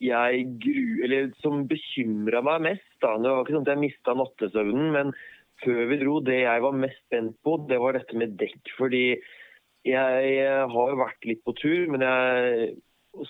jeg 0.03 0.47
gru, 0.62 0.85
eller 1.07 1.31
som 1.44 1.66
bekymra 1.70 2.43
meg 2.47 2.65
mest. 2.70 2.93
Da. 3.05 3.15
Det 3.23 3.31
var 3.31 3.44
ikke 3.44 3.57
sånn 3.57 3.66
at 3.66 3.73
jeg 3.74 3.85
mista 3.85 4.16
nattesøvnen, 4.19 4.89
men 4.97 5.12
før 5.62 5.85
vi 5.90 6.01
dro, 6.01 6.16
det 6.24 6.40
jeg 6.43 6.65
var 6.65 6.81
mest 6.85 6.98
spent 7.07 7.36
på, 7.47 7.59
det 7.70 7.78
var 7.81 7.97
dette 7.97 8.19
med 8.19 8.35
dekk. 8.40 8.74
Fordi 8.78 9.05
jeg 9.86 10.40
har 10.73 10.90
jo 10.90 10.98
vært 10.98 11.28
litt 11.28 11.44
på 11.47 11.55
tur, 11.61 11.86
men 11.93 12.03
jeg 12.03 12.74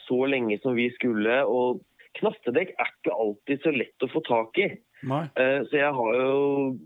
så 0.07 0.23
lenge 0.31 0.59
som 0.63 0.75
vi 0.79 0.89
skulle. 0.97 1.43
Og 1.45 1.83
knastedekk 2.21 2.75
er 2.75 2.91
ikke 2.93 3.15
alltid 3.15 3.65
så 3.65 3.73
lett 3.75 4.05
å 4.05 4.11
få 4.13 4.23
tak 4.27 4.61
i. 4.63 4.69
Eh, 5.37 5.61
Så 5.69 5.77
jeg 5.77 5.93
har 5.93 6.21
jo 6.21 6.77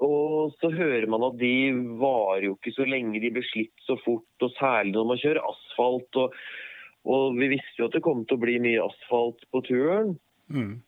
Og 0.00 0.54
så 0.62 0.70
hører 0.72 1.04
man 1.12 1.26
at 1.26 1.36
de 1.36 1.72
varer 2.00 2.46
jo 2.46 2.54
ikke 2.56 2.72
så 2.72 2.86
lenge, 2.88 3.20
de 3.20 3.30
blir 3.34 3.44
slitt 3.44 3.82
så 3.84 3.98
fort. 4.00 4.24
Og 4.40 4.54
særlig 4.56 4.94
når 4.94 5.08
man 5.10 5.20
kjører 5.20 5.44
asfalt. 5.44 6.16
Og, 6.16 6.38
og 7.04 7.36
vi 7.36 7.50
visste 7.52 7.82
jo 7.82 7.88
at 7.90 7.98
det 7.98 8.00
kom 8.06 8.22
til 8.24 8.38
å 8.38 8.40
bli 8.40 8.54
mye 8.64 8.86
asfalt 8.86 9.44
på 9.52 9.60
turen. 9.68 10.14
Mm. 10.48 10.80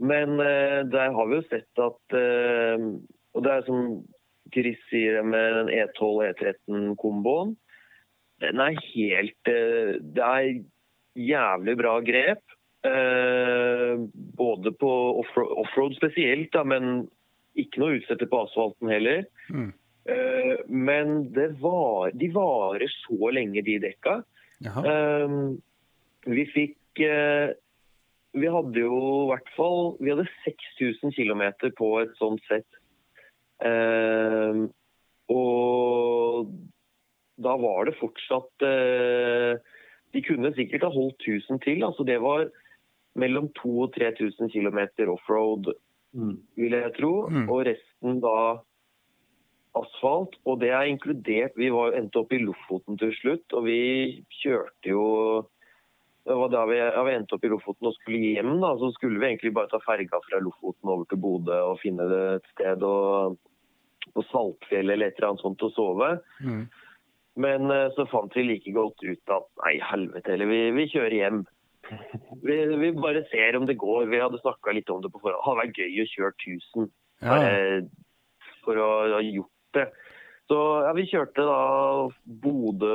Men 0.00 0.40
uh, 0.40 0.80
der 0.88 1.12
har 1.12 1.28
vi 1.28 1.36
jo 1.36 1.44
sett 1.50 1.84
at 1.84 2.16
uh, 2.16 2.86
Og 3.36 3.44
det 3.44 3.52
er 3.52 3.66
som 3.68 4.00
Chris 4.54 4.80
sier 4.88 5.20
med 5.22 5.58
den 5.58 5.68
E 5.76 5.84
E12-E13-komboen. 5.84 7.52
Den 8.40 8.64
er 8.64 8.80
helt 8.88 9.52
uh, 9.52 10.00
Det 10.00 10.24
er 10.24 10.64
jævlig 11.28 11.76
bra 11.76 11.98
grep. 12.00 12.42
Eh, 12.82 13.96
både 14.36 14.72
på 14.72 14.90
offroad, 15.20 15.96
spesielt, 15.96 16.48
da, 16.54 16.64
men 16.64 17.08
ikke 17.60 17.82
noe 17.82 17.98
utsette 17.98 18.28
på 18.30 18.44
asfalten 18.46 18.88
heller. 18.88 19.26
Mm. 19.52 19.72
Eh, 20.08 20.54
men 20.66 21.18
det 21.36 21.50
var, 21.60 22.14
de 22.16 22.30
varer 22.32 22.88
så 23.02 23.32
lenge, 23.36 23.60
de 23.66 23.76
dekka. 23.82 24.22
Ehm, 24.64 25.60
vi 26.28 26.44
fikk 26.52 26.76
Vi 27.00 28.48
hadde 28.52 28.82
jo 28.82 28.96
i 29.00 29.28
hvert 29.30 29.46
fall 29.54 29.94
Vi 30.04 30.10
hadde 30.12 30.26
6000 30.44 31.14
km 31.16 31.70
på 31.78 31.88
et 32.02 32.12
sånt 32.18 32.42
sett. 32.44 32.68
Og 35.32 36.50
da 37.40 37.54
var 37.62 37.88
det 37.88 37.96
fortsatt 38.02 38.66
De 40.12 40.22
kunne 40.26 40.52
sikkert 40.58 40.84
ha 40.84 40.92
holdt 40.92 41.24
1000 41.24 41.62
til. 41.64 41.86
altså 41.86 42.04
Det 42.04 42.20
var 42.20 42.50
mellom 43.18 43.48
2000 43.58 43.82
og 43.82 43.94
3000 43.96 44.50
km 44.54 45.10
offroad, 45.10 45.72
Mm. 46.10 46.40
vil 46.58 46.72
jeg 46.74 46.90
tro. 46.96 47.28
Mm. 47.30 47.44
Og 47.48 47.60
resten 47.68 48.16
da 48.20 48.60
asfalt. 49.78 50.34
Og 50.44 50.58
det 50.58 50.72
er 50.74 50.88
inkludert 50.90 51.54
Vi 51.54 51.68
var 51.70 51.94
endte 51.94 52.18
opp 52.18 52.32
i 52.34 52.40
Lofoten 52.42 52.98
til 52.98 53.12
slutt, 53.14 53.46
og 53.54 53.64
vi 53.68 54.24
kjørte 54.42 54.90
jo 54.90 55.04
det 56.26 56.34
var 56.36 56.50
da 56.52 56.64
vi, 56.68 56.76
ja, 56.76 57.00
vi 57.06 57.14
endte 57.16 57.32
opp 57.34 57.44
i 57.46 57.48
Lofoten 57.48 57.86
og 57.88 57.94
skulle 57.96 58.18
hjem. 58.34 58.60
da, 58.60 58.74
Så 58.76 58.90
skulle 58.92 59.18
vi 59.18 59.26
egentlig 59.30 59.54
bare 59.54 59.70
ta 59.72 59.78
ferga 59.80 60.18
fra 60.26 60.38
Lofoten 60.42 60.90
over 60.90 61.06
til 61.08 61.18
Bodø 61.18 61.56
og 61.70 61.78
finne 61.80 62.04
et 62.36 62.44
sted 62.52 62.82
og, 62.82 63.38
på 64.12 64.22
Saltfjellet 64.28 64.92
eller 64.98 65.06
et 65.08 65.16
eller 65.18 65.30
annet 65.30 65.40
sånt 65.46 65.62
å 65.64 65.70
sove. 65.72 66.10
Mm. 66.44 66.68
Men 67.40 67.70
eh, 67.70 67.88
så 67.96 68.04
fant 68.10 68.34
vi 68.36 68.42
like 68.44 68.74
godt 68.74 69.00
ut 69.02 69.32
at 69.32 69.48
nei, 69.64 69.78
helvete 69.80 70.34
heller, 70.34 70.50
vi, 70.50 70.60
vi 70.76 70.86
kjører 70.92 71.16
hjem. 71.22 71.40
Vi, 72.46 72.56
vi 72.80 72.90
bare 72.96 73.24
ser 73.30 73.56
om 73.58 73.66
det 73.68 73.76
går. 73.80 74.06
Vi 74.10 74.20
hadde 74.22 74.40
snakka 74.42 74.72
litt 74.76 74.90
om 74.90 75.02
det 75.04 75.10
på 75.12 75.20
forhånd. 75.22 75.40
Det 75.40 75.46
hadde 75.48 75.62
vært 75.64 75.80
gøy 75.82 76.04
å 76.04 76.10
kjøre 76.14 76.34
1000 76.38 76.90
Ja. 77.20 77.34
eh, 77.44 77.80
for 78.64 78.78
å 78.80 78.88
ha 79.16 79.20
gjort 79.24 79.76
det. 79.76 79.86
Så 80.50 80.56
ja, 80.86 80.92
vi 80.96 81.04
kjørte 81.06 81.44
da 81.46 81.58
Bodø 82.42 82.94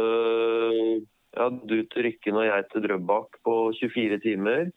ja, 1.36 1.50
Du 1.50 1.76
til 1.92 2.04
Rykken 2.08 2.36
og 2.40 2.46
jeg 2.48 2.66
til 2.72 2.84
Drøbak 2.84 3.38
på 3.46 3.54
24 3.80 4.20
timer. 4.24 4.72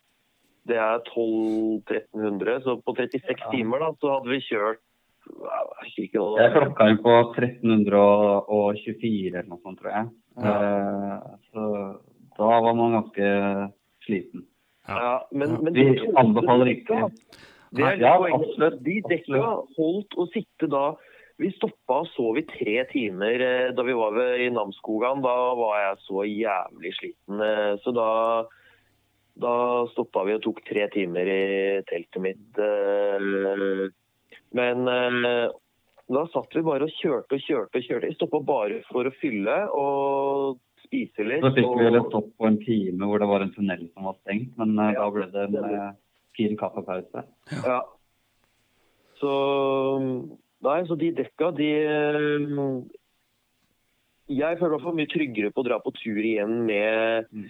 Det 0.69 0.77
er 0.77 1.01
1200-1300, 1.01 2.61
så 2.67 2.77
på 2.85 2.95
36 2.99 3.41
Ja. 3.41 3.51
timer 3.55 3.79
da, 3.81 3.93
så 4.03 4.19
hadde 4.19 4.29
vi 4.35 4.41
kjørt 4.45 4.83
ja, 5.29 5.63
jeg. 5.97 6.09
Jeg 6.13 6.53
klokka 6.55 6.89
inn 6.89 7.01
på 7.05 7.15
1324 7.37 9.33
eller 9.39 9.49
noe 9.49 9.61
sånt, 9.65 9.81
tror 9.81 9.93
jeg. 9.93 10.07
Eh, 10.39 11.17
så 11.53 11.65
da 12.39 12.49
var 12.65 12.75
man 12.79 12.95
ganske 12.97 13.27
sliten. 14.09 14.49
Ja, 14.89 15.29
men, 15.37 15.59
men 15.61 15.75
de, 15.77 15.85
de 16.01 16.09
anbefaler 16.17 16.71
ikke 16.73 17.03
Det 17.77 17.85
er 17.85 17.99
Ja, 18.01 18.15
absolutt, 18.17 18.79
De 18.87 18.95
dekka 19.05 19.41
holdt 19.77 20.15
å 20.17 20.25
sitte 20.33 20.69
da 20.73 20.95
Vi 21.37 21.51
stoppa 21.59 21.99
og 22.07 22.09
sov 22.15 22.39
i 22.41 22.45
tre 22.49 22.79
timer 22.89 23.45
eh, 23.45 23.67
da 23.77 23.85
vi 23.85 23.95
var 23.95 24.15
ved, 24.17 24.41
i 24.43 24.49
Namsskogan. 24.51 25.21
Da 25.23 25.35
var 25.59 25.77
jeg 25.85 26.01
så 26.07 26.25
jævlig 26.27 26.95
sliten. 26.97 27.43
eh, 27.45 27.75
Så 27.85 27.93
da, 27.95 28.09
da 29.39 29.53
stoppa 29.93 30.25
vi 30.27 30.35
og 30.35 30.43
tok 30.49 30.65
tre 30.67 30.89
timer 30.97 31.31
i 31.31 31.45
teltet 31.87 32.25
mitt. 32.25 32.49
eh, 32.59 33.87
Men 34.57 34.83
da 36.09 36.25
satt 36.33 36.57
vi 36.57 36.65
bare 36.65 36.89
og 36.89 36.97
kjørte 36.97 37.37
og 37.37 37.45
kjørte 37.45 37.77
og 37.79 37.85
kjørte. 37.87 38.09
Vi 38.09 38.17
stoppa 38.17 38.41
bare 38.41 38.81
for 38.89 39.07
å 39.07 39.15
fylle 39.21 39.61
og 39.77 40.59
spise 40.89 41.29
litt. 41.29 41.45
Så 41.45 41.53
fikk 41.55 41.71
vi 41.79 41.87
vel 41.87 42.01
et 42.01 42.11
stopp 42.11 42.33
på 42.41 42.49
en 42.49 42.59
time 42.65 43.07
hvor 43.07 43.23
det 43.23 43.29
var 43.31 43.45
en 43.47 43.55
tunnel 43.55 43.87
som 43.93 44.09
var 44.11 44.19
stengt, 44.25 44.51
men 44.59 44.75
ja, 44.81 44.97
da 44.99 45.09
ble 45.15 45.29
det 45.33 45.47
en 45.47 45.57
det 45.61 45.87
fin 46.39 46.59
kaffepause. 46.59 47.25
Ja. 47.63 47.79
Så 49.23 49.33
Nei, 50.59 50.81
så 50.89 50.97
de 50.99 51.13
dekka, 51.15 51.53
de 51.55 51.67
eh, 51.87 52.57
Jeg 54.29 54.59
føler 54.59 54.75
meg 54.75 54.83
for 54.85 54.97
mye 54.99 55.11
tryggere 55.11 55.53
på 55.55 55.63
å 55.63 55.67
dra 55.69 55.79
på 55.83 55.93
tur 55.95 56.19
igjen 56.19 56.65
med, 56.67 57.29
Mm. 57.31 57.45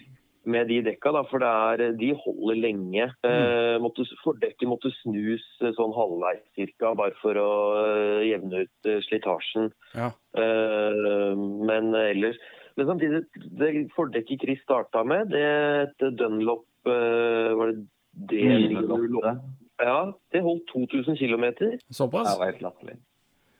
med 0.45 0.69
de 0.69 0.77
dekka, 0.85 1.11
da, 1.11 1.23
for 1.29 1.41
det 1.41 1.49
er, 1.49 1.91
de 1.99 2.11
holder 2.21 2.55
lenge. 2.61 3.09
Eh, 3.25 3.75
måtte, 3.81 4.05
fordekket 4.23 4.69
måtte 4.69 4.91
snus 5.01 5.43
eh, 5.61 5.73
sånn 5.75 5.93
halvveis 5.93 6.45
cirka, 6.55 6.93
bare 6.95 7.17
for 7.21 7.33
å 7.37 7.49
eh, 7.81 8.29
jevne 8.29 8.63
ut 8.63 8.89
eh, 8.89 9.01
slitasjen. 9.09 9.71
Ja. 9.97 10.11
Eh, 10.37 11.33
men 11.69 11.91
ellers 11.97 12.37
Men 12.79 12.87
samtidig, 12.87 13.23
det 13.59 13.69
fordekket 13.91 14.43
Chris 14.45 14.61
starta 14.63 15.03
med, 15.03 15.33
det 15.33 15.43
et 15.83 16.05
Dunlop 16.19 16.63
eh, 16.87 17.51
Var 17.59 17.73
det 17.73 17.81
det? 18.29 19.33
Ja, 19.79 19.99
det 20.31 20.41
holdt 20.43 20.67
2000 20.71 21.17
km. 21.19 21.45
Såpass? 21.91 22.31
Det 22.33 22.39
var 22.39 22.51
helt 22.51 22.63
latterlig. 22.63 22.95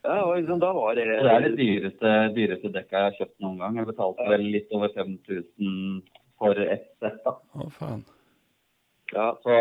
Ja, 0.03 0.21
og 0.23 0.37
liksom, 0.37 0.59
da 0.63 0.71
var 0.75 0.95
det 0.95 1.05
Og 1.17 1.27
det 1.27 1.33
er 1.33 1.43
det 1.45 1.57
dyreste, 1.59 2.11
dyreste 2.35 2.71
dekka 2.71 2.95
jeg 3.01 3.07
har 3.09 3.17
kjøpt 3.19 3.43
noen 3.43 3.59
gang. 3.59 3.79
Jeg 3.81 3.89
betalte 3.89 4.27
vel 4.31 4.45
litt 4.55 4.71
over 4.75 4.91
5000 4.95 6.01
for 6.39 6.61
ett 6.63 6.87
sett. 7.03 7.19
da. 7.25 7.35
Å, 7.35 7.67
faen. 7.75 8.05
Ja, 9.11 9.27
Så, 9.43 9.55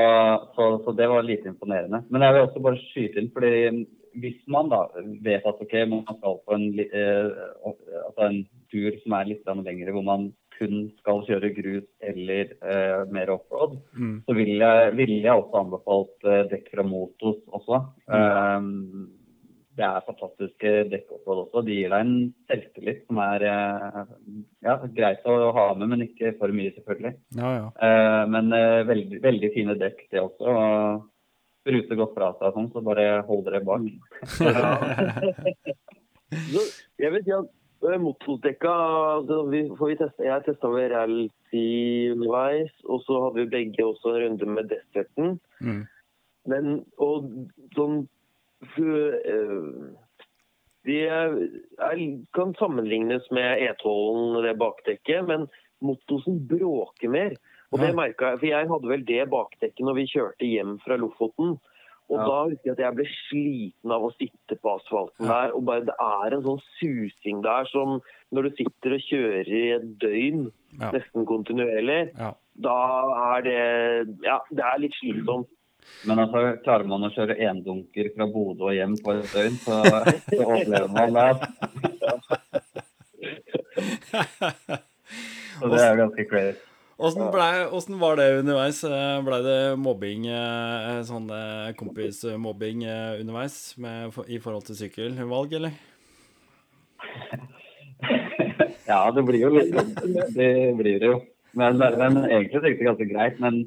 så, 0.55 0.65
så 0.85 0.93
det 0.95 1.09
var 1.11 1.27
lite 1.27 1.51
imponerende. 1.51 2.03
Men 2.13 2.23
jeg 2.23 2.37
vil 2.37 2.47
også 2.47 2.63
bare 2.63 2.83
skyte 2.85 3.23
inn, 3.23 3.31
fordi 3.35 3.53
hvis 4.23 4.41
man 4.51 4.71
da 4.73 4.83
vet 5.25 5.47
at 5.47 5.63
okay, 5.63 5.87
man 5.89 6.05
skal 6.09 6.39
på 6.45 6.57
en, 6.57 6.67
eh, 6.83 7.31
altså 8.07 8.29
en 8.29 8.43
tur 8.73 8.97
som 9.03 9.17
er 9.19 9.31
litt 9.33 9.49
lengre, 9.49 9.95
hvor 9.95 10.07
man 10.07 10.31
kun 10.59 10.89
skal 10.99 11.23
kjøre 11.27 11.53
grus 11.55 11.87
eller 12.03 12.51
eh, 12.59 13.05
mer 13.15 13.31
offroad, 13.37 13.79
Mm. 13.95 14.17
så 14.27 14.35
ville 14.35 14.59
jeg, 14.59 14.97
vil 14.99 15.15
jeg 15.23 15.33
også 15.33 15.61
anbefalt 15.63 16.27
eh, 16.27 16.43
dekk 16.51 16.73
fra 16.73 16.85
Motos 16.87 17.39
også. 17.55 17.81
Um, 18.11 19.13
det 19.79 19.87
er 19.87 20.07
fantastiske 20.09 20.73
dekk 20.91 21.13
offroad 21.15 21.45
også. 21.45 21.63
De 21.63 21.77
gir 21.77 21.93
deg 21.93 22.01
en 22.03 22.33
selvtillit 22.51 23.05
som 23.07 23.21
er 23.23 23.45
ja, 23.47 24.75
greit 24.97 25.23
å 25.31 25.53
ha 25.55 25.69
med, 25.79 25.93
men 25.93 26.03
ikke 26.09 26.33
for 26.41 26.51
mye, 26.51 26.73
selvfølgelig. 26.75 27.15
Ja, 27.39 27.53
ja. 27.61 27.69
Eh, 27.87 28.25
men 28.35 28.51
veldig, 28.91 29.23
veldig 29.23 29.53
fine 29.55 29.79
dekk, 29.79 30.03
det 30.11 30.25
også. 30.25 30.57
Bruser 31.67 31.99
godt 31.99 32.15
fra 32.17 32.33
seg 32.39 32.55
sånn, 32.55 32.71
så 32.73 32.83
bare 32.85 33.07
hold 33.29 33.45
dere 33.49 33.61
bak. 33.67 33.87
så 36.53 36.65
jeg 37.01 37.15
vet 37.15 37.29
ja, 37.29 37.41
at 37.43 38.03
motordekka 38.03 38.73
altså, 39.19 39.43
vi, 39.53 39.63
vi 39.71 39.99
teste, 40.01 40.27
Jeg 40.27 40.45
testa 40.47 40.71
med 40.73 40.91
Rally 40.93 41.29
underveis, 42.13 42.75
og 42.85 43.05
så 43.07 43.23
hadde 43.25 43.45
vi 43.45 43.55
begge 43.55 43.87
også 43.87 44.15
en 44.15 44.21
runde 44.25 44.51
med 44.57 44.71
Deserten. 44.73 45.39
Mm. 45.61 45.85
Men 46.49 46.83
og 46.97 47.29
sånn 47.77 48.07
øh, 48.79 49.65
De 50.89 50.97
er, 51.05 51.37
er, 51.85 52.03
kan 52.35 52.57
sammenlignes 52.59 53.27
med 53.35 53.63
E12-en, 53.69 54.43
det 54.47 54.57
bakdekket, 54.61 55.27
men 55.29 55.49
Motosen 55.85 56.41
bråker 56.51 57.13
mer. 57.13 57.37
Og 57.73 57.81
det 57.83 57.89
Ja. 57.91 57.95
merket 57.95 58.21
jeg, 58.31 58.39
for 58.39 58.47
jeg 58.47 58.69
hadde 58.69 58.89
vel 58.89 59.03
det 59.05 59.25
bakdekket 59.31 59.85
når 59.85 59.95
vi 59.99 60.07
kjørte 60.09 60.47
hjem 60.49 60.79
fra 60.81 60.97
Lofoten. 60.97 61.59
Og 62.09 62.17
Ja. 62.17 62.25
da 62.25 62.45
husker 62.49 62.65
jeg 62.65 62.73
at 62.73 62.79
jeg 62.79 62.95
ble 62.97 63.05
sliten 63.29 63.93
av 63.93 64.03
å 64.03 64.13
sitte 64.17 64.57
på 64.57 64.71
asfalten 64.79 65.27
der. 65.29 65.53
Og 65.55 65.65
bare 65.67 65.85
det 65.85 65.95
er 66.01 66.33
en 66.39 66.43
sånn 66.43 66.63
susing 66.81 67.43
der 67.45 67.65
som 67.69 68.01
når 68.33 68.43
du 68.49 68.51
sitter 68.57 68.95
og 68.97 69.01
kjører 69.11 69.49
i 69.49 69.73
et 69.77 69.99
døgn, 69.99 70.51
Ja. 70.81 70.91
nesten 70.93 71.27
kontinuerlig, 71.27 72.11
ja. 72.17 72.33
da 72.61 73.37
er 73.37 73.43
det 73.43 74.17
Ja, 74.25 74.41
det 74.51 74.65
er 74.65 74.79
litt 74.79 74.95
slitsomt. 74.95 75.49
Men 76.07 76.19
altså, 76.19 76.63
klarer 76.65 76.87
man 76.87 77.03
å 77.03 77.11
kjøre 77.15 77.37
endunker 77.39 78.11
fra 78.17 78.27
Bodø 78.27 78.65
og 78.69 78.75
hjem 78.75 78.97
på 78.97 79.13
et 79.19 79.29
døgn, 79.33 79.57
så, 79.61 79.83
så 80.37 80.45
overlever 80.45 80.89
man 80.89 81.13
det. 81.13 81.29
Så 85.59 85.69
det 85.73 85.81
er 85.83 85.97
ganske 85.97 86.25
crazy. 86.29 86.59
Åssen 86.99 87.23
ja. 87.23 87.99
var 87.99 88.17
det 88.19 88.27
underveis? 88.41 88.81
Blei 88.83 89.23
Ble 89.23 89.37
det 89.45 89.59
mobbing, 89.79 90.25
eh, 90.35 90.97
sånn 91.07 91.29
eh, 91.31 91.69
kompismobbing 91.79 92.83
eh, 92.91 93.21
underveis 93.21 93.77
med, 93.79 94.19
i 94.27 94.41
forhold 94.43 94.67
til 94.67 94.81
sykkelvalg, 94.83 95.55
eller? 95.61 95.79
Ja, 98.89 99.03
det 99.13 99.21
blir 99.29 99.43
jo 99.43 99.49
litt 99.53 99.75
sånn. 99.75 99.91
Det 100.33 100.53
blir 100.79 100.97
det 101.03 101.11
jo. 101.11 101.17
Men, 101.59 101.77
men 101.77 102.23
egentlig 102.25 102.71
gikk 102.73 102.79
det 102.81 102.87
ganske 102.87 103.07
greit. 103.11 103.41
Men, 103.43 103.59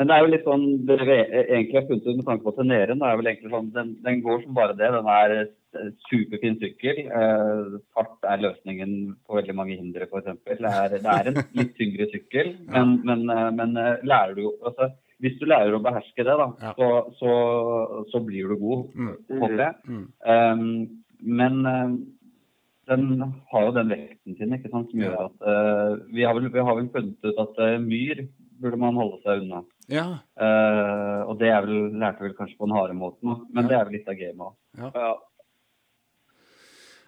men 0.00 0.08
det 0.08 0.14
er 0.16 0.22
jo 0.24 0.30
litt 0.32 0.46
sånn 0.48 0.62
det 0.88 0.96
vi 1.04 1.16
egentlig 1.20 1.76
har 1.76 1.84
funnet 1.90 2.06
ut 2.08 2.16
med 2.16 2.24
tanke 2.30 2.46
på 2.46 2.54
Teneren. 2.56 3.02
Er 3.04 3.18
vel 3.20 3.28
egentlig 3.28 3.50
sånn, 3.52 3.66
den, 3.74 3.90
den 4.06 4.22
går 4.24 4.40
som 4.46 4.54
bare 4.56 4.72
det. 4.78 4.88
Den 4.94 5.10
er 5.12 5.34
eh, 5.44 5.90
superfin 6.08 6.56
sykkel. 6.62 7.02
Eh, 7.04 7.74
fart 7.92 8.24
er 8.32 8.40
løsningen 8.46 8.94
på 9.28 9.36
veldig 9.36 9.56
mange 9.58 9.76
hindre, 9.76 10.08
f.eks. 10.08 10.32
Det, 10.48 10.56
er- 10.72 10.96
det 10.96 11.04
er 11.04 11.28
en 11.34 11.38
litt 11.60 11.74
tyngre 11.76 12.08
sykkel, 12.14 12.54
men, 12.72 12.96
men, 13.04 13.26
eh, 13.36 13.50
men 13.60 13.76
eh, 13.76 14.00
lærer 14.08 14.32
du 14.38 14.46
jo 14.48 14.54
altså, 14.64 14.88
hvis 15.20 15.36
du 15.36 15.44
lærer 15.52 15.76
å 15.76 15.82
beherske 15.84 16.24
det, 16.24 16.32
da, 16.40 16.46
Ja. 16.64 16.72
så, 16.80 16.88
så, 17.20 17.32
så 18.08 18.22
blir 18.24 18.48
du 18.48 18.56
god, 18.56 18.86
Mm. 18.96 19.12
det. 19.28 19.66
jeg. 19.66 19.74
Mm. 19.84 20.06
Um, 20.24 21.02
men 21.38 21.60
um, 21.68 21.98
den 22.88 23.02
har 23.52 23.66
jo 23.68 23.74
den 23.76 23.90
vekten 23.92 24.38
sin, 24.38 24.54
ikke 24.56 24.70
sant, 24.72 24.88
som 24.90 25.02
gjør 25.04 25.18
at 25.28 25.44
uh, 25.44 25.98
vi, 26.08 26.24
har 26.24 26.32
vel, 26.38 26.48
vi 26.50 26.64
har 26.64 26.78
vel 26.80 26.88
funnet 26.94 27.28
ut 27.28 27.42
at 27.44 27.60
uh, 27.60 27.76
myr 27.84 28.24
burde 28.60 28.80
man 28.80 28.96
holde 28.98 29.20
seg 29.26 29.44
unna. 29.44 29.60
Ja. 29.90 30.06
Uh, 30.38 31.26
og 31.28 31.38
det 31.40 31.48
er 31.50 31.64
vel, 31.66 31.90
lærte 31.98 32.22
vel 32.22 32.36
kanskje 32.38 32.56
på 32.60 32.68
den 32.68 32.76
harde 32.76 32.94
måten, 32.94 33.26
men 33.32 33.48
men 33.58 33.68
det 33.68 33.76
er 33.78 33.84
vel 33.88 33.96
litt 33.98 34.08
av 34.08 34.14
gamet 34.20 34.46
òg. 34.46 34.54
Ja. 34.78 35.16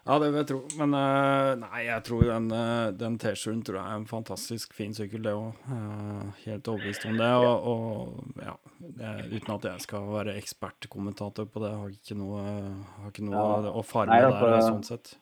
Ja, 0.03 0.17
det 0.19 0.33
vil 0.33 0.41
jeg 0.41 0.47
tro. 0.49 0.57
Men 0.81 0.95
uh, 0.99 1.53
nei, 1.61 1.85
jeg 1.87 2.03
tror 2.09 2.25
den, 2.27 2.49
eh, 2.51 2.89
den 2.99 3.19
T-skjorten 3.23 3.61
tror 3.63 3.77
jeg 3.79 3.87
er 3.87 4.01
en 4.01 4.07
fantastisk 4.11 4.73
fin 4.75 4.91
sykkel, 4.99 5.23
det 5.23 5.35
òg. 5.39 5.61
helt 6.43 6.71
overbevist 6.73 7.07
om 7.07 7.21
det. 7.21 7.29
Og, 7.39 7.69
og 7.71 8.43
ja, 8.43 8.57
det, 8.83 9.13
uten 9.37 9.55
at 9.55 9.69
jeg 9.71 9.85
skal 9.87 10.09
være 10.11 10.35
ekspertkommentator 10.41 11.47
på 11.47 11.63
det, 11.63 11.71
har 11.79 11.95
ikke 11.95 12.19
noe, 12.19 12.43
har 12.99 13.13
ikke 13.13 13.29
noe 13.29 13.45
Ja. 13.47 13.71
å 13.79 13.85
farme 13.87 14.11
Nei, 14.17 14.25
altså- 14.27 14.51
der, 14.51 14.67
sånn 14.67 14.85
sett. 14.91 15.15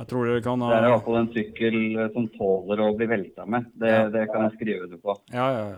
Jeg 0.00 0.08
tror 0.10 0.26
dere 0.26 0.42
kan 0.42 0.58
Det 0.58 0.74
er 0.74 0.86
i 0.88 0.90
hvert 0.90 1.04
fall 1.06 1.16
en 1.20 1.32
sykkel 1.34 1.78
som 2.14 2.28
tåler 2.34 2.80
å 2.82 2.96
bli 2.96 3.06
velta 3.06 3.46
med. 3.46 3.70
Det, 3.78 3.90
Ja. 3.94 4.08
det 4.08 4.26
kan 4.32 4.42
jeg 4.48 4.58
skrive 4.58 4.82
under 4.88 4.98
på. 4.98 5.20
Ja, 5.30 5.46
ja, 5.54 5.76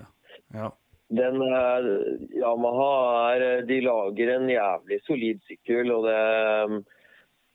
ja. 0.54 0.70
Den 1.12 1.42
er, 1.44 1.88
Yamaha 2.40 2.92
er 3.34 3.66
De 3.68 3.80
lager 3.84 4.34
en 4.36 4.48
jævlig 4.48 5.00
solid 5.06 5.42
sykkel, 5.48 5.92
og 5.92 6.06
det 6.08 6.20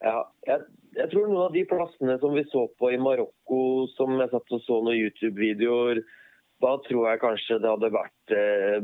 ja, 0.06 0.20
jeg, 0.46 0.66
jeg 1.00 1.10
tror 1.10 1.26
noen 1.26 1.48
av 1.48 1.56
de 1.56 1.64
plassene 1.66 2.20
som 2.22 2.36
vi 2.38 2.44
så 2.52 2.68
på 2.78 2.92
i 2.94 3.00
Marokko, 3.02 3.88
som 3.96 4.14
jeg 4.22 4.30
satt 4.30 4.54
og 4.54 4.62
så 4.62 4.78
noen 4.86 5.00
YouTube-videoer 5.00 6.04
da 6.64 6.74
tror 6.88 7.04
jeg 7.12 7.22
kanskje 7.22 7.60
det 7.62 7.70
hadde 7.70 7.94
vært 7.94 8.34
eh, 8.34 8.78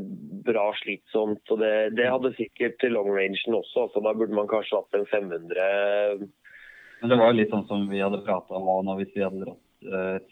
bra 0.46 0.68
slitsomt. 0.78 1.42
Og 1.50 1.60
det, 1.62 1.74
det 1.98 2.06
hadde 2.06 2.34
sikkert 2.38 2.84
long 2.86 3.10
rangen 3.16 3.58
også. 3.58 3.86
altså 3.86 4.02
Da 4.04 4.14
burde 4.14 4.36
man 4.36 4.50
kanskje 4.50 4.78
hatt 4.78 4.98
en 4.98 5.08
500 5.10 6.28
Men 7.00 7.10
det 7.10 7.18
var 7.18 7.32
jo 7.32 7.38
litt 7.40 7.50
sånn 7.52 7.66
som 7.70 7.88
vi 7.90 8.02
hadde 8.02 8.22
prata 8.26 8.54
om 8.56 8.68
hva 8.68 8.96
hvis 9.00 9.10
vi 9.16 9.24
hadde 9.24 9.42
dratt 9.42 9.58
eh, 9.58 9.63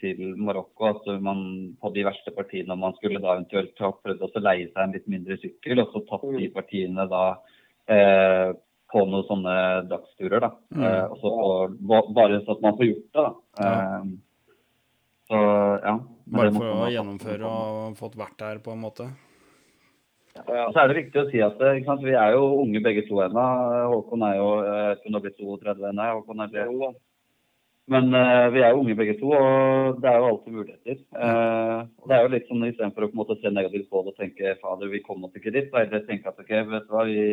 til 0.00 0.20
Marokko. 0.40 0.88
Altså 0.88 1.16
man 1.20 1.40
på 1.80 1.90
de 1.94 2.04
verste 2.06 2.32
partiene 2.34 2.76
man 2.78 2.94
skulle 2.96 3.20
da 3.22 3.36
eventuelt 3.36 3.80
ha 3.84 3.90
prøvd 3.94 4.24
å 4.24 4.42
leie 4.42 4.68
seg 4.70 4.82
en 4.84 4.94
litt 4.96 5.08
mindre 5.10 5.36
sykkel, 5.42 5.82
og 5.82 5.92
så 5.92 6.04
tatt 6.08 6.28
de 6.38 6.48
partiene 6.54 7.06
da 7.10 7.24
eh, 7.92 8.52
på 8.92 9.02
noen 9.08 9.26
sånne 9.28 9.56
dagsturer. 9.90 10.40
da. 10.44 10.52
Mm. 10.74 10.84
Eh, 10.86 11.04
og 11.08 11.18
så 11.22 11.32
og, 11.32 11.76
Bare 12.14 12.40
så 12.44 12.56
at 12.56 12.64
man 12.64 12.78
får 12.78 12.90
gjort 12.90 13.04
det. 13.18 13.26
da. 13.26 13.66
Eh, 13.66 14.08
så 15.32 15.42
ja. 15.82 15.98
men 16.26 16.40
Bare 16.40 16.54
for 16.56 16.72
å 16.72 16.88
gjennomføre 16.92 17.52
og 17.52 18.00
fått 18.00 18.18
vært 18.20 18.40
der, 18.42 18.58
på 18.64 18.74
en 18.74 18.82
måte. 18.82 19.08
ja. 20.36 20.42
Og 20.66 20.74
så 20.74 20.82
er 20.82 20.90
det 20.90 20.98
viktig 21.00 21.22
å 21.22 21.30
si 21.30 21.40
at 21.44 21.60
ikke 21.60 21.88
sant, 21.88 22.04
vi 22.04 22.16
er 22.18 22.36
jo 22.36 22.44
unge 22.60 22.84
begge 22.84 23.06
to 23.08 23.22
ennå. 23.24 23.46
Håkon 23.94 24.28
er 24.28 24.36
jo 24.40 24.50
eh, 24.66 24.92
hun 25.06 25.16
har 25.16 25.24
blitt 25.24 25.40
32 25.40 25.88
ennå. 25.92 26.10
Håkon 26.18 26.44
er 26.44 26.52
det. 26.52 26.68
Men 27.90 28.14
uh, 28.14 28.46
vi 28.54 28.60
er 28.62 28.70
jo 28.70 28.82
unge 28.84 28.94
begge 28.98 29.16
to, 29.18 29.32
og 29.34 30.02
det 30.02 30.10
er 30.10 30.20
jo 30.20 30.28
alltid 30.28 30.54
muligheter. 30.54 30.98
Uh, 31.16 31.80
og 31.98 32.10
det 32.10 32.16
er 32.16 32.22
jo 32.22 32.32
litt 32.34 32.50
sånn 32.50 32.66
Istedenfor 32.68 33.06
å 33.06 33.10
på 33.10 33.16
en 33.16 33.22
måte 33.24 33.38
se 33.40 33.50
negativt 33.50 33.88
på 33.90 34.04
det 34.04 34.12
og 34.14 34.20
tenke 34.20 34.54
fader, 34.62 34.92
vi 34.92 35.02
kom 35.02 35.26
oss 35.26 35.38
ikke 35.38 35.54
dit, 35.54 35.66
så 35.70 35.82
heller 35.82 36.04
tenke 36.06 36.30
at 36.30 36.38
ok, 36.38 36.52
vet 36.70 36.86
du 36.86 36.94
hva, 36.94 37.06
vi, 37.08 37.24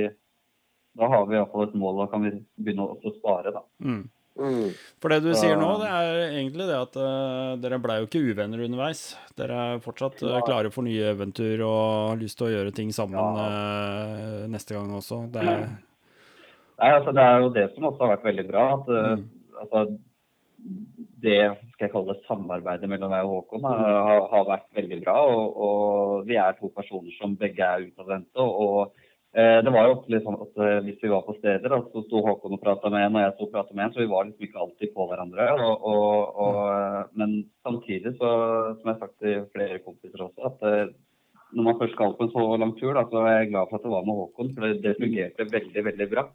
da 0.97 1.11
har 1.13 1.27
vi 1.29 1.37
iallfall 1.37 1.67
et 1.67 1.77
mål, 1.77 2.01
da 2.01 2.09
kan 2.13 2.25
vi 2.25 2.33
begynne 2.57 2.87
å 2.89 3.13
spare, 3.19 3.53
da. 3.55 3.61
Mm. 3.85 4.07
Mm. 4.39 4.69
For 5.03 5.11
det 5.11 5.19
du 5.25 5.33
sier 5.35 5.57
nå, 5.59 5.69
det 5.81 5.87
er 5.91 6.17
egentlig 6.29 6.65
det 6.69 6.77
at 6.77 6.93
uh, 6.95 7.57
dere 7.59 7.79
blei 7.83 7.97
jo 7.99 8.07
ikke 8.07 8.21
uvenner 8.31 8.63
underveis. 8.63 9.01
Dere 9.37 9.57
er 9.73 9.81
fortsatt 9.83 10.23
uh, 10.23 10.37
klare 10.47 10.71
for 10.71 10.87
nye 10.87 11.11
eventyr 11.11 11.61
og 11.65 11.81
har 12.13 12.21
lyst 12.21 12.39
til 12.39 12.47
å 12.47 12.53
gjøre 12.53 12.75
ting 12.75 12.93
sammen 12.95 13.19
uh, 13.19 14.45
neste 14.51 14.77
gang 14.77 14.93
også. 14.95 15.25
Det 15.33 15.43
er, 15.43 15.65
Nei, 16.79 16.93
altså 16.95 17.11
Det 17.11 17.23
er 17.25 17.41
jo 17.43 17.49
det 17.57 17.65
som 17.73 17.89
også 17.89 18.05
har 18.05 18.13
vært 18.15 18.29
veldig 18.29 18.47
bra. 18.47 18.67
at 18.77 18.93
Mm. 19.19 19.25
altså, 19.59 19.81
Det 21.19 21.41
skal 21.73 21.85
jeg 21.85 21.91
kalle 21.91 22.13
det, 22.15 22.23
samarbeidet 22.27 22.87
mellom 22.91 23.11
meg 23.11 23.27
og 23.27 23.41
Håkon 23.41 23.65
har, 23.67 24.23
har 24.31 24.47
vært 24.47 24.69
veldig 24.77 24.99
bra. 25.03 25.15
Og, 25.27 25.59
og 25.65 26.29
vi 26.29 26.37
er 26.39 26.57
to 26.59 26.71
personer 26.75 27.15
som 27.17 27.35
begge 27.39 27.65
er 27.65 27.89
utadvendte. 27.89 28.45
Og 28.45 28.93
eh, 29.35 29.59
det 29.65 29.73
var 29.75 29.87
jo 29.87 29.97
ofte 29.97 30.13
litt 30.13 30.23
sånn 30.27 30.39
at 30.39 30.63
eh, 30.63 30.77
hvis 30.87 31.03
vi 31.03 31.11
var 31.11 31.25
på 31.27 31.35
steder, 31.41 31.67
da, 31.67 31.81
så 31.91 32.05
sto 32.05 32.23
Håkon 32.23 32.55
og 32.55 32.63
prata 32.63 32.91
med 32.93 33.07
en, 33.07 33.19
og 33.19 33.25
jeg 33.25 33.35
sto 33.35 33.49
og 33.49 33.53
prata 33.57 33.75
med 33.75 33.85
en, 33.85 33.93
så 33.95 34.03
vi 34.03 34.09
var 34.13 34.29
liksom 34.29 34.47
ikke 34.47 34.63
alltid 34.63 34.95
på 34.95 35.09
hverandre. 35.11 35.49
Og, 35.57 35.85
og, 35.91 36.39
og, 36.45 36.61
eh, 36.77 37.03
men 37.19 37.35
samtidig, 37.67 38.15
så, 38.15 38.33
som 38.79 38.85
jeg 38.85 38.95
har 38.95 39.03
sagt 39.03 39.19
til 39.23 39.45
flere 39.55 39.83
kompiser 39.83 40.27
også, 40.29 40.53
at 40.53 40.67
eh, 40.71 40.97
når 41.57 41.65
man 41.65 41.79
først 41.79 41.95
skal 41.97 42.15
på 42.15 42.27
en 42.27 42.33
så 42.33 42.45
lang 42.61 42.75
tur, 42.79 42.93
da, 42.95 43.03
så 43.09 43.25
er 43.25 43.39
jeg 43.39 43.51
glad 43.51 43.69
for 43.69 43.79
at 43.79 43.85
det 43.87 43.93
var 43.95 44.07
med 44.07 44.19
Håkon. 44.23 44.55
For 44.55 44.67
det, 44.67 44.81
det 44.85 44.97
fungerte 45.01 45.51
veldig, 45.51 45.85
veldig 45.91 46.09
bra. 46.15 46.25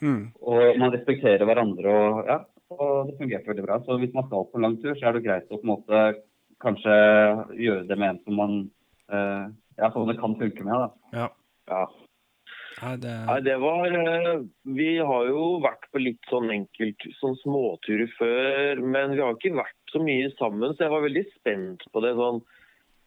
mm, 0.00 0.22
Og 0.48 0.78
man 0.80 0.92
respekterer 0.94 1.44
hverandre 1.48 1.92
og 1.92 2.28
ja, 2.28 2.38
og 2.76 3.10
det 3.10 3.18
fungerte 3.20 3.52
veldig 3.52 3.66
bra. 3.66 3.80
Så 3.86 3.98
hvis 4.00 4.14
man 4.16 4.28
skal 4.28 4.46
på 4.52 4.62
lang 4.62 4.78
tur, 4.82 4.94
så 4.96 5.08
er 5.08 5.16
det 5.16 5.26
greit 5.26 5.50
å 5.50 5.58
på 5.58 5.66
en 5.66 5.72
måte 5.74 6.04
kanskje 6.62 6.94
gjøre 7.58 7.86
det 7.88 7.98
med 7.98 8.14
en 8.14 8.22
som 8.22 8.38
man 8.38 8.56
uh, 9.12 9.50
ja, 9.78 9.90
som 9.90 10.08
det 10.08 10.18
kan 10.20 10.38
funke 10.38 10.66
med. 10.66 10.86
da. 10.86 11.20
ja. 11.22 11.28
Ja. 11.70 11.84
Nei, 12.82 12.96
det 12.98 13.12
Nei, 13.28 13.36
det 13.46 13.58
var 13.62 13.92
eh, 13.94 14.40
Vi 14.74 14.88
har 14.98 15.28
jo 15.28 15.42
vært 15.62 15.84
på 15.92 16.00
litt 16.02 16.30
sånn 16.30 16.50
enkelt 16.50 17.04
sånn 17.20 17.36
småturer 17.42 18.10
før, 18.16 18.80
men 18.82 19.14
vi 19.14 19.22
har 19.22 19.36
ikke 19.36 19.54
vært 19.60 19.92
så 19.92 20.02
mye 20.02 20.32
sammen, 20.38 20.72
så 20.74 20.86
jeg 20.86 20.94
var 20.94 21.04
veldig 21.04 21.24
spent 21.36 21.86
på 21.92 22.02
det. 22.04 22.14
sånn 22.18 22.40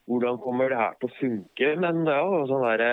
Hvordan 0.06 0.40
kommer 0.44 0.70
det 0.72 0.80
her 0.80 0.96
til 1.02 1.10
å 1.10 1.18
funke? 1.18 1.74
Men 1.82 2.06
det 2.06 2.14
er 2.14 2.24
jo 2.24 2.46
sånn 2.52 2.66
derre 2.68 2.92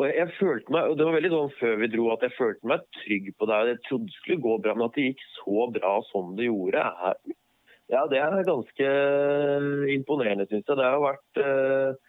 og 0.00 0.06
jeg, 0.08 0.32
følte 0.38 0.72
meg, 0.72 0.88
og 0.88 0.96
Det 0.96 1.04
var 1.06 1.16
veldig 1.18 1.30
sånn 1.34 1.52
før 1.58 1.74
vi 1.82 1.88
dro 1.92 2.06
at 2.14 2.22
jeg 2.24 2.36
følte 2.38 2.70
meg 2.70 2.84
trygg 3.02 3.26
på 3.36 3.48
det. 3.50 3.58
Jeg 3.68 3.80
trodde 3.88 4.08
det 4.08 4.16
skulle 4.16 4.44
gå 4.46 4.56
bra, 4.64 4.74
men 4.76 4.86
at 4.86 4.96
det 4.96 5.10
gikk 5.10 5.24
så 5.34 5.66
bra 5.74 5.92
som 6.08 6.32
det 6.38 6.46
gjorde, 6.48 6.84
er, 7.10 7.18
ja, 7.90 8.06
det 8.08 8.20
er 8.22 8.46
ganske 8.46 8.88
imponerende, 9.92 10.46
syns 10.48 10.64
jeg. 10.64 10.78
Det 10.78 10.86
har 10.86 11.00
vært 11.02 11.40
eh, 11.42 12.00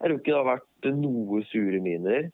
Jeg 0.00 0.08
tror 0.08 0.18
ikke 0.18 0.30
det 0.30 0.38
har 0.38 0.48
vært 0.48 0.90
noe 0.96 1.42
sure 1.52 1.80
miner. 1.84 2.30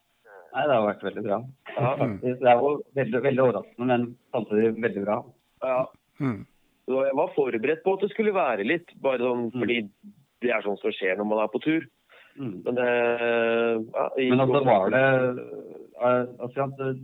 Nei, 0.55 0.63
det 0.63 0.73
har 0.73 0.85
vært 0.87 1.03
veldig 1.05 1.23
bra. 1.25 1.39
Ja. 1.75 1.89
Faktisk. 1.99 2.37
Det 2.41 2.49
er 2.49 2.61
jo 2.63 2.69
veldig, 2.97 3.23
veldig 3.27 3.43
overraskende, 3.43 3.87
men 3.91 4.05
samtidig 4.33 4.71
veldig 4.85 5.03
bra. 5.03 5.17
Ja. 5.65 5.81
mm, 6.23 6.39
Så 6.87 7.03
jeg 7.05 7.17
var 7.19 7.35
forberedt 7.35 7.83
på 7.83 7.97
at 7.97 8.05
det 8.05 8.09
skulle 8.15 8.33
være 8.33 8.65
litt, 8.65 8.95
bare 9.03 9.21
sånn 9.21 9.51
fordi 9.53 9.81
det 10.45 10.53
er 10.53 10.65
sånn 10.65 10.79
som 10.81 10.93
skjer 10.95 11.19
når 11.19 11.29
man 11.29 11.43
er 11.43 11.51
på 11.53 11.61
tur. 11.61 11.85
Mm. 12.37 12.57
Men 12.65 12.75
det 12.77 12.89
ja, 13.97 14.09
Men 14.17 14.41
altså 14.43 14.63
var 14.65 14.91
det 14.93 15.05
eh, 16.01 16.25
altså, 16.39 16.67
at 16.67 16.99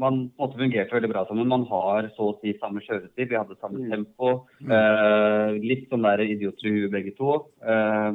Man 0.00 0.30
på 0.32 0.40
en 0.40 0.46
måte 0.48 0.56
fungerte 0.56 0.94
veldig 0.96 1.10
bra 1.12 1.26
sammen. 1.28 1.48
Man 1.50 1.66
har 1.68 2.06
så 2.16 2.30
å 2.30 2.36
si 2.40 2.54
samme 2.56 2.80
kjøretid. 2.80 3.28
Vi 3.28 3.36
hadde 3.36 3.58
samme 3.60 3.82
Mm. 3.84 3.90
tempo. 3.92 4.46
Eh, 4.64 5.50
litt 5.60 5.90
sånn 5.90 6.02
der 6.06 6.22
idioter 6.24 6.66
i 6.66 6.72
huet 6.78 6.94
begge 6.94 7.12
to. 7.18 7.34
Eh, 7.60 8.12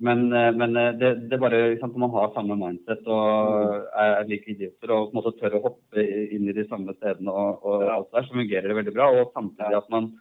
men 0.00 0.32
eh, 0.32 0.50
men 0.58 0.76
eh, 0.76 0.92
det, 0.98 1.28
det 1.30 1.38
bare 1.38 1.78
sant, 1.78 1.96
Man 1.96 2.10
har 2.10 2.34
samme 2.34 2.56
mindset 2.58 3.06
og 3.06 3.86
er 3.94 4.26
like 4.26 4.50
idioter 4.50 4.90
og 4.90 5.12
på 5.12 5.14
en 5.14 5.18
måte 5.22 5.38
tør 5.38 5.56
å 5.58 5.62
hoppe 5.68 6.02
inn 6.34 6.48
i 6.50 6.52
de 6.58 6.66
samme 6.68 6.94
stedene 6.98 7.30
og, 7.30 7.62
og 7.62 7.82
alt 7.94 8.10
der, 8.12 8.26
så 8.26 8.34
fungerer 8.34 8.66
det 8.68 8.76
veldig 8.82 8.94
bra. 8.98 9.08
Og 9.22 9.30
samtidig 9.38 9.78
at 9.78 9.88
man 9.94 10.12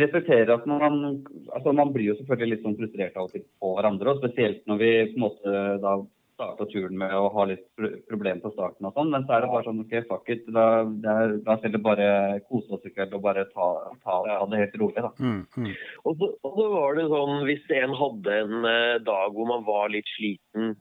respekterer 0.00 0.50
at 0.54 0.66
man 0.66 1.22
altså 1.54 1.72
Man 1.76 1.92
blir 1.94 2.12
jo 2.12 2.18
selvfølgelig 2.18 2.50
litt 2.50 2.66
sånn 2.66 2.76
frustrert 2.78 3.16
av 3.16 3.28
og 3.28 3.34
til 3.34 3.44
på 3.62 3.72
hverandre, 3.76 4.12
og 4.12 4.20
spesielt 4.22 4.64
når 4.70 4.80
vi 4.82 4.92
på 5.12 5.18
en 5.18 5.26
måte 5.26 5.64
da 5.84 5.96
starta 6.34 6.66
turen 6.70 6.96
med 6.98 7.12
å 7.14 7.28
ha 7.34 7.44
litt 7.46 7.64
problemer 8.08 8.42
på 8.42 8.50
starten 8.54 8.88
og 8.88 8.96
sånn, 8.96 9.10
men 9.12 9.26
så 9.26 9.36
er 9.36 9.44
det 9.44 9.50
bare 9.52 9.66
sånn 9.68 9.82
OK, 9.84 9.92
fuck 10.08 10.30
it. 10.34 10.42
Da, 10.54 10.64
det 11.04 11.12
er, 11.12 11.34
da 11.46 11.56
skal 11.60 11.74
vi 11.76 11.82
bare 11.84 12.08
kose 12.48 12.74
oss 12.74 12.88
i 12.88 12.92
kveld 12.94 13.14
og 13.14 13.22
bare 13.26 13.46
ta, 13.52 13.68
ta, 14.02 14.18
ta 14.26 14.40
det 14.50 14.62
helt 14.64 14.74
rolig, 14.82 15.04
da. 15.04 15.12
mm, 15.20 15.42
mm. 15.54 15.70
Og 16.02 16.18
så, 16.18 16.30
og 16.42 16.58
så 16.58 16.66
var 16.72 16.98
det 16.98 17.06
sånn, 17.12 17.36
hvis 17.48 17.70
en 17.78 17.94
hadde 18.00 18.40
en 18.40 18.68
eh, 18.72 18.96
dag 19.06 19.36
hvor 19.36 19.50
man 19.52 19.62
var 19.68 19.94
litt 19.94 20.10
sliten, 20.16 20.74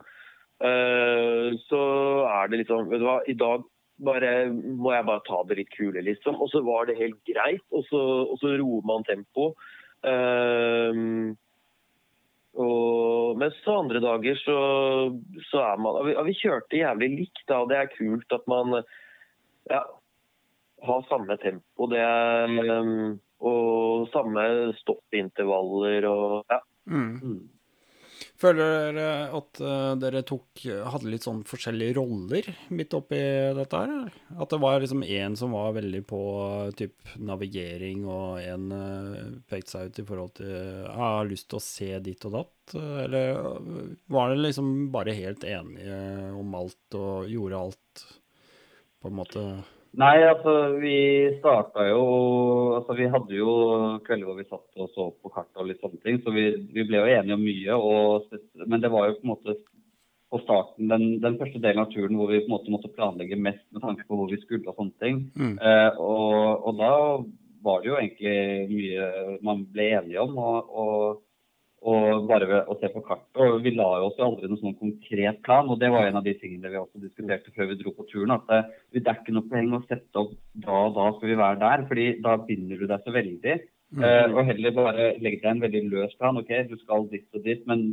uh, 0.64 1.48
så 1.68 1.84
er 2.32 2.50
det 2.50 2.64
litt 2.64 2.74
sånn 2.74 2.90
Vet 2.90 3.04
du 3.04 3.08
hva, 3.08 3.20
i 3.30 3.38
dag 3.38 3.66
bare, 4.02 4.50
må 4.52 4.94
jeg 4.94 5.06
bare 5.08 5.24
ta 5.28 5.40
det 5.48 5.60
litt 5.60 5.72
kule, 5.76 6.02
liksom. 6.06 6.40
Og 6.42 6.50
så 6.52 6.64
var 6.66 6.90
det 6.90 7.00
helt 7.00 7.20
greit, 7.30 7.66
og 7.72 7.86
så, 7.90 8.02
og 8.34 8.38
så 8.42 8.56
roer 8.60 8.86
man 8.90 9.06
tempo. 9.08 9.52
Um, 10.04 11.34
og, 12.54 13.40
mens 13.42 13.58
så 13.64 13.80
andre 13.82 14.02
dager 14.04 14.38
så, 14.42 14.58
så 15.50 15.62
er 15.64 15.80
man 15.82 15.96
og 16.02 16.10
vi, 16.10 16.16
og 16.20 16.28
vi 16.28 16.36
kjørte 16.38 16.82
jævlig 16.82 17.10
likt, 17.16 17.44
da. 17.48 17.64
og 17.64 17.72
Det 17.72 17.80
er 17.80 17.94
kult 17.96 18.36
at 18.36 18.50
man 18.52 18.82
ja, 19.72 19.82
har 20.84 21.08
samme 21.10 21.38
tempo. 21.42 21.90
Det 21.90 22.02
er, 22.04 22.60
um, 22.82 23.18
og 23.44 24.08
samme 24.14 24.46
stoppintervaller 24.80 26.08
og 26.10 26.44
ja. 26.52 26.62
Mm. 26.84 27.53
Føler 28.44 28.92
dere 28.98 29.10
at 29.38 29.60
uh, 29.64 29.94
dere 29.96 30.22
tok, 30.28 30.66
hadde 30.92 31.08
litt 31.08 31.24
sånn 31.24 31.44
forskjellige 31.48 31.96
roller 31.96 32.50
midt 32.76 32.96
oppi 32.98 33.20
dette 33.56 33.80
her? 33.80 34.10
At 34.36 34.52
det 34.52 34.60
var 34.60 34.82
liksom 34.84 35.06
én 35.06 35.38
som 35.40 35.56
var 35.56 35.76
veldig 35.78 36.02
på 36.10 36.24
typ 36.80 37.14
navigering, 37.24 38.04
og 38.04 38.42
en 38.44 38.66
uh, 38.76 39.22
pekte 39.48 39.78
seg 39.78 39.92
ut 39.92 40.02
i 40.04 40.08
forhold 40.10 40.34
til 40.42 40.52
jeg 40.52 40.98
har 41.00 41.30
lyst 41.30 41.48
til 41.54 41.62
å 41.62 41.64
se 41.64 41.92
ditt 42.04 42.28
og 42.28 42.36
datt? 42.36 42.76
Eller 43.06 43.40
var 44.12 44.34
dere 44.34 44.44
liksom 44.50 44.74
bare 44.92 45.16
helt 45.16 45.48
enige 45.48 46.02
om 46.36 46.60
alt 46.60 47.00
og 47.00 47.32
gjorde 47.32 47.64
alt 47.64 48.06
på 49.00 49.12
en 49.12 49.18
måte? 49.22 49.48
Nei, 50.02 50.16
altså 50.26 50.54
vi 50.82 50.96
starta 51.38 51.84
jo 51.86 52.06
Altså 52.80 52.96
vi 52.98 53.10
hadde 53.14 53.36
jo 53.38 53.52
kvelder 54.08 54.26
hvor 54.26 54.40
vi 54.40 54.48
satt 54.48 54.82
og 54.82 54.90
så 54.96 55.06
på 55.22 55.30
kart 55.34 55.62
og 55.62 55.70
litt 55.70 55.84
sånne 55.84 56.02
ting, 56.02 56.18
så 56.24 56.34
vi, 56.34 56.48
vi 56.74 56.86
ble 56.88 57.04
jo 57.04 57.12
enige 57.14 57.38
om 57.38 57.44
mye. 57.46 57.78
Og, 57.78 58.34
men 58.66 58.82
det 58.82 58.90
var 58.94 59.10
jo 59.10 59.20
på 59.20 59.28
en 59.28 59.34
måte 59.36 59.58
på 60.34 60.40
starten, 60.42 60.90
den, 60.90 61.20
den, 61.22 61.38
første 61.38 61.62
delen 61.62 61.84
av 61.84 61.92
turen 61.94 62.18
hvor 62.18 62.32
vi 62.32 62.40
på 62.42 62.50
en 62.50 62.56
måte 62.56 62.74
måtte 62.74 62.90
planlegge 62.96 63.38
mest 63.38 63.62
med 63.70 63.84
tanke 63.86 64.08
på 64.08 64.18
hvor 64.18 64.32
vi 64.32 64.40
skulle 64.42 64.66
og 64.72 64.80
sånne 64.80 65.04
ting. 65.04 65.20
Mm. 65.38 65.60
Eh, 65.62 66.00
og, 66.02 66.66
og, 66.66 66.80
da 66.80 66.94
var 67.64 67.84
det 67.84 67.92
jo 67.92 68.00
egentlig 68.00 68.34
mye 68.74 69.38
man 69.46 69.62
ble 69.76 69.92
enige 70.00 70.26
om. 70.26 70.34
og, 70.42 70.74
og 70.74 71.22
og 71.84 72.28
bare 72.30 72.48
ved 72.48 72.70
å 72.72 72.78
se 72.80 72.90
på 72.94 73.04
kartet. 73.04 73.40
Og 73.44 73.60
vi 73.66 73.74
la 73.76 73.90
jo 74.00 74.08
oss 74.10 74.22
aldri 74.24 74.48
noen 74.48 74.62
sånn 74.62 74.78
konkret 74.80 75.42
plan, 75.46 75.70
og 75.70 75.82
det 75.82 75.90
var 75.92 76.08
en 76.08 76.20
av 76.20 76.26
de 76.26 76.34
tingene 76.40 76.72
vi 76.72 76.80
også 76.80 77.02
diskuterte 77.04 77.52
før 77.56 77.70
vi 77.72 77.78
dro 77.82 77.94
på 77.98 78.08
turen. 78.12 78.36
At 78.38 78.48
det, 78.50 78.62
det 78.96 79.04
er 79.04 79.20
ikke 79.20 79.36
noe 79.36 79.50
poeng 79.52 79.76
å 79.76 79.84
sette 79.90 80.24
opp 80.24 80.34
da 80.64 80.80
og 80.88 80.98
da 80.98 81.10
skal 81.18 81.32
vi 81.34 81.40
være 81.42 81.62
der, 81.64 81.86
fordi 81.90 82.08
da 82.24 82.38
binder 82.48 82.80
du 82.80 82.88
deg 82.90 83.06
så 83.06 83.16
veldig. 83.16 83.60
Mm. 83.94 84.02
Uh, 84.02 84.28
og 84.32 84.50
heller 84.50 84.76
bare 84.78 85.08
legge 85.22 85.44
deg 85.44 85.50
en 85.52 85.64
veldig 85.64 85.84
løs 85.92 86.18
plan. 86.20 86.40
OK, 86.40 86.52
du 86.70 86.76
skal 86.82 87.08
dit 87.12 87.28
og 87.36 87.46
dit, 87.46 87.64
men 87.70 87.88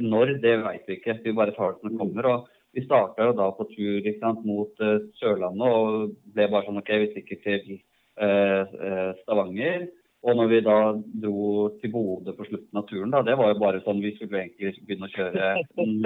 når, 0.00 0.36
det 0.44 0.56
vet 0.62 0.86
vi 0.88 0.98
ikke. 1.00 1.18
Vi 1.24 1.36
bare 1.36 1.54
tar 1.56 1.74
det 1.74 1.82
som 1.82 1.92
det 1.92 2.00
kommer. 2.00 2.30
og 2.34 2.50
vi 2.72 2.86
starta 2.86 3.26
da 3.36 3.50
på 3.52 3.66
tur 3.74 4.06
sant, 4.20 4.46
mot 4.48 4.78
uh, 4.80 5.02
Sørlandet 5.20 5.74
og 5.76 6.14
ble 6.32 6.46
bare 6.48 6.64
sånn 6.68 6.80
OK, 6.80 6.94
vi 7.02 7.10
stikker 7.10 7.42
til 7.44 7.74
uh, 8.22 9.12
Stavanger. 9.24 9.90
Og 10.22 10.36
når 10.38 10.50
vi 10.52 10.58
da 10.62 10.76
dro 11.24 11.44
til 11.82 11.90
Bodø 11.90 12.34
på 12.36 12.44
slutten 12.46 12.78
av 12.78 12.84
turen, 12.86 13.10
da, 13.10 13.24
det 13.26 13.34
var 13.38 13.50
jo 13.50 13.58
bare 13.58 13.80
sånn 13.82 14.02
vi 14.04 14.12
skulle 14.14 14.44
egentlig 14.44 14.84
begynne 14.86 15.08
å 15.08 15.14
kjøre 15.16 15.48
en, 15.82 15.96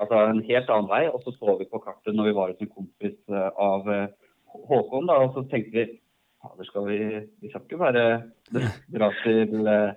altså 0.00 0.20
en 0.22 0.40
helt 0.46 0.72
annen 0.72 0.88
vei. 0.88 1.02
Og 1.10 1.20
så 1.26 1.34
så 1.36 1.58
vi 1.60 1.68
på 1.68 1.82
kartet 1.84 2.16
når 2.16 2.30
vi 2.30 2.36
var 2.38 2.54
hos 2.54 2.62
en 2.64 2.72
kompis 2.72 3.18
eh, 3.28 3.50
av 3.60 3.90
eh, 3.92 4.06
Håkon, 4.50 5.06
da, 5.06 5.18
og 5.22 5.36
så 5.36 5.44
tenkte 5.52 5.76
vi 5.76 5.84
fader, 6.40 6.66
skal 6.66 6.88
vi 6.88 6.96
Vi 7.42 7.50
skal 7.52 7.66
ikke 7.66 7.82
bare 7.84 8.06
dra 8.96 9.10
til 9.20 9.52
uh, 9.68 9.92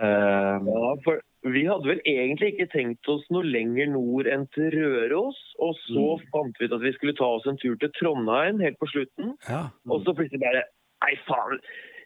Ja, 0.00 0.96
for 1.04 1.20
vi 1.42 1.64
hadde 1.66 1.90
vel 1.90 2.00
egentlig 2.06 2.52
ikke 2.52 2.70
tenkt 2.72 3.08
oss 3.10 3.24
noe 3.34 3.44
lenger 3.44 3.88
nord 3.90 4.28
enn 4.30 4.44
til 4.54 4.70
Røros. 4.72 5.38
Og 5.58 5.74
så 5.84 6.04
mm. 6.16 6.28
fant 6.32 6.58
vi 6.58 6.68
ut 6.70 6.76
at 6.76 6.84
vi 6.84 6.92
skulle 6.96 7.16
ta 7.18 7.28
oss 7.36 7.48
en 7.50 7.58
tur 7.58 7.74
til 7.82 7.90
Trondheim 7.98 8.62
helt 8.62 8.78
på 8.78 8.88
slutten. 8.94 9.34
Ja. 9.48 9.66
Mm. 9.82 9.96
Og 9.96 10.06
så 10.06 10.14
plutselig 10.16 10.42
bare 10.44 10.68
Nei, 11.02 11.16
faen 11.26 11.58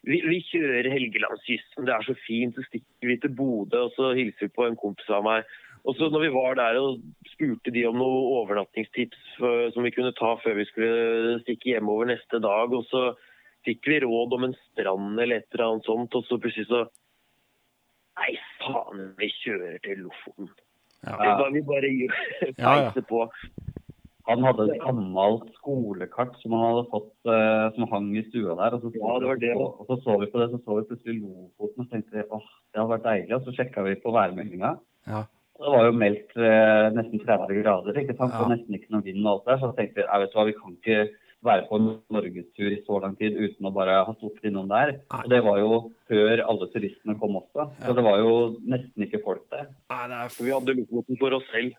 vi, 0.07 0.21
vi 0.23 0.41
kjører 0.49 0.89
Helgelandskysten, 0.93 1.87
det 1.87 1.95
er 1.95 2.05
så 2.07 2.15
fint. 2.27 2.57
Så 2.57 2.67
stikker 2.69 3.11
vi 3.11 3.17
til 3.23 3.33
Bodø 3.37 3.87
og 3.89 3.95
så 3.97 4.13
hilser 4.17 4.49
vi 4.49 4.55
på 4.55 4.67
en 4.69 4.79
kompis 4.79 5.09
av 5.13 5.25
meg. 5.27 5.47
Og 5.87 5.95
så 5.99 6.09
når 6.11 6.25
vi 6.25 6.35
var 6.35 6.59
der 6.59 6.79
og 6.81 7.03
spurte 7.31 7.71
de 7.75 7.85
om 7.87 7.99
noen 7.99 8.31
overnattingstips 8.41 9.37
for, 9.39 9.69
som 9.75 9.87
vi 9.87 9.95
kunne 9.95 10.15
ta 10.19 10.33
før 10.43 10.59
vi 10.59 10.67
skulle 10.71 11.41
stikke 11.45 11.77
hjemover 11.77 12.11
neste 12.11 12.41
dag, 12.43 12.75
og 12.75 12.87
så 12.91 13.11
fikk 13.67 13.87
vi 13.91 14.01
råd 14.03 14.35
om 14.35 14.49
en 14.49 14.57
strand 14.65 15.15
eller 15.15 15.43
et 15.43 15.55
eller 15.55 15.67
annet 15.69 15.91
sånt, 15.91 16.15
og 16.15 16.27
så 16.27 16.41
plutselig 16.43 16.71
så 16.71 16.87
Nei, 18.17 18.31
faen, 18.63 19.11
vi 19.21 19.27
kjører 19.43 19.75
til 19.85 19.99
Lofoten. 20.07 20.47
Ja. 21.05 21.19
Det 21.21 21.33
var 21.37 21.51
vi 21.53 21.61
bare 21.69 21.91
gjør, 21.93 22.15
ja, 22.57 22.71
ja. 22.87 23.03
på. 23.11 23.27
Han 24.27 24.43
hadde 24.43 24.67
et 24.73 24.83
gammelt 24.83 25.47
skolekart 25.61 26.35
som 26.41 26.57
han 26.57 26.65
hadde 26.67 26.85
fått, 26.91 27.13
uh, 27.31 27.69
som 27.77 27.87
hang 27.93 28.09
i 28.19 28.25
stua 28.27 28.57
der. 28.59 28.75
Og 28.75 28.83
så, 28.83 28.91
ja, 28.97 29.15
det 29.23 29.31
var 29.31 29.41
det. 29.43 29.53
Og, 29.55 29.83
og 29.83 29.91
så 29.91 29.99
så 30.03 30.17
vi 30.23 30.31
på 30.33 30.43
det, 30.43 30.49
så 30.51 30.61
så 30.65 30.79
vi 30.81 30.89
plutselig 30.89 31.21
Lofoten 31.21 31.85
og 31.85 31.93
tenkte 31.93 32.27
åh, 32.27 32.49
det 32.73 32.83
hadde 32.83 32.93
vært 32.97 33.07
deilig. 33.07 33.37
Og 33.39 33.47
så 33.47 33.55
sjekka 33.61 33.87
vi 33.87 33.95
på 34.03 34.15
værmeldinga. 34.17 34.73
Ja. 35.07 35.23
Det 35.57 35.71
var 35.73 35.87
jo 35.87 35.93
meldt 35.97 36.35
uh, 36.37 36.89
nesten 36.97 37.23
30 37.23 37.63
grader, 37.63 38.03
ikke 38.03 38.17
sant? 38.19 38.35
Ja. 38.35 38.43
og 38.43 38.53
nesten 38.53 38.77
ikke 38.77 38.93
noe 38.93 39.07
vind 39.07 39.23
og 39.23 39.31
alt 39.37 39.47
der. 39.53 39.63
Så 39.63 39.73
tenkte 39.79 40.03
vi 40.03 40.09
jeg 40.09 40.25
vet 40.25 40.37
hva, 40.37 40.49
vi 40.51 40.59
kan 40.59 40.75
ikke 40.75 40.99
være 41.47 41.67
på 41.69 41.79
en 41.79 41.89
norgestur 42.13 42.75
i 42.75 42.83
så 42.83 42.99
lang 43.05 43.15
tid 43.21 43.37
uten 43.39 43.69
å 43.69 43.75
bare 43.75 44.01
ha 44.09 44.15
stoppet 44.19 44.49
innom 44.51 44.69
der. 44.71 44.97
Nei. 44.99 45.23
Og 45.23 45.33
det 45.33 45.41
var 45.47 45.61
jo 45.63 45.81
før 46.11 46.43
alle 46.43 46.69
turistene 46.75 47.17
kom 47.21 47.39
også. 47.41 47.69
Så 47.85 47.95
det 47.97 48.05
var 48.07 48.23
jo 48.23 48.37
nesten 48.67 49.07
ikke 49.07 49.23
folk 49.25 49.45
der. 49.55 49.69
Nei, 49.93 50.05
det 50.11 50.23
er... 50.25 50.39
Vi 50.43 50.55
hadde 50.55 50.79
Lofoten 50.81 51.21
for 51.21 51.39
oss 51.39 51.47
selv. 51.53 51.77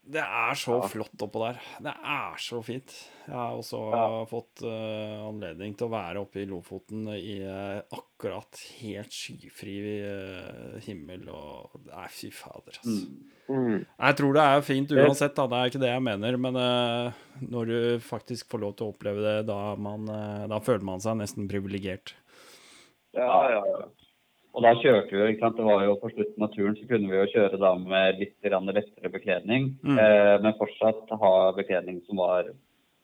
Det 0.00 0.22
er 0.22 0.56
så 0.58 0.78
ja. 0.80 0.86
flott 0.88 1.22
oppå 1.22 1.42
der. 1.44 1.58
Det 1.84 1.92
er 1.92 2.38
så 2.40 2.58
fint. 2.64 2.94
Jeg 3.26 3.36
har 3.36 3.58
også 3.58 3.80
ja. 3.92 4.04
fått 4.30 4.62
uh, 4.64 5.26
anledning 5.28 5.76
til 5.78 5.86
å 5.86 5.92
være 5.92 6.22
oppe 6.24 6.40
i 6.42 6.46
Lofoten 6.48 7.04
i 7.14 7.36
uh, 7.44 7.82
akkurat 7.94 8.62
helt 8.80 9.14
skyfri 9.14 9.76
uh, 10.00 10.80
himmel 10.86 11.28
og 11.30 11.76
Nei, 11.90 12.08
fy 12.14 12.32
fader, 12.34 12.80
altså. 12.80 13.04
Mm. 13.04 13.36
Mm. 13.50 13.78
Jeg 13.84 14.18
tror 14.18 14.34
det 14.34 14.46
er 14.46 14.66
fint 14.66 14.96
uansett, 14.96 15.36
da. 15.36 15.46
Det 15.50 15.60
er 15.60 15.70
ikke 15.72 15.84
det 15.84 15.92
jeg 15.92 16.06
mener. 16.06 16.36
Men 16.48 16.58
når 17.50 17.70
du 17.70 17.78
faktisk 18.06 18.50
får 18.52 18.62
lov 18.62 18.76
til 18.78 18.86
å 18.86 18.92
oppleve 18.94 19.24
det, 19.24 19.38
da, 19.48 19.58
man, 19.74 20.06
da 20.50 20.60
føler 20.62 20.86
man 20.86 21.02
seg 21.02 21.18
nesten 21.18 21.50
privilegert. 21.50 22.14
Ja, 23.18 23.26
ja, 23.50 23.64
ja. 23.66 23.88
Og 24.50 24.64
da 24.64 24.72
kjørte 24.80 25.14
vi 25.14 25.20
jo, 25.20 25.28
ikke 25.30 25.44
sant? 25.44 25.58
Det 25.60 25.66
var 25.66 25.84
jo 25.86 25.98
På 26.00 26.10
slutten 26.10 26.46
av 26.46 26.50
turen 26.54 26.74
så 26.78 26.88
kunne 26.90 27.10
vi 27.10 27.20
jo 27.20 27.28
kjøre 27.34 27.60
da 27.60 27.74
med 27.78 28.18
litt 28.22 28.34
lettere 28.50 29.12
bekledning, 29.12 29.70
mm. 29.82 29.98
eh, 29.98 30.36
men 30.42 30.58
fortsatt 30.58 31.12
ha 31.20 31.34
bekledning 31.56 32.00
som 32.06 32.18
var 32.22 32.50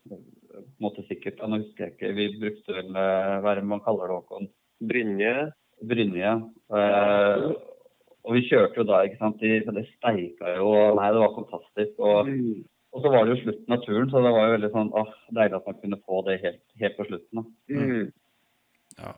på 0.06 0.16
en 0.16 0.82
måte 0.82 1.04
sikkert. 1.06 1.42
Nå 1.42 1.60
husker 1.62 1.86
jeg 1.86 1.94
ikke, 1.94 2.12
vi 2.16 2.26
brukte 2.40 2.76
vel 2.76 2.90
eh, 2.90 3.36
hva 3.42 3.52
er 3.52 3.60
det 3.60 3.70
man 3.70 3.84
kaller 3.84 4.10
det, 4.10 4.18
Håkon? 4.18 4.50
Brynje. 4.90 5.34
Brynje. 5.86 6.32
Eh, 6.80 7.44
og 8.26 8.34
vi 8.34 8.46
kjørte 8.48 8.80
jo 8.80 8.86
da, 8.88 9.02
ikke 9.06 9.20
sant. 9.20 9.42
Det 9.42 9.84
steika 9.92 10.56
jo. 10.56 10.72
Nei, 10.98 11.10
det 11.14 11.22
var 11.22 11.36
fantastisk. 11.36 11.94
Og, 12.00 12.30
mm. 12.30 12.64
og, 12.96 13.04
så 13.04 13.12
var 13.12 13.22
det 13.22 13.36
jo 13.36 13.42
slutten 13.44 13.76
av 13.76 13.84
turen, 13.84 14.10
så 14.10 14.24
det 14.24 14.34
var 14.34 14.48
jo 14.48 14.56
veldig 14.56 14.72
sånn 14.74 14.90
åh, 14.98 15.12
deilig 15.38 15.60
at 15.60 15.70
man 15.70 15.78
kunne 15.84 16.00
få 16.02 16.24
det 16.26 16.40
helt, 16.42 16.64
helt 16.82 16.98
på 16.98 17.06
slutten. 17.10 17.38
da. 17.38 17.46
Mm. 17.76 18.10
Ja. 18.96 19.14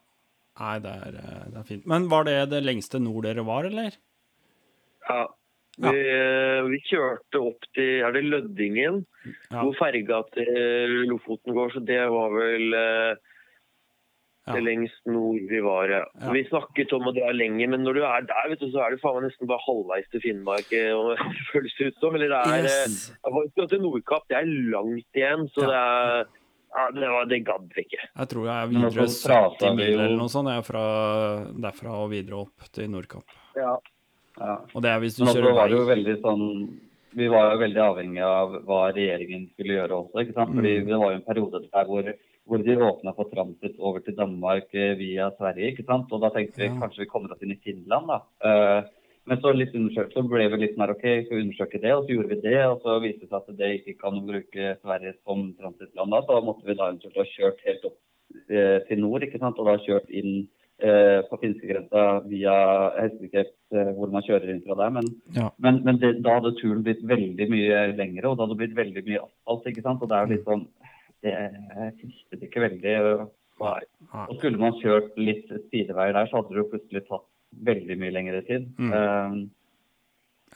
Nei, 0.58 0.76
det 0.82 0.92
er, 0.92 1.18
eh, 1.22 1.42
det 1.52 1.60
er, 1.60 1.66
fint. 1.68 1.88
Men 1.90 2.08
var 2.10 2.26
det 2.28 2.38
det 2.52 2.64
lengste 2.64 3.00
nord 3.02 3.28
dere 3.28 3.46
var, 3.46 3.68
eller? 3.68 3.98
Ja. 5.08 5.24
Vi, 5.78 5.94
ja. 5.94 6.62
vi 6.66 6.80
kjørte 6.88 7.38
opp 7.38 7.66
til 7.76 8.02
er 8.02 8.10
det 8.16 8.24
Løddingen, 8.26 9.04
ja. 9.22 9.60
hvor 9.60 9.76
ferga 9.78 10.24
til 10.34 11.04
Lofoten 11.06 11.54
går. 11.54 11.76
Så 11.76 11.82
det 11.86 12.00
var 12.10 12.34
vel 12.34 12.74
eh, 12.74 13.12
ja. 14.48 14.56
det 14.56 14.64
lengst 14.66 15.06
nord 15.06 15.44
vi 15.52 15.60
var. 15.62 15.92
Ja. 15.92 16.32
Vi 16.34 16.42
snakket 16.48 16.96
om 16.96 17.06
å 17.06 17.14
dra 17.14 17.30
lenger, 17.30 17.70
men 17.70 17.86
når 17.86 18.00
du 18.00 18.02
er 18.08 18.26
der, 18.26 18.50
vet 18.50 18.64
du, 18.64 18.66
så 18.72 18.82
er 18.88 18.96
du 18.96 19.02
faen 19.04 19.20
meg 19.20 19.28
nesten 19.28 19.50
bare 19.50 19.62
halvveis 19.68 20.10
til 20.10 20.24
Finnmark. 20.24 20.74
Eh, 20.74 21.24
føles 21.52 21.78
det 21.78 21.92
ut 21.92 22.02
som. 22.02 22.18
Eller 22.18 22.34
det 22.34 22.42
er 22.42 22.66
yes. 22.66 22.98
til 23.62 23.84
Nordkapp, 23.84 24.26
det 24.32 24.40
er 24.40 24.50
langt 24.74 25.22
igjen. 25.22 25.46
så 25.54 25.70
det 25.70 25.78
er 25.78 26.26
ja, 26.78 26.88
det, 26.94 27.12
var, 27.14 27.28
det 27.30 27.38
gadd 27.46 27.70
vi 27.74 27.84
ikke. 27.86 28.02
Jeg 28.06 28.30
tror 28.32 28.48
jeg 28.48 28.56
er 28.56 28.72
videre 28.72 29.06
70 29.10 29.78
mil 29.78 29.92
eller 29.92 30.18
noe 30.18 30.32
sånt. 30.32 30.50
Jeg 30.52 30.62
er 30.62 30.66
fra, 30.66 30.84
derfra 31.66 31.94
og 32.04 32.10
videre 32.12 32.42
opp 32.44 32.68
til 32.74 32.90
Nordkapp. 32.92 33.38
Ja. 33.58 33.72
ja. 34.38 34.58
Og 34.72 34.84
det 34.84 34.92
er 34.92 35.02
hvis 35.02 35.18
du 35.18 35.24
kjører 35.26 35.56
var 35.58 35.74
jo 35.74 35.82
veldig 35.88 36.20
sånn 36.22 36.46
vi 37.18 37.28
var 37.32 37.52
jo 37.52 37.60
veldig 37.62 37.80
avhengig 37.82 38.24
av 38.24 38.56
hva 38.68 38.80
regjeringen 38.92 39.46
skulle 39.52 39.78
gjøre 39.78 39.96
også. 40.02 40.22
ikke 40.22 40.36
sant? 40.36 40.52
Fordi 40.54 40.74
mm. 40.76 40.88
Det 40.88 40.98
var 41.00 41.12
jo 41.12 41.18
en 41.18 41.26
periode 41.26 41.60
der 41.64 41.88
hvor, 41.88 42.10
hvor 42.50 42.64
de 42.66 42.76
åpna 42.90 43.14
for 43.16 43.32
transit 43.32 43.80
over 43.80 44.04
til 44.04 44.16
Danmark 44.18 44.68
eh, 44.76 44.92
via 45.00 45.30
Sverige. 45.38 45.72
ikke 45.72 45.86
sant? 45.88 46.12
Og 46.12 46.22
Da 46.22 46.30
tenkte 46.34 46.62
vi 46.62 46.68
ja. 46.68 46.76
kanskje 46.82 47.04
vi 47.06 47.10
kommer 47.10 47.34
oss 47.34 47.42
inn 47.42 47.56
i 47.56 47.60
Finland. 47.64 48.12
da. 48.12 48.20
Uh, 48.44 48.97
men 49.28 49.40
så 49.42 49.52
litt 49.52 49.74
undersøkt, 49.76 50.14
så 50.16 50.22
ble 50.24 50.46
vi 50.52 50.60
litt 50.62 50.76
mer 50.80 50.92
OK, 50.94 51.02
skal 51.04 51.36
vi 51.36 51.44
undersøke 51.44 51.80
det? 51.82 51.94
Og 51.94 52.06
så 52.06 52.14
gjorde 52.14 52.30
vi 52.32 52.38
det. 52.46 52.58
Og 52.64 52.84
så 52.84 52.98
viste 53.04 53.26
det 53.26 53.30
seg 53.30 53.40
at 53.40 53.58
det 53.60 53.70
ikke 53.78 53.96
kan 54.02 54.20
bruke 54.28 54.74
Sverige 54.80 55.14
som 55.18 55.50
transittland. 55.58 56.14
Da 56.14 56.20
så 56.24 56.38
måtte 56.44 56.68
vi 56.68 56.76
da 56.78 56.88
eventuelt 56.88 57.18
ha 57.20 57.26
kjørt 57.34 57.64
helt 57.66 57.88
opp 57.90 57.98
eh, 58.48 58.78
til 58.88 59.02
nord, 59.04 59.26
ikke 59.26 59.40
sant. 59.42 59.60
Og 59.60 59.68
da 59.68 59.76
kjørt 59.84 60.08
inn 60.08 60.32
eh, 60.80 61.20
på 61.28 61.40
finskegrensa 61.44 62.04
via 62.30 62.56
Jeg 62.96 63.44
eh, 63.44 63.92
hvor 63.98 64.14
man 64.14 64.24
kjører 64.26 64.54
inn 64.54 64.64
fra 64.66 64.78
der, 64.80 64.94
men, 64.96 65.12
ja. 65.36 65.50
men, 65.64 65.82
men 65.84 66.00
det, 66.02 66.14
da 66.24 66.38
hadde 66.38 66.56
turen 66.60 66.84
blitt 66.86 67.04
veldig 67.08 67.48
mye 67.52 67.86
lengre, 67.98 68.30
og 68.30 68.38
det 68.38 68.46
hadde 68.46 68.60
blitt 68.62 68.78
veldig 68.78 69.06
mye 69.10 69.24
asfalt, 69.26 69.72
ikke 69.72 69.84
sant. 69.84 70.04
Og 70.04 70.10
det 70.10 70.18
er 70.18 70.24
jo 70.24 70.36
litt 70.36 70.48
sånn 70.48 70.68
Det 71.18 71.38
fristet 71.98 72.48
ikke 72.48 72.68
veldig. 72.68 73.00
Og, 73.58 73.74
og 74.28 74.36
skulle 74.38 74.60
man 74.62 74.76
kjørt 74.78 75.16
litt 75.18 75.50
sideveier 75.72 76.14
der, 76.14 76.30
så 76.30 76.40
hadde 76.40 76.54
det 76.54 76.62
jo 76.62 76.70
plutselig 76.72 77.08
tatt 77.10 77.26
veldig 77.68 77.96
mye 78.00 78.14
lengre 78.14 78.42
tid. 78.46 78.66
Mm. 78.78 78.92
Uh, 78.92 79.38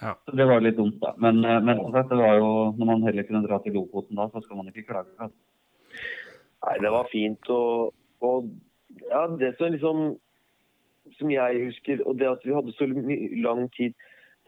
ja. 0.02 0.16
Så 0.26 0.36
det 0.36 0.48
var 0.48 0.64
litt 0.64 0.76
dumt, 0.80 0.98
da. 1.02 1.14
Men, 1.22 1.40
uh, 1.44 1.60
men 1.64 1.80
det 1.94 2.18
var 2.18 2.36
jo, 2.40 2.50
når 2.78 2.90
man 2.90 3.06
heller 3.06 3.28
kunne 3.28 3.44
dra 3.46 3.60
til 3.62 3.76
Lofoten 3.78 4.18
da, 4.18 4.28
så 4.32 4.42
skal 4.44 4.60
man 4.60 4.68
ikke 4.72 4.88
klage. 4.90 5.14
Altså. 5.18 5.36
Nei, 6.62 6.76
det 6.84 6.92
var 6.94 7.10
fint. 7.12 7.50
Og, 7.50 7.94
og 8.22 8.52
ja, 9.08 9.26
det 9.40 9.54
som 9.58 9.72
liksom 9.74 10.04
som 11.18 11.30
jeg 11.32 11.64
husker, 11.66 12.02
og 12.06 12.18
det 12.18 12.28
at 12.30 12.44
vi 12.44 12.54
hadde 12.54 12.74
så 12.76 12.86
lang 13.42 13.66
tid 13.76 13.94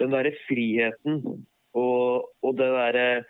den 0.00 0.12
derre 0.14 0.32
friheten 0.48 1.22
og, 1.74 2.30
og 2.42 2.52
det 2.58 2.70
derre 2.78 3.24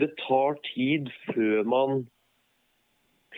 Det 0.00 0.12
tar 0.22 0.54
tid 0.74 1.08
før 1.26 1.64
man 1.66 2.04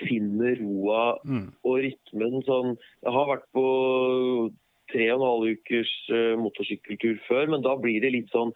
finner 0.01 0.56
roa 0.60 1.19
Mm. 1.24 1.52
og 1.64 1.78
rytmen 1.85 2.43
sånn 2.47 2.77
Jeg 3.02 3.12
har 3.12 3.27
vært 3.28 3.48
på 3.55 3.66
tre 4.93 5.09
og 5.12 5.20
en 5.20 5.27
halv 5.28 5.56
ukers 5.56 5.93
uh, 6.12 6.36
motorsykkeltur 6.40 7.20
før, 7.28 7.48
men 7.48 7.62
da 7.64 7.77
blir 7.77 8.01
det 8.01 8.12
litt 8.12 8.31
sånn 8.32 8.52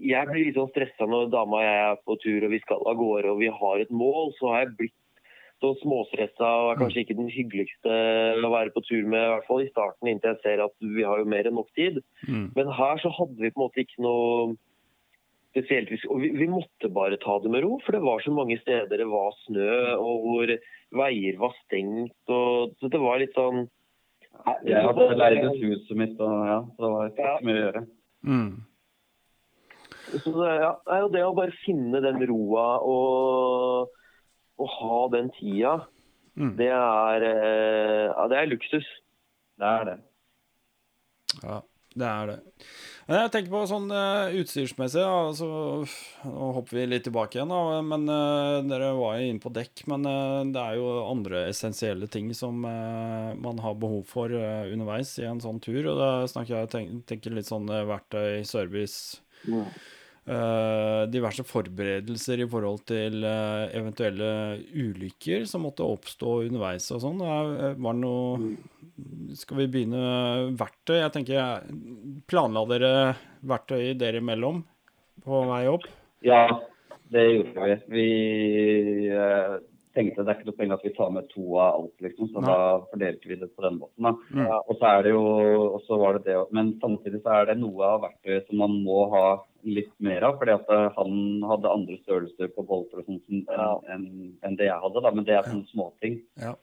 Jeg 0.00 0.28
blir 0.28 0.44
litt 0.44 0.58
sånn 0.58 0.70
stressa 0.74 1.08
når 1.08 1.30
dama 1.32 1.62
og 1.62 1.66
jeg 1.66 1.82
er 1.88 2.00
på 2.04 2.16
tur 2.20 2.44
og 2.44 2.50
vi 2.52 2.60
skal 2.60 2.82
av 2.84 2.96
gårde 3.00 3.32
og 3.32 3.38
vi 3.40 3.48
har 3.48 3.80
et 3.80 3.90
mål. 3.90 4.34
Så 4.36 4.50
har 4.52 4.66
jeg 4.66 4.76
blitt 4.76 4.96
så 5.64 5.70
småstressa 5.80 6.44
og 6.44 6.70
er 6.74 6.80
kanskje 6.82 7.00
ikke 7.00 7.16
den 7.16 7.30
hyggeligste 7.32 7.94
å 8.44 8.50
være 8.52 8.74
på 8.74 8.82
tur 8.84 9.06
med, 9.08 9.22
i 9.24 9.30
hvert 9.32 9.46
fall 9.48 9.62
i 9.64 9.70
starten, 9.70 10.10
inntil 10.10 10.34
jeg 10.34 10.42
ser 10.42 10.62
at 10.66 10.74
vi 10.84 11.06
har 11.06 11.22
jo 11.22 11.30
mer 11.32 11.48
enn 11.48 11.56
nok 11.56 11.70
tid. 11.78 12.02
Mm. 12.28 12.50
Men 12.58 12.72
her 12.76 13.00
så 13.00 13.08
hadde 13.16 13.40
vi 13.40 13.48
på 13.54 13.62
en 13.62 13.64
måte 13.64 13.84
ikke 13.86 14.04
noe 14.04 14.52
spesielt. 15.56 15.88
vi- 15.90 16.08
Og 16.12 16.20
vi, 16.20 16.28
vi 16.36 16.46
måtte 16.52 16.92
bare 16.92 17.16
ta 17.16 17.38
det 17.40 17.50
med 17.50 17.64
ro, 17.64 17.78
for 17.84 17.92
det 17.96 18.02
var 18.04 18.20
så 18.20 18.30
mange 18.36 18.60
steder 18.60 18.96
det 19.00 19.08
var 19.08 19.32
snø, 19.46 19.96
og 19.96 20.20
hvor 20.26 20.52
veier 21.00 21.38
var 21.40 21.54
stengt. 21.64 22.12
Og, 22.28 22.76
så 22.78 22.90
det 22.92 23.00
var 23.00 23.18
litt 23.18 23.32
sånn 23.34 23.64
Jeg 24.68 24.82
hadde 24.84 25.16
leid 25.16 25.44
ut 25.48 25.62
huset 25.64 25.96
mitt, 25.96 26.18
og 26.20 26.46
ja, 26.46 26.58
så 26.76 26.82
det 26.84 26.92
var 26.92 27.06
ikke 27.08 27.44
mye 27.48 27.56
å 27.56 27.62
gjøre. 27.64 27.86
Mm. 28.26 28.50
Så 30.22 30.32
det, 30.36 30.50
ja, 30.60 30.72
det 30.84 30.92
er 30.94 31.00
jo 31.00 31.08
det 31.16 31.22
å 31.24 31.34
bare 31.34 31.54
finne 31.64 32.00
den 32.04 32.20
roa 32.28 32.66
og, 32.84 33.88
og 34.60 34.68
ha 34.78 35.08
den 35.16 35.30
tida, 35.40 35.86
Mm. 36.36 36.50
det 36.58 36.66
er, 36.68 37.22
eh, 37.24 38.12
ja, 38.12 38.26
det 38.28 38.36
er 38.36 38.46
luksus. 38.50 38.84
Det 39.56 39.64
er 39.64 39.84
det. 39.88 39.94
Ja, 41.42 41.62
det 41.96 42.04
er 42.10 42.26
det. 42.26 42.36
Jeg 43.06 43.30
tenker 43.30 43.52
på 43.52 43.60
sånn 43.70 43.84
eh, 43.94 44.32
utstyrsmessig, 44.40 44.98
da, 44.98 45.30
så 45.38 45.46
nå 46.26 46.46
hopper 46.56 46.80
vi 46.80 46.86
litt 46.90 47.04
tilbake 47.06 47.38
igjen, 47.38 47.52
da. 47.52 47.78
Men 47.86 48.08
eh, 48.10 48.56
dere 48.66 48.88
var 48.98 49.20
jo 49.20 49.28
inne 49.30 49.42
på 49.42 49.52
dekk. 49.54 49.84
Men 49.92 50.08
eh, 50.10 50.40
det 50.50 50.58
er 50.58 50.80
jo 50.80 50.88
andre 51.04 51.44
essensielle 51.52 52.08
ting 52.10 52.32
som 52.34 52.58
man 52.66 53.62
har 53.62 53.78
behov 53.78 54.02
for 54.10 54.34
underveis 54.34 55.14
i 55.22 55.28
en 55.30 55.42
sånn 55.42 55.62
tur. 55.62 55.84
Og 55.92 56.00
da 56.00 56.10
snakker 56.32 56.56
jeg 56.56 56.72
tenk, 56.74 57.04
tenker 57.06 57.36
litt 57.38 57.46
sånn 57.46 57.70
verktøy, 57.70 58.42
service 58.48 59.20
eh, 59.46 59.70
diverse 60.26 61.44
forberedelser 61.46 62.40
i 62.42 62.48
forhold 62.50 62.80
til 62.88 63.22
eh, 63.26 63.76
eventuelle 63.78 64.30
ulykker 64.74 65.44
som 65.46 65.62
måtte 65.66 65.86
oppstå 65.86 66.32
underveis 66.48 66.88
og 66.94 67.02
sånn. 67.04 67.20
Eh, 67.22 67.76
Var 67.78 67.98
det 67.98 68.02
noe 68.02 69.36
Skal 69.38 69.60
vi 69.62 69.68
begynne 69.70 70.56
verktøy? 70.58 70.98
Jeg 70.98 71.14
tenker, 71.14 71.68
Planla 72.26 72.64
dere 72.72 72.92
verktøy 73.46 73.94
dere 73.98 74.22
imellom 74.22 74.64
på 75.26 75.44
vei 75.50 75.62
opp? 75.70 75.86
Ja, 76.26 76.42
det 77.12 77.24
gjorde 77.30 77.70
vi. 77.70 77.78
Vi 77.94 78.06
eh, 79.14 79.56
tenkte 79.96 80.24
det 80.24 80.32
er 80.32 80.38
ikke 80.40 80.50
noe 80.50 80.58
poeng 80.58 80.74
at 80.76 80.84
vi 80.84 80.94
tar 80.96 81.12
med 81.14 81.28
to 81.30 81.44
av 81.54 81.80
alt, 81.80 81.94
liksom. 82.04 82.30
Så 82.32 82.42
Nei. 82.42 82.50
da 82.50 82.86
fordelte 82.90 83.30
vi 83.30 83.38
det 83.40 83.48
på 83.54 83.64
den 83.64 83.78
måten. 83.80 84.08
da. 84.08 84.14
Mm. 84.34 84.46
Ja. 84.48 84.58
Og 84.66 84.80
så 84.80 84.90
er 84.90 85.06
det 85.06 85.14
jo, 85.14 85.24
og 85.70 85.78
så 85.86 86.00
var 86.02 86.18
det 86.18 86.26
det, 86.28 86.38
Men 86.56 86.74
samtidig 86.82 87.22
så 87.22 87.40
er 87.40 87.52
det 87.52 87.60
noe 87.62 87.92
av 87.94 88.02
verktøyet 88.08 88.50
som 88.50 88.64
man 88.64 88.76
må 88.84 89.06
ha 89.14 89.26
litt 89.66 89.92
mer 90.02 90.22
av. 90.28 90.38
fordi 90.40 90.54
at 90.54 90.68
eh, 90.72 90.88
han 90.96 91.42
hadde 91.50 91.72
andre 91.72 91.96
størrelser 92.04 92.50
på 92.54 92.64
bolter 92.66 93.02
og 93.02 93.08
sånt 93.08 93.26
enn 93.30 93.44
Ja. 93.50 93.68
en, 93.94 94.06
en 94.42 94.56
det 94.56 94.68
jeg 94.70 94.80
hadde. 94.82 95.02
da, 95.02 95.10
Men 95.14 95.24
det 95.28 95.34
er 95.36 95.48
sånne 95.50 95.68
småting. 95.72 96.20
Ja. 96.40 96.54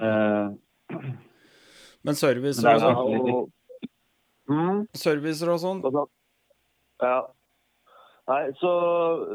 Uh, 0.00 0.54
Men 2.06 2.14
servicer 2.16 2.64
Men 2.64 2.76
og 2.76 2.80
sånn? 2.80 3.34
og, 3.34 3.50
mm, 4.48 4.80
Servicer 4.96 5.50
og 5.52 5.60
sånn? 5.60 5.82
ja. 7.02 7.18
Nei, 8.30 8.44
så 8.60 8.70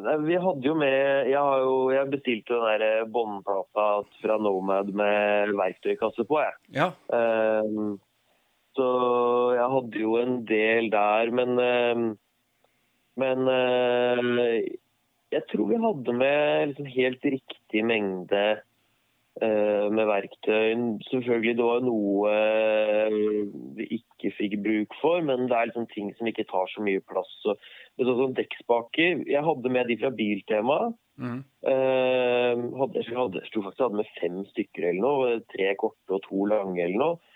nei, 0.05 0.13
Vi 0.23 0.37
hadde 0.39 0.63
jo 0.63 0.73
med 0.79 1.27
Jeg, 1.27 1.35
har 1.35 1.59
jo, 1.65 1.73
jeg 1.91 2.09
bestilte 2.13 2.55
den 2.55 2.79
der 2.79 3.05
båndplata 3.11 3.87
fra 4.21 4.37
Nomad 4.39 4.93
med 4.95 5.51
verktøykasse 5.59 6.23
på. 6.29 6.39
jeg. 6.39 6.53
Ja. 6.79 6.91
Uh, 7.11 7.97
så 8.75 8.85
jeg 9.55 9.67
hadde 9.71 9.99
jo 9.99 10.15
en 10.19 10.37
del 10.47 10.89
der, 10.91 11.29
men 11.31 11.59
ehm, 11.63 12.07
Men 13.19 13.47
eh, 13.47 14.71
jeg 15.33 15.43
tror 15.51 15.69
vi 15.71 15.81
hadde 15.81 16.15
med 16.19 16.71
liksom 16.71 16.87
helt 16.91 17.27
riktig 17.35 17.83
mengde 17.87 18.43
eh, 19.41 19.87
med 19.91 20.09
verktøy. 20.09 20.75
Selvfølgelig 21.07 21.55
det 21.59 21.67
var 21.69 21.85
noe 21.85 22.33
eh, 22.33 23.15
vi 23.79 23.87
ikke 23.99 24.33
fikk 24.35 24.57
bruk 24.65 24.97
for, 24.99 25.23
men 25.23 25.47
det 25.47 25.57
er 25.57 25.71
liksom 25.71 25.87
ting 25.93 26.11
som 26.17 26.29
ikke 26.31 26.47
tar 26.51 26.67
så 26.73 26.83
mye 26.83 27.03
plass. 27.07 27.31
Så, 27.43 27.55
sånn 28.01 28.21
som 28.21 28.37
dekkspaker, 28.37 29.23
Jeg 29.31 29.47
hadde 29.47 29.71
med 29.71 29.91
de 29.91 29.99
fra 30.03 30.11
Biltema. 30.11 30.79
Mm. 31.15 31.39
Hadde, 31.63 32.99
jeg 32.99 33.15
hadde, 33.15 33.39
jeg 33.39 33.51
tror 33.53 33.63
faktisk 33.63 33.79
jeg 33.79 33.85
hadde 33.85 34.01
med 34.01 34.15
fem 34.19 34.41
stykker 34.51 34.89
eller 34.89 35.03
noe. 35.05 35.35
Tre 35.55 35.71
korte 35.79 36.17
og 36.17 36.25
to 36.27 36.49
lange 36.51 36.83
eller 36.83 36.99
noe. 36.99 37.35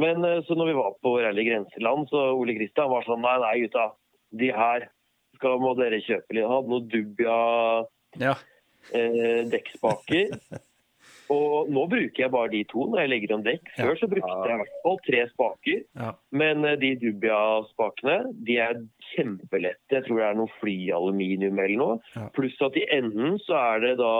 Men 0.00 0.24
så 0.46 0.56
når 0.56 0.70
vi 0.70 0.78
var 0.78 0.94
på 1.04 1.12
Rally 1.20 1.44
Grenseland, 1.44 2.08
så 2.10 2.30
Ole 2.34 2.54
Kristian 2.56 2.90
var 2.90 3.04
sånn 3.06 3.22
Nei, 3.22 3.36
nei, 3.42 3.54
gutta. 3.66 3.90
De 4.40 4.48
her 4.54 4.86
skal, 5.40 5.58
må 5.64 5.72
dere 5.80 5.98
kjøpe 6.04 6.36
litt. 6.36 6.44
Han 6.44 6.52
hadde 6.58 6.74
noen 6.76 6.90
Dubia 6.92 7.38
Ja. 8.20 8.36
eh. 8.92 9.48
Og 11.30 11.68
nå 11.70 11.84
bruker 11.86 12.24
jeg 12.24 12.32
bare 12.34 12.50
de 12.50 12.64
to 12.66 12.88
når 12.90 13.04
jeg 13.04 13.10
legger 13.12 13.32
om 13.36 13.42
dekk. 13.46 13.68
Før 13.76 13.98
så 14.00 14.08
brukte 14.10 14.30
jeg 14.48 14.54
i 14.56 14.62
hvert 14.64 14.78
fall 14.82 14.96
tre 15.06 15.20
spaker. 15.30 15.82
ja. 16.00 16.08
Men 16.34 16.64
eh, 16.66 16.74
de 16.80 16.90
Dubia-spakene 16.98 18.16
de 18.48 18.56
er 18.58 18.80
kjempelette. 19.12 19.94
Jeg 19.94 20.06
tror 20.08 20.18
det 20.18 20.26
er 20.26 20.40
noe 20.40 20.50
flyaluminium 20.58 21.58
eller 21.62 21.78
noe. 21.78 21.98
Ja. 22.16 22.26
Pluss 22.34 22.58
at 22.66 22.78
i 22.80 22.86
enden 22.98 23.38
så 23.46 23.54
er 23.60 23.84
det 23.84 23.92
da 24.02 24.14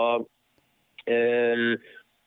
eh, 1.11 1.65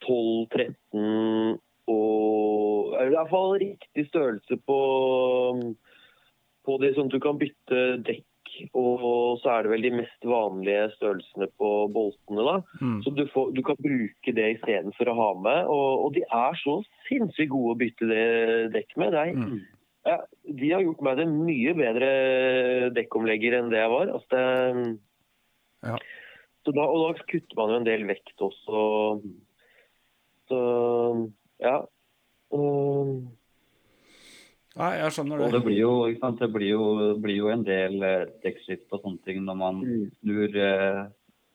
12, 0.04 0.52
13 0.52 1.60
og 1.88 2.94
I 3.00 3.08
hvert 3.12 3.28
fall 3.32 3.50
riktig 3.60 4.06
størrelse 4.08 4.56
på, 4.68 4.78
på 6.64 6.76
det, 6.80 6.94
sånn 6.96 7.10
at 7.10 7.16
du 7.16 7.20
kan 7.24 7.40
bytte 7.40 7.80
dekk. 8.06 8.24
Og 8.74 9.38
så 9.42 9.50
er 9.50 9.62
det 9.66 9.70
vel 9.72 9.82
de 9.86 9.90
mest 9.98 10.26
vanlige 10.28 10.88
størrelsene 10.96 11.48
på 11.58 11.70
boltene. 11.94 12.44
da. 12.46 12.56
Mm. 12.80 12.98
Så 13.04 13.12
du, 13.16 13.24
får, 13.32 13.52
du 13.56 13.62
kan 13.66 13.76
bruke 13.82 14.34
det 14.36 14.48
istedenfor 14.56 15.10
å 15.10 15.16
ha 15.18 15.28
med. 15.46 15.66
Og, 15.72 16.04
og 16.06 16.12
de 16.16 16.22
er 16.26 16.58
så 16.62 16.76
sinnssykt 17.08 17.50
gode 17.52 17.74
å 17.74 17.78
bytte 17.82 18.10
det 18.10 18.26
dekk 18.76 18.96
med. 19.02 19.12
Det 19.16 19.22
er, 19.22 19.32
Mm. 19.34 19.60
ja, 20.06 20.18
de 20.60 20.70
har 20.74 20.82
gjort 20.84 21.00
meg 21.02 21.16
til 21.22 21.32
mye 21.32 21.74
bedre 21.78 22.10
dekkomlegger 22.94 23.58
enn 23.58 23.70
det 23.72 23.80
jeg 23.82 23.90
var. 23.94 24.12
Altså 24.18 24.28
det, 24.34 24.98
Ja. 25.84 25.96
så 26.64 26.72
da, 26.76 26.84
og 26.88 27.00
da 27.16 27.24
kutter 27.28 27.56
man 27.56 27.70
jo 27.74 27.76
en 27.82 27.88
del 27.88 28.04
vekt 28.08 28.38
også. 28.40 28.84
Så 30.48 30.60
ja. 31.64 31.78
Um, 32.54 33.30
Nei, 34.76 34.92
jeg 34.98 35.12
skjønner 35.14 35.38
Og 35.44 35.52
det 35.52 35.58
det. 35.60 35.64
blir 35.68 35.78
jo, 35.78 35.90
ikke 36.10 36.20
sant? 36.24 36.40
Det 36.42 36.48
blir 36.52 36.70
jo, 36.72 36.86
blir 37.22 37.36
jo 37.38 37.50
en 37.52 37.62
del 37.66 38.02
eh, 38.02 38.24
dekkskift 38.42 38.90
og 38.96 39.04
sånne 39.04 39.20
ting 39.24 39.44
når 39.46 39.56
man 39.60 39.76
Mm. 39.84 40.08
snur, 40.22 40.56
eh, 40.56 41.04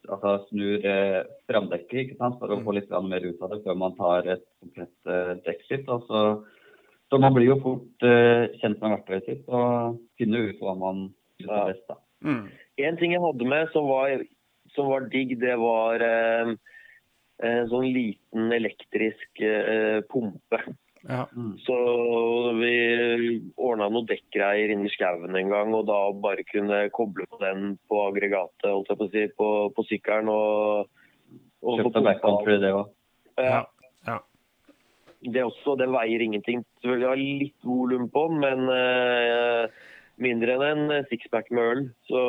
altså 0.07 0.31
snur 0.49 0.85
eh, 0.87 1.23
framdekket 1.49 1.99
ikke 2.05 2.17
sant? 2.17 2.39
for 2.39 2.47
å 2.55 2.61
få 2.63 2.73
litt 2.77 2.89
mer 2.89 3.25
ut 3.27 3.41
av 3.43 3.49
det 3.51 3.63
før 3.65 3.75
man 3.81 3.95
tar 3.97 4.27
et 4.37 4.45
komplett 4.61 5.11
eh, 5.11 5.33
dekkskift. 5.45 5.89
Altså, 5.89 6.45
Så, 7.11 7.17
man 7.19 7.33
blir 7.33 7.47
jo 7.49 7.59
fort 7.59 8.03
eh, 8.05 8.47
kjent 8.61 8.79
med 8.81 8.91
verktøyet 8.95 9.25
sitt 9.25 9.47
og 9.49 9.97
finner 10.17 10.49
ut 10.51 10.59
hva 10.61 10.75
man 10.77 11.07
vil 11.39 11.49
er 11.49 11.73
best. 11.73 11.87
da. 11.89 11.95
Mm. 12.23 12.43
En 12.85 12.97
ting 12.97 13.11
jeg 13.15 13.21
hadde 13.21 13.45
med 13.49 13.67
som 13.73 13.87
var, 13.89 14.21
som 14.75 14.87
var 14.87 15.07
digg, 15.09 15.39
det 15.41 15.57
var 15.59 15.99
eh, 16.05 16.53
en 17.43 17.67
sånn 17.71 17.87
liten 17.91 18.51
elektrisk 18.53 19.41
eh, 19.41 19.99
pumpe. 20.11 20.61
Ja. 21.07 21.23
Mm. 21.31 21.53
Så 21.63 21.75
vi 22.59 22.73
ordna 23.55 23.87
noen 23.89 24.07
dekkgreier 24.09 24.73
inni 24.73 24.91
skauen 24.91 25.35
en 25.35 25.51
gang, 25.51 25.73
og 25.77 25.85
da 25.87 25.99
bare 26.11 26.43
kunne 26.47 26.81
koble 26.95 27.27
på 27.29 27.39
den 27.43 27.77
på 27.87 28.01
aggregatet, 28.09 28.67
holdt 28.67 28.91
jeg 28.91 28.99
på 28.99 29.07
å 29.07 29.11
si, 29.13 29.25
på, 29.39 29.49
på 29.75 29.85
sykkelen 29.87 30.31
og, 30.33 30.89
og 31.63 31.79
Kjøpte 31.79 32.03
backcountry 32.03 32.57
det 32.63 32.73
òg. 32.75 32.89
Ja, 33.39 33.61
Ja. 34.07 34.17
det 35.23 35.43
også, 35.45 35.77
det 35.79 35.87
veier 35.91 36.21
ingenting. 36.25 36.65
Selvfølgelig 36.81 37.07
har 37.07 37.23
litt 37.45 37.67
volum 37.67 38.09
på 38.11 38.25
den, 38.29 38.39
men 38.43 38.73
eh, 38.75 39.79
mindre 40.19 40.55
enn 40.67 40.91
en 40.91 41.07
sixpack 41.11 41.51
med 41.55 41.73
øl. 41.73 41.85
Så 42.11 42.21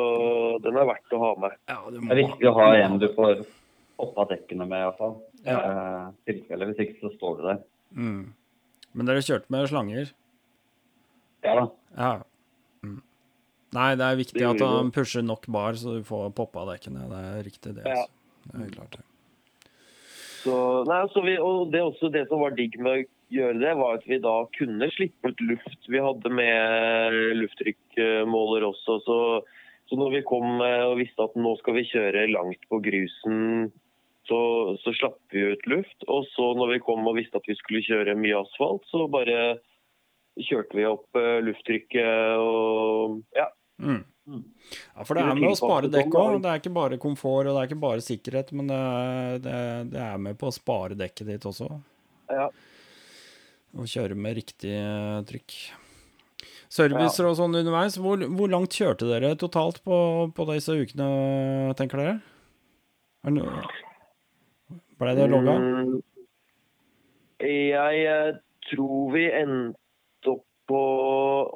den 0.63 0.79
er 0.79 0.87
verdt 0.87 1.15
å 1.15 1.23
ha 1.25 1.33
med. 1.43 1.57
ja 1.67 1.81
det 1.89 1.99
Det 1.99 2.11
er 2.15 2.23
viktig 2.23 2.49
å 2.51 2.55
ha 2.59 2.69
en 2.79 2.99
du 3.01 3.09
får 3.15 3.43
hoppa 4.01 4.25
dekkene 4.31 4.65
med, 4.65 4.79
iallfall. 4.85 5.17
Ja. 5.45 5.57
Eh, 5.59 6.05
tilfelle. 6.31 6.71
Hvis 6.71 6.85
ikke 6.85 7.01
så 7.03 7.11
står 7.17 7.37
du 7.37 7.43
der. 7.51 7.59
Mm. 7.95 8.21
Men 8.97 9.07
dere 9.07 9.23
kjørte 9.25 9.53
med 9.53 9.69
slanger? 9.71 10.11
Ja 11.45 11.55
da. 11.57 11.67
Ja. 11.97 12.11
Mm. 12.85 12.99
Nei, 13.75 13.91
det 13.99 14.07
er 14.07 14.19
viktig 14.19 14.41
Det 14.41 14.49
at 14.49 14.65
han 14.65 14.91
pusher 14.93 15.23
nok 15.25 15.47
bar, 15.51 15.77
så 15.79 15.99
du 15.99 16.03
får 16.07 16.33
poppa 16.37 16.65
dekkene. 16.73 17.07
Det 17.11 17.21
er 17.29 17.39
riktig, 17.47 17.75
det. 17.77 17.85
Ja. 17.87 18.03
Altså. 18.03 18.51
Det 18.51 18.65
er 18.65 18.75
klart 18.75 18.97
det. 18.97 19.07
Så, 20.41 20.53
nei, 20.89 21.01
så 21.13 21.21
vi, 21.21 21.35
og 21.37 21.71
det 21.73 21.83
også 21.85 22.09
det 22.13 22.25
som 22.29 22.41
var 22.41 22.55
digg 22.57 22.75
med, 22.81 23.03
å 23.03 23.35
gjøre 23.35 23.59
det, 23.61 23.73
var 23.77 23.99
at 23.99 24.07
vi 24.09 24.17
da 24.21 24.35
kunne 24.57 24.89
slippe 24.95 25.31
ut 25.31 25.43
luft. 25.45 25.77
Vi 25.87 26.01
hadde 26.01 26.31
med 26.33 27.17
lufttrykkmåler 27.37 28.65
også. 28.71 28.97
Så, 29.05 29.17
så 29.87 29.99
når 29.99 30.17
vi 30.17 30.23
kom 30.27 30.63
eh, 30.65 30.87
og 30.89 30.97
visste 30.99 31.29
at 31.29 31.37
nå 31.37 31.53
skal 31.61 31.77
vi 31.77 31.87
kjøre 31.91 32.25
langt 32.33 32.65
på 32.71 32.81
grusen, 32.83 33.69
så, 34.29 34.39
så 34.83 34.93
slapp 34.97 35.19
vi 35.33 35.43
ut 35.53 35.67
luft. 35.69 36.05
Og 36.07 36.27
så 36.35 36.51
når 36.57 36.75
vi 36.75 36.83
kom 36.85 37.07
og 37.07 37.17
visste 37.17 37.41
at 37.41 37.49
vi 37.49 37.57
skulle 37.59 37.83
kjøre 37.85 38.17
mye 38.19 38.39
asfalt, 38.43 38.85
så 38.91 39.07
bare 39.11 39.41
kjørte 40.39 40.77
vi 40.77 40.87
opp 40.87 41.19
eh, 41.19 41.41
lufttrykket 41.43 42.39
og 42.39 43.19
ja. 43.35 43.49
Mm. 43.81 44.03
Ja, 44.95 45.03
for 45.03 45.17
det 45.17 45.25
er 45.25 45.35
med 45.35 45.49
å 45.49 45.57
spare 45.57 45.89
dekk 45.91 46.15
òg. 46.15 46.37
Det 46.43 46.51
er 46.51 46.61
ikke 46.61 46.73
bare 46.75 46.99
komfort 47.01 47.49
og 47.49 47.55
det 47.55 47.63
er 47.63 47.69
ikke 47.71 47.81
bare 47.81 48.05
sikkerhet, 48.05 48.51
men 48.55 48.69
det, 48.69 48.81
det, 49.43 49.59
det 49.91 50.03
er 50.05 50.21
med 50.21 50.37
på 50.39 50.51
å 50.51 50.55
spare 50.55 50.97
dekket 50.99 51.33
ditt 51.33 51.47
også. 51.49 51.67
Ja. 52.31 52.47
Og 53.75 53.87
kjøre 53.89 54.17
med 54.19 54.37
riktig 54.39 54.75
eh, 54.77 55.21
trykk. 55.27 55.57
Servicer 56.71 57.27
og 57.27 57.35
sånn 57.35 57.57
underveis, 57.59 57.97
hvor, 57.99 58.21
hvor, 58.31 58.47
langt 58.51 58.77
kjørte 58.77 59.09
dere 59.09 59.33
totalt 59.39 59.81
på, 59.83 59.97
på 60.31 60.45
disse 60.53 60.77
ukene, 60.79 61.07
tenker 61.75 61.99
dere? 61.99 62.13
Ble 65.01 65.13
det 65.17 65.27
logga? 65.31 65.57
Mm, 65.57 65.99
jeg 67.41 68.01
eh, 68.05 68.35
tror 68.69 69.13
vi 69.15 69.25
endte 69.33 70.33
opp 70.35 70.45
på 70.69 70.81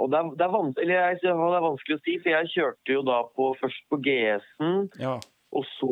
Og 0.02 0.10
det 0.12 0.18
er, 0.20 0.32
det, 0.34 0.46
er 0.48 0.54
vanskelig, 0.56 0.96
jeg, 0.96 1.20
det 1.22 1.32
er, 1.32 1.66
vanskelig, 1.68 1.98
å 2.00 2.04
si, 2.04 2.18
for 2.24 2.34
jeg 2.34 2.52
kjørte 2.56 2.96
jo 2.98 3.04
da 3.06 3.22
på, 3.38 3.52
først 3.62 3.86
på 3.92 4.00
GS-en 4.08 4.88
ja. 5.02 5.16
og 5.56 5.68
så 5.76 5.92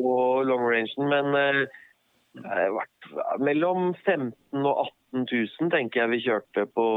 long 0.49 0.65
rangen. 0.65 1.11
Men 1.13 1.37
eh, 1.37 2.69
vært, 2.73 3.11
mellom 3.43 3.93
15 4.01 4.33
og 4.65 4.87
18 5.13 5.27
000 5.29 5.73
tenker 5.75 6.03
jeg 6.03 6.13
vi 6.15 6.23
kjørte 6.25 6.65
på, 6.73 6.87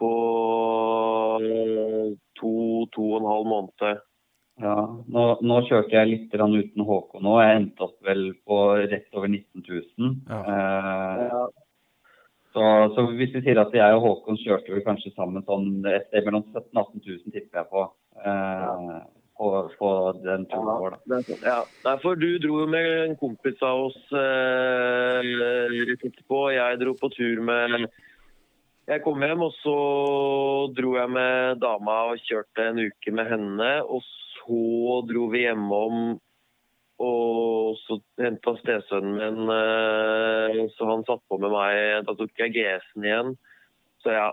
på 0.00 0.12
to, 2.40 2.54
to 2.96 3.10
og 3.12 3.20
en 3.20 3.30
halv 3.34 3.52
måned. 3.52 4.02
Ja, 4.60 4.76
nå, 5.08 5.22
nå, 5.40 5.58
kjørte 5.66 5.96
jeg 5.96 6.10
litt 6.10 6.34
uten 6.34 6.84
Håkon 6.84 7.24
nå. 7.24 7.38
Jeg 7.40 7.56
endte 7.56 7.86
opp 7.86 7.96
vel 8.04 8.32
på 8.44 8.58
rett 8.84 9.16
over 9.16 9.30
19 9.30 9.64
000. 9.64 10.16
Ja. 10.28 10.40
Eh. 10.52 11.58
Så, 12.52 12.60
så, 12.92 13.06
hvis 13.16 13.32
vi 13.32 13.40
sier 13.46 13.62
at 13.62 13.72
jeg 13.72 13.96
og 13.96 14.04
Håkon 14.04 14.36
kjørte 14.36 14.74
vi 14.74 14.84
kanskje 14.84 15.14
sammen 15.16 15.44
sånn 15.48 15.86
et 15.88 16.04
sted 16.10 16.26
mellom 16.28 16.44
17 16.52 16.68
000 16.68 16.84
18 16.84 17.00
000, 17.00 17.32
tipper 17.32 17.62
jeg 17.62 17.70
på. 17.72 17.84
Eh, 18.20 19.02
på, 19.38 19.48
på, 19.78 19.90
den 20.22 20.44
turen 20.50 20.68
vår. 20.82 20.96
Da. 21.08 21.20
Ja, 21.42 21.58
derfor 21.86 22.18
du 22.20 22.28
dro 22.42 22.60
jo 22.62 22.68
med 22.70 22.88
en 23.06 23.16
kompis 23.18 23.62
av 23.64 23.86
oss 23.88 23.98
eh, 24.12 25.32
etterpå. 25.96 26.44
Jeg 26.52 26.80
dro 26.82 26.94
på 27.00 27.10
tur 27.16 27.40
med 27.48 27.88
Jeg 28.90 29.02
kom 29.04 29.22
hjem, 29.22 29.46
og 29.46 29.56
så 29.62 29.76
dro 30.76 30.96
jeg 30.98 31.10
med 31.16 31.62
dama 31.62 31.98
og 32.12 32.22
kjørte 32.28 32.68
en 32.68 32.84
uke 32.84 33.14
med 33.14 33.32
henne. 33.32 33.72
Og 33.88 34.04
så 34.42 35.00
dro 35.08 35.28
vi 35.32 35.46
hjemom 35.46 36.18
og 37.02 37.78
så 37.82 37.98
henta 38.20 38.54
stesønnen 38.60 39.16
min, 39.16 39.50
eh, 39.50 40.60
så 40.76 40.86
han 40.90 41.02
satt 41.08 41.22
på 41.28 41.38
med 41.42 41.50
meg. 41.50 42.04
Da 42.06 42.14
tok 42.14 42.38
jeg 42.38 42.54
GS-en 42.54 43.06
igjen. 43.08 43.34
Så 44.04 44.14
ja. 44.14 44.28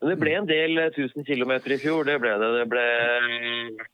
Men 0.00 0.14
det 0.14 0.16
ble 0.16 0.30
en 0.32 0.46
del 0.48 0.78
1000 0.80 1.26
km 1.28 1.50
i 1.60 1.76
fjor. 1.76 2.06
Det 2.08 2.14
ble 2.22 2.30
det. 2.40 2.46
Det 2.56 2.62
ble 2.72 2.84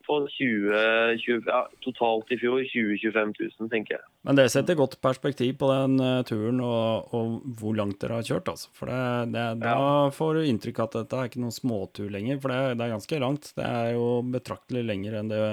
på 0.07 0.21
20, 0.31 1.17
20 1.19 1.49
ja, 1.51 1.65
totalt 1.83 2.31
i 2.31 2.39
fjor 2.39 2.61
20 2.63 3.01
000-25 3.03 3.33
000, 3.59 3.71
tenker 3.73 3.97
jeg. 3.97 4.07
Men 4.29 4.39
det 4.39 4.45
setter 4.55 4.79
godt 4.79 4.95
perspektiv 5.03 5.57
på 5.59 5.73
den 5.73 5.99
uh, 5.99 6.23
turen 6.29 6.63
og, 6.63 7.11
og, 7.11 7.35
hvor 7.59 7.75
langt 7.79 7.99
dere 8.05 8.21
har 8.21 8.29
kjørt. 8.29 8.53
Altså. 8.55 8.71
For 8.79 8.93
det, 8.93 9.03
det, 9.35 9.49
da 9.65 9.75
ja. 9.75 9.91
får 10.15 10.39
du 10.39 10.47
inntrykk 10.53 10.79
av 10.85 10.93
at 10.93 10.99
dette 11.01 11.19
er 11.19 11.33
ikke 11.33 11.43
noen 11.43 11.59
småtur 11.59 12.15
lenger. 12.15 12.39
For 12.45 12.55
det, 12.55 12.63
det, 12.79 12.87
er 12.87 12.95
ganske 12.95 13.23
langt. 13.27 13.53
Det 13.59 13.67
er 13.83 13.93
jo 13.99 14.09
betraktelig 14.39 14.87
lenger 14.87 15.19
enn 15.19 15.35
det 15.35 15.45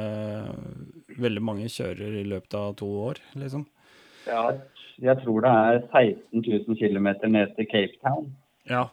veldig 1.17 1.47
mange 1.49 1.69
kjører 1.73 2.21
i 2.21 2.27
løpet 2.29 2.61
av 2.61 2.77
to 2.77 2.93
år, 3.09 3.25
liksom. 3.41 3.65
Ja, 4.29 4.51
jeg 5.01 5.17
tror 5.25 5.41
det 5.43 5.59
er 5.65 5.85
16 5.89 6.45
000 6.45 6.77
km 6.77 7.15
ned 7.33 7.57
til 7.57 7.73
Cape 7.73 7.97
Town. 8.05 8.29
Ja, 8.69 8.91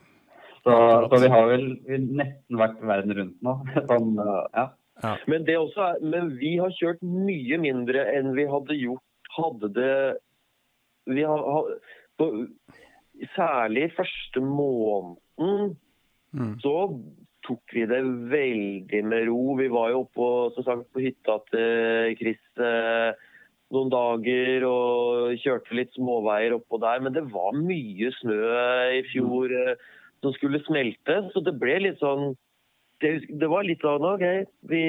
så, 0.65 0.75
så, 1.09 1.21
vi 1.23 1.31
har 1.33 1.47
vel 1.49 1.67
nesten 1.89 2.61
vært 2.61 2.83
verden 2.85 3.17
rundt 3.17 3.45
nå. 3.45 3.55
Sånn, 3.91 4.13
ja. 4.19 4.67
Ja. 5.01 5.15
Men, 5.31 5.47
er, 5.49 6.03
men, 6.05 6.35
vi 6.41 6.57
har 6.61 6.73
kjørt 6.77 7.01
mye 7.05 7.57
mindre 7.61 8.05
enn 8.13 8.35
vi 8.37 8.45
hadde 8.49 8.77
gjort 8.77 9.33
hadde 9.33 9.71
det 9.73 9.95
vi 11.11 11.25
har, 11.25 11.71
på, 12.21 12.27
Særlig 13.35 13.91
første 13.97 14.41
måneden 14.45 15.75
mm. 16.37 16.53
så 16.63 16.75
tok 17.45 17.75
vi 17.75 17.87
det 17.89 18.01
veldig 18.33 19.01
med 19.09 19.27
ro. 19.29 19.57
Vi 19.59 19.67
var 19.73 19.91
jo 19.93 20.05
oppe 20.05 20.63
sagt, 20.65 20.87
på 20.93 21.03
hytta 21.05 21.37
til 21.51 22.15
Chris 22.21 22.41
eh, 22.61 23.17
noen 23.73 23.93
dager 23.93 24.65
og 24.69 25.37
kjørte 25.41 25.77
litt 25.77 25.93
småveier 25.97 26.57
oppå 26.57 26.81
der. 26.81 27.01
Men 27.05 27.17
det 27.17 27.27
var 27.33 27.57
mye 27.57 28.13
snø 28.21 28.41
i 29.01 29.03
fjor. 29.13 29.53
Mm 29.53 30.00
som 30.25 30.35
skulle 30.37 30.63
smelte. 30.67 31.19
Så 31.33 31.43
det 31.45 31.57
ble 31.61 31.79
litt 31.87 32.01
sånn 32.03 32.35
Det, 33.01 33.15
det 33.41 33.49
var 33.49 33.65
litt 33.65 33.81
sånn 33.81 34.05
OK, 34.05 34.25
vi 34.69 34.81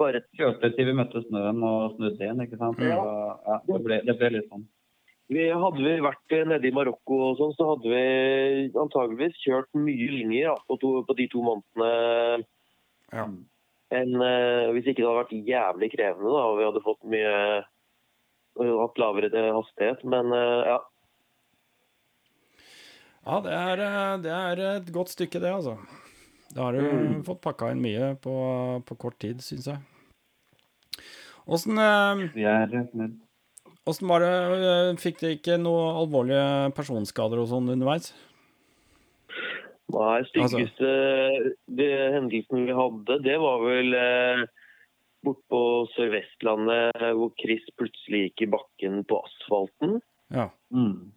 bare 0.00 0.22
Kjørte 0.38 0.70
til 0.72 0.88
vi 0.88 0.94
møtte 0.96 1.20
snøen 1.26 1.58
og 1.68 1.96
snudde 1.96 2.24
igjen, 2.24 2.40
ikke 2.46 2.60
sant. 2.60 2.80
Ja. 2.80 3.00
ja 3.44 3.58
det, 3.66 3.80
ble, 3.84 3.98
det, 4.06 4.14
ble, 4.16 4.30
litt 4.38 4.48
sånn. 4.48 4.64
Vi 5.30 5.44
hadde 5.52 5.84
vi 5.84 5.92
vært 6.02 6.34
nede 6.48 6.66
i 6.66 6.72
Marokko 6.74 7.18
og 7.28 7.36
sånn, 7.38 7.52
så 7.58 7.68
hadde 7.74 7.92
vi 7.92 8.70
antageligvis 8.72 9.36
kjørt 9.44 9.68
mye 9.78 10.08
lenger 10.16 10.40
ja, 10.40 10.56
på, 10.66 10.78
to, 10.82 10.94
på, 11.06 11.16
de 11.18 11.28
to 11.30 11.44
månedene. 11.44 12.48
Ja. 13.10 13.26
enn 13.98 14.16
uh, 14.22 14.70
hvis 14.70 14.86
ikke 14.86 15.02
det 15.02 15.08
hadde 15.08 15.20
vært 15.20 15.48
jævlig 15.50 15.88
krevende 15.96 16.30
da, 16.30 16.42
og 16.46 16.58
vi 16.58 16.66
hadde 16.68 16.82
fått 16.84 17.06
mye 17.10 17.36
hatt 18.58 19.00
lavere 19.00 19.44
hastighet. 19.54 20.02
Men 20.08 20.32
uh, 20.34 20.66
ja, 20.66 20.80
ja, 23.26 23.40
det 23.44 23.56
er, 23.56 23.82
eh, 23.86 24.12
det 24.24 24.36
er, 24.36 24.62
et 24.76 24.92
godt 24.94 25.12
stykke, 25.12 25.40
det, 25.42 25.52
altså. 25.52 25.76
Da 26.54 26.66
har 26.66 26.74
du 26.74 26.82
mm. 26.82 27.18
fått 27.26 27.42
pakka 27.44 27.70
inn 27.70 27.82
mye 27.82 28.14
på, 28.22 28.34
på 28.86 28.96
kort 28.98 29.18
tid, 29.22 29.42
syns 29.44 29.68
jeg. 29.70 29.80
Åssen 31.50 31.78
eh, 31.78 33.10
Åssen 33.88 34.10
var 34.10 34.22
det 34.22 34.32
eh, 34.56 34.96
Fikk 35.00 35.20
dere 35.22 35.36
ikke 35.38 35.60
noe 35.60 35.92
alvorlige 36.02 36.72
personskader 36.76 37.42
og 37.42 37.48
sånn 37.50 37.70
underveis? 37.74 38.12
Nei, 39.90 40.20
styggeste 40.28 40.90
altså. 40.90 41.86
hendelsen 42.14 42.66
vi 42.68 42.74
hadde, 42.78 43.16
det 43.24 43.38
var 43.42 43.62
vel 43.64 43.96
eh, 43.98 44.42
bort 45.26 45.40
på 45.50 45.62
Sør-Vestlandet 45.96 47.00
hvor 47.18 47.32
Chris 47.40 47.64
plutselig 47.78 48.28
gikk 48.28 48.46
i 48.46 48.52
bakken 48.54 49.00
på 49.10 49.18
asfalten. 49.26 49.98
Ja. 50.30 50.46
Mm. 50.70 51.10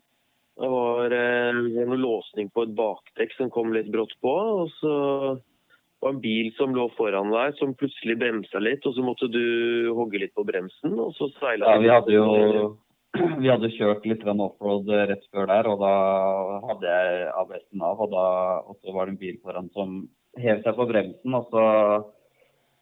Det 0.59 0.69
var 0.69 1.15
eh, 1.17 1.81
en 1.83 1.95
låsning 1.97 2.51
på 2.53 2.67
et 2.67 2.75
bakdekk 2.77 3.33
som 3.37 3.49
kom 3.53 3.73
litt 3.73 3.89
brått 3.93 4.13
på. 4.21 4.33
og 4.63 4.71
så 4.77 4.93
var 6.03 6.11
det 6.11 6.15
en 6.17 6.23
bil 6.23 6.49
som 6.57 6.75
lå 6.75 6.89
foran 6.97 7.31
deg, 7.31 7.55
som 7.57 7.75
plutselig 7.79 8.17
bremsa 8.21 8.61
litt. 8.61 8.85
og 8.85 8.95
Så 8.95 9.05
måtte 9.05 9.29
du 9.31 9.93
hogge 9.97 10.21
litt 10.21 10.33
på 10.35 10.45
bremsen, 10.45 10.97
og 10.99 11.13
så 11.17 11.29
seila 11.39 11.73
ja, 11.73 11.81
vi 11.81 11.93
hadde 11.93 12.17
jo 12.17 12.27
vi 13.41 13.49
hadde 13.49 13.71
kjørt 13.75 14.05
litt 14.09 14.25
offroad 14.25 14.89
rett 14.89 15.23
før 15.33 15.47
der, 15.51 15.69
og 15.69 15.81
da 15.83 15.93
hadde 16.67 16.95
jeg 16.95 17.29
ABS-en 17.43 17.85
av. 17.85 18.01
Og, 18.01 18.11
da, 18.13 18.25
og 18.65 18.77
så 18.81 18.95
var 18.95 19.07
det 19.07 19.15
en 19.15 19.21
bil 19.21 19.39
foran 19.45 19.69
som 19.77 20.01
hev 20.41 20.63
seg 20.65 20.77
på 20.77 20.87
bremsen, 20.89 21.37
og 21.37 21.49
så 21.53 21.65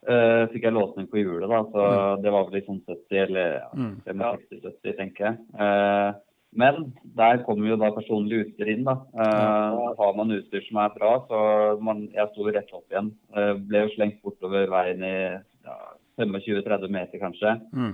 uh, 0.07 0.43
fikk 0.53 0.67
jeg 0.69 0.75
låsning 0.77 1.09
på 1.11 1.19
hjulet. 1.19 1.49
da, 1.51 1.61
så 1.73 1.87
mm. 1.87 2.23
Det 2.23 2.35
var 2.35 2.47
vel 2.47 2.57
litt 2.57 2.69
sånn 2.69 2.83
70 2.87 3.23
eller 3.25 3.57
ja, 3.59 3.71
65-70, 4.07 4.95
tenker 5.01 5.27
jeg. 5.27 5.41
Uh, 5.59 6.30
men 6.51 6.91
der 7.15 7.43
kommer 7.45 7.69
jo 7.69 7.77
da 7.79 7.91
personlig 7.95 8.41
utstyr 8.45 8.73
inn. 8.73 8.83
da. 8.83 8.97
Uh, 9.15 9.95
har 9.99 10.15
man 10.17 10.33
utstyr 10.35 10.63
som 10.67 10.81
er 10.83 10.93
bra, 10.97 11.11
så 11.29 11.41
man, 11.79 12.09
Jeg 12.11 12.27
sto 12.31 12.47
rett 12.47 12.73
opp 12.75 12.91
igjen. 12.91 13.11
Uh, 13.31 13.53
ble 13.55 13.85
jo 13.85 13.91
slengt 13.95 14.21
bortover 14.23 14.67
veien 14.71 15.03
i 15.07 15.17
ja, 15.31 15.75
25-30 16.19 16.91
meter 16.91 17.21
kanskje. 17.21 17.53
Mm. 17.71 17.93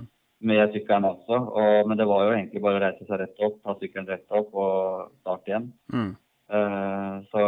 Med 0.50 0.74
sykkelen 0.74 1.06
også. 1.06 1.38
Og, 1.38 1.90
men 1.90 1.98
det 1.98 2.06
var 2.10 2.24
jo 2.26 2.32
egentlig 2.34 2.62
bare 2.64 2.80
å 2.80 2.82
reise 2.82 3.06
seg 3.06 3.22
rett 3.22 3.44
opp, 3.46 3.60
ta 3.62 3.76
sykkelen 3.78 4.10
rett 4.10 4.34
opp 4.40 4.50
og 4.58 5.14
starte 5.20 5.52
igjen. 5.52 5.70
Mm. 5.94 6.10
Uh, 6.48 7.14
så, 7.30 7.44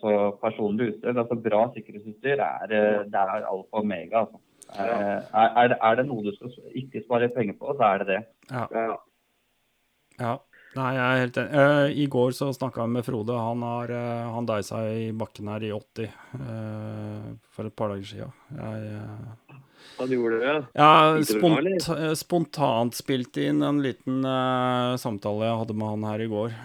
så, 0.00 0.16
personlig 0.40 0.94
utstyr, 0.94 1.12
altså 1.12 1.36
bra 1.44 1.66
sikkerhetsutstyr, 1.74 2.40
er, 2.40 2.74
det 3.10 3.20
er 3.20 3.34
alfa 3.36 3.52
og 3.52 3.82
omega. 3.82 4.24
Altså. 4.24 4.40
Er, 4.80 5.28
er, 5.28 5.76
er, 5.76 6.00
det 6.00 6.08
noe 6.08 6.24
du 6.24 6.32
skal 6.38 6.56
ikke 6.80 7.04
spare 7.04 7.28
penger 7.36 7.58
på, 7.60 7.76
så 7.76 7.90
er 7.90 8.00
det 8.00 8.14
det. 8.14 8.20
Ja. 8.48 8.64
ja. 10.16 10.34
Nei, 10.74 10.90
jeg 10.96 11.04
er 11.04 11.20
helt 11.22 11.36
enig. 11.38 11.54
Uh, 11.54 11.88
I 12.02 12.06
går 12.10 12.32
så 12.34 12.48
snakka 12.54 12.82
jeg 12.82 12.92
med 12.96 13.06
Frode. 13.06 13.34
Han, 13.38 13.62
har, 13.62 13.92
uh, 13.94 14.30
han 14.34 14.48
deisa 14.48 14.80
i 14.90 15.10
bakken 15.14 15.50
her 15.52 15.66
i 15.66 15.70
80 15.74 16.08
uh, 16.08 16.40
eh, 16.40 17.28
for 17.54 17.68
et 17.68 17.76
par 17.78 17.92
dager 17.92 18.08
sia. 18.08 18.26
Jeg, 18.58 19.60
Han 20.00 20.10
gjorde 20.10 20.40
det, 20.42 20.54
ja. 20.74 20.88
Spont, 21.28 21.86
spontant 22.18 22.96
spilte 22.98 23.44
inn 23.46 23.62
en 23.62 23.78
liten 23.84 24.24
samtale 24.98 25.46
jeg 25.46 25.60
hadde 25.60 25.76
med 25.78 25.92
han 25.92 26.06
her 26.08 26.24
i 26.24 26.30
går. 26.32 26.56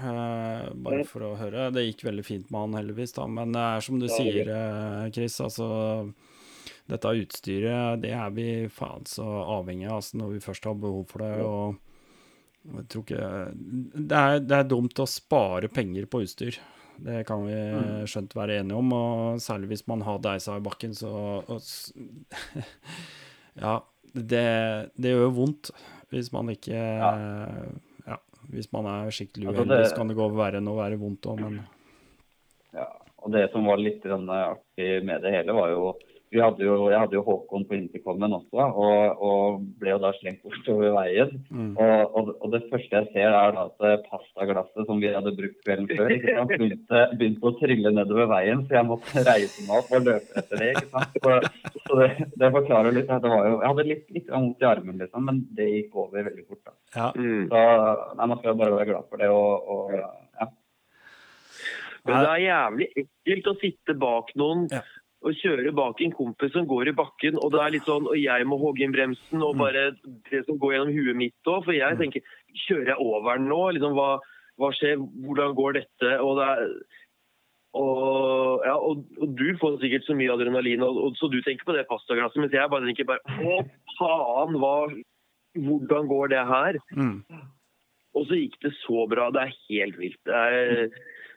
bare 0.87 1.03
for 1.05 1.27
å 1.27 1.35
høre. 1.37 1.67
Det 1.75 1.83
gikk 1.85 2.07
veldig 2.07 2.25
fint 2.25 2.49
med 2.49 2.63
han, 2.63 2.79
heldigvis. 2.79 3.13
da, 3.19 3.27
Men 3.29 3.53
det 3.53 3.65
er 3.67 3.85
som 3.85 3.99
du 4.01 4.07
sier, 4.09 4.49
Chris. 5.13 5.37
Altså, 5.45 5.67
dette 6.89 7.13
utstyret, 7.21 8.01
det 8.01 8.15
er 8.17 8.33
vi 8.33 8.49
faen 8.73 9.05
så 9.05 9.27
avhengig 9.59 9.91
av 9.91 9.99
altså, 9.99 10.23
når 10.23 10.33
vi 10.33 10.41
først 10.47 10.65
har 10.71 10.81
behov 10.81 11.05
for 11.11 11.27
det. 11.27 11.35
og 11.45 11.77
ikke 12.77 13.19
det 14.09 14.17
er, 14.17 14.39
det 14.39 14.57
er 14.59 14.67
dumt 14.69 14.99
å 15.01 15.07
spare 15.09 15.69
penger 15.73 16.05
på 16.09 16.21
utstyr. 16.25 16.57
Det 16.99 17.21
kan 17.27 17.45
vi 17.47 17.53
Mm. 17.55 18.05
skjønt 18.11 18.33
være 18.35 18.57
enige 18.59 18.75
om, 18.77 18.91
og 18.93 19.37
særlig 19.39 19.69
hvis 19.71 19.85
man 19.87 20.01
har 20.03 20.17
deisa 20.19 20.57
i 20.57 20.63
bakken, 20.65 20.91
så 20.93 21.11
og, 21.47 21.61
Ja, 23.59 23.77
det, 24.13 24.43
det 24.99 25.13
gjør 25.13 25.31
vondt 25.35 25.71
hvis 26.11 26.31
man 26.33 26.49
ikke 26.49 26.73
ja. 26.75 28.17
hvis 28.49 28.71
man 28.73 28.85
er 28.89 29.11
skikkelig 29.13 29.47
Altså, 29.51 29.61
uheldig, 29.63 29.77
det- 29.83 29.89
så 29.91 29.95
kan 29.99 30.07
det 30.09 30.17
gå 30.17 30.27
verre 30.35 30.57
enn 30.61 30.67
å 30.71 30.77
være 30.79 30.97
vondt 30.99 31.27
òg, 31.29 31.39
men 31.43 31.59
Ja, 32.73 32.85
og 33.23 33.31
det 33.33 33.51
som 33.51 33.65
var 33.65 33.77
litt 33.81 34.03
artig 34.05 35.03
med 35.05 35.21
det 35.21 35.31
hele, 35.33 35.53
var 35.53 35.69
jo 35.73 35.93
vi 36.29 36.41
hadde 36.41 36.61
jo, 36.61 36.75
Jeg 36.91 36.99
hadde 37.01 37.17
jo 37.17 37.23
Håkon 37.25 37.63
på 37.65 37.75
intercomen 37.77 38.35
også, 38.37 38.65
og, 38.83 39.21
og 39.25 39.63
ble 39.81 39.95
jo 39.95 39.99
da 40.03 40.11
slengt 40.19 40.43
bortover 40.45 40.93
veien. 40.93 41.31
mm. 41.49 41.71
Og, 41.73 42.15
og, 42.19 42.29
og 42.37 42.53
det 42.53 42.61
første 42.69 42.99
jeg 42.99 43.09
ser, 43.15 43.33
er 43.33 43.55
da 43.55 43.65
at 43.65 43.85
eh, 43.89 43.95
pastaglasset 44.05 44.85
som 44.85 45.01
vi 45.01 45.09
hadde 45.13 45.33
brukt 45.39 45.57
kvelden 45.65 45.89
før, 45.89 46.13
ikke 46.13 46.35
sant, 46.37 46.53
begynte, 46.61 47.01
begynte 47.17 47.49
å 47.49 47.53
trille 47.57 47.93
nedover 47.97 48.29
veien, 48.29 48.61
så 48.67 48.77
jeg 48.77 48.89
måtte 48.91 49.25
reise 49.25 49.65
meg 49.65 49.81
opp 49.81 49.91
og 49.97 50.05
løpe 50.05 50.43
etter 50.43 50.63
det. 50.63 50.69
ikke 50.75 50.93
sant? 50.93 51.19
Så, 51.25 51.81
så 51.87 51.99
det, 52.03 52.09
det 52.43 52.53
forklarer 52.59 52.97
litt. 52.99 53.09
det 53.09 53.33
var 53.33 53.49
jo, 53.49 53.57
Jeg 53.57 53.73
hadde 53.73 53.89
litt, 53.89 54.07
litt 54.19 54.33
vondt 54.35 54.61
i 54.65 54.69
armen, 54.69 55.01
liksom, 55.01 55.27
men 55.31 55.43
det 55.57 55.69
gikk 55.73 55.99
over 56.05 56.29
veldig 56.29 56.45
fort. 56.45 56.63
da. 56.69 56.77
ja. 56.95 57.11
Mm. 57.17 57.45
Så 57.49 57.65
nei, 58.19 58.25
man 58.35 58.39
skal 58.43 58.59
bare 58.61 58.77
være 58.77 58.91
glad 58.93 59.09
for 59.09 59.21
det. 59.21 59.33
og, 59.33 59.69
og 59.73 59.97
ja. 59.97 60.09
Men 62.07 62.23
det 62.23 62.31
er 62.31 62.41
jævlig 62.45 62.85
ekkelt 63.01 63.47
å 63.51 63.53
sitte 63.59 63.95
bak 63.99 64.31
noen 64.39 64.67
Ja. 64.71 64.79
Og 65.21 65.35
kjører 65.35 65.73
bak 65.75 65.99
en 66.01 66.13
kompis 66.15 66.53
som 66.55 66.67
går 66.69 66.87
i 66.87 66.95
bakken, 66.95 67.35
og 67.43 67.51
det 67.51 67.59
er 67.59 67.73
litt 67.75 67.87
sånn, 67.89 68.05
og 68.07 68.15
jeg 68.15 68.45
må 68.47 68.55
hogge 68.61 68.85
inn 68.85 68.93
bremsen, 68.95 69.41
og 69.43 69.55
Mm. 69.55 69.59
bare 69.59 69.81
det 70.31 70.45
som 70.45 70.57
går 70.57 70.73
gjennom 70.73 70.93
huet 70.95 71.15
mitt 71.19 71.33
òg. 71.45 71.65
For 71.65 71.73
jeg 71.75 71.97
tenker 71.99 72.21
Kjører 72.67 72.87
jeg 72.87 72.97
over 72.97 73.37
den 73.37 73.45
nå? 73.47 73.59
Liksom, 73.75 73.93
hva, 73.93 74.19
hva 74.57 74.69
skjer? 74.73 74.97
Hvordan 74.97 75.53
går 75.55 75.73
dette? 75.77 76.15
Og 76.23 76.39
det 76.39 76.47
er 76.49 76.63
og, 77.77 78.63
ja, 78.65 78.73
og, 78.73 79.03
og 79.21 79.35
du 79.37 79.45
får 79.61 79.75
sikkert 79.83 80.07
så 80.07 80.15
mye 80.17 80.33
adrenalin, 80.33 80.81
og, 80.81 80.97
og, 80.97 81.17
så 81.19 81.29
du 81.29 81.37
tenker 81.45 81.67
på 81.67 81.75
det 81.77 81.85
pastaglasset. 81.85 82.39
Mens 82.41 82.55
jeg 82.55 82.71
bare 82.71 82.87
tenker 82.87 83.05
bare 83.05 83.21
Å, 83.45 83.59
faen! 83.99 84.57
Hva, 84.57 84.73
hvordan 85.53 86.09
går 86.09 86.31
det 86.33 86.41
her? 86.49 86.79
Mm. 86.97 87.19
Og 88.17 88.25
så 88.25 88.39
gikk 88.39 88.57
det 88.65 88.73
så 88.81 89.05
bra. 89.11 89.29
Det 89.35 89.43
er 89.43 89.53
helt 89.69 89.99
vilt. 90.01 90.17
Det 90.25 90.33
er, 90.33 90.89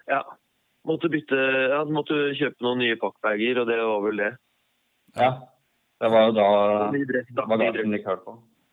ja, 0.09 0.23
måtte 0.89 1.11
bytte 1.13 1.41
ja, 1.73 1.83
måtte 1.89 2.21
kjøpe 2.39 2.65
noen 2.67 2.83
nye 2.83 3.01
pakkbager, 3.01 3.63
og 3.63 3.69
det 3.71 3.81
var 3.83 4.07
vel 4.07 4.25
det. 4.27 4.33
ja. 5.19 5.33
Det 6.03 6.09
var 6.11 6.25
jo 6.27 6.33
da 6.35 6.47
bagasjen 7.47 7.93
gikk 7.95 8.09
høl 8.11 8.17
på. 8.25 8.33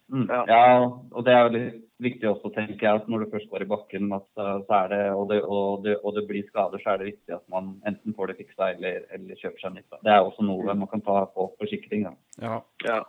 Mm. 0.09 0.23
Ja. 0.25 0.39
Ja. 0.49 0.61
og 0.89 1.25
det 1.27 1.33
er 1.35 1.43
jo 1.45 1.51
litt 1.53 1.75
viktig 2.01 2.25
også, 2.29 2.49
tenker 2.55 2.85
jeg, 2.87 3.01
at 3.01 3.09
når 3.11 3.21
du 3.21 3.33
først 3.33 3.49
går 3.51 3.65
i 3.65 3.67
bakken, 3.69 4.07
at, 4.15 4.25
uh, 4.39 4.55
så 4.65 4.77
er 4.79 4.87
det, 4.93 5.01
og, 5.13 5.25
det, 5.29 5.37
og, 5.43 5.83
det, 5.83 5.97
og 6.01 6.15
det 6.15 6.23
blir 6.29 6.47
skader, 6.47 6.81
så 6.81 6.93
er 6.93 7.01
det 7.01 7.09
viktig 7.11 7.35
at 7.35 7.43
man 7.53 7.75
enten 7.89 8.15
får 8.17 8.31
det 8.31 8.39
fiksa 8.39 8.71
eller, 8.73 9.03
eller 9.13 9.37
kjøper 9.37 9.61
seg 9.61 9.75
nytt. 9.75 9.99
Det 10.07 10.15
er 10.15 10.23
også 10.23 10.47
noe 10.47 10.73
man 10.79 10.89
kan 10.89 11.03
ta 11.05 11.19
på 11.35 11.51
forsikring. 11.59 12.07
da. 12.07 12.15
ja. 12.41 12.57
Ja. 12.87 13.03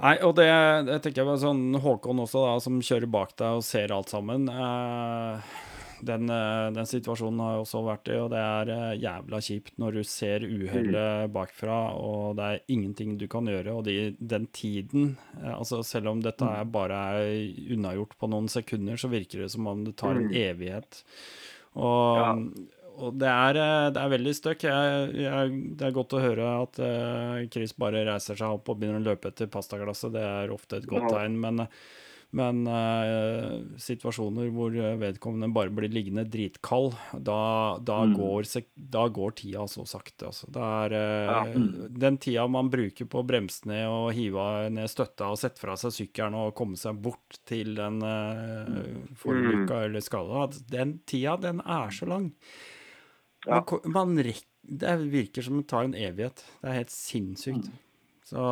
Nei, 0.00 0.14
og 0.24 0.32
det, 0.38 0.48
det 0.88 0.94
tenker 1.04 1.20
jeg 1.20 1.28
var 1.28 1.40
sånn 1.42 1.74
Håkon 1.76 2.22
også, 2.22 2.40
da, 2.46 2.52
som 2.64 2.78
kjører 2.84 3.10
bak 3.12 3.34
deg 3.36 3.58
og 3.58 3.66
ser 3.66 3.92
alt 3.92 4.08
sammen. 4.08 4.46
Eh, 4.48 5.50
den, 6.06 6.30
eh, 6.30 6.70
den 6.76 6.86
situasjonen 6.88 7.40
har 7.42 7.52
jeg 7.56 7.62
også 7.64 7.80
vært 7.86 8.08
i, 8.12 8.16
og 8.20 8.30
det 8.32 8.40
er 8.40 8.70
eh, 8.74 8.98
jævla 9.02 9.40
kjipt 9.44 9.78
når 9.82 9.92
du 9.98 10.02
ser 10.08 10.40
uhellet 10.46 11.30
bakfra, 11.34 11.78
og 11.98 12.36
det 12.38 12.46
er 12.48 12.60
ingenting 12.74 13.16
du 13.20 13.26
kan 13.30 13.46
gjøre. 13.50 13.74
Og 13.76 13.84
de, 13.86 14.16
den 14.20 14.46
tiden, 14.56 15.16
eh, 15.42 15.52
altså 15.56 15.82
selv 15.86 16.08
om 16.12 16.20
dette 16.24 16.42
er 16.46 16.64
bare 16.64 16.98
er 17.20 17.74
unnagjort 17.76 18.16
på 18.20 18.30
noen 18.32 18.48
sekunder, 18.52 18.96
så 19.00 19.10
virker 19.12 19.44
det 19.44 19.50
som 19.54 19.66
om 19.70 19.84
det 19.84 19.96
tar 20.00 20.16
en 20.16 20.28
Mm. 20.30 20.34
evighet. 20.36 21.02
Og, 21.76 22.16
Ja. 22.18 22.34
og 23.00 23.18
det 23.18 23.28
er, 23.28 23.54
det 23.94 23.96
er 24.02 24.10
veldig 24.18 24.34
støkk. 24.36 24.62
Jeg, 24.68 25.14
jeg, 25.14 25.76
det 25.78 25.86
er 25.86 25.92
godt 25.96 26.12
å 26.18 26.20
høre 26.20 26.50
at 26.62 27.50
Chris 27.52 27.72
bare 27.78 28.04
reiser 28.04 28.36
seg 28.36 28.48
opp 28.58 28.68
og 28.68 28.78
begynner 28.80 29.00
å 29.00 29.08
løpe 29.14 29.28
etter 29.32 29.46
pastaglasset. 29.46 30.12
Det 30.12 30.20
er 30.22 30.50
ofte 30.52 30.76
et 30.82 30.86
godt 30.90 31.08
tegn. 31.14 31.38
Men, 31.40 31.66
men 32.32 32.60
eh, 32.70 33.54
situasjoner 33.82 34.52
hvor 34.54 34.70
vedkommende 35.00 35.48
bare 35.52 35.72
blir 35.74 35.90
liggende 35.90 36.22
dritkald, 36.30 36.94
da, 37.18 37.78
da, 37.82 37.96
Mm. 38.06 38.14
går, 38.16 38.46
da 38.76 39.08
går 39.08 39.34
tida 39.40 39.64
så 39.66 39.82
sakte. 39.86 40.28
Altså. 40.30 40.46
Er 40.54 40.92
eh, 40.94 41.26
Ja. 41.26 41.42
den 42.04 42.18
tida 42.18 42.46
man 42.48 42.70
bruker 42.70 43.04
på 43.10 43.20
å 43.22 43.26
bremse 43.26 43.66
ned 43.66 43.86
og 43.88 44.12
hive 44.14 44.70
ned 44.70 44.88
støtta 44.88 45.30
og 45.32 45.38
sette 45.42 45.58
fra 45.58 45.74
seg 45.76 45.90
sykkelen 45.90 46.34
og 46.38 46.54
komme 46.54 46.76
seg 46.78 47.02
bort 47.02 47.40
til 47.46 47.74
den 47.74 48.00
uh, 48.02 49.10
forulykka 49.18 49.84
eller 49.88 50.00
skada, 50.00 50.46
den 50.70 51.00
tida, 51.06 51.36
den 51.40 51.60
er 51.66 51.90
så 51.90 52.06
lang. 52.06 52.30
Ja. 53.46 53.64
Man, 53.64 53.92
man 54.14 54.16
rekker, 54.22 54.46
det 54.62 54.98
virker 55.10 55.42
som 55.42 55.56
det 55.58 55.66
tar 55.68 55.84
en 55.88 55.94
evighet. 55.98 56.44
Det 56.62 56.68
er 56.70 56.78
helt 56.84 56.92
sinnssykt. 56.94 57.70
Så 58.30 58.46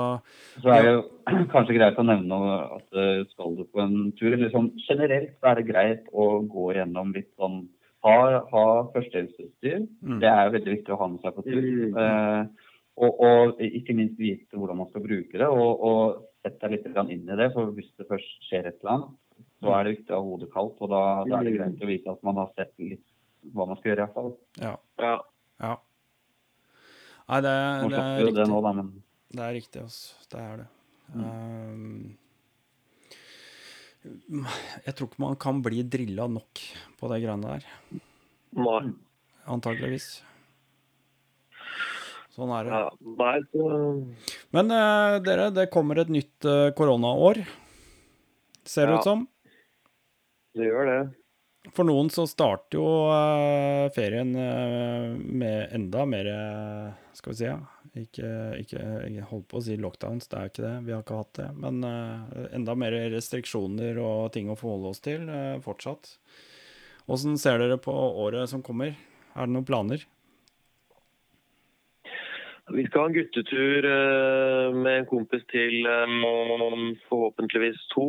Så 0.59 0.71
er 0.75 0.83
det 0.85 0.93
jo 0.97 1.03
kanskje 1.55 1.77
greit 1.79 1.99
å 2.01 2.05
nevne 2.07 2.39
at 2.77 2.89
uh, 2.99 3.25
skal 3.33 3.57
du 3.59 3.65
på 3.71 3.83
en 3.85 4.13
tur 4.19 4.33
eller 4.35 4.51
sånn 4.55 4.73
Generelt 4.89 5.37
så 5.39 5.53
er 5.53 5.61
det 5.61 5.69
greit 5.71 6.09
å 6.13 6.31
gå 6.51 6.73
gjennom 6.75 7.13
litt 7.15 7.31
sånn 7.39 7.61
Ha, 8.07 8.15
ha 8.53 8.65
førstehjelpsutstyr. 8.95 9.81
mm, 10.07 10.19
Det 10.23 10.29
er 10.31 10.51
veldig 10.55 10.75
viktig 10.77 10.93
å 10.95 10.99
ha 11.01 11.09
med 11.11 11.23
seg 11.25 11.35
på 11.35 11.43
tur. 11.43 11.65
Mm. 11.67 11.97
Eh, 11.99 12.69
og, 13.03 13.17
og 13.27 13.63
ikke 13.67 13.97
minst 13.99 14.21
vite 14.23 14.55
hvordan 14.55 14.79
man 14.79 14.87
skal 14.93 15.03
bruke 15.03 15.35
det, 15.41 15.49
og, 15.51 15.83
og 15.83 16.21
sette 16.47 16.71
deg 16.71 16.77
litt 16.87 17.11
inn 17.11 17.27
i 17.27 17.39
det. 17.41 17.49
For 17.57 17.73
hvis 17.75 17.91
det 17.99 18.07
først 18.07 18.47
skjer 18.47 18.69
et 18.71 18.79
eller 18.79 18.93
annet, 18.95 19.11
så 19.59 19.75
er 19.75 19.83
det 19.89 19.95
viktig 19.97 20.15
å 20.15 20.21
ha 20.21 20.29
hodet 20.29 20.51
kaldt. 20.55 20.79
Og 20.79 20.93
da, 20.95 21.03
da 21.27 21.41
er 21.41 21.49
det 21.49 21.57
Mm. 21.57 21.59
greit 21.59 21.83
å 21.83 21.91
vite 21.91 22.15
at 22.15 22.23
man 22.31 22.39
har 22.39 22.53
sett 22.55 22.73
litt 22.79 23.03
hva 23.55 23.67
man 23.67 23.77
skal 23.83 23.91
gjøre, 23.91 23.99
i 23.99 24.07
hvert 24.07 24.15
fall. 24.21 24.33
ja. 24.63 24.73
Ja. 25.03 25.13
ja. 25.67 25.75
Nei, 27.29 27.41
det, 27.45 27.57
det 27.91 27.99
er 27.99 28.15
vi 28.15 28.31
det 28.31 28.31
riktig. 28.31 28.49
nå, 28.55 28.63
da, 28.63 28.73
men 28.79 28.93
Det 29.29 29.45
er 29.45 29.53
riktig, 29.59 29.83
altså. 29.85 30.15
Det 30.33 30.41
er 30.41 30.63
det. 30.63 30.69
Um, 31.15 32.17
jeg 34.87 34.95
tror 34.97 35.09
ikke 35.11 35.21
man 35.25 35.37
kan 35.41 35.61
bli 35.65 35.83
drilla 35.85 36.29
nok 36.31 36.63
på 37.01 37.11
de 37.13 37.19
greiene 37.25 37.59
der. 37.59 37.67
Nei. 38.57 38.81
Antakeligvis. 39.49 40.09
Sånn 42.37 42.53
er 42.55 42.69
det. 42.69 42.73
Ja. 42.79 42.91
Nei, 43.19 43.37
så 43.51 43.69
Men 44.55 44.71
uh, 44.73 45.19
dere, 45.25 45.49
det 45.57 45.69
kommer 45.75 45.99
et 46.05 46.13
nytt 46.13 46.47
uh, 46.47 46.71
koronaår, 46.79 47.43
ser 48.69 48.87
det 48.87 48.95
Ja. 48.95 49.01
ut 49.01 49.09
som. 49.09 49.25
det 50.57 50.69
gjør 50.71 50.87
det. 50.93 51.01
For 51.75 51.85
noen 51.85 52.09
så 52.09 52.25
starter 52.31 52.79
jo 52.79 52.87
uh, 53.11 53.91
ferien 53.93 54.31
med 54.33 55.75
enda 55.75 56.07
mer 56.09 56.29
Skal 57.19 57.33
vi 57.35 57.37
si, 57.43 57.45
ja. 57.51 57.59
Ikke, 57.99 58.29
ikke 58.63 58.83
Jeg 59.11 59.27
holdt 59.31 59.49
på 59.51 59.59
å 59.59 59.65
si 59.65 59.79
lockdowns, 59.81 60.29
det 60.31 60.39
er 60.39 60.53
ikke 60.53 60.65
det. 60.65 60.75
Vi 60.87 60.95
har 60.95 61.03
ikke 61.05 61.23
hatt 61.23 61.35
det. 61.41 61.49
Men 61.59 61.81
uh, 61.85 62.45
enda 62.55 62.77
mer 62.79 62.97
restriksjoner 63.15 63.99
og 64.03 64.31
ting 64.37 64.51
å 64.53 64.59
forholde 64.59 64.93
oss 64.93 65.03
til 65.05 65.27
uh, 65.31 65.59
fortsatt. 65.65 66.15
Åssen 67.09 67.39
ser 67.41 67.63
dere 67.63 67.81
på 67.81 67.93
året 67.95 68.51
som 68.51 68.63
kommer? 68.65 68.95
Er 69.35 69.49
det 69.49 69.55
noen 69.55 69.69
planer? 69.69 70.05
Vi 72.69 72.85
skal 72.85 73.01
ha 73.01 73.09
en 73.09 73.17
guttetur 73.17 73.87
uh, 73.89 74.77
med 74.77 75.01
en 75.01 75.09
kompis 75.09 75.45
til 75.49 75.87
eh, 75.89 76.13
forhåpentligvis 77.09 77.81
to 77.95 78.07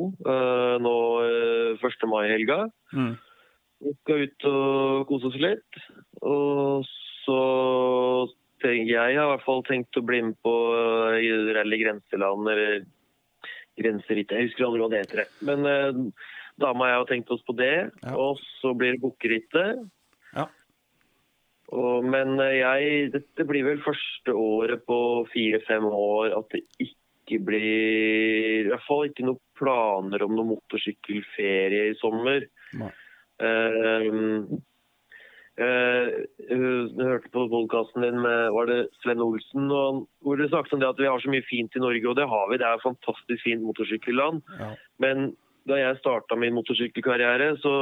nå 0.83 0.95
eh, 1.23 1.85
1. 1.87 2.07
mai-helga. 2.11 2.65
Mm. 2.91 3.13
Vi 3.85 3.93
skal 4.01 4.25
ut 4.25 4.47
og 4.49 5.07
kose 5.07 5.31
oss 5.31 5.39
litt. 5.39 5.79
Og 6.27 6.83
så 7.23 7.39
jeg 8.65 8.95
har 8.97 9.11
i 9.13 9.31
hvert 9.33 9.45
fall 9.45 9.63
tenkt 9.67 9.97
å 9.99 10.05
bli 10.05 10.21
med 10.29 10.37
på 10.45 10.53
eh, 11.15 11.51
Rally 11.55 11.79
Grenseland 11.81 12.49
eller 12.51 12.83
grenserittet. 13.79 14.35
Jeg 14.35 14.49
husker 14.49 14.67
aldri 14.67 14.83
hva 14.83 14.91
det 14.91 15.01
heter. 15.03 15.33
Men 15.47 15.67
eh, 15.69 15.99
dama 16.59 16.85
og 16.85 16.91
jeg 16.91 16.99
har 16.99 17.09
tenkt 17.13 17.33
oss 17.35 17.43
på 17.47 17.55
det. 17.59 17.89
Ja. 18.03 18.15
Og 18.19 18.39
så 18.59 18.73
blir 18.77 18.95
det 18.95 19.03
Bukkerittet. 19.03 19.83
Ja. 20.35 20.47
Og, 21.75 22.05
men 22.05 22.39
eh, 22.43 22.59
jeg, 22.59 23.11
dette 23.15 23.45
blir 23.49 23.67
vel 23.67 23.83
første 23.85 24.35
året 24.35 24.85
på 24.89 24.99
fire-fem 25.33 25.85
år 25.89 26.33
at 26.39 26.55
det 26.55 26.63
ikke 26.81 27.43
blir 27.45 28.65
I 28.65 28.69
hvert 28.71 28.87
fall 28.87 29.05
ikke 29.05 29.27
noen 29.27 29.41
planer 29.59 30.23
om 30.25 30.33
noen 30.33 30.55
motorsykkelferie 30.55 31.91
i 31.91 31.99
sommer. 31.99 32.47
Nei. 32.79 32.89
Eh, 33.39 34.09
Jeg 35.59 36.55
hørte 37.03 37.29
på 37.33 37.43
podkasten 37.51 38.05
din 38.05 38.21
med 38.23 38.53
var 38.55 38.69
det 38.69 38.79
Sven 39.03 39.19
Olsen, 39.23 39.67
og 39.75 40.05
hvor 40.23 40.39
du 40.39 40.45
snakket 40.47 40.73
om 40.77 40.79
det 40.79 40.87
at 40.93 41.01
vi 41.01 41.09
har 41.09 41.19
så 41.19 41.31
mye 41.33 41.43
fint 41.49 41.75
i 41.75 41.81
Norge, 41.83 42.05
og 42.07 42.15
det 42.15 42.27
har 42.31 42.45
vi. 42.51 42.59
Det 42.61 42.67
er 42.67 42.79
et 42.79 42.85
fantastisk 42.85 43.43
fint 43.43 43.65
motorsykkelland. 43.67 44.39
Ja. 44.59 44.69
Men 45.03 45.33
da 45.67 45.75
jeg 45.81 45.99
starta 45.99 46.37
min 46.39 46.55
motorsykkelkarriere, 46.55 47.51
så 47.59 47.73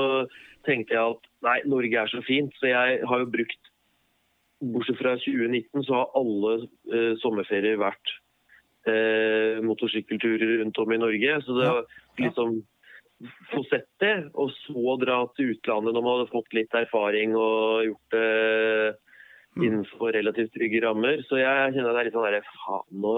tenkte 0.65 0.97
jeg 0.97 1.13
at 1.15 1.29
nei, 1.45 1.57
Norge 1.69 2.01
er 2.01 2.09
så 2.11 2.23
fint. 2.25 2.55
Så 2.59 2.71
jeg 2.71 3.01
har 3.07 3.23
jo 3.23 3.33
brukt 3.37 3.73
Bortsett 4.57 4.97
fra 4.97 5.11
2019 5.21 5.83
så 5.85 5.93
har 5.99 6.15
alle 6.17 6.53
eh, 6.89 7.11
sommerferier 7.21 7.77
vært 7.77 8.13
eh, 8.89 9.59
motorsykkelturer 9.61 10.55
rundt 10.63 10.79
om 10.81 10.95
i 10.95 10.97
Norge. 10.97 11.35
Så 11.45 11.59
det 11.59 11.67
Ja. 11.67 11.83
liksom 12.25 12.63
få 13.51 13.63
sett 13.71 13.87
det, 14.03 14.13
og 14.37 14.51
så 14.65 14.95
dra 15.01 15.23
til 15.37 15.55
utlandet 15.55 15.95
når 15.95 16.03
man 16.05 16.15
hadde 16.19 16.31
fått 16.33 16.53
litt 16.53 16.73
erfaring 16.77 17.33
og 17.35 17.87
gjort 17.87 18.13
det 18.13 18.95
innenfor 19.57 20.13
relativt 20.13 20.53
trygge 20.53 20.83
rammer. 20.85 21.23
Så 21.25 21.39
jeg 21.41 21.73
kjenner 21.73 21.95
det 21.95 22.01
er 22.03 22.07
litt 22.09 22.17
sånn 22.17 22.27
derre 22.27 22.43
faen, 22.45 22.85
nå 23.01 23.15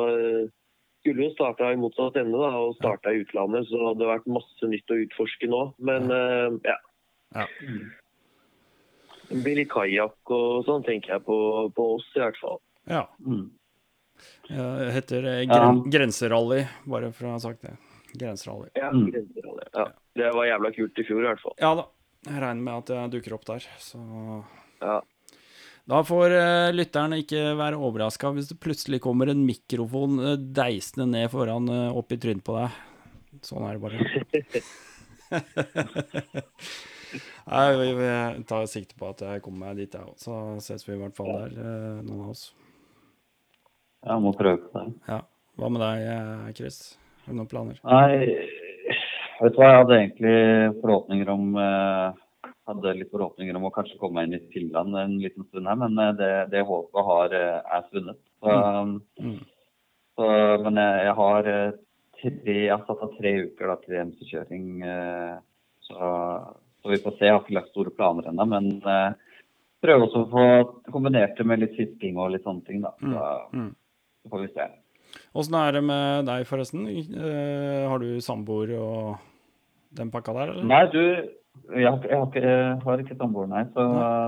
skulle 0.99 1.25
jo 1.27 1.33
starta 1.33 1.71
i 1.73 1.79
motsatt 1.79 2.15
ende 2.19 2.39
da, 2.39 2.51
og 2.59 2.77
starta 2.79 3.11
i 3.15 3.21
utlandet, 3.25 3.67
så 3.67 3.81
hadde 3.89 4.03
det 4.03 4.09
vært 4.11 4.29
masse 4.31 4.67
nytt 4.71 4.91
å 4.91 4.99
utforske 5.03 5.47
nå. 5.51 5.61
Men 5.89 6.07
eh, 6.15 6.57
ja. 6.67 6.77
Ja. 7.35 7.45
Det 9.29 9.43
blir 9.45 9.59
litt 9.59 9.69
kajakk 9.71 10.31
og 10.33 10.63
sånn, 10.65 10.83
tenker 10.87 11.17
jeg 11.17 11.23
på, 11.27 11.37
på 11.75 11.85
oss 11.99 12.07
i 12.15 12.23
hvert 12.23 12.39
fall. 12.41 12.59
ja. 12.89 13.05
Mm. 13.25 13.49
Det 14.49 14.89
heter 14.91 15.23
eh, 15.31 15.41
Ja. 15.45 15.53
gren 15.53 15.77
Grenserally, 15.93 16.65
bare 16.91 17.11
for 17.15 17.29
å 17.29 17.35
ha 17.37 17.39
sagt 17.39 17.61
det. 17.63 17.75
Grenserally. 18.17 18.69
Ja, 18.75 18.89
Mm. 18.91 19.11
grenserally. 19.11 19.63
ja. 19.73 19.85
Det 20.15 20.33
var 20.33 20.45
jævla 20.49 20.71
kult 20.75 20.99
i 20.99 21.03
fjor 21.07 21.21
i 21.23 21.27
hvert 21.29 21.41
fall. 21.43 21.53
Ja 21.61 21.75
da. 21.75 21.83
Jeg 22.27 22.41
regner 22.41 22.61
med 22.65 22.73
at 22.81 22.89
jeg 22.89 23.11
dukker 23.13 23.33
opp 23.37 23.45
der, 23.45 23.59
så 23.79 23.97
Ja. 24.81 25.01
Da 25.89 26.03
får 26.05 26.29
uh, 26.35 26.71
lytterne 26.75 27.17
ikke 27.23 27.55
være 27.57 27.77
overraska 27.79 28.29
hvis 28.35 28.49
det 28.51 28.59
plutselig 28.61 28.99
kommer 29.01 29.29
en 29.31 29.45
mikrofon 29.47 30.19
uh, 30.21 30.35
deisende 30.37 31.07
ned 31.09 31.29
foran 31.31 31.69
uh, 31.69 31.97
opp 31.97 32.11
i 32.13 32.17
trynet 32.21 32.43
på 32.45 32.53
deg. 32.59 32.69
Sånn 33.41 33.63
er 33.65 33.73
det 33.73 33.81
bare. 33.81 33.99
Nei, 37.49 37.69
vi, 37.79 37.87
vi 37.97 38.09
tar 38.45 38.67
sikte 38.69 38.93
på 38.99 39.07
at 39.09 39.21
jeg 39.25 39.41
kommer 39.41 39.59
meg 39.71 39.77
dit, 39.81 39.89
jeg 39.95 40.03
òg. 40.05 40.13
Så 40.21 40.33
ses 40.61 40.85
vi 40.85 40.93
i 40.93 40.99
hvert 41.01 41.17
fall 41.17 41.31
der, 41.33 41.49
noen 42.05 42.21
av 42.27 42.35
oss. 42.35 42.43
Jeg 44.05 44.21
må 44.21 44.29
prøve 44.37 44.61
på 44.67 44.69
det. 44.77 44.85
Ja. 45.09 45.23
Hva 45.59 45.67
med 45.73 45.81
deg, 45.81 45.97
Chris? 46.59 46.77
Noen 47.29 47.47
planer? 47.51 47.79
Nei, 47.83 48.17
vet 49.41 49.53
du 49.53 49.59
hva, 49.59 49.69
jeg 49.69 49.79
hadde 49.83 49.97
egentlig 49.99 50.81
forhåpninger 50.81 51.29
om 51.33 51.55
eh, 51.61 52.13
hadde 52.69 52.93
litt 52.99 53.11
forhåpninger 53.13 53.55
om 53.57 53.67
å 53.69 53.73
kanskje 53.73 53.97
komme 54.01 54.19
meg 54.19 54.27
inn 54.29 54.37
i 54.39 54.53
Finland 54.53 54.95
en 54.99 55.15
liten 55.21 55.45
stund 55.49 55.67
her, 55.69 55.77
men 55.81 55.97
eh, 55.99 56.11
det, 56.19 56.31
det 56.53 56.65
håpet 56.69 57.05
har, 57.11 57.35
jeg 57.35 57.61
er 57.79 57.85
svunnet. 57.91 58.19
Så, 58.39 58.57
Mm. 59.19 59.39
så, 60.15 60.25
men 60.63 60.75
jeg, 60.79 61.05
jeg 61.07 61.15
har 61.21 61.47
eh, 61.53 61.71
tre, 62.19 62.55
jeg 62.65 62.71
har 62.73 62.85
satt 62.87 63.03
av 63.05 63.13
tre 63.17 63.31
uker 63.47 63.67
da, 63.71 63.75
til 63.85 63.97
MC-kjøring. 64.09 64.65
eh, 64.83 65.37
Så, 65.89 65.97
så 66.83 66.91
vi 66.93 66.99
får 67.01 67.15
se. 67.17 67.25
Jeg 67.25 67.33
har 67.33 67.41
ikke 67.43 67.55
lagt 67.57 67.71
store 67.73 67.91
planer 67.95 68.27
ennå, 68.29 68.45
men 68.51 68.67
eh, 68.83 69.13
prøver 69.81 70.05
også 70.05 70.21
å 70.25 70.29
få 70.33 70.91
kombinert 70.93 71.37
det 71.39 71.45
med 71.47 71.63
litt 71.63 71.73
fisking 71.79 72.19
og 72.19 72.31
litt 72.35 72.43
sånne 72.45 72.65
ting. 72.67 72.81
da. 72.85 72.91
Så, 73.01 73.23
Mm. 73.55 73.71
så 74.23 74.29
får 74.33 74.41
vi 74.45 74.51
se. 74.53 74.67
Åssen 75.37 75.57
er 75.59 75.75
det 75.77 75.83
med 75.85 76.29
deg, 76.29 76.45
forresten? 76.49 76.87
Eh, 76.89 77.83
har 77.89 78.01
du 78.01 78.21
samboer 78.23 78.73
og 78.77 79.19
den 79.97 80.11
pakka 80.13 80.33
der, 80.37 80.53
eller? 80.53 80.67
Nei, 80.69 80.81
du, 80.93 81.01
jeg 81.75 81.87
har, 81.87 82.01
jeg 82.05 82.17
har 82.17 82.27
ikke, 82.27 82.43
jeg 82.45 82.81
har 82.85 83.03
ikke 83.05 83.19
samboer, 83.19 83.49
nei. 83.51 83.63
Så, 83.75 83.85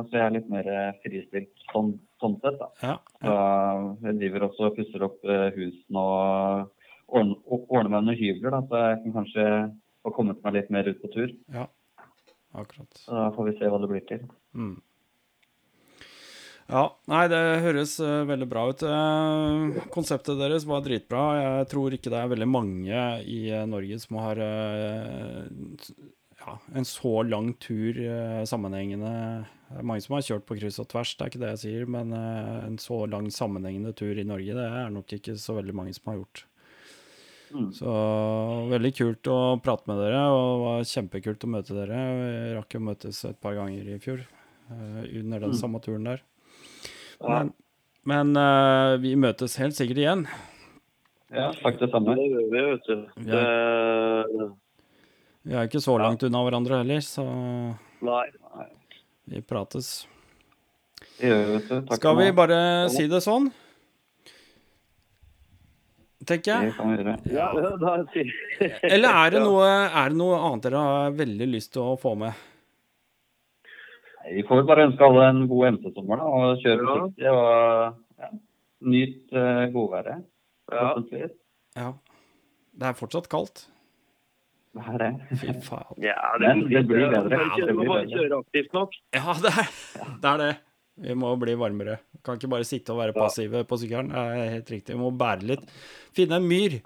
så 0.09 0.17
jeg 0.17 0.25
er 0.25 0.35
litt 0.37 0.49
mer 0.53 0.69
eh, 0.71 0.93
fristilt 1.05 1.67
sånn, 1.71 1.93
sånn 2.23 2.37
sett, 2.43 2.61
da. 2.61 2.71
Ja. 2.81 2.95
Så 3.21 4.07
jeg 4.07 4.17
driver 4.21 4.47
også 4.49 4.69
og 4.69 4.79
pusser 4.79 5.05
opp 5.09 5.19
eh, 5.27 5.49
husene 5.57 6.05
og 6.05 6.71
ordner, 7.11 7.37
ordner 7.61 7.93
meg 7.97 8.07
noen 8.07 8.19
hybler, 8.19 8.55
da, 8.55 8.63
så 8.69 8.87
jeg 8.87 9.03
kan 9.03 9.15
kanskje 9.19 9.45
få 10.01 10.15
kommet 10.15 10.41
meg 10.45 10.57
litt 10.57 10.73
mer 10.73 10.89
ut 10.89 11.01
på 11.03 11.13
tur. 11.13 11.37
ja. 11.53 11.67
Akkurat. 12.51 12.89
Så 12.99 13.15
da 13.15 13.29
får 13.31 13.45
vi 13.47 13.51
se 13.55 13.67
hva 13.71 13.77
det 13.79 13.87
blir 13.87 14.01
til. 14.09 14.23
Mm. 14.59 14.73
Ja, 16.71 16.85
nei, 17.11 17.25
det 17.27 17.39
høres 17.65 17.97
uh, 17.99 18.23
veldig 18.29 18.47
bra 18.47 18.61
ut. 18.71 18.83
Uh, 18.87 19.81
konseptet 19.91 20.39
deres 20.39 20.63
var 20.69 20.83
dritbra. 20.85 21.23
Jeg 21.35 21.71
tror 21.73 21.95
ikke 21.95 22.11
det 22.13 22.19
er 22.21 22.29
veldig 22.31 22.47
mange 22.47 23.01
i 23.27 23.41
uh, 23.51 23.65
Norge 23.67 23.97
som 23.99 24.19
har 24.23 24.39
ja, 26.41 26.53
en 26.79 26.87
så 26.87 27.11
lang 27.27 27.51
tur 27.59 27.99
sammenhengende. 28.47 29.11
Det 29.71 29.81
er 29.81 29.89
mange 29.91 30.05
som 30.05 30.15
har 30.15 30.23
kjørt 30.25 30.47
på 30.47 30.57
kryss 30.61 30.79
og 30.81 30.87
tvers, 30.91 31.11
det 31.17 31.25
er 31.25 31.33
ikke 31.33 31.43
det 31.43 31.51
jeg 31.51 31.61
sier, 31.65 31.91
men 31.91 32.15
en 32.15 32.79
så 32.81 33.03
lang 33.07 33.27
sammenhengende 33.31 33.93
tur 33.95 34.17
i 34.17 34.25
Norge, 34.27 34.55
det 34.57 34.65
er 34.65 34.89
nok 34.95 35.13
ikke 35.15 35.35
så 35.39 35.55
veldig 35.59 35.75
mange 35.77 35.93
som 35.95 36.09
har 36.11 36.17
gjort. 36.21 36.41
Mm. 37.51 37.69
Så 37.75 37.93
veldig 38.71 38.91
kult 38.97 39.29
å 39.31 39.37
prate 39.63 39.87
med 39.91 40.01
dere, 40.01 40.23
og 40.31 40.41
det 40.47 40.65
var 40.65 40.89
kjempekult 40.95 41.45
å 41.45 41.51
møte 41.53 41.77
dere. 41.77 42.01
Vi 42.17 42.33
rakk 42.57 42.75
jo 42.75 42.83
møtes 42.89 43.23
et 43.27 43.39
par 43.43 43.55
ganger 43.59 43.91
i 43.91 44.01
fjor, 44.03 44.25
under 44.71 45.45
den 45.45 45.51
Mm. 45.51 45.59
samme 45.61 45.83
turen 45.83 46.07
der. 46.07 46.23
Ja. 47.21 47.29
Men, 47.29 47.53
men 48.09 48.33
uh, 48.37 48.97
vi 49.01 49.13
møtes 49.19 49.57
helt 49.61 49.77
sikkert 49.77 50.01
igjen. 50.01 50.25
Ja, 51.31 51.51
takk 51.61 51.79
det 51.79 51.91
samme. 51.93 52.15
Det 52.17 52.27
gjør 52.27 52.47
vi, 52.51 52.61
vet 52.73 52.85
du. 52.89 52.97
Vi 55.41 55.55
er 55.57 55.69
ikke 55.69 55.81
så 55.81 55.95
langt 55.97 56.23
unna 56.27 56.43
hverandre 56.45 56.81
heller, 56.83 57.01
så 57.05 57.23
nei. 58.05 58.25
vi 59.31 59.41
prates. 59.41 59.93
Det 61.17 61.31
gjør 61.31 61.41
vi, 61.45 61.53
vet 61.55 61.69
du. 61.69 61.75
Takk 61.87 62.01
Skal 62.01 62.19
vi 62.19 62.31
bare 62.41 62.59
si 62.93 63.07
det 63.09 63.23
sånn? 63.25 63.49
Tenker 66.27 66.51
jeg. 66.51 67.15
Ja, 67.33 67.47
Eller 68.85 69.09
er 69.09 69.33
det, 69.33 69.41
noe, 69.41 69.65
er 69.89 70.11
det 70.13 70.19
noe 70.19 70.37
annet 70.37 70.67
dere 70.67 70.83
har 70.85 71.15
veldig 71.17 71.47
lyst 71.49 71.73
til 71.73 71.81
å 71.81 71.95
få 71.99 72.13
med? 72.19 72.37
Nei, 74.21 74.35
Vi 74.37 74.43
får 74.47 74.63
bare 74.67 74.85
ønske 74.89 75.03
alle 75.07 75.27
en 75.29 75.47
god 75.49 75.67
MC-sommer 75.77 76.17
da, 76.17 76.23
og 76.23 76.63
kjøre 76.63 76.79
Ja. 76.79 76.93
forsiktig. 76.93 77.27
og 77.31 78.21
ja, 78.21 78.29
Nyt 78.81 79.33
uh, 79.33 79.65
godværet. 79.73 80.23
Ja. 80.71 80.95
Ja. 81.75 81.91
Det 82.79 82.87
er 82.87 82.93
fortsatt 82.97 83.27
kaldt. 83.29 83.67
Det 84.73 84.81
er 84.87 84.97
det. 84.97 85.37
Fy 85.37 85.51
faen. 85.65 85.97
Ja, 86.01 86.15
Men 86.39 86.61
det 86.69 86.85
blir 86.87 87.09
bedre. 87.11 87.37
Ja, 87.37 87.65
det 87.65 87.75
blir 87.75 87.87
bare 87.89 88.05
bedre. 88.05 88.17
kjøre 88.17 88.39
aktivt 88.39 88.73
nok. 88.73 88.93
Ja, 89.13 89.33
det 89.43 89.51
er 89.51 89.67
det. 90.21 90.29
Er 90.31 90.37
det. 90.37 90.51
Vi 91.01 91.13
må 91.15 91.35
bli 91.39 91.53
varmere. 91.57 91.97
Kan 92.23 92.37
ikke 92.37 92.49
bare 92.51 92.63
sitte 92.67 92.91
og 92.93 92.99
være 92.99 93.13
passive 93.15 93.63
på 93.65 93.77
sykkelen. 93.79 94.09
Det 94.11 94.17
er 94.21 94.49
helt 94.55 94.69
riktig. 94.71 94.95
Vi 94.95 94.99
må 95.01 95.11
bære 95.17 95.43
litt. 95.49 95.63
Finne 96.15 96.35
en 96.37 96.47
myr. 96.47 96.79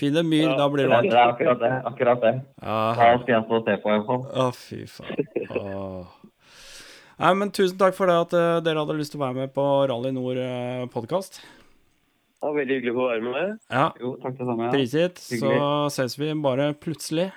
Finne 0.00 0.20
en 0.24 0.28
myr, 0.30 0.48
Ja, 0.50 0.56
da 0.56 0.68
blir 0.72 0.88
det 0.88 0.90
Det 0.90 0.96
varmt. 0.96 1.12
er 1.12 1.32
akkurat 1.32 1.58
det. 1.60 1.72
akkurat 1.92 2.20
det. 2.20 2.34
Ja, 2.62 2.94
Da 2.94 3.18
skal 3.22 3.34
jeg 3.34 3.44
stå 3.44 3.54
og 3.60 3.64
se 3.66 3.76
på 3.76 3.88
i 3.88 3.98
hvert 3.98 4.06
fall. 4.06 4.22
Å, 4.34 4.54
fy 4.54 4.86
faen. 4.86 5.26
Åh. 5.50 6.06
Nei, 7.22 7.32
men 7.38 7.52
tusen 7.54 7.78
takk 7.78 7.94
for 7.94 8.10
det 8.10 8.16
at 8.24 8.32
eh, 8.34 8.56
dere 8.66 8.82
hadde 8.82 8.96
lyst 8.98 9.12
til 9.14 9.20
å 9.20 9.26
være 9.28 9.36
med 9.44 9.52
på 9.54 9.64
Rally 9.90 10.10
Nord-podkast. 10.16 11.38
Ja, 12.42 12.50
veldig 12.50 12.78
hyggelig 12.80 12.92
å 12.94 12.98
få 12.98 13.04
være 13.12 13.22
med. 13.28 13.52
Ja, 13.70 13.84
Jo, 14.02 14.16
takk 14.22 14.34
det 14.40 14.46
samme. 14.48 14.66
Ja. 14.66 14.72
prisgitt. 14.74 15.20
Så 15.22 15.52
ses 15.94 16.16
vi 16.18 16.32
bare 16.42 16.72
plutselig. 16.74 17.28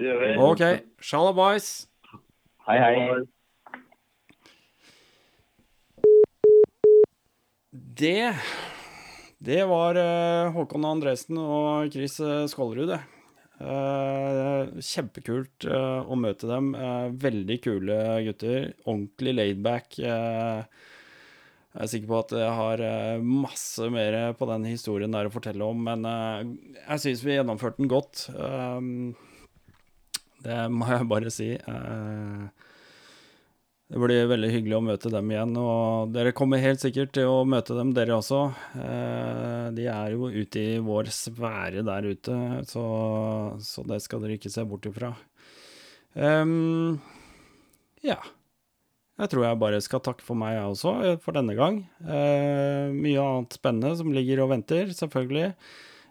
Det 0.00 0.08
gjør 0.08 0.22
vi. 0.22 0.30
OK. 0.46 0.62
Shalabais. 1.04 1.66
Hei, 2.66 2.78
hei. 2.80 2.94
Det 7.72 8.34
Det 9.46 9.60
var 9.68 10.00
eh, 10.00 10.48
Håkon 10.56 10.84
Andresen 10.88 11.36
og 11.38 11.92
Chris 11.92 12.16
eh, 12.24 12.46
Skålerud, 12.48 12.88
det. 12.94 13.02
Eh, 13.56 14.68
kjempekult 14.84 15.64
eh, 15.64 16.02
å 16.04 16.18
møte 16.20 16.48
dem. 16.50 16.74
Eh, 16.76 17.06
veldig 17.22 17.56
kule 17.64 17.96
gutter. 18.26 18.68
Ordentlig 18.84 19.36
laidback. 19.36 19.96
Jeg 20.00 20.66
er 21.76 21.90
sikker 21.92 22.10
på 22.10 22.18
at 22.20 22.34
jeg 22.36 22.52
har 22.58 22.82
masse 23.24 23.88
mer 23.92 24.18
på 24.36 24.48
den 24.48 24.68
historien 24.68 25.12
der 25.12 25.28
å 25.28 25.32
fortelle 25.32 25.64
om, 25.66 25.82
men 25.84 26.06
jeg 26.08 27.02
syns 27.02 27.20
vi 27.20 27.34
gjennomførte 27.34 27.82
den 27.82 27.90
godt. 27.92 28.22
Det 30.46 30.56
må 30.72 30.88
jeg 30.88 31.08
bare 31.10 31.32
si. 31.34 31.50
Det 33.86 34.00
blir 34.02 34.24
veldig 34.26 34.48
hyggelig 34.50 34.74
å 34.74 34.82
møte 34.82 35.10
dem 35.14 35.28
igjen, 35.30 35.52
og 35.62 36.10
dere 36.10 36.32
kommer 36.34 36.58
helt 36.58 36.82
sikkert 36.82 37.12
til 37.14 37.28
å 37.30 37.44
møte 37.46 37.74
dem, 37.76 37.92
dere 37.94 38.16
også. 38.16 38.40
Eh, 38.82 39.66
de 39.76 39.84
er 39.92 40.16
jo 40.16 40.26
ute 40.26 40.58
i 40.58 40.80
vår 40.82 41.10
sfære 41.14 41.84
der 41.86 42.08
ute, 42.10 42.38
så, 42.66 42.86
så 43.62 43.84
det 43.86 44.00
skal 44.02 44.24
dere 44.24 44.40
ikke 44.40 44.50
se 44.50 44.64
bort 44.66 44.88
ifra. 44.90 45.12
Um, 46.18 46.98
ja. 48.02 48.18
Jeg 49.16 49.32
tror 49.32 49.46
jeg 49.46 49.60
bare 49.62 49.78
skal 49.84 50.02
takke 50.02 50.26
for 50.26 50.36
meg, 50.36 50.56
jeg 50.56 50.72
også, 50.72 50.94
for 51.22 51.38
denne 51.38 51.54
gang. 51.56 51.78
Uh, 52.02 52.90
mye 52.90 53.22
annet 53.22 53.54
spennende 53.54 53.94
som 54.02 54.10
ligger 54.12 54.42
og 54.42 54.50
venter, 54.56 54.90
selvfølgelig. 54.98 55.52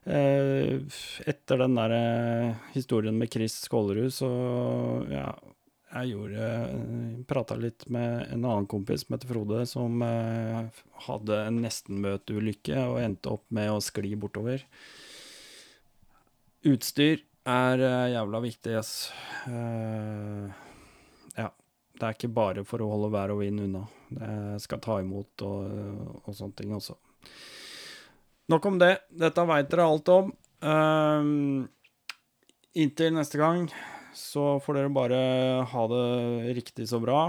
Uh, 0.08 0.80
etter 1.28 1.60
den 1.66 1.76
der 1.76 1.98
historien 2.72 3.20
med 3.20 3.36
Chris 3.36 3.60
Skålerud, 3.68 4.16
så 4.16 4.32
ja 5.12 5.28
jeg 5.96 6.12
gjorde 6.12 6.48
Prata 7.30 7.56
litt 7.56 7.86
med 7.94 8.26
en 8.34 8.44
annen 8.44 8.68
kompis 8.68 9.06
som 9.06 9.16
heter 9.16 9.30
Frode, 9.32 9.62
som 9.70 10.02
eh, 10.04 10.82
hadde 11.08 11.38
en 11.48 11.62
nestenmøteulykke 11.64 12.82
og 12.90 13.00
endte 13.00 13.32
opp 13.32 13.46
med 13.56 13.72
å 13.72 13.80
skli 13.84 14.12
bortover. 14.20 14.66
Utstyr 16.68 17.24
er 17.48 17.86
eh, 17.88 18.12
jævla 18.16 18.44
viktig, 18.44 18.76
ass. 18.82 18.94
Eh, 19.48 20.52
ja. 21.38 21.50
Det 21.96 22.04
er 22.04 22.18
ikke 22.18 22.34
bare 22.36 22.66
for 22.68 22.84
å 22.84 22.90
holde 22.92 23.14
vær 23.14 23.32
og 23.32 23.40
vind 23.40 23.64
unna. 23.64 23.86
Det 24.12 24.60
skal 24.66 24.82
ta 24.84 25.00
imot 25.00 25.46
og, 25.48 26.26
og 26.26 26.36
sånne 26.36 26.60
ting 26.60 26.76
også. 26.76 26.98
Nok 28.52 28.68
om 28.68 28.82
det. 28.82 28.98
Dette 29.16 29.48
veit 29.48 29.72
dere 29.72 29.88
alt 29.88 30.12
om. 30.12 30.34
Inntil 32.76 33.16
neste 33.16 33.40
gang 33.40 33.70
så 34.16 34.56
får 34.64 34.80
dere 34.80 34.96
bare 34.96 35.20
ha 35.72 35.84
det 35.92 36.56
riktig 36.58 36.88
så 36.90 37.02
bra. 37.04 37.20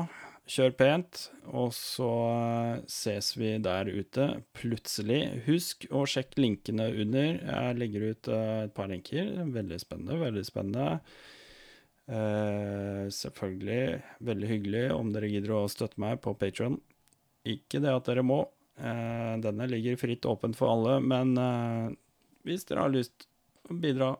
Kjør 0.46 0.76
pent, 0.78 1.24
og 1.58 1.72
så 1.74 2.08
eh, 2.30 2.82
ses 2.86 3.32
vi 3.34 3.56
der 3.58 3.88
ute 3.90 4.28
plutselig. 4.54 5.42
Husk 5.48 5.88
å 5.90 6.04
sjekke 6.06 6.38
linkene 6.38 6.86
under. 7.02 7.40
Jeg 7.40 7.78
legger 7.80 8.04
ut 8.12 8.30
eh, 8.30 8.60
et 8.68 8.76
par 8.76 8.86
linker. 8.92 9.32
Veldig 9.56 9.80
spennende, 9.82 10.20
veldig 10.22 10.44
spennende. 10.46 11.00
Uh, 12.06 13.08
selvfølgelig 13.10 13.96
veldig 14.22 14.48
hyggelig 14.52 14.82
om 14.94 15.08
dere 15.10 15.26
gidder 15.26 15.56
å 15.56 15.64
støtte 15.66 15.98
meg 15.98 16.20
på 16.22 16.36
Patron. 16.38 16.76
Ikke 17.42 17.80
det 17.82 17.90
at 17.90 18.06
dere 18.06 18.22
må. 18.22 18.44
Uh, 18.78 19.34
denne 19.42 19.66
ligger 19.72 19.98
fritt 19.98 20.28
åpent 20.30 20.54
for 20.54 20.70
alle, 20.70 21.00
men 21.02 21.34
uh, 21.34 21.90
hvis 22.46 22.68
dere 22.68 22.86
har 22.86 22.94
lyst 22.94 23.26
å 23.66 23.74
bidra, 23.82 24.12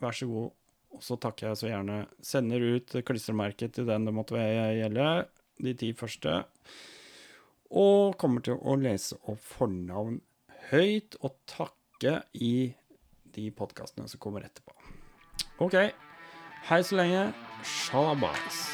vær 0.00 0.16
så 0.16 0.30
god. 0.30 0.56
Og 0.96 1.04
så 1.04 1.18
takker 1.20 1.50
jeg 1.50 1.60
så 1.60 1.70
gjerne. 1.70 1.98
Sender 2.24 2.64
ut 2.76 2.96
klistremerket 3.06 3.76
til 3.76 3.88
den 3.88 4.08
det 4.08 4.14
måtte 4.16 4.40
gjelde, 4.40 5.26
de 5.60 5.74
ti 5.76 5.92
første. 5.96 6.40
Og 7.76 8.16
kommer 8.20 8.44
til 8.46 8.56
å 8.56 8.78
lese 8.80 9.18
opp 9.28 9.42
fornavn 9.44 10.20
høyt 10.70 11.18
og 11.20 11.36
takke 11.50 12.20
i 12.34 12.72
de 13.36 13.50
podkastene 13.52 14.08
som 14.08 14.22
kommer 14.22 14.46
etterpå. 14.46 14.72
OK. 15.64 15.78
Hei 16.66 16.82
så 16.82 16.98
lenge. 16.98 17.28
Shalabais. 17.62 18.64